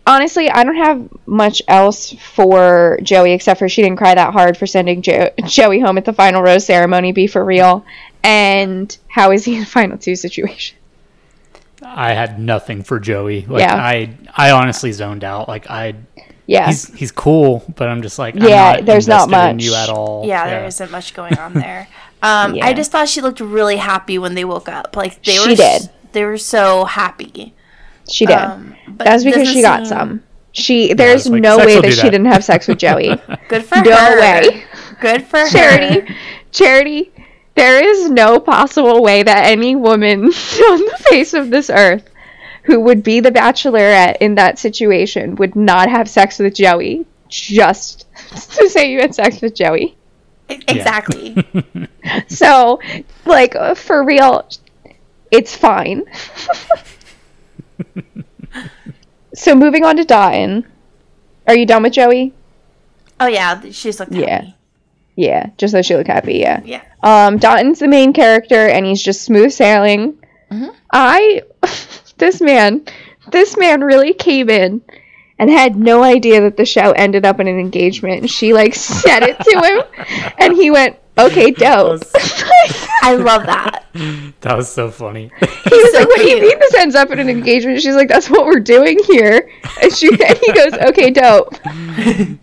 honestly, 0.08 0.50
I 0.50 0.64
don't 0.64 0.76
have 0.76 1.10
much 1.26 1.62
else 1.68 2.14
for 2.14 3.00
Joey 3.04 3.34
except 3.34 3.60
for 3.60 3.68
she 3.68 3.82
didn't 3.82 3.98
cry 3.98 4.16
that 4.16 4.34
hard 4.34 4.58
for 4.58 4.66
sending 4.66 5.02
jo- 5.02 5.30
Joey 5.46 5.80
home 5.80 5.98
at 5.98 6.06
the 6.06 6.14
final 6.14 6.42
rose 6.42 6.66
ceremony. 6.66 7.12
Be 7.12 7.28
for 7.28 7.44
real. 7.44 7.86
And 8.24 8.96
how 9.08 9.32
is 9.32 9.44
he 9.46 9.58
in 9.58 9.66
final 9.66 9.98
two 9.98 10.16
situation? 10.16 10.78
I 11.84 12.14
had 12.14 12.40
nothing 12.40 12.84
for 12.84 13.00
Joey. 13.00 13.46
Like 13.46 13.62
Yeah. 13.62 13.76
I 13.76 14.16
I 14.38 14.52
honestly 14.52 14.92
zoned 14.92 15.24
out. 15.24 15.48
Like 15.48 15.70
I 15.70 15.96
Yeah. 16.48 16.68
he's 16.68 16.94
he's 16.94 17.12
cool, 17.12 17.64
but 17.76 17.88
I'm 17.88 18.02
just 18.02 18.20
like 18.20 18.36
I'm 18.36 18.44
Yeah, 18.44 18.74
not 18.74 18.86
there's 18.86 19.08
not 19.08 19.26
invested 19.30 19.50
in 19.52 19.56
much. 19.58 19.66
you 19.66 19.76
at 19.76 19.90
all. 19.90 20.24
Yeah, 20.26 20.50
there 20.50 20.66
isn't 20.66 20.92
much 20.92 21.14
going 21.14 21.38
on 21.38 21.54
there. 21.54 21.88
Um, 22.24 22.54
Yeah. 22.54 22.68
I 22.68 22.74
just 22.74 22.92
thought 22.92 23.10
she 23.10 23.20
looked 23.20 23.40
really 23.40 23.78
happy 23.78 24.20
when 24.20 24.36
they 24.36 24.46
woke 24.46 24.70
up. 24.70 24.96
Like 24.96 25.24
they 25.24 25.32
She 25.38 25.50
were, 25.50 25.56
did. 25.56 25.90
They 26.12 26.24
were 26.24 26.38
so 26.38 26.86
happy. 26.86 27.56
she 28.08 28.28
did. 28.28 28.36
Um, 28.38 28.76
That's 28.98 29.24
because 29.24 29.50
she 29.50 29.64
got 29.64 29.80
seem- 29.80 29.86
some. 29.88 30.24
She 30.52 30.94
there's 30.94 31.22
it's 31.22 31.30
like, 31.32 31.42
no 31.42 31.58
way 31.58 31.76
will 31.78 31.82
that 31.82 31.94
she 31.94 32.04
didn't 32.04 32.26
have 32.26 32.44
sex 32.44 32.68
with 32.68 32.78
Joey. 32.78 33.08
Good 33.50 33.66
for 33.66 33.78
her. 33.78 33.84
No 33.84 33.96
her. 33.96 34.20
way. 34.20 34.64
Good 35.00 35.24
for 35.26 35.40
her. 35.40 35.50
Charity, 35.50 36.14
Charity, 36.52 37.12
there 37.56 37.84
is 37.84 38.12
no 38.12 38.40
possible 38.40 39.02
way 39.02 39.24
that 39.24 39.46
any 39.46 39.76
woman 39.76 40.26
on 40.26 40.30
the 40.32 40.98
face 41.10 41.34
of 41.34 41.50
this 41.50 41.72
earth 41.72 42.08
who 42.64 42.80
would 42.82 43.04
be 43.04 43.20
the 43.20 43.32
bachelorette 43.32 44.18
in 44.22 44.36
that 44.36 44.60
situation 44.60 45.36
would 45.36 45.56
not 45.56 45.90
have 45.90 46.10
sex 46.10 46.40
with 46.40 46.54
Joey 46.56 47.06
just 47.28 48.06
to 48.58 48.70
say 48.70 48.92
you 48.92 49.00
had 49.00 49.16
sex 49.16 49.42
with 49.42 49.56
Joey. 49.56 49.96
Exactly. 50.50 51.36
So, 52.28 52.80
like, 53.26 53.54
for 53.78 54.04
real, 54.04 54.50
it's 55.30 55.56
fine. 55.56 56.04
so, 59.34 59.56
moving 59.56 59.86
on 59.86 59.98
to 59.98 60.04
Dotun. 60.04 60.66
Are 61.48 61.56
you 61.56 61.66
done 61.66 61.84
with 61.84 61.94
Joey? 61.94 62.34
oh 63.20 63.28
yeah, 63.28 63.62
she's 63.72 64.00
looked 64.00 64.12
Yeah. 64.14 64.30
happy. 64.42 64.56
Yeah, 65.16 65.50
just 65.58 65.72
so 65.74 65.82
she 65.84 65.96
look 65.96 66.08
happy, 66.08 66.36
yeah. 66.40 66.62
Yeah. 66.66 66.82
Um, 67.04 67.38
Dotun's 67.38 67.80
the 67.80 67.88
main 67.88 68.14
character, 68.14 68.68
and 68.68 68.86
he's 68.86 69.02
just 69.02 69.22
smooth 69.24 69.52
sailing. 69.52 70.18
I, 70.92 71.44
this 72.22 72.40
man, 72.40 72.86
this 73.32 73.58
man 73.58 73.82
really 73.84 74.14
came 74.14 74.50
in 74.50 74.82
and 75.38 75.50
had 75.50 75.76
no 75.76 76.04
idea 76.04 76.40
that 76.40 76.56
the 76.56 76.66
show 76.66 76.92
ended 76.92 77.26
up 77.26 77.40
in 77.42 77.48
an 77.48 77.60
engagement. 77.60 78.22
And 78.22 78.30
she 78.32 78.54
like 78.54 78.76
said 78.76 79.24
it 79.24 79.38
to 79.40 79.60
him, 79.60 80.34
and 80.38 80.54
he 80.54 80.72
went, 80.72 80.98
"Okay, 81.18 81.52
dope." 81.66 82.04
I 83.04 83.16
love 83.16 83.48
that. 83.48 83.86
That 84.42 84.56
was 84.56 84.72
so 84.72 84.92
funny. 84.92 85.32
he 85.40 85.46
was 85.76 85.92
so 85.92 86.00
like, 86.00 86.08
"What 86.08 86.18
do 86.20 86.24
you 86.24 86.38
cute. 86.38 86.42
mean 86.48 86.60
this 86.60 86.76
ends 86.76 86.96
up 86.96 87.10
in 87.10 87.20
an 87.20 87.28
engagement?" 87.28 87.82
She's 87.82 87.96
like, 87.96 88.08
"That's 88.08 88.30
what 88.30 88.46
we're 88.46 88.60
doing 88.60 89.00
here." 89.08 89.50
And 89.82 89.92
she, 89.92 90.08
and 90.10 90.38
he 90.38 90.54
goes, 90.54 90.74
"Okay, 90.74 91.10
dope." 91.10 91.58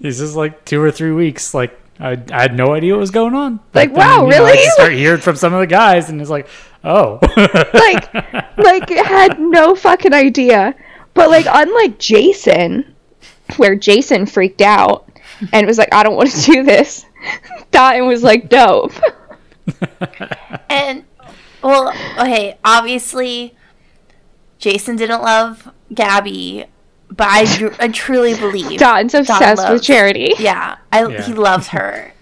This 0.01 0.21
is 0.21 0.35
like 0.35 0.65
two 0.65 0.83
or 0.83 0.91
three 0.91 1.13
weeks. 1.13 1.55
Like 1.55 1.79
I, 2.01 2.21
I 2.33 2.43
had 2.43 2.55
no 2.57 2.75
idea 2.75 2.95
what 2.95 3.01
was 3.01 3.11
going 3.11 3.35
on. 3.35 3.61
Like, 3.75 3.93
But 3.93 4.01
then, 4.01 4.09
wow, 4.09 4.25
you 4.25 4.31
know, 4.31 4.45
I 4.45 4.49
really? 4.51 4.65
just 4.65 4.75
start 4.75 4.93
hearing 4.93 5.21
from 5.21 5.37
some 5.37 5.53
of 5.53 5.61
the 5.61 5.67
guys, 5.67 6.11
and 6.11 6.21
it's 6.21 6.31
like, 6.31 6.49
oh, 6.85 7.19
like 7.75 8.15
like 8.57 8.89
had 8.91 9.39
no 9.41 9.75
fucking 9.75 10.13
idea. 10.13 10.75
But 11.15 11.31
like 11.31 11.47
unlike 11.49 11.99
Jason, 11.99 12.95
where 13.57 13.75
Jason 13.75 14.27
freaked 14.27 14.61
out 14.63 15.09
and 15.53 15.67
was 15.67 15.79
like, 15.79 15.93
I 15.93 16.03
don't 16.03 16.17
want 16.17 16.31
to 16.31 16.41
do 16.53 16.63
this. 16.63 17.05
Dotun 17.73 18.07
was 18.07 18.23
like, 18.23 18.49
dope. 18.49 18.93
And 20.71 21.05
well, 21.63 21.89
okay, 22.19 22.57
obviously 22.65 23.55
Jason 24.59 24.97
didn't 24.97 25.23
love 25.23 25.69
Gabby, 25.93 26.65
but 27.11 27.27
I, 27.29 27.45
dr- 27.45 27.77
I 27.81 27.89
truly 27.89 28.35
believe 28.35 28.79
Dotun's 28.81 29.15
obsessed 29.15 29.63
with 29.63 29.71
loves- 29.71 29.87
Charity. 29.87 30.33
Yeah, 30.39 30.77
I, 30.93 31.07
Yeah. 31.07 31.23
he 31.23 31.35
loves 31.35 31.69
her. 31.69 32.13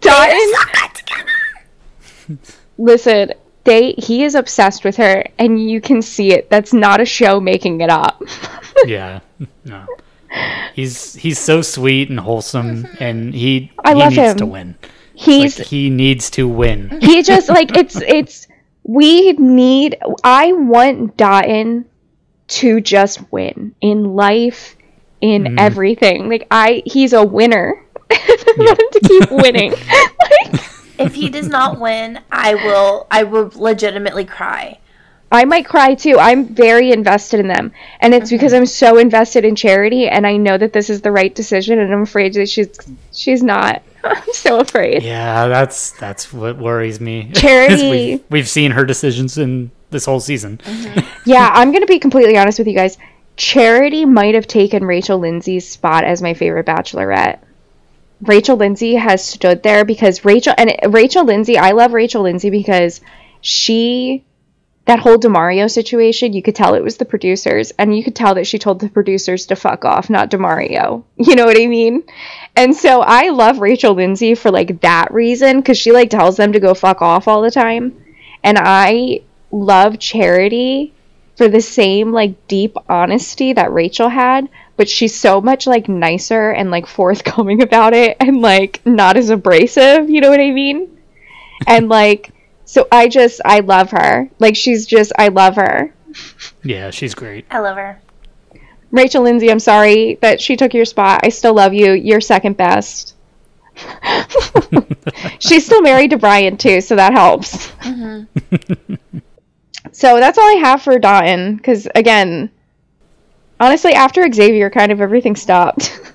Dotun, 0.00 0.52
listen, 2.78 3.32
they 3.66 3.92
he 3.98 4.24
is 4.24 4.34
obsessed 4.34 4.84
with 4.84 4.96
her, 4.96 5.24
and 5.38 5.62
you 5.70 5.80
can 5.80 6.00
see 6.00 6.32
it. 6.32 6.48
That's 6.48 6.72
not 6.72 7.00
a 7.00 7.04
show 7.04 7.38
making 7.40 7.82
it 7.82 7.90
up. 7.90 8.22
yeah, 8.86 9.20
no. 9.64 9.84
He's 10.74 11.14
he's 11.14 11.38
so 11.38 11.62
sweet 11.62 12.08
and 12.08 12.18
wholesome, 12.18 12.84
mm-hmm. 12.84 13.02
and 13.02 13.34
he 13.34 13.72
I 13.84 13.92
he 13.92 13.98
love 13.98 14.12
needs 14.12 14.32
him. 14.32 14.36
to 14.38 14.46
win. 14.46 14.74
He's 15.14 15.58
Like, 15.58 15.68
he 15.68 15.90
needs 15.90 16.30
to 16.30 16.48
win. 16.48 16.98
he 17.00 17.22
just 17.22 17.48
like 17.48 17.76
it's 17.76 17.96
it's 17.96 18.48
we 18.82 19.32
need 19.32 19.98
I 20.24 20.52
want 20.52 21.16
Dotun 21.16 21.84
to 22.48 22.80
just 22.80 23.32
win 23.32 23.74
in 23.80 24.14
life 24.14 24.76
in 25.20 25.44
mm-hmm. 25.44 25.58
everything. 25.58 26.28
Like 26.28 26.46
I 26.50 26.82
he's 26.86 27.12
a 27.12 27.24
winner. 27.24 27.82
I 28.10 28.54
want 28.56 28.80
him 28.80 28.88
to 28.92 29.00
keep 29.08 29.30
winning. 29.30 29.72
like 29.72 30.75
If 30.98 31.14
he 31.14 31.28
does 31.28 31.48
not 31.48 31.80
win, 31.80 32.20
I 32.30 32.54
will 32.54 33.06
I 33.10 33.22
will 33.24 33.50
legitimately 33.54 34.24
cry. 34.24 34.78
I 35.32 35.44
might 35.44 35.66
cry 35.66 35.94
too. 35.94 36.18
I'm 36.18 36.46
very 36.46 36.92
invested 36.92 37.40
in 37.40 37.48
them. 37.48 37.72
And 38.00 38.14
it's 38.14 38.30
because 38.30 38.52
I'm 38.52 38.66
so 38.66 38.96
invested 38.96 39.44
in 39.44 39.56
charity 39.56 40.08
and 40.08 40.26
I 40.26 40.36
know 40.36 40.56
that 40.56 40.72
this 40.72 40.88
is 40.88 41.00
the 41.00 41.10
right 41.10 41.34
decision 41.34 41.78
and 41.80 41.92
I'm 41.92 42.02
afraid 42.02 42.34
that 42.34 42.48
she's 42.48 42.68
she's 43.12 43.42
not. 43.42 43.82
I'm 44.04 44.32
so 44.32 44.60
afraid. 44.60 45.02
Yeah, 45.02 45.48
that's 45.48 45.92
that's 45.92 46.32
what 46.32 46.58
worries 46.58 47.00
me. 47.00 47.30
Charity- 47.34 47.90
we've, 47.90 48.24
we've 48.30 48.48
seen 48.48 48.70
her 48.70 48.84
decisions 48.84 49.36
in 49.36 49.70
this 49.90 50.04
whole 50.04 50.20
season. 50.20 50.58
Mm-hmm. 50.58 51.06
Yeah, 51.26 51.50
I'm 51.52 51.72
gonna 51.72 51.86
be 51.86 51.98
completely 51.98 52.36
honest 52.36 52.58
with 52.58 52.68
you 52.68 52.74
guys. 52.74 52.96
Charity 53.36 54.04
might 54.06 54.34
have 54.34 54.46
taken 54.46 54.84
Rachel 54.84 55.18
Lindsay's 55.18 55.68
spot 55.68 56.04
as 56.04 56.22
my 56.22 56.34
favorite 56.34 56.66
bachelorette. 56.66 57.40
Rachel 58.22 58.56
Lindsay 58.56 58.94
has 58.94 59.24
stood 59.24 59.62
there 59.62 59.84
because 59.84 60.24
Rachel 60.24 60.54
and 60.56 60.72
Rachel 60.88 61.24
Lindsay, 61.24 61.58
I 61.58 61.72
love 61.72 61.92
Rachel 61.92 62.22
Lindsay 62.22 62.50
because 62.50 63.00
she 63.40 64.24
that 64.86 65.00
whole 65.00 65.18
Demario 65.18 65.68
situation, 65.68 66.32
you 66.32 66.42
could 66.42 66.54
tell 66.54 66.74
it 66.74 66.82
was 66.82 66.96
the 66.96 67.04
producers, 67.04 67.72
and 67.76 67.96
you 67.96 68.04
could 68.04 68.14
tell 68.14 68.36
that 68.36 68.46
she 68.46 68.56
told 68.56 68.78
the 68.78 68.88
producers 68.88 69.46
to 69.46 69.56
fuck 69.56 69.84
off, 69.84 70.08
not 70.08 70.30
Demario. 70.30 71.02
You 71.18 71.34
know 71.34 71.44
what 71.44 71.60
I 71.60 71.66
mean? 71.66 72.04
And 72.54 72.74
so 72.74 73.00
I 73.00 73.30
love 73.30 73.58
Rachel 73.58 73.94
Lindsay 73.94 74.36
for 74.36 74.52
like 74.52 74.80
that 74.82 75.12
reason 75.12 75.56
because 75.56 75.76
she 75.76 75.90
like 75.90 76.08
tells 76.08 76.36
them 76.36 76.52
to 76.52 76.60
go 76.60 76.72
fuck 76.72 77.02
off 77.02 77.26
all 77.26 77.42
the 77.42 77.50
time, 77.50 78.00
and 78.44 78.56
I 78.58 79.22
love 79.50 79.98
Charity 79.98 80.94
for 81.36 81.48
the 81.48 81.60
same 81.60 82.12
like 82.12 82.46
deep 82.46 82.76
honesty 82.88 83.52
that 83.52 83.72
Rachel 83.72 84.08
had, 84.08 84.48
but 84.76 84.88
she's 84.88 85.18
so 85.18 85.40
much 85.40 85.66
like 85.66 85.88
nicer 85.88 86.50
and 86.50 86.70
like 86.70 86.86
forthcoming 86.98 87.62
about 87.62 87.94
it 87.94 88.16
and 88.20 88.40
like 88.40 88.84
not 88.84 89.16
as 89.16 89.30
abrasive, 89.30 90.08
you 90.10 90.20
know 90.20 90.30
what 90.30 90.40
I 90.40 90.50
mean? 90.50 90.98
And 91.66 91.88
like 91.90 92.30
so 92.64 92.86
I 92.90 93.08
just 93.08 93.40
I 93.44 93.60
love 93.60 93.90
her. 93.92 94.28
Like 94.38 94.56
she's 94.56 94.86
just 94.86 95.12
I 95.18 95.28
love 95.28 95.56
her. 95.56 95.94
Yeah, 96.62 96.90
she's 96.90 97.14
great. 97.14 97.46
I 97.50 97.60
love 97.60 97.76
her. 97.76 98.00
Rachel 98.90 99.22
Lindsay, 99.22 99.50
I'm 99.50 99.60
sorry 99.60 100.14
that 100.22 100.40
she 100.40 100.56
took 100.56 100.72
your 100.72 100.84
spot. 100.84 101.20
I 101.22 101.28
still 101.28 101.54
love 101.54 101.74
you. 101.74 101.92
You're 101.92 102.20
second 102.20 102.56
best. 102.56 103.14
She's 105.38 105.66
still 105.66 105.82
married 105.82 106.10
to 106.10 106.18
Brian 106.18 106.56
too, 106.56 106.80
so 106.80 106.96
that 106.96 107.12
helps. 107.12 107.68
Mm-hmm. 107.82 108.94
so 109.92 110.16
that's 110.18 110.38
all 110.38 110.48
I 110.48 110.60
have 110.60 110.82
for 110.82 110.98
Dotun. 110.98 111.56
Because 111.56 111.86
again, 111.94 112.50
honestly, 113.60 113.92
after 113.94 114.30
Xavier, 114.32 114.70
kind 114.70 114.92
of 114.92 115.00
everything 115.00 115.36
stopped. 115.36 116.00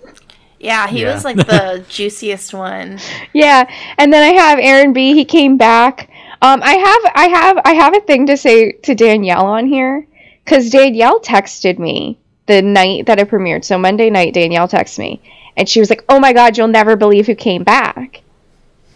Yeah, 0.64 0.88
he 0.88 1.02
Yeah. 1.02 1.16
was 1.16 1.26
like 1.26 1.38
the 1.38 1.84
juiciest 1.90 2.54
one. 2.54 3.00
yeah, 3.34 3.68
and 3.98 4.14
then 4.14 4.22
I 4.22 4.40
have 4.40 4.60
Aaron 4.60 4.94
B. 4.94 5.16
He 5.16 5.26
came 5.26 5.58
back. 5.58 6.08
Um, 6.40 6.62
I 6.64 6.74
have, 6.74 7.12
I 7.16 7.28
have, 7.30 7.62
I 7.66 7.74
have 7.74 7.96
a 7.98 8.02
thing 8.02 8.28
to 8.28 8.38
say 8.38 8.74
to 8.74 8.94
Danielle 8.94 9.48
on 9.48 9.66
here 9.66 10.06
because 10.46 10.70
Danielle 10.70 11.20
texted 11.20 11.80
me 11.80 12.20
the 12.46 12.62
night 12.62 13.08
that 13.08 13.18
it 13.20 13.28
premiered. 13.28 13.66
So 13.66 13.80
Monday 13.80 14.12
night, 14.12 14.36
Danielle 14.36 14.68
texted 14.68 15.00
me, 15.00 15.22
and 15.58 15.68
she 15.68 15.80
was 15.80 15.90
like, 15.90 16.04
"Oh 16.08 16.20
my 16.20 16.32
God, 16.32 16.56
you'll 16.56 16.68
never 16.68 16.96
believe 16.96 17.26
who 17.26 17.34
came 17.34 17.64
back." 17.64 18.22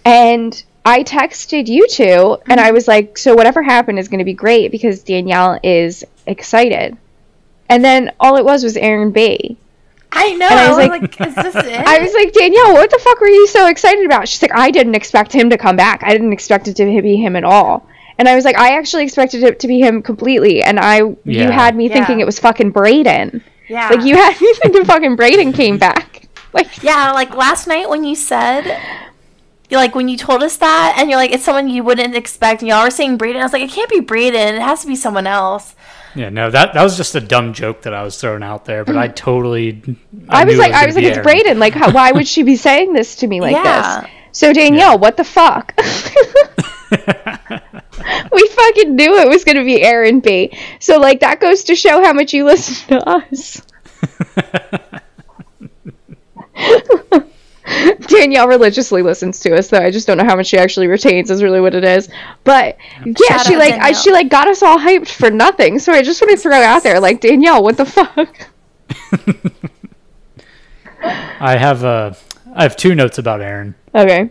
And 0.05 0.63
I 0.85 1.01
texted 1.01 1.67
you 1.67 1.87
two, 1.87 2.37
and 2.47 2.59
I 2.59 2.69
was 2.71 2.87
like, 2.87 3.17
"So 3.17 3.33
whatever 3.33 3.63
happened 3.63 3.97
is 3.97 4.07
going 4.07 4.19
to 4.19 4.23
be 4.23 4.33
great 4.35 4.69
because 4.71 5.01
Danielle 5.01 5.59
is 5.63 6.03
excited." 6.27 6.95
And 7.69 7.83
then 7.83 8.11
all 8.19 8.35
it 8.37 8.45
was 8.45 8.63
was 8.63 8.77
Aaron 8.77 9.11
B. 9.11 9.57
I 10.11 10.33
know. 10.35 10.47
And 10.47 10.59
I 10.59 10.65
I 10.65 10.69
was 10.69 10.77
was 10.77 10.87
like- 10.87 11.19
like, 11.19 11.27
is 11.27 11.35
this 11.35 11.55
it? 11.65 11.73
I 11.87 11.99
was 11.99 12.13
like, 12.13 12.31
Danielle, 12.33 12.73
what 12.73 12.89
the 12.89 12.99
fuck 12.99 13.19
were 13.19 13.27
you 13.27 13.47
so 13.47 13.67
excited 13.67 14.05
about? 14.05 14.27
She's 14.29 14.41
like, 14.41 14.55
I 14.55 14.71
didn't 14.71 14.95
expect 14.95 15.33
him 15.33 15.49
to 15.49 15.57
come 15.57 15.75
back. 15.75 16.03
I 16.03 16.11
didn't 16.11 16.31
expect 16.33 16.67
it 16.67 16.75
to 16.77 17.01
be 17.01 17.15
him 17.17 17.35
at 17.35 17.43
all. 17.43 17.87
And 18.17 18.29
I 18.29 18.35
was 18.35 18.45
like, 18.45 18.57
I 18.57 18.77
actually 18.77 19.03
expected 19.03 19.43
it 19.43 19.59
to 19.59 19.67
be 19.67 19.81
him 19.81 20.01
completely. 20.01 20.63
And 20.63 20.79
I, 20.79 21.01
you 21.25 21.51
had 21.51 21.75
me 21.75 21.89
thinking 21.89 22.21
it 22.21 22.25
was 22.25 22.39
fucking 22.39 22.71
Brayden. 22.71 23.41
yeah. 23.67 23.89
Like 23.89 24.05
you 24.05 24.15
had 24.15 24.39
me 24.39 24.53
thinking 24.61 24.85
fucking 24.85 25.17
Brayden 25.17 25.53
came 25.53 25.77
back. 25.77 26.21
Like, 26.53 26.81
Yeah, 26.81 27.11
like 27.11 27.35
last 27.35 27.67
night 27.67 27.89
when 27.89 28.05
you 28.05 28.15
said, 28.15 28.79
like 29.69 29.93
when 29.93 30.07
you 30.07 30.15
told 30.15 30.41
us 30.41 30.55
that, 30.57 30.95
and 30.97 31.09
you're 31.09 31.19
like, 31.19 31.31
it's 31.31 31.43
someone 31.43 31.67
you 31.67 31.83
wouldn't 31.83 32.15
expect, 32.15 32.61
and 32.61 32.69
y'all 32.69 32.85
were 32.85 32.89
saying 32.89 33.17
Brayden. 33.17 33.35
I 33.41 33.43
was 33.43 33.51
like, 33.51 33.63
it 33.63 33.71
can't 33.71 33.89
be 33.89 33.99
Brayden. 33.99 34.53
It 34.55 34.61
has 34.61 34.79
to 34.83 34.87
be 34.87 34.95
someone 34.95 35.27
else. 35.27 35.75
Yeah, 36.15 36.29
no, 36.29 36.49
that 36.49 36.73
that 36.73 36.81
was 36.81 36.95
just 36.95 37.13
a 37.15 37.21
dumb 37.21 37.53
joke 37.53 37.81
that 37.81 37.93
I 37.93 38.03
was 38.03 38.19
throwing 38.19 38.41
out 38.41 38.65
there, 38.65 38.85
but 38.85 38.97
I 38.97 39.09
mm. 39.09 39.15
totally. 39.15 39.81
I, 40.29 40.45
was 40.45 40.55
knew 40.55 40.61
it 40.61 40.63
like, 40.63 40.73
I 40.73 40.85
was 40.85 40.95
like, 40.95 41.03
it's 41.03 41.17
Aaron. 41.17 41.27
Brayden. 41.27 41.57
Like, 41.59 41.73
how, 41.73 41.91
why 41.91 42.11
would 42.11 42.27
she 42.27 42.43
be 42.43 42.55
saying 42.55 42.93
this 42.93 43.17
to 43.17 43.27
me 43.27 43.41
like 43.41 43.55
Yeah. 43.55 44.01
this? 44.01 44.09
So 44.31 44.53
Danielle, 44.53 44.97
what 44.97 45.17
the 45.17 45.23
fuck? 45.23 45.73
we 48.31 48.47
fucking 48.47 48.95
knew 48.95 49.17
it 49.17 49.29
was 49.29 49.43
going 49.43 49.57
to 49.57 49.63
be 49.63 49.81
Aaron 49.81 50.19
B. 50.19 50.57
So 50.79 50.99
like 50.99 51.21
that 51.21 51.39
goes 51.39 51.63
to 51.65 51.75
show 51.75 52.03
how 52.03 52.11
much 52.13 52.33
you 52.33 52.45
listen 52.45 52.99
to 52.99 53.09
us. 53.09 53.61
Danielle 58.07 58.47
religiously 58.47 59.01
listens 59.01 59.39
to 59.41 59.55
us, 59.55 59.69
though. 59.69 59.79
I 59.79 59.91
just 59.91 60.07
don't 60.07 60.17
know 60.17 60.25
how 60.25 60.35
much 60.35 60.47
she 60.47 60.57
actually 60.57 60.87
retains. 60.87 61.29
Is 61.31 61.43
really 61.43 61.61
what 61.61 61.75
it 61.75 61.83
is. 61.83 62.09
But 62.43 62.77
yeah, 63.05 63.13
Shout 63.27 63.45
she 63.45 63.55
like 63.57 63.73
I, 63.73 63.91
she 63.91 64.11
like 64.11 64.29
got 64.29 64.47
us 64.47 64.63
all 64.63 64.77
hyped 64.77 65.09
for 65.09 65.29
nothing. 65.29 65.79
So 65.79 65.91
I 65.91 66.01
just 66.01 66.21
want 66.21 66.31
to 66.31 66.37
throw 66.37 66.61
out 66.61 66.83
there, 66.83 66.99
like 66.99 67.21
Danielle, 67.21 67.63
what 67.63 67.77
the 67.77 67.85
fuck? 67.85 68.47
I 71.39 71.57
have 71.57 71.83
uh, 71.83 72.13
I 72.53 72.63
have 72.63 72.75
two 72.75 72.95
notes 72.95 73.17
about 73.17 73.41
Aaron. 73.41 73.75
Okay. 73.93 74.29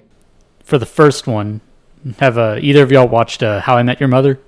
For 0.62 0.78
the 0.78 0.86
first 0.86 1.26
one, 1.26 1.60
have 2.18 2.38
uh, 2.38 2.58
either 2.60 2.82
of 2.82 2.90
y'all 2.90 3.08
watched 3.08 3.42
uh, 3.42 3.60
How 3.60 3.76
I 3.76 3.82
Met 3.82 4.00
Your 4.00 4.08
Mother? 4.08 4.40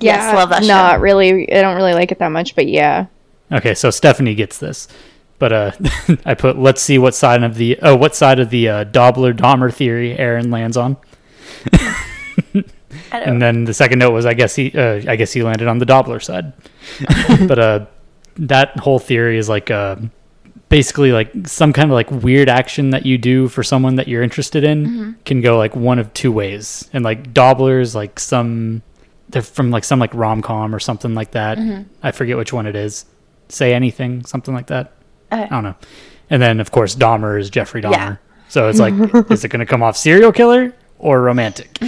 Yes, 0.00 0.34
love 0.34 0.48
that 0.50 0.62
show. 0.62 0.68
Not 0.68 1.00
really. 1.00 1.52
I 1.52 1.60
don't 1.60 1.76
really 1.76 1.92
like 1.94 2.12
it 2.12 2.18
that 2.18 2.28
much, 2.28 2.54
but 2.54 2.66
yeah. 2.66 3.06
Okay, 3.52 3.74
so 3.74 3.90
Stephanie 3.90 4.34
gets 4.34 4.58
this, 4.58 4.88
but 5.40 5.52
uh, 5.52 5.72
I 6.24 6.34
put 6.34 6.56
let's 6.56 6.80
see 6.80 6.98
what 6.98 7.16
side 7.16 7.42
of 7.42 7.56
the 7.56 7.76
oh 7.82 7.96
what 7.96 8.14
side 8.14 8.38
of 8.38 8.50
the 8.50 8.68
uh, 8.68 8.84
Dobler 8.84 9.32
Dahmer 9.32 9.74
theory 9.74 10.16
Aaron 10.16 10.52
lands 10.52 10.76
on, 10.76 10.96
and 13.10 13.42
then 13.42 13.64
the 13.64 13.74
second 13.74 13.98
note 13.98 14.12
was 14.12 14.26
I 14.26 14.34
guess 14.34 14.54
he 14.54 14.70
uh, 14.72 15.02
I 15.08 15.16
guess 15.16 15.32
he 15.32 15.42
landed 15.42 15.66
on 15.66 15.78
the 15.78 15.86
Dobler 15.86 16.20
side, 16.20 16.52
but 17.48 17.58
uh, 17.58 17.86
that 18.36 18.78
whole 18.78 19.00
theory 19.00 19.38
is 19.38 19.48
like 19.48 19.70
uh, 19.70 19.96
basically 20.68 21.10
like 21.10 21.32
some 21.46 21.72
kind 21.72 21.90
of 21.90 21.94
like 21.94 22.10
weird 22.10 22.48
action 22.48 22.90
that 22.90 23.04
you 23.04 23.18
do 23.18 23.48
for 23.48 23.64
someone 23.64 23.96
that 23.96 24.06
you're 24.06 24.22
interested 24.22 24.62
in 24.62 25.16
can 25.24 25.40
go 25.40 25.58
like 25.58 25.74
one 25.74 25.98
of 25.98 26.12
two 26.14 26.30
ways, 26.30 26.88
and 26.92 27.02
like 27.02 27.32
Dobler 27.32 27.80
is 27.80 27.94
like 27.94 28.20
some 28.20 28.82
they're 29.30 29.42
from 29.42 29.70
like 29.70 29.84
some 29.84 29.98
like 29.98 30.12
rom 30.14 30.42
com 30.42 30.74
or 30.74 30.78
something 30.78 31.14
like 31.14 31.30
that. 31.30 31.56
I 32.02 32.10
forget 32.10 32.36
which 32.36 32.52
one 32.52 32.66
it 32.66 32.76
is. 32.76 33.06
Say 33.48 33.72
anything, 33.74 34.24
something 34.26 34.54
like 34.54 34.66
that. 34.66 34.92
Okay. 35.32 35.42
I 35.42 35.48
don't 35.48 35.64
know. 35.64 35.76
And 36.28 36.40
then 36.42 36.60
of 36.60 36.70
course 36.70 36.94
Dahmer 36.94 37.38
is 37.38 37.50
Jeffrey 37.50 37.82
Dahmer. 37.82 37.92
Yeah. 37.92 38.16
So 38.48 38.68
it's 38.68 38.80
like, 38.80 38.94
is 39.30 39.44
it 39.44 39.48
going 39.48 39.60
to 39.60 39.66
come 39.66 39.82
off 39.82 39.96
serial 39.96 40.32
killer 40.32 40.74
or 40.98 41.22
romantic? 41.22 41.78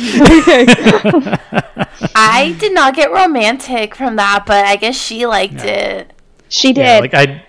I 2.14 2.56
did 2.60 2.72
not 2.72 2.94
get 2.94 3.10
romantic 3.10 3.94
from 3.96 4.16
that, 4.16 4.44
but 4.46 4.64
I 4.64 4.76
guess 4.76 4.96
she 4.96 5.26
liked 5.26 5.64
it. 5.64 6.12
She 6.48 6.72
did. 6.72 6.84
Yeah, 6.84 6.98
like 6.98 7.14
I, 7.14 7.44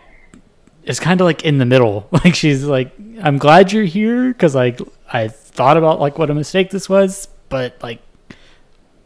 it's 0.83 0.99
kind 0.99 1.21
of 1.21 1.25
like 1.25 1.43
in 1.43 1.59
the 1.59 1.65
middle. 1.65 2.09
Like 2.11 2.35
she's 2.35 2.63
like, 2.63 2.91
I'm 3.21 3.37
glad 3.37 3.71
you're 3.71 3.83
here 3.83 4.29
because 4.29 4.55
like 4.55 4.79
I 5.11 5.27
thought 5.27 5.77
about 5.77 5.99
like 5.99 6.17
what 6.17 6.29
a 6.29 6.33
mistake 6.33 6.71
this 6.71 6.89
was, 6.89 7.27
but 7.49 7.77
like, 7.83 8.01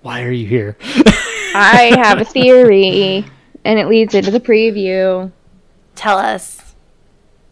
why 0.02 0.24
are 0.24 0.32
you 0.32 0.48
here? 0.48 0.78
I 1.54 1.92
have 1.98 2.22
a 2.22 2.26
theory, 2.26 3.26
and 3.66 3.80
it 3.80 3.88
leads 3.88 4.14
into 4.14 4.32
the 4.32 4.40
preview. 4.40 5.32
Tell 5.96 6.18
us. 6.18 6.67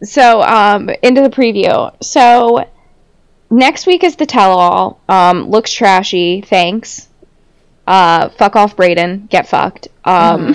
So, 0.06 0.41
um, 0.41 0.90
into 1.02 1.22
the 1.22 1.30
preview. 1.30 1.94
So, 2.03 2.65
next 3.49 3.86
week 3.88 4.03
is 4.03 4.15
the 4.15 4.26
tell-all. 4.26 4.99
Um, 5.10 5.49
looks 5.49 5.72
trashy. 5.72 6.41
Thanks. 6.41 7.07
Uh, 7.88 8.30
fuck 8.30 8.56
off, 8.56 8.76
Brayden. 8.76 9.30
Get 9.30 9.48
fucked. 9.48 9.90
Um, 10.06 10.53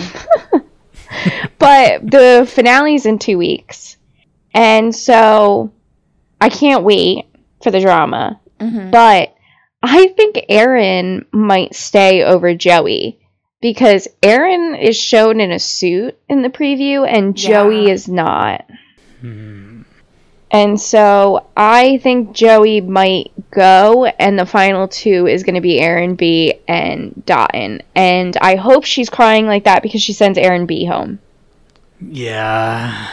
but 1.58 2.02
the 2.10 2.48
finale's 2.52 3.06
in 3.06 3.18
two 3.18 3.38
weeks. 3.38 3.96
And 4.52 4.94
so 4.94 5.72
I 6.40 6.48
can't 6.48 6.82
wait 6.84 7.26
for 7.62 7.70
the 7.70 7.80
drama. 7.80 8.40
But 8.58 9.34
I 9.82 10.08
think 10.08 10.38
Aaron 10.48 11.24
might 11.32 11.74
stay 11.74 12.22
over 12.22 12.54
Joey 12.54 13.18
because 13.62 14.06
Aaron 14.22 14.74
is 14.74 14.98
shown 14.98 15.40
in 15.40 15.50
a 15.50 15.58
suit 15.58 16.18
in 16.28 16.42
the 16.42 16.50
preview 16.50 17.08
and 17.08 17.34
Joey 17.36 17.86
Yeah. 17.86 17.92
is 17.92 18.06
not. 18.08 18.66
Hmm. 19.20 19.82
And 20.50 20.80
so 20.80 21.46
I 21.56 21.98
think 21.98 22.32
Joey 22.32 22.80
might 22.80 23.30
go, 23.52 24.06
and 24.06 24.36
the 24.36 24.46
final 24.46 24.88
two 24.88 25.28
is 25.28 25.44
going 25.44 25.54
to 25.54 25.60
be 25.60 25.78
Aaron 25.78 26.16
B 26.16 26.54
and 26.66 27.22
Dotun. 27.24 27.82
And 27.94 28.36
I 28.40 28.56
hope 28.56 28.84
she's 28.84 29.08
crying 29.08 29.46
like 29.46 29.64
that 29.64 29.82
because 29.82 30.02
she 30.02 30.12
sends 30.12 30.36
Aaron 30.38 30.66
B 30.66 30.84
home. 30.84 31.20
Yeah. 32.00 33.08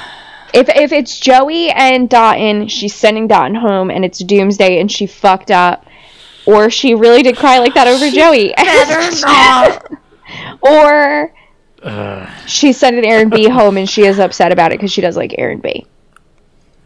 If 0.53 0.69
if 0.69 0.91
it's 0.91 1.19
Joey 1.19 1.69
and 1.69 2.09
Dotun, 2.09 2.69
she's 2.69 2.95
sending 2.95 3.27
Dotun 3.27 3.55
home, 3.55 3.91
and 3.91 4.03
it's 4.03 4.19
Doomsday, 4.19 4.79
and 4.79 4.91
she 4.91 5.05
fucked 5.05 5.51
up, 5.51 5.85
or 6.47 6.71
she 6.71 6.95
really 6.95 7.21
did 7.21 7.37
cry 7.37 7.59
like 7.59 7.75
that 7.75 7.87
over 7.87 8.09
Joey, 8.09 8.53
Better 8.55 9.21
not. 9.21 9.91
or 10.61 11.33
Ugh. 11.83 12.29
she's 12.47 12.77
sending 12.77 13.05
Aaron 13.05 13.29
B 13.29 13.47
home, 13.47 13.77
and 13.77 13.87
she 13.87 14.05
is 14.05 14.17
upset 14.17 14.51
about 14.51 14.71
it 14.71 14.79
because 14.79 14.91
she 14.91 15.01
does 15.01 15.17
like 15.17 15.35
Aaron 15.37 15.59
B. 15.59 15.85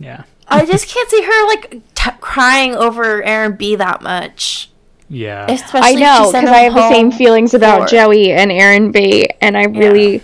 Yeah. 0.01 0.23
I 0.47 0.65
just 0.65 0.87
can't 0.87 1.09
see 1.09 1.21
her 1.23 1.47
like 1.47 1.71
t- 1.95 2.11
crying 2.19 2.75
over 2.75 3.23
Aaron 3.23 3.55
B 3.55 3.75
that 3.75 4.01
much. 4.01 4.69
Yeah. 5.09 5.45
Especially 5.49 5.79
I 5.81 5.93
know 5.99 6.31
because 6.31 6.49
I 6.49 6.59
have 6.61 6.73
the 6.73 6.89
same 6.89 7.11
feelings 7.11 7.53
about 7.53 7.83
for- 7.83 7.87
Joey 7.95 8.31
and 8.31 8.51
Aaron 8.51 8.91
B, 8.91 9.29
and 9.41 9.57
I 9.57 9.63
really, 9.65 10.21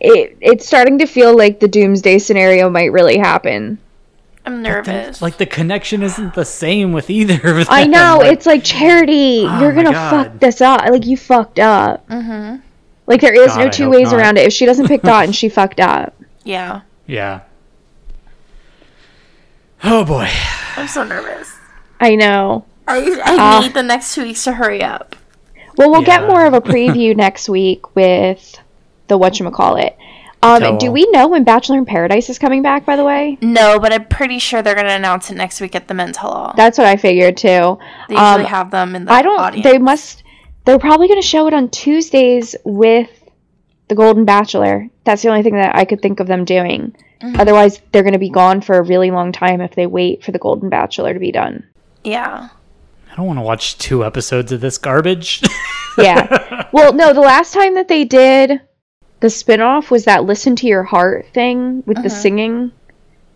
it 0.00 0.36
it's 0.40 0.66
starting 0.66 0.98
to 0.98 1.06
feel 1.06 1.36
like 1.36 1.60
the 1.60 1.68
Doomsday 1.68 2.18
scenario 2.18 2.68
might 2.70 2.92
really 2.92 3.18
happen. 3.18 3.78
I'm 4.46 4.62
nervous. 4.62 5.20
like 5.20 5.36
the 5.36 5.44
connection 5.46 6.02
isn't 6.02 6.34
the 6.34 6.46
same 6.46 6.92
with 6.92 7.10
either 7.10 7.34
of 7.34 7.56
them. 7.56 7.66
I 7.68 7.86
know 7.86 8.18
Like, 8.20 8.32
it's 8.32 8.46
like 8.46 8.64
charity. 8.64 9.44
Oh 9.46 9.60
You're 9.60 9.74
gonna 9.74 9.92
God. 9.92 10.10
fuck 10.26 10.40
this 10.40 10.60
up. 10.62 10.80
Like 10.88 11.06
you 11.06 11.16
fucked 11.18 11.58
up. 11.58 12.08
Mm-hmm. 12.08 12.56
Like 13.06 13.20
there 13.20 13.34
is 13.34 13.48
God, 13.48 13.58
no 13.64 13.70
two 13.70 13.90
ways 13.90 14.12
not. 14.12 14.18
around 14.20 14.38
it. 14.38 14.46
If 14.46 14.52
she 14.54 14.64
doesn't 14.66 14.88
pick 14.88 15.02
Dot 15.10 15.24
and 15.24 15.34
she 15.36 15.48
fucked 15.50 15.80
up. 15.80 16.14
yeah. 16.44 16.80
Yeah. 17.06 17.40
Oh 19.84 20.04
boy. 20.04 20.28
I'm 20.76 20.88
so 20.88 21.04
nervous. 21.04 21.56
I 22.00 22.14
know. 22.16 22.64
I, 22.86 22.98
I 23.24 23.36
Ah. 23.38 23.60
need 23.62 23.74
the 23.74 23.82
next 23.82 24.14
two 24.14 24.22
weeks 24.22 24.44
to 24.44 24.52
hurry 24.52 24.82
up. 24.82 25.16
Well, 25.76 25.90
we'll 25.90 26.02
get 26.02 26.26
more 26.26 26.44
of 26.44 26.52
a 26.54 26.60
preview 26.72 27.16
next 27.16 27.48
week 27.48 27.94
with 27.94 28.56
the 29.08 29.18
whatchamacallit. 29.18 29.94
Um, 30.42 30.60
Tell 30.60 30.76
do 30.78 30.90
we 30.90 31.06
know 31.10 31.28
when 31.28 31.44
Bachelor 31.44 31.76
in 31.78 31.84
Paradise 31.84 32.30
is 32.30 32.38
coming 32.38 32.62
back, 32.62 32.86
by 32.86 32.96
the 32.96 33.04
way? 33.04 33.36
No, 33.42 33.78
but 33.78 33.92
I'm 33.92 34.06
pretty 34.06 34.38
sure 34.38 34.62
they're 34.62 34.74
gonna 34.74 34.88
announce 34.90 35.30
it 35.30 35.34
next 35.36 35.60
week 35.60 35.74
at 35.74 35.86
the 35.88 35.94
men's 35.94 36.16
hall. 36.16 36.54
That's 36.56 36.78
what 36.78 36.86
I 36.86 36.96
figured 36.96 37.36
too. 37.36 37.78
They 38.08 38.14
usually 38.14 38.18
Um, 38.18 38.44
have 38.44 38.70
them 38.70 38.94
in 38.96 39.04
the 39.04 39.12
I 39.12 39.22
don't. 39.22 39.38
audience. 39.38 39.64
They 39.64 39.78
must. 39.78 40.22
They're 40.64 40.78
probably 40.78 41.08
going 41.08 41.20
to 41.20 41.26
show 41.26 41.46
it 41.46 41.54
on 41.54 41.70
Tuesdays 41.70 42.54
with 42.64 43.08
the 43.90 43.94
Golden 43.94 44.24
Bachelor. 44.24 44.88
That's 45.04 45.20
the 45.20 45.28
only 45.28 45.42
thing 45.42 45.54
that 45.56 45.76
I 45.76 45.84
could 45.84 46.00
think 46.00 46.18
of 46.20 46.26
them 46.26 46.46
doing. 46.46 46.96
Mm-hmm. 47.20 47.38
Otherwise, 47.38 47.82
they're 47.92 48.02
going 48.02 48.14
to 48.14 48.18
be 48.18 48.30
gone 48.30 48.62
for 48.62 48.78
a 48.78 48.82
really 48.82 49.10
long 49.10 49.30
time 49.32 49.60
if 49.60 49.74
they 49.74 49.86
wait 49.86 50.24
for 50.24 50.32
the 50.32 50.38
Golden 50.38 50.70
Bachelor 50.70 51.12
to 51.12 51.20
be 51.20 51.30
done. 51.32 51.64
Yeah. 52.02 52.48
I 53.12 53.16
don't 53.16 53.26
want 53.26 53.38
to 53.38 53.42
watch 53.44 53.76
two 53.76 54.02
episodes 54.04 54.50
of 54.52 54.60
this 54.62 54.78
garbage. 54.78 55.42
Yeah. 55.98 56.68
well, 56.72 56.92
no, 56.94 57.12
the 57.12 57.20
last 57.20 57.52
time 57.52 57.74
that 57.74 57.88
they 57.88 58.04
did 58.04 58.60
the 59.18 59.26
spinoff 59.26 59.90
was 59.90 60.04
that 60.04 60.24
"Listen 60.24 60.54
to 60.56 60.66
Your 60.68 60.84
Heart" 60.84 61.26
thing 61.34 61.82
with 61.84 61.96
the 61.98 62.06
Uh-huh. 62.06 62.20
singing. 62.20 62.72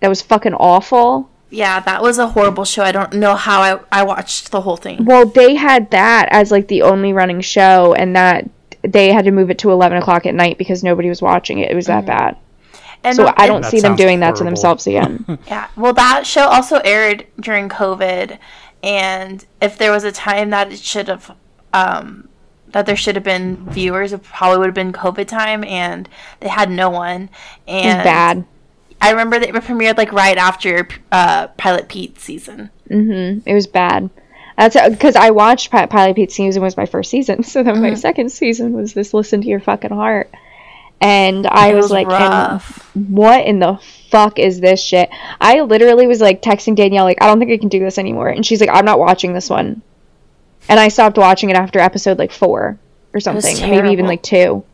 That 0.00 0.08
was 0.08 0.22
fucking 0.22 0.54
awful. 0.54 1.28
Yeah, 1.50 1.80
that 1.80 2.00
was 2.00 2.16
a 2.16 2.28
horrible 2.28 2.64
show. 2.64 2.84
I 2.84 2.92
don't 2.92 3.14
know 3.14 3.34
how 3.34 3.60
I, 3.60 3.80
I 4.00 4.02
watched 4.04 4.50
the 4.52 4.60
whole 4.62 4.76
thing. 4.76 5.04
Well, 5.04 5.26
they 5.26 5.56
had 5.56 5.90
that 5.90 6.28
as 6.30 6.50
like 6.52 6.68
the 6.68 6.82
only 6.82 7.12
running 7.12 7.40
show, 7.40 7.92
and 7.92 8.14
that 8.16 8.48
they 8.86 9.12
had 9.12 9.24
to 9.24 9.30
move 9.30 9.50
it 9.50 9.58
to 9.58 9.70
eleven 9.70 9.98
o'clock 9.98 10.26
at 10.26 10.34
night 10.34 10.58
because 10.58 10.82
nobody 10.84 11.08
was 11.08 11.22
watching 11.22 11.58
it. 11.58 11.70
It 11.70 11.74
was 11.74 11.86
that 11.86 12.06
bad. 12.06 12.36
And 13.02 13.16
So 13.16 13.32
I 13.36 13.46
don't 13.46 13.64
see 13.64 13.80
them 13.80 13.90
sounds 13.90 14.00
doing 14.00 14.20
that 14.20 14.36
to 14.36 14.44
themselves 14.44 14.86
again. 14.86 15.38
Yeah. 15.46 15.68
Well, 15.76 15.92
that 15.92 16.26
show 16.26 16.46
also 16.46 16.78
aired 16.78 17.26
during 17.38 17.68
COVID, 17.68 18.38
and 18.82 19.44
if 19.60 19.76
there 19.76 19.92
was 19.92 20.04
a 20.04 20.12
time 20.12 20.50
that 20.50 20.72
it 20.72 20.78
should 20.78 21.08
have, 21.08 21.36
um, 21.74 22.28
that 22.68 22.86
there 22.86 22.96
should 22.96 23.14
have 23.14 23.24
been 23.24 23.68
viewers, 23.70 24.12
it 24.12 24.22
probably 24.22 24.58
would 24.58 24.68
have 24.68 24.74
been 24.74 24.92
COVID 24.92 25.26
time, 25.28 25.64
and 25.64 26.08
they 26.40 26.48
had 26.48 26.70
no 26.70 26.88
one. 26.88 27.28
It 27.66 27.74
was 27.74 27.84
And 27.84 28.04
bad. 28.04 28.44
I 29.02 29.10
remember 29.10 29.38
that 29.38 29.50
it 29.50 29.54
premiered 29.54 29.98
like 29.98 30.12
right 30.12 30.38
after 30.38 30.88
uh, 31.12 31.48
Pilot 31.48 31.88
Pete 31.90 32.18
season. 32.18 32.70
Mm-hmm. 32.88 33.46
It 33.46 33.54
was 33.54 33.66
bad. 33.66 34.08
That's 34.56 34.76
uh, 34.76 34.88
because 34.88 35.16
I 35.16 35.30
watched 35.30 35.70
Pi- 35.70 35.86
Pilot 35.86 36.16
Pete 36.16 36.32
season 36.32 36.62
was 36.62 36.76
my 36.76 36.86
first 36.86 37.10
season, 37.10 37.42
so 37.44 37.62
then 37.62 37.82
my 37.82 37.94
second 37.94 38.30
season 38.30 38.72
was 38.72 38.94
this 38.94 39.12
"Listen 39.14 39.40
to 39.42 39.48
Your 39.48 39.60
Fucking 39.60 39.90
Heart," 39.90 40.30
and 41.00 41.46
I 41.46 41.74
was, 41.74 41.84
was 41.84 41.90
like, 41.90 42.60
"What 42.94 43.46
in 43.46 43.58
the 43.58 43.78
fuck 44.10 44.38
is 44.38 44.60
this 44.60 44.80
shit?" 44.80 45.10
I 45.40 45.60
literally 45.62 46.06
was 46.06 46.20
like 46.20 46.42
texting 46.42 46.76
Danielle, 46.76 47.04
like, 47.04 47.22
"I 47.22 47.26
don't 47.26 47.38
think 47.38 47.50
I 47.50 47.58
can 47.58 47.68
do 47.68 47.80
this 47.80 47.98
anymore," 47.98 48.28
and 48.28 48.46
she's 48.46 48.60
like, 48.60 48.70
"I'm 48.72 48.84
not 48.84 48.98
watching 48.98 49.32
this 49.32 49.50
one," 49.50 49.82
and 50.68 50.78
I 50.78 50.88
stopped 50.88 51.18
watching 51.18 51.50
it 51.50 51.56
after 51.56 51.80
episode 51.80 52.18
like 52.18 52.32
four 52.32 52.78
or 53.12 53.20
something, 53.20 53.60
maybe 53.70 53.90
even 53.90 54.06
like 54.06 54.22
two. 54.22 54.64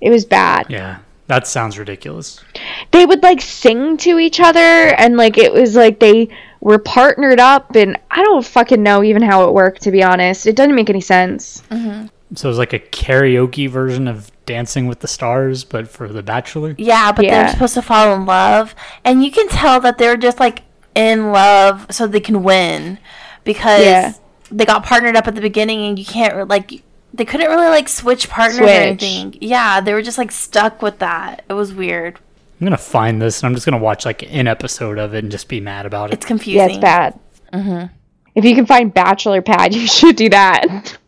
It 0.00 0.10
was 0.10 0.24
bad. 0.24 0.66
yeah. 0.70 0.98
That 1.26 1.46
sounds 1.46 1.78
ridiculous. 1.78 2.42
they 2.90 3.04
would 3.04 3.22
like 3.22 3.42
sing 3.42 3.98
to 3.98 4.18
each 4.18 4.40
other 4.40 4.60
and 4.60 5.18
like 5.18 5.36
it 5.36 5.52
was 5.52 5.76
like 5.76 5.98
they 6.00 6.30
were 6.60 6.78
partnered 6.78 7.40
up 7.40 7.74
and 7.76 7.98
I 8.10 8.22
don't 8.22 8.44
fucking 8.44 8.82
know 8.82 9.02
even 9.02 9.22
how 9.22 9.48
it 9.48 9.54
worked 9.54 9.82
to 9.82 9.90
be 9.90 10.02
honest. 10.02 10.46
It 10.46 10.56
doesn't 10.56 10.74
make 10.74 10.90
any 10.90 11.00
sense. 11.00 11.62
Mm-hmm. 11.70 12.06
So 12.34 12.48
it 12.48 12.50
was 12.50 12.58
like 12.58 12.72
a 12.72 12.78
karaoke 12.78 13.70
version 13.70 14.06
of 14.06 14.30
Dancing 14.44 14.86
with 14.86 15.00
the 15.00 15.08
Stars, 15.08 15.64
but 15.64 15.88
for 15.88 16.08
The 16.08 16.22
Bachelor. 16.22 16.74
Yeah, 16.78 17.12
but 17.12 17.24
Yeah. 17.24 17.42
they're 17.44 17.52
supposed 17.52 17.74
to 17.74 17.82
fall 17.82 18.14
in 18.14 18.26
love, 18.26 18.74
and 19.04 19.24
you 19.24 19.30
can 19.30 19.48
tell 19.48 19.80
that 19.80 19.98
they're 19.98 20.16
just 20.16 20.38
like 20.40 20.62
in 20.94 21.32
love 21.32 21.86
so 21.90 22.06
they 22.06 22.20
can 22.20 22.42
win 22.42 22.98
because 23.44 23.84
Yeah. 23.84 24.12
they 24.50 24.64
got 24.66 24.84
partnered 24.84 25.16
up 25.16 25.26
at 25.26 25.34
the 25.36 25.40
beginning, 25.40 25.86
and 25.86 25.98
you 25.98 26.04
can't 26.04 26.48
like 26.48 26.82
they 27.14 27.24
couldn't 27.24 27.48
really 27.48 27.68
like 27.68 27.88
switch 27.88 28.28
partners 28.28 28.60
or 28.60 28.64
anything. 28.68 29.34
Yeah, 29.40 29.80
they 29.80 29.94
were 29.94 30.02
just 30.02 30.18
like 30.18 30.30
stuck 30.32 30.82
with 30.82 30.98
that. 30.98 31.44
It 31.48 31.54
was 31.54 31.72
weird. 31.72 32.18
I'm 32.60 32.64
gonna 32.64 32.76
find 32.76 33.22
this 33.22 33.40
and 33.40 33.46
I'm 33.48 33.54
just 33.54 33.66
gonna 33.66 33.78
watch 33.78 34.04
like 34.04 34.22
an 34.32 34.48
episode 34.48 34.98
of 34.98 35.14
it 35.14 35.22
and 35.24 35.30
just 35.30 35.48
be 35.48 35.60
mad 35.60 35.86
about 35.86 36.10
it. 36.10 36.14
It's 36.14 36.26
confusing. 36.26 36.58
Yeah, 36.58 36.66
it's 36.66 36.78
bad. 36.78 37.20
Mm-hmm. 37.52 37.94
If 38.34 38.44
you 38.44 38.54
can 38.54 38.66
find 38.66 38.92
Bachelor 38.92 39.42
Pad, 39.42 39.74
you 39.76 39.86
should 39.86 40.16
do 40.16 40.28
that. 40.30 40.98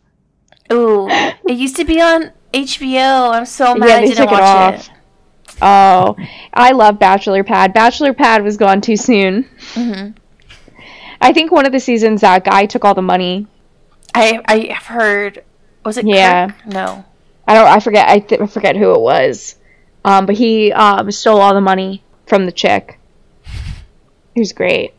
Ooh, 0.71 1.07
it 1.09 1.57
used 1.57 1.75
to 1.75 1.85
be 1.85 2.01
on 2.01 2.31
HBO. 2.53 3.31
I'm 3.31 3.45
so 3.45 3.75
mad 3.75 3.89
yeah, 3.89 3.95
I 3.95 4.01
they 4.01 4.07
didn't 4.07 4.27
took 4.27 4.31
it 4.37 4.41
off. 4.41 4.87
it. 4.87 4.91
Oh, 5.61 6.15
I 6.53 6.71
love 6.71 6.97
Bachelor 6.97 7.43
Pad. 7.43 7.73
Bachelor 7.73 8.13
Pad 8.13 8.43
was 8.43 8.57
gone 8.57 8.81
too 8.81 8.95
soon. 8.97 9.43
Mm-hmm. 9.73 10.17
I 11.19 11.33
think 11.33 11.51
one 11.51 11.65
of 11.65 11.71
the 11.71 11.79
seasons 11.79 12.21
that 12.21 12.45
guy 12.45 12.65
took 12.65 12.83
all 12.83 12.95
the 12.95 13.01
money. 13.01 13.45
I 14.15 14.41
I 14.47 14.73
have 14.73 14.85
heard. 14.85 15.43
Was 15.85 15.97
it? 15.97 16.07
Yeah. 16.07 16.47
Kirk? 16.49 16.65
No. 16.67 17.05
I 17.47 17.53
don't. 17.53 17.67
I 17.67 17.79
forget. 17.79 18.09
I, 18.09 18.19
th- 18.19 18.41
I 18.41 18.47
forget 18.47 18.75
who 18.75 18.93
it 18.93 19.01
was. 19.01 19.55
Um, 20.03 20.25
but 20.25 20.35
he 20.35 20.71
um, 20.71 21.11
stole 21.11 21.39
all 21.39 21.53
the 21.53 21.61
money 21.61 22.03
from 22.25 22.45
the 22.45 22.51
chick. 22.51 22.99
It 24.35 24.39
was 24.39 24.53
great. 24.53 24.93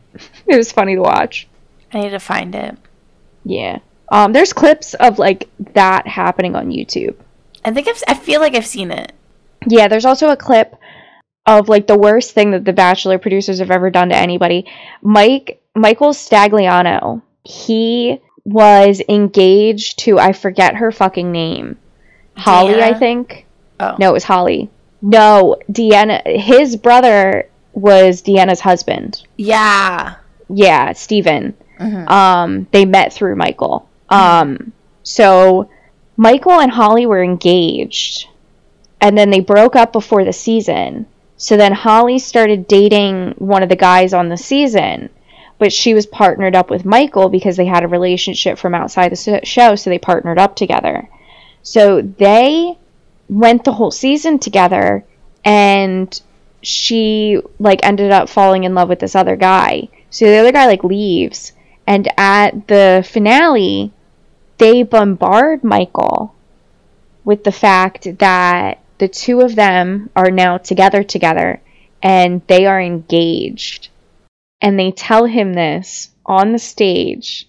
It 0.45 0.55
was 0.55 0.71
funny 0.71 0.95
to 0.95 1.01
watch. 1.01 1.47
I 1.91 2.01
need 2.01 2.11
to 2.11 2.19
find 2.19 2.53
it. 2.53 2.77
Yeah. 3.43 3.79
Um, 4.09 4.31
there's 4.33 4.53
clips 4.53 4.93
of 4.93 5.19
like 5.19 5.49
that 5.73 6.07
happening 6.07 6.55
on 6.55 6.69
YouTube. 6.69 7.15
I 7.65 7.71
think 7.71 7.87
I've, 7.87 8.03
I 8.07 8.13
feel 8.13 8.41
like 8.41 8.55
I've 8.55 8.65
seen 8.65 8.91
it. 8.91 9.11
Yeah, 9.67 9.87
there's 9.87 10.05
also 10.05 10.29
a 10.29 10.37
clip 10.37 10.75
of 11.45 11.69
like 11.69 11.87
the 11.87 11.97
worst 11.97 12.31
thing 12.31 12.51
that 12.51 12.65
the 12.65 12.73
Bachelor 12.73 13.17
producers 13.17 13.59
have 13.59 13.71
ever 13.71 13.89
done 13.89 14.09
to 14.09 14.15
anybody. 14.15 14.65
Mike 15.01 15.61
Michael 15.75 16.11
Stagliano, 16.11 17.21
he 17.43 18.21
was 18.45 19.01
engaged 19.09 19.99
to 19.99 20.19
I 20.19 20.33
forget 20.33 20.75
her 20.75 20.91
fucking 20.91 21.31
name. 21.31 21.77
Holly, 22.35 22.81
I 22.81 22.93
think. 22.93 23.45
Oh. 23.79 23.95
No, 23.99 24.09
it 24.09 24.13
was 24.13 24.23
Holly. 24.23 24.69
No, 25.03 25.57
Deanna 25.69 26.25
his 26.25 26.77
brother 26.77 27.49
was 27.73 28.21
Deanna's 28.21 28.61
husband. 28.61 29.21
Yeah. 29.35 30.15
Yeah, 30.49 30.93
Stephen. 30.93 31.55
Mm-hmm. 31.77 32.07
Um, 32.07 32.67
they 32.71 32.85
met 32.85 33.11
through 33.11 33.35
Michael. 33.35 33.89
Um, 34.09 34.71
so 35.03 35.69
Michael 36.15 36.53
and 36.53 36.71
Holly 36.71 37.05
were 37.05 37.21
engaged, 37.23 38.27
and 39.01 39.17
then 39.17 39.29
they 39.29 39.41
broke 39.41 39.75
up 39.75 39.91
before 39.91 40.23
the 40.23 40.33
season. 40.33 41.07
So 41.35 41.57
then 41.57 41.73
Holly 41.73 42.19
started 42.19 42.67
dating 42.67 43.31
one 43.37 43.63
of 43.63 43.69
the 43.69 43.75
guys 43.75 44.13
on 44.13 44.29
the 44.29 44.37
season, 44.37 45.09
but 45.57 45.73
she 45.73 45.93
was 45.93 46.05
partnered 46.05 46.55
up 46.55 46.69
with 46.69 46.85
Michael 46.85 47.27
because 47.27 47.57
they 47.57 47.65
had 47.65 47.83
a 47.83 47.87
relationship 47.89 48.57
from 48.57 48.73
outside 48.73 49.11
the 49.11 49.41
show, 49.43 49.75
so 49.75 49.89
they 49.89 49.99
partnered 49.99 50.37
up 50.37 50.55
together. 50.55 51.09
So 51.63 52.01
they 52.01 52.77
went 53.29 53.63
the 53.63 53.73
whole 53.73 53.91
season 53.91 54.39
together, 54.39 55.05
and 55.43 56.21
she 56.61 57.39
like 57.59 57.79
ended 57.83 58.11
up 58.11 58.29
falling 58.29 58.63
in 58.63 58.75
love 58.75 58.89
with 58.89 58.99
this 58.99 59.15
other 59.15 59.35
guy. 59.35 59.89
So 60.09 60.25
the 60.25 60.37
other 60.37 60.51
guy 60.51 60.67
like 60.67 60.83
leaves, 60.83 61.53
and 61.87 62.07
at 62.17 62.67
the 62.67 63.07
finale, 63.09 63.91
they 64.57 64.83
bombard 64.83 65.63
Michael 65.63 66.35
with 67.23 67.43
the 67.43 67.51
fact 67.51 68.07
that 68.19 68.79
the 68.97 69.07
two 69.07 69.41
of 69.41 69.55
them 69.55 70.09
are 70.15 70.31
now 70.31 70.57
together 70.57 71.03
together 71.03 71.61
and 72.01 72.41
they 72.47 72.65
are 72.65 72.81
engaged. 72.81 73.89
And 74.61 74.79
they 74.79 74.91
tell 74.91 75.25
him 75.25 75.53
this 75.53 76.11
on 76.25 76.51
the 76.51 76.59
stage 76.59 77.47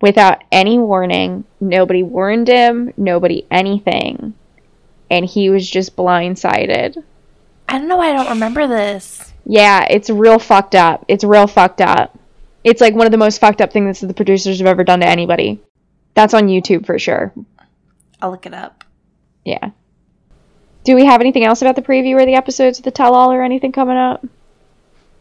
without 0.00 0.44
any 0.52 0.78
warning. 0.78 1.44
Nobody 1.60 2.02
warned 2.02 2.48
him, 2.48 2.92
nobody 2.96 3.46
anything. 3.50 4.34
And 5.12 5.26
he 5.26 5.50
was 5.50 5.68
just 5.68 5.94
blindsided. 5.94 7.04
I 7.68 7.78
don't 7.78 7.86
know 7.86 7.98
why 7.98 8.08
I 8.10 8.12
don't 8.14 8.30
remember 8.30 8.66
this. 8.66 9.32
Yeah, 9.44 9.86
it's 9.90 10.08
real 10.08 10.38
fucked 10.38 10.74
up. 10.74 11.04
It's 11.06 11.22
real 11.22 11.46
fucked 11.46 11.82
up. 11.82 12.18
It's 12.64 12.80
like 12.80 12.94
one 12.94 13.06
of 13.06 13.10
the 13.12 13.18
most 13.18 13.38
fucked 13.38 13.60
up 13.60 13.72
things 13.72 14.00
that 14.00 14.06
the 14.06 14.14
producers 14.14 14.58
have 14.58 14.66
ever 14.66 14.84
done 14.84 15.00
to 15.00 15.06
anybody. 15.06 15.60
That's 16.14 16.32
on 16.32 16.46
YouTube 16.48 16.86
for 16.86 16.98
sure. 16.98 17.32
I'll 18.22 18.30
look 18.30 18.46
it 18.46 18.54
up. 18.54 18.84
Yeah. 19.44 19.70
Do 20.84 20.94
we 20.94 21.04
have 21.04 21.20
anything 21.20 21.44
else 21.44 21.60
about 21.60 21.76
the 21.76 21.82
preview 21.82 22.14
or 22.20 22.24
the 22.24 22.34
episodes 22.34 22.78
of 22.78 22.84
the 22.84 22.90
tell 22.90 23.14
all 23.14 23.32
or 23.32 23.42
anything 23.42 23.72
coming 23.72 23.96
up? 23.98 24.24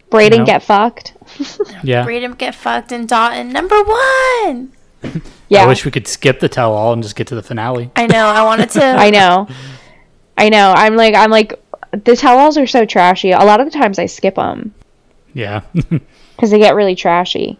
Brayden 0.09 0.39
No. 0.39 0.45
get 0.45 0.63
fucked. 0.63 1.13
Yeah. 1.84 2.03
Freedom 2.05 2.34
get 2.34 2.55
fucked 2.55 2.91
and 2.93 3.09
Dotun 3.09 3.51
Number 3.51 3.76
one. 3.84 4.72
Yeah. 5.49 5.63
I 5.63 5.68
wish 5.68 5.84
we 5.84 5.91
could 5.91 6.07
skip 6.07 6.39
the 6.39 6.47
tell 6.47 6.72
all 6.72 6.93
and 6.93 7.03
just 7.03 7.18
get 7.18 7.27
to 7.27 7.35
the 7.35 7.43
finale. 7.43 7.91
I 7.97 8.07
know. 8.07 8.26
I 8.27 8.43
wanted 8.43 8.69
to. 8.69 8.84
I 8.97 9.09
know. 9.09 9.49
I 10.37 10.49
know. 10.49 10.73
I'm 10.75 10.95
like 10.95 11.13
I'm 11.15 11.29
like 11.31 11.53
the 11.91 12.15
tell 12.15 12.37
alls 12.39 12.57
are 12.57 12.67
so 12.67 12.85
trashy. 12.85 13.31
A 13.31 13.39
lot 13.39 13.59
of 13.59 13.71
the 13.71 13.77
times 13.77 13.99
I 13.99 14.05
skip 14.05 14.35
them 14.35 14.73
Yeah. 15.33 15.61
because 15.73 16.49
they 16.51 16.59
get 16.59 16.75
really 16.75 16.95
trashy. 16.95 17.59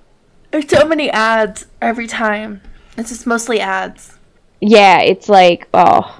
There's 0.52 0.70
so 0.70 0.88
many 0.88 1.10
ads 1.12 1.68
every 1.82 2.08
time. 2.08 2.62
It's 2.98 3.10
just 3.10 3.28
mostly 3.28 3.60
ads. 3.60 4.18
Yeah, 4.60 5.00
it's 5.02 5.28
like 5.30 5.68
oh, 5.74 6.18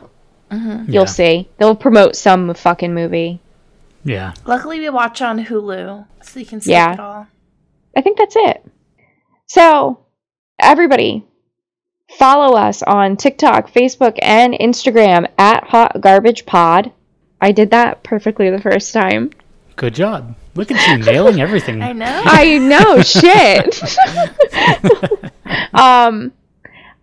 Mm-hmm. 0.52 0.92
you'll 0.92 1.04
Yeah. 1.04 1.06
see. 1.06 1.50
They'll 1.58 1.76
promote 1.76 2.16
some 2.16 2.54
fucking 2.54 2.94
movie. 2.94 3.40
Yeah. 4.04 4.34
Luckily, 4.46 4.80
we 4.80 4.90
watch 4.90 5.22
on 5.22 5.46
Hulu, 5.46 6.06
so 6.24 6.40
you 6.40 6.46
can 6.46 6.60
see 6.60 6.72
Yeah. 6.72 6.94
it 6.94 7.00
all. 7.00 7.28
I 7.96 8.02
think 8.02 8.18
that's 8.18 8.36
it. 8.36 8.66
So, 9.46 10.00
everybody, 10.60 11.26
follow 12.18 12.56
us 12.58 12.84
on 12.84 13.18
TikTok, 13.18 13.72
Facebook, 13.72 14.18
and 14.22 14.54
Instagram 14.54 15.28
at 15.38 15.64
Hot 15.66 16.00
Garbage 16.02 16.46
Pod. 16.46 16.92
I 17.40 17.52
did 17.52 17.72
that 17.72 18.04
perfectly 18.04 18.50
the 18.50 18.62
first 18.62 18.94
time. 18.94 19.32
Good 19.76 19.96
job. 19.96 20.36
Look 20.54 20.72
at 20.72 20.88
you 20.88 20.98
nailing 21.04 21.42
everything. 21.42 21.82
I 21.84 21.94
know. 21.94 22.22
I 22.26 22.58
know, 22.58 23.02
shit. 23.02 23.82
um, 25.74 26.34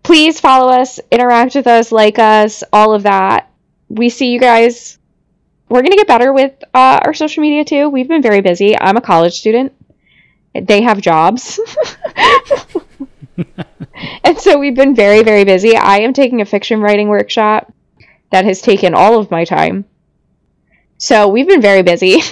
please 0.03 0.39
follow 0.39 0.73
us, 0.73 1.01
interact 1.11 1.55
with 1.55 1.67
us, 1.67 1.91
like 1.91 2.19
us, 2.19 2.63
all 2.73 2.93
of 2.95 3.05
that. 3.05 3.51
We 3.89 4.11
see 4.11 4.33
you 4.33 4.39
guys. 4.39 4.99
We're 5.69 5.83
gonna 5.83 5.97
get 5.97 6.07
better 6.07 6.33
with 6.33 6.53
uh, 6.75 7.01
our 7.05 7.15
social 7.15 7.43
media 7.43 7.65
too. 7.65 7.89
We've 7.89 8.09
been 8.09 8.23
very 8.23 8.41
busy. 8.41 8.79
I'm 8.79 8.97
a 8.97 9.01
college 9.01 9.39
student. 9.39 9.73
They 10.55 10.83
have 10.83 11.01
jobs. 11.01 11.59
and 14.25 14.39
so 14.39 14.59
we've 14.59 14.75
been 14.75 14.95
very, 14.95 15.23
very 15.23 15.45
busy. 15.45 15.77
I 15.77 15.99
am 16.01 16.13
taking 16.13 16.41
a 16.41 16.45
fiction 16.45 16.81
writing 16.81 17.09
workshop 17.09 17.73
that 18.31 18.45
has 18.45 18.61
taken 18.61 18.95
all 18.95 19.19
of 19.19 19.31
my 19.31 19.45
time. 19.45 19.85
So 20.99 21.29
we've 21.29 21.47
been 21.49 21.63
very 21.63 21.83
busy. 21.83 22.21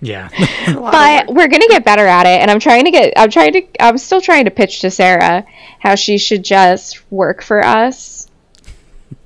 Yeah. 0.00 0.28
It's 0.32 0.68
a 0.68 0.80
lot 0.80 0.86
of 0.86 1.26
but 1.26 1.34
we're 1.34 1.48
gonna 1.48 1.66
get 1.66 1.84
better 1.84 2.06
at 2.06 2.24
it 2.24 2.40
and 2.40 2.52
i'm 2.52 2.60
trying 2.60 2.84
to 2.84 2.92
get 2.92 3.14
i'm 3.16 3.30
trying 3.30 3.52
to 3.54 3.82
i'm 3.82 3.98
still 3.98 4.20
trying 4.20 4.44
to 4.44 4.50
pitch 4.52 4.80
to 4.82 4.92
sarah 4.92 5.44
how 5.80 5.96
she 5.96 6.18
should 6.18 6.44
just 6.44 7.10
work 7.10 7.42
for 7.42 7.64
us 7.64 8.28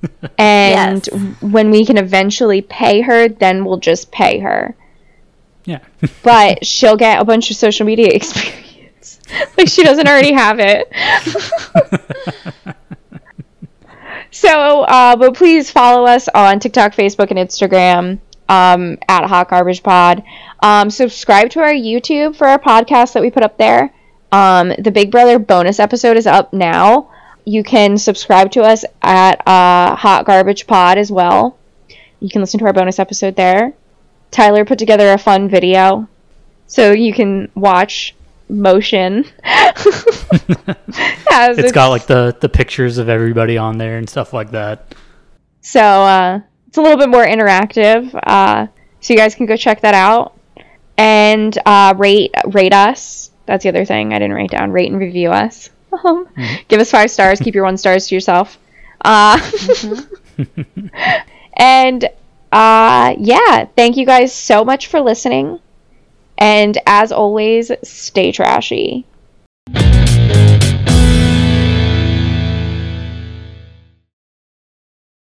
and 0.39 1.07
Yes. 1.13 1.43
when 1.43 1.71
we 1.71 1.85
can 1.85 1.99
eventually 1.99 2.63
pay 2.63 3.03
her 3.03 3.29
then 3.29 3.67
we'll 3.67 3.77
just 3.77 4.11
pay 4.11 4.39
her 4.39 4.75
yeah. 5.67 5.81
but 6.23 6.65
she'll 6.65 6.97
get 6.97 7.21
a 7.21 7.25
bunch 7.27 7.51
of 7.51 7.57
social 7.59 7.85
media 7.85 8.09
experience 8.15 8.62
like 9.59 9.69
she 9.69 9.83
doesn't 9.83 10.09
already 10.09 10.33
have 10.33 10.59
it. 10.61 10.93
So 14.33 14.83
uh, 14.83 15.15
but 15.17 15.35
please 15.35 15.71
follow 15.71 16.07
us 16.07 16.27
on 16.27 16.59
tiktok 16.59 16.95
facebook 16.95 17.31
and 17.31 17.39
instagram 17.39 18.19
um, 18.49 18.99
at 19.07 19.29
hot 19.29 19.51
garbage 19.51 19.83
pod. 19.83 20.23
Um, 20.61 20.91
subscribe 20.91 21.51
to 21.51 21.61
our 21.61 21.73
youtube 21.73 22.35
for 22.35 22.47
our 22.47 22.59
podcast 22.59 23.13
that 23.13 23.23
we 23.23 23.31
put 23.31 23.43
up 23.43 23.59
there. 23.59 23.95
Um, 24.33 24.73
the 24.79 24.91
big 24.91 25.11
brother 25.11 25.39
bonus 25.39 25.79
episode 25.79 26.17
is 26.17 26.27
up 26.27 26.55
now. 26.55 27.11
You 27.45 27.63
can 27.63 27.99
subscribe 27.99 28.51
to 28.53 28.63
us 28.63 28.87
at 29.03 29.47
uh, 29.47 29.95
hot 29.97 30.25
garbage 30.25 30.67
pod 30.67 30.97
as 30.97 31.13
well. 31.13 31.59
You 32.19 32.31
can 32.31 32.41
listen 32.41 32.59
to 32.61 32.67
our 32.67 32.73
bonus 32.73 32.99
episode 32.99 33.37
there. 33.37 33.75
Tyler 34.31 34.65
put 34.65 34.79
together 34.79 35.13
a 35.13 35.19
fun 35.19 35.51
video 35.51 36.09
so 36.67 36.93
you 36.93 37.13
can 37.13 37.51
watch 37.55 38.15
motion. 38.53 39.25
As 41.31 41.59
It's 41.59 41.73
got 41.73 41.89
like 41.89 42.07
the 42.07 42.37
the 42.41 42.49
pictures 42.49 42.99
of 42.99 43.09
everybody 43.09 43.57
on 43.59 43.79
there 43.79 43.99
and 43.99 44.09
stuff 44.09 44.33
like 44.33 44.51
that. 44.53 44.95
so 45.61 45.81
uh, 45.81 46.41
it's 46.69 46.77
a 46.79 46.83
little 46.83 46.99
bit 46.99 47.09
more 47.09 47.25
interactive. 47.25 48.15
Uh, 48.27 48.67
so 49.01 49.13
you 49.13 49.19
guys 49.19 49.35
can 49.35 49.47
go 49.47 49.57
check 49.57 49.81
that 49.81 49.95
out 49.95 50.39
and 50.97 51.59
uh, 51.67 51.95
rate 51.97 52.33
rate 52.47 52.73
us. 52.73 53.31
That's 53.47 53.63
the 53.65 53.69
other 53.71 53.85
thing 53.85 54.13
I 54.15 54.19
didn't 54.19 54.35
write 54.37 54.51
down. 54.51 54.71
Rate 54.71 54.91
and 54.91 55.01
review 55.01 55.31
us. 55.31 55.71
Um, 56.07 56.27
Give 56.69 56.81
us 56.81 56.91
five 56.91 57.11
stars. 57.11 57.39
Keep 57.39 57.55
your 57.55 57.65
one 57.65 57.77
stars 57.77 58.07
to 58.07 58.15
yourself. 58.15 58.59
Uh, 59.05 59.39
and 61.59 62.05
uh, 62.51 63.15
yeah, 63.19 63.67
thank 63.77 63.99
you 63.99 64.07
guys 64.07 64.33
so 64.35 64.65
much 64.65 64.87
for 64.87 65.03
listening. 65.03 65.61
And 66.43 66.77
as 66.87 67.13
always, 67.13 67.71
stay 67.85 68.33
trashy. 68.33 69.07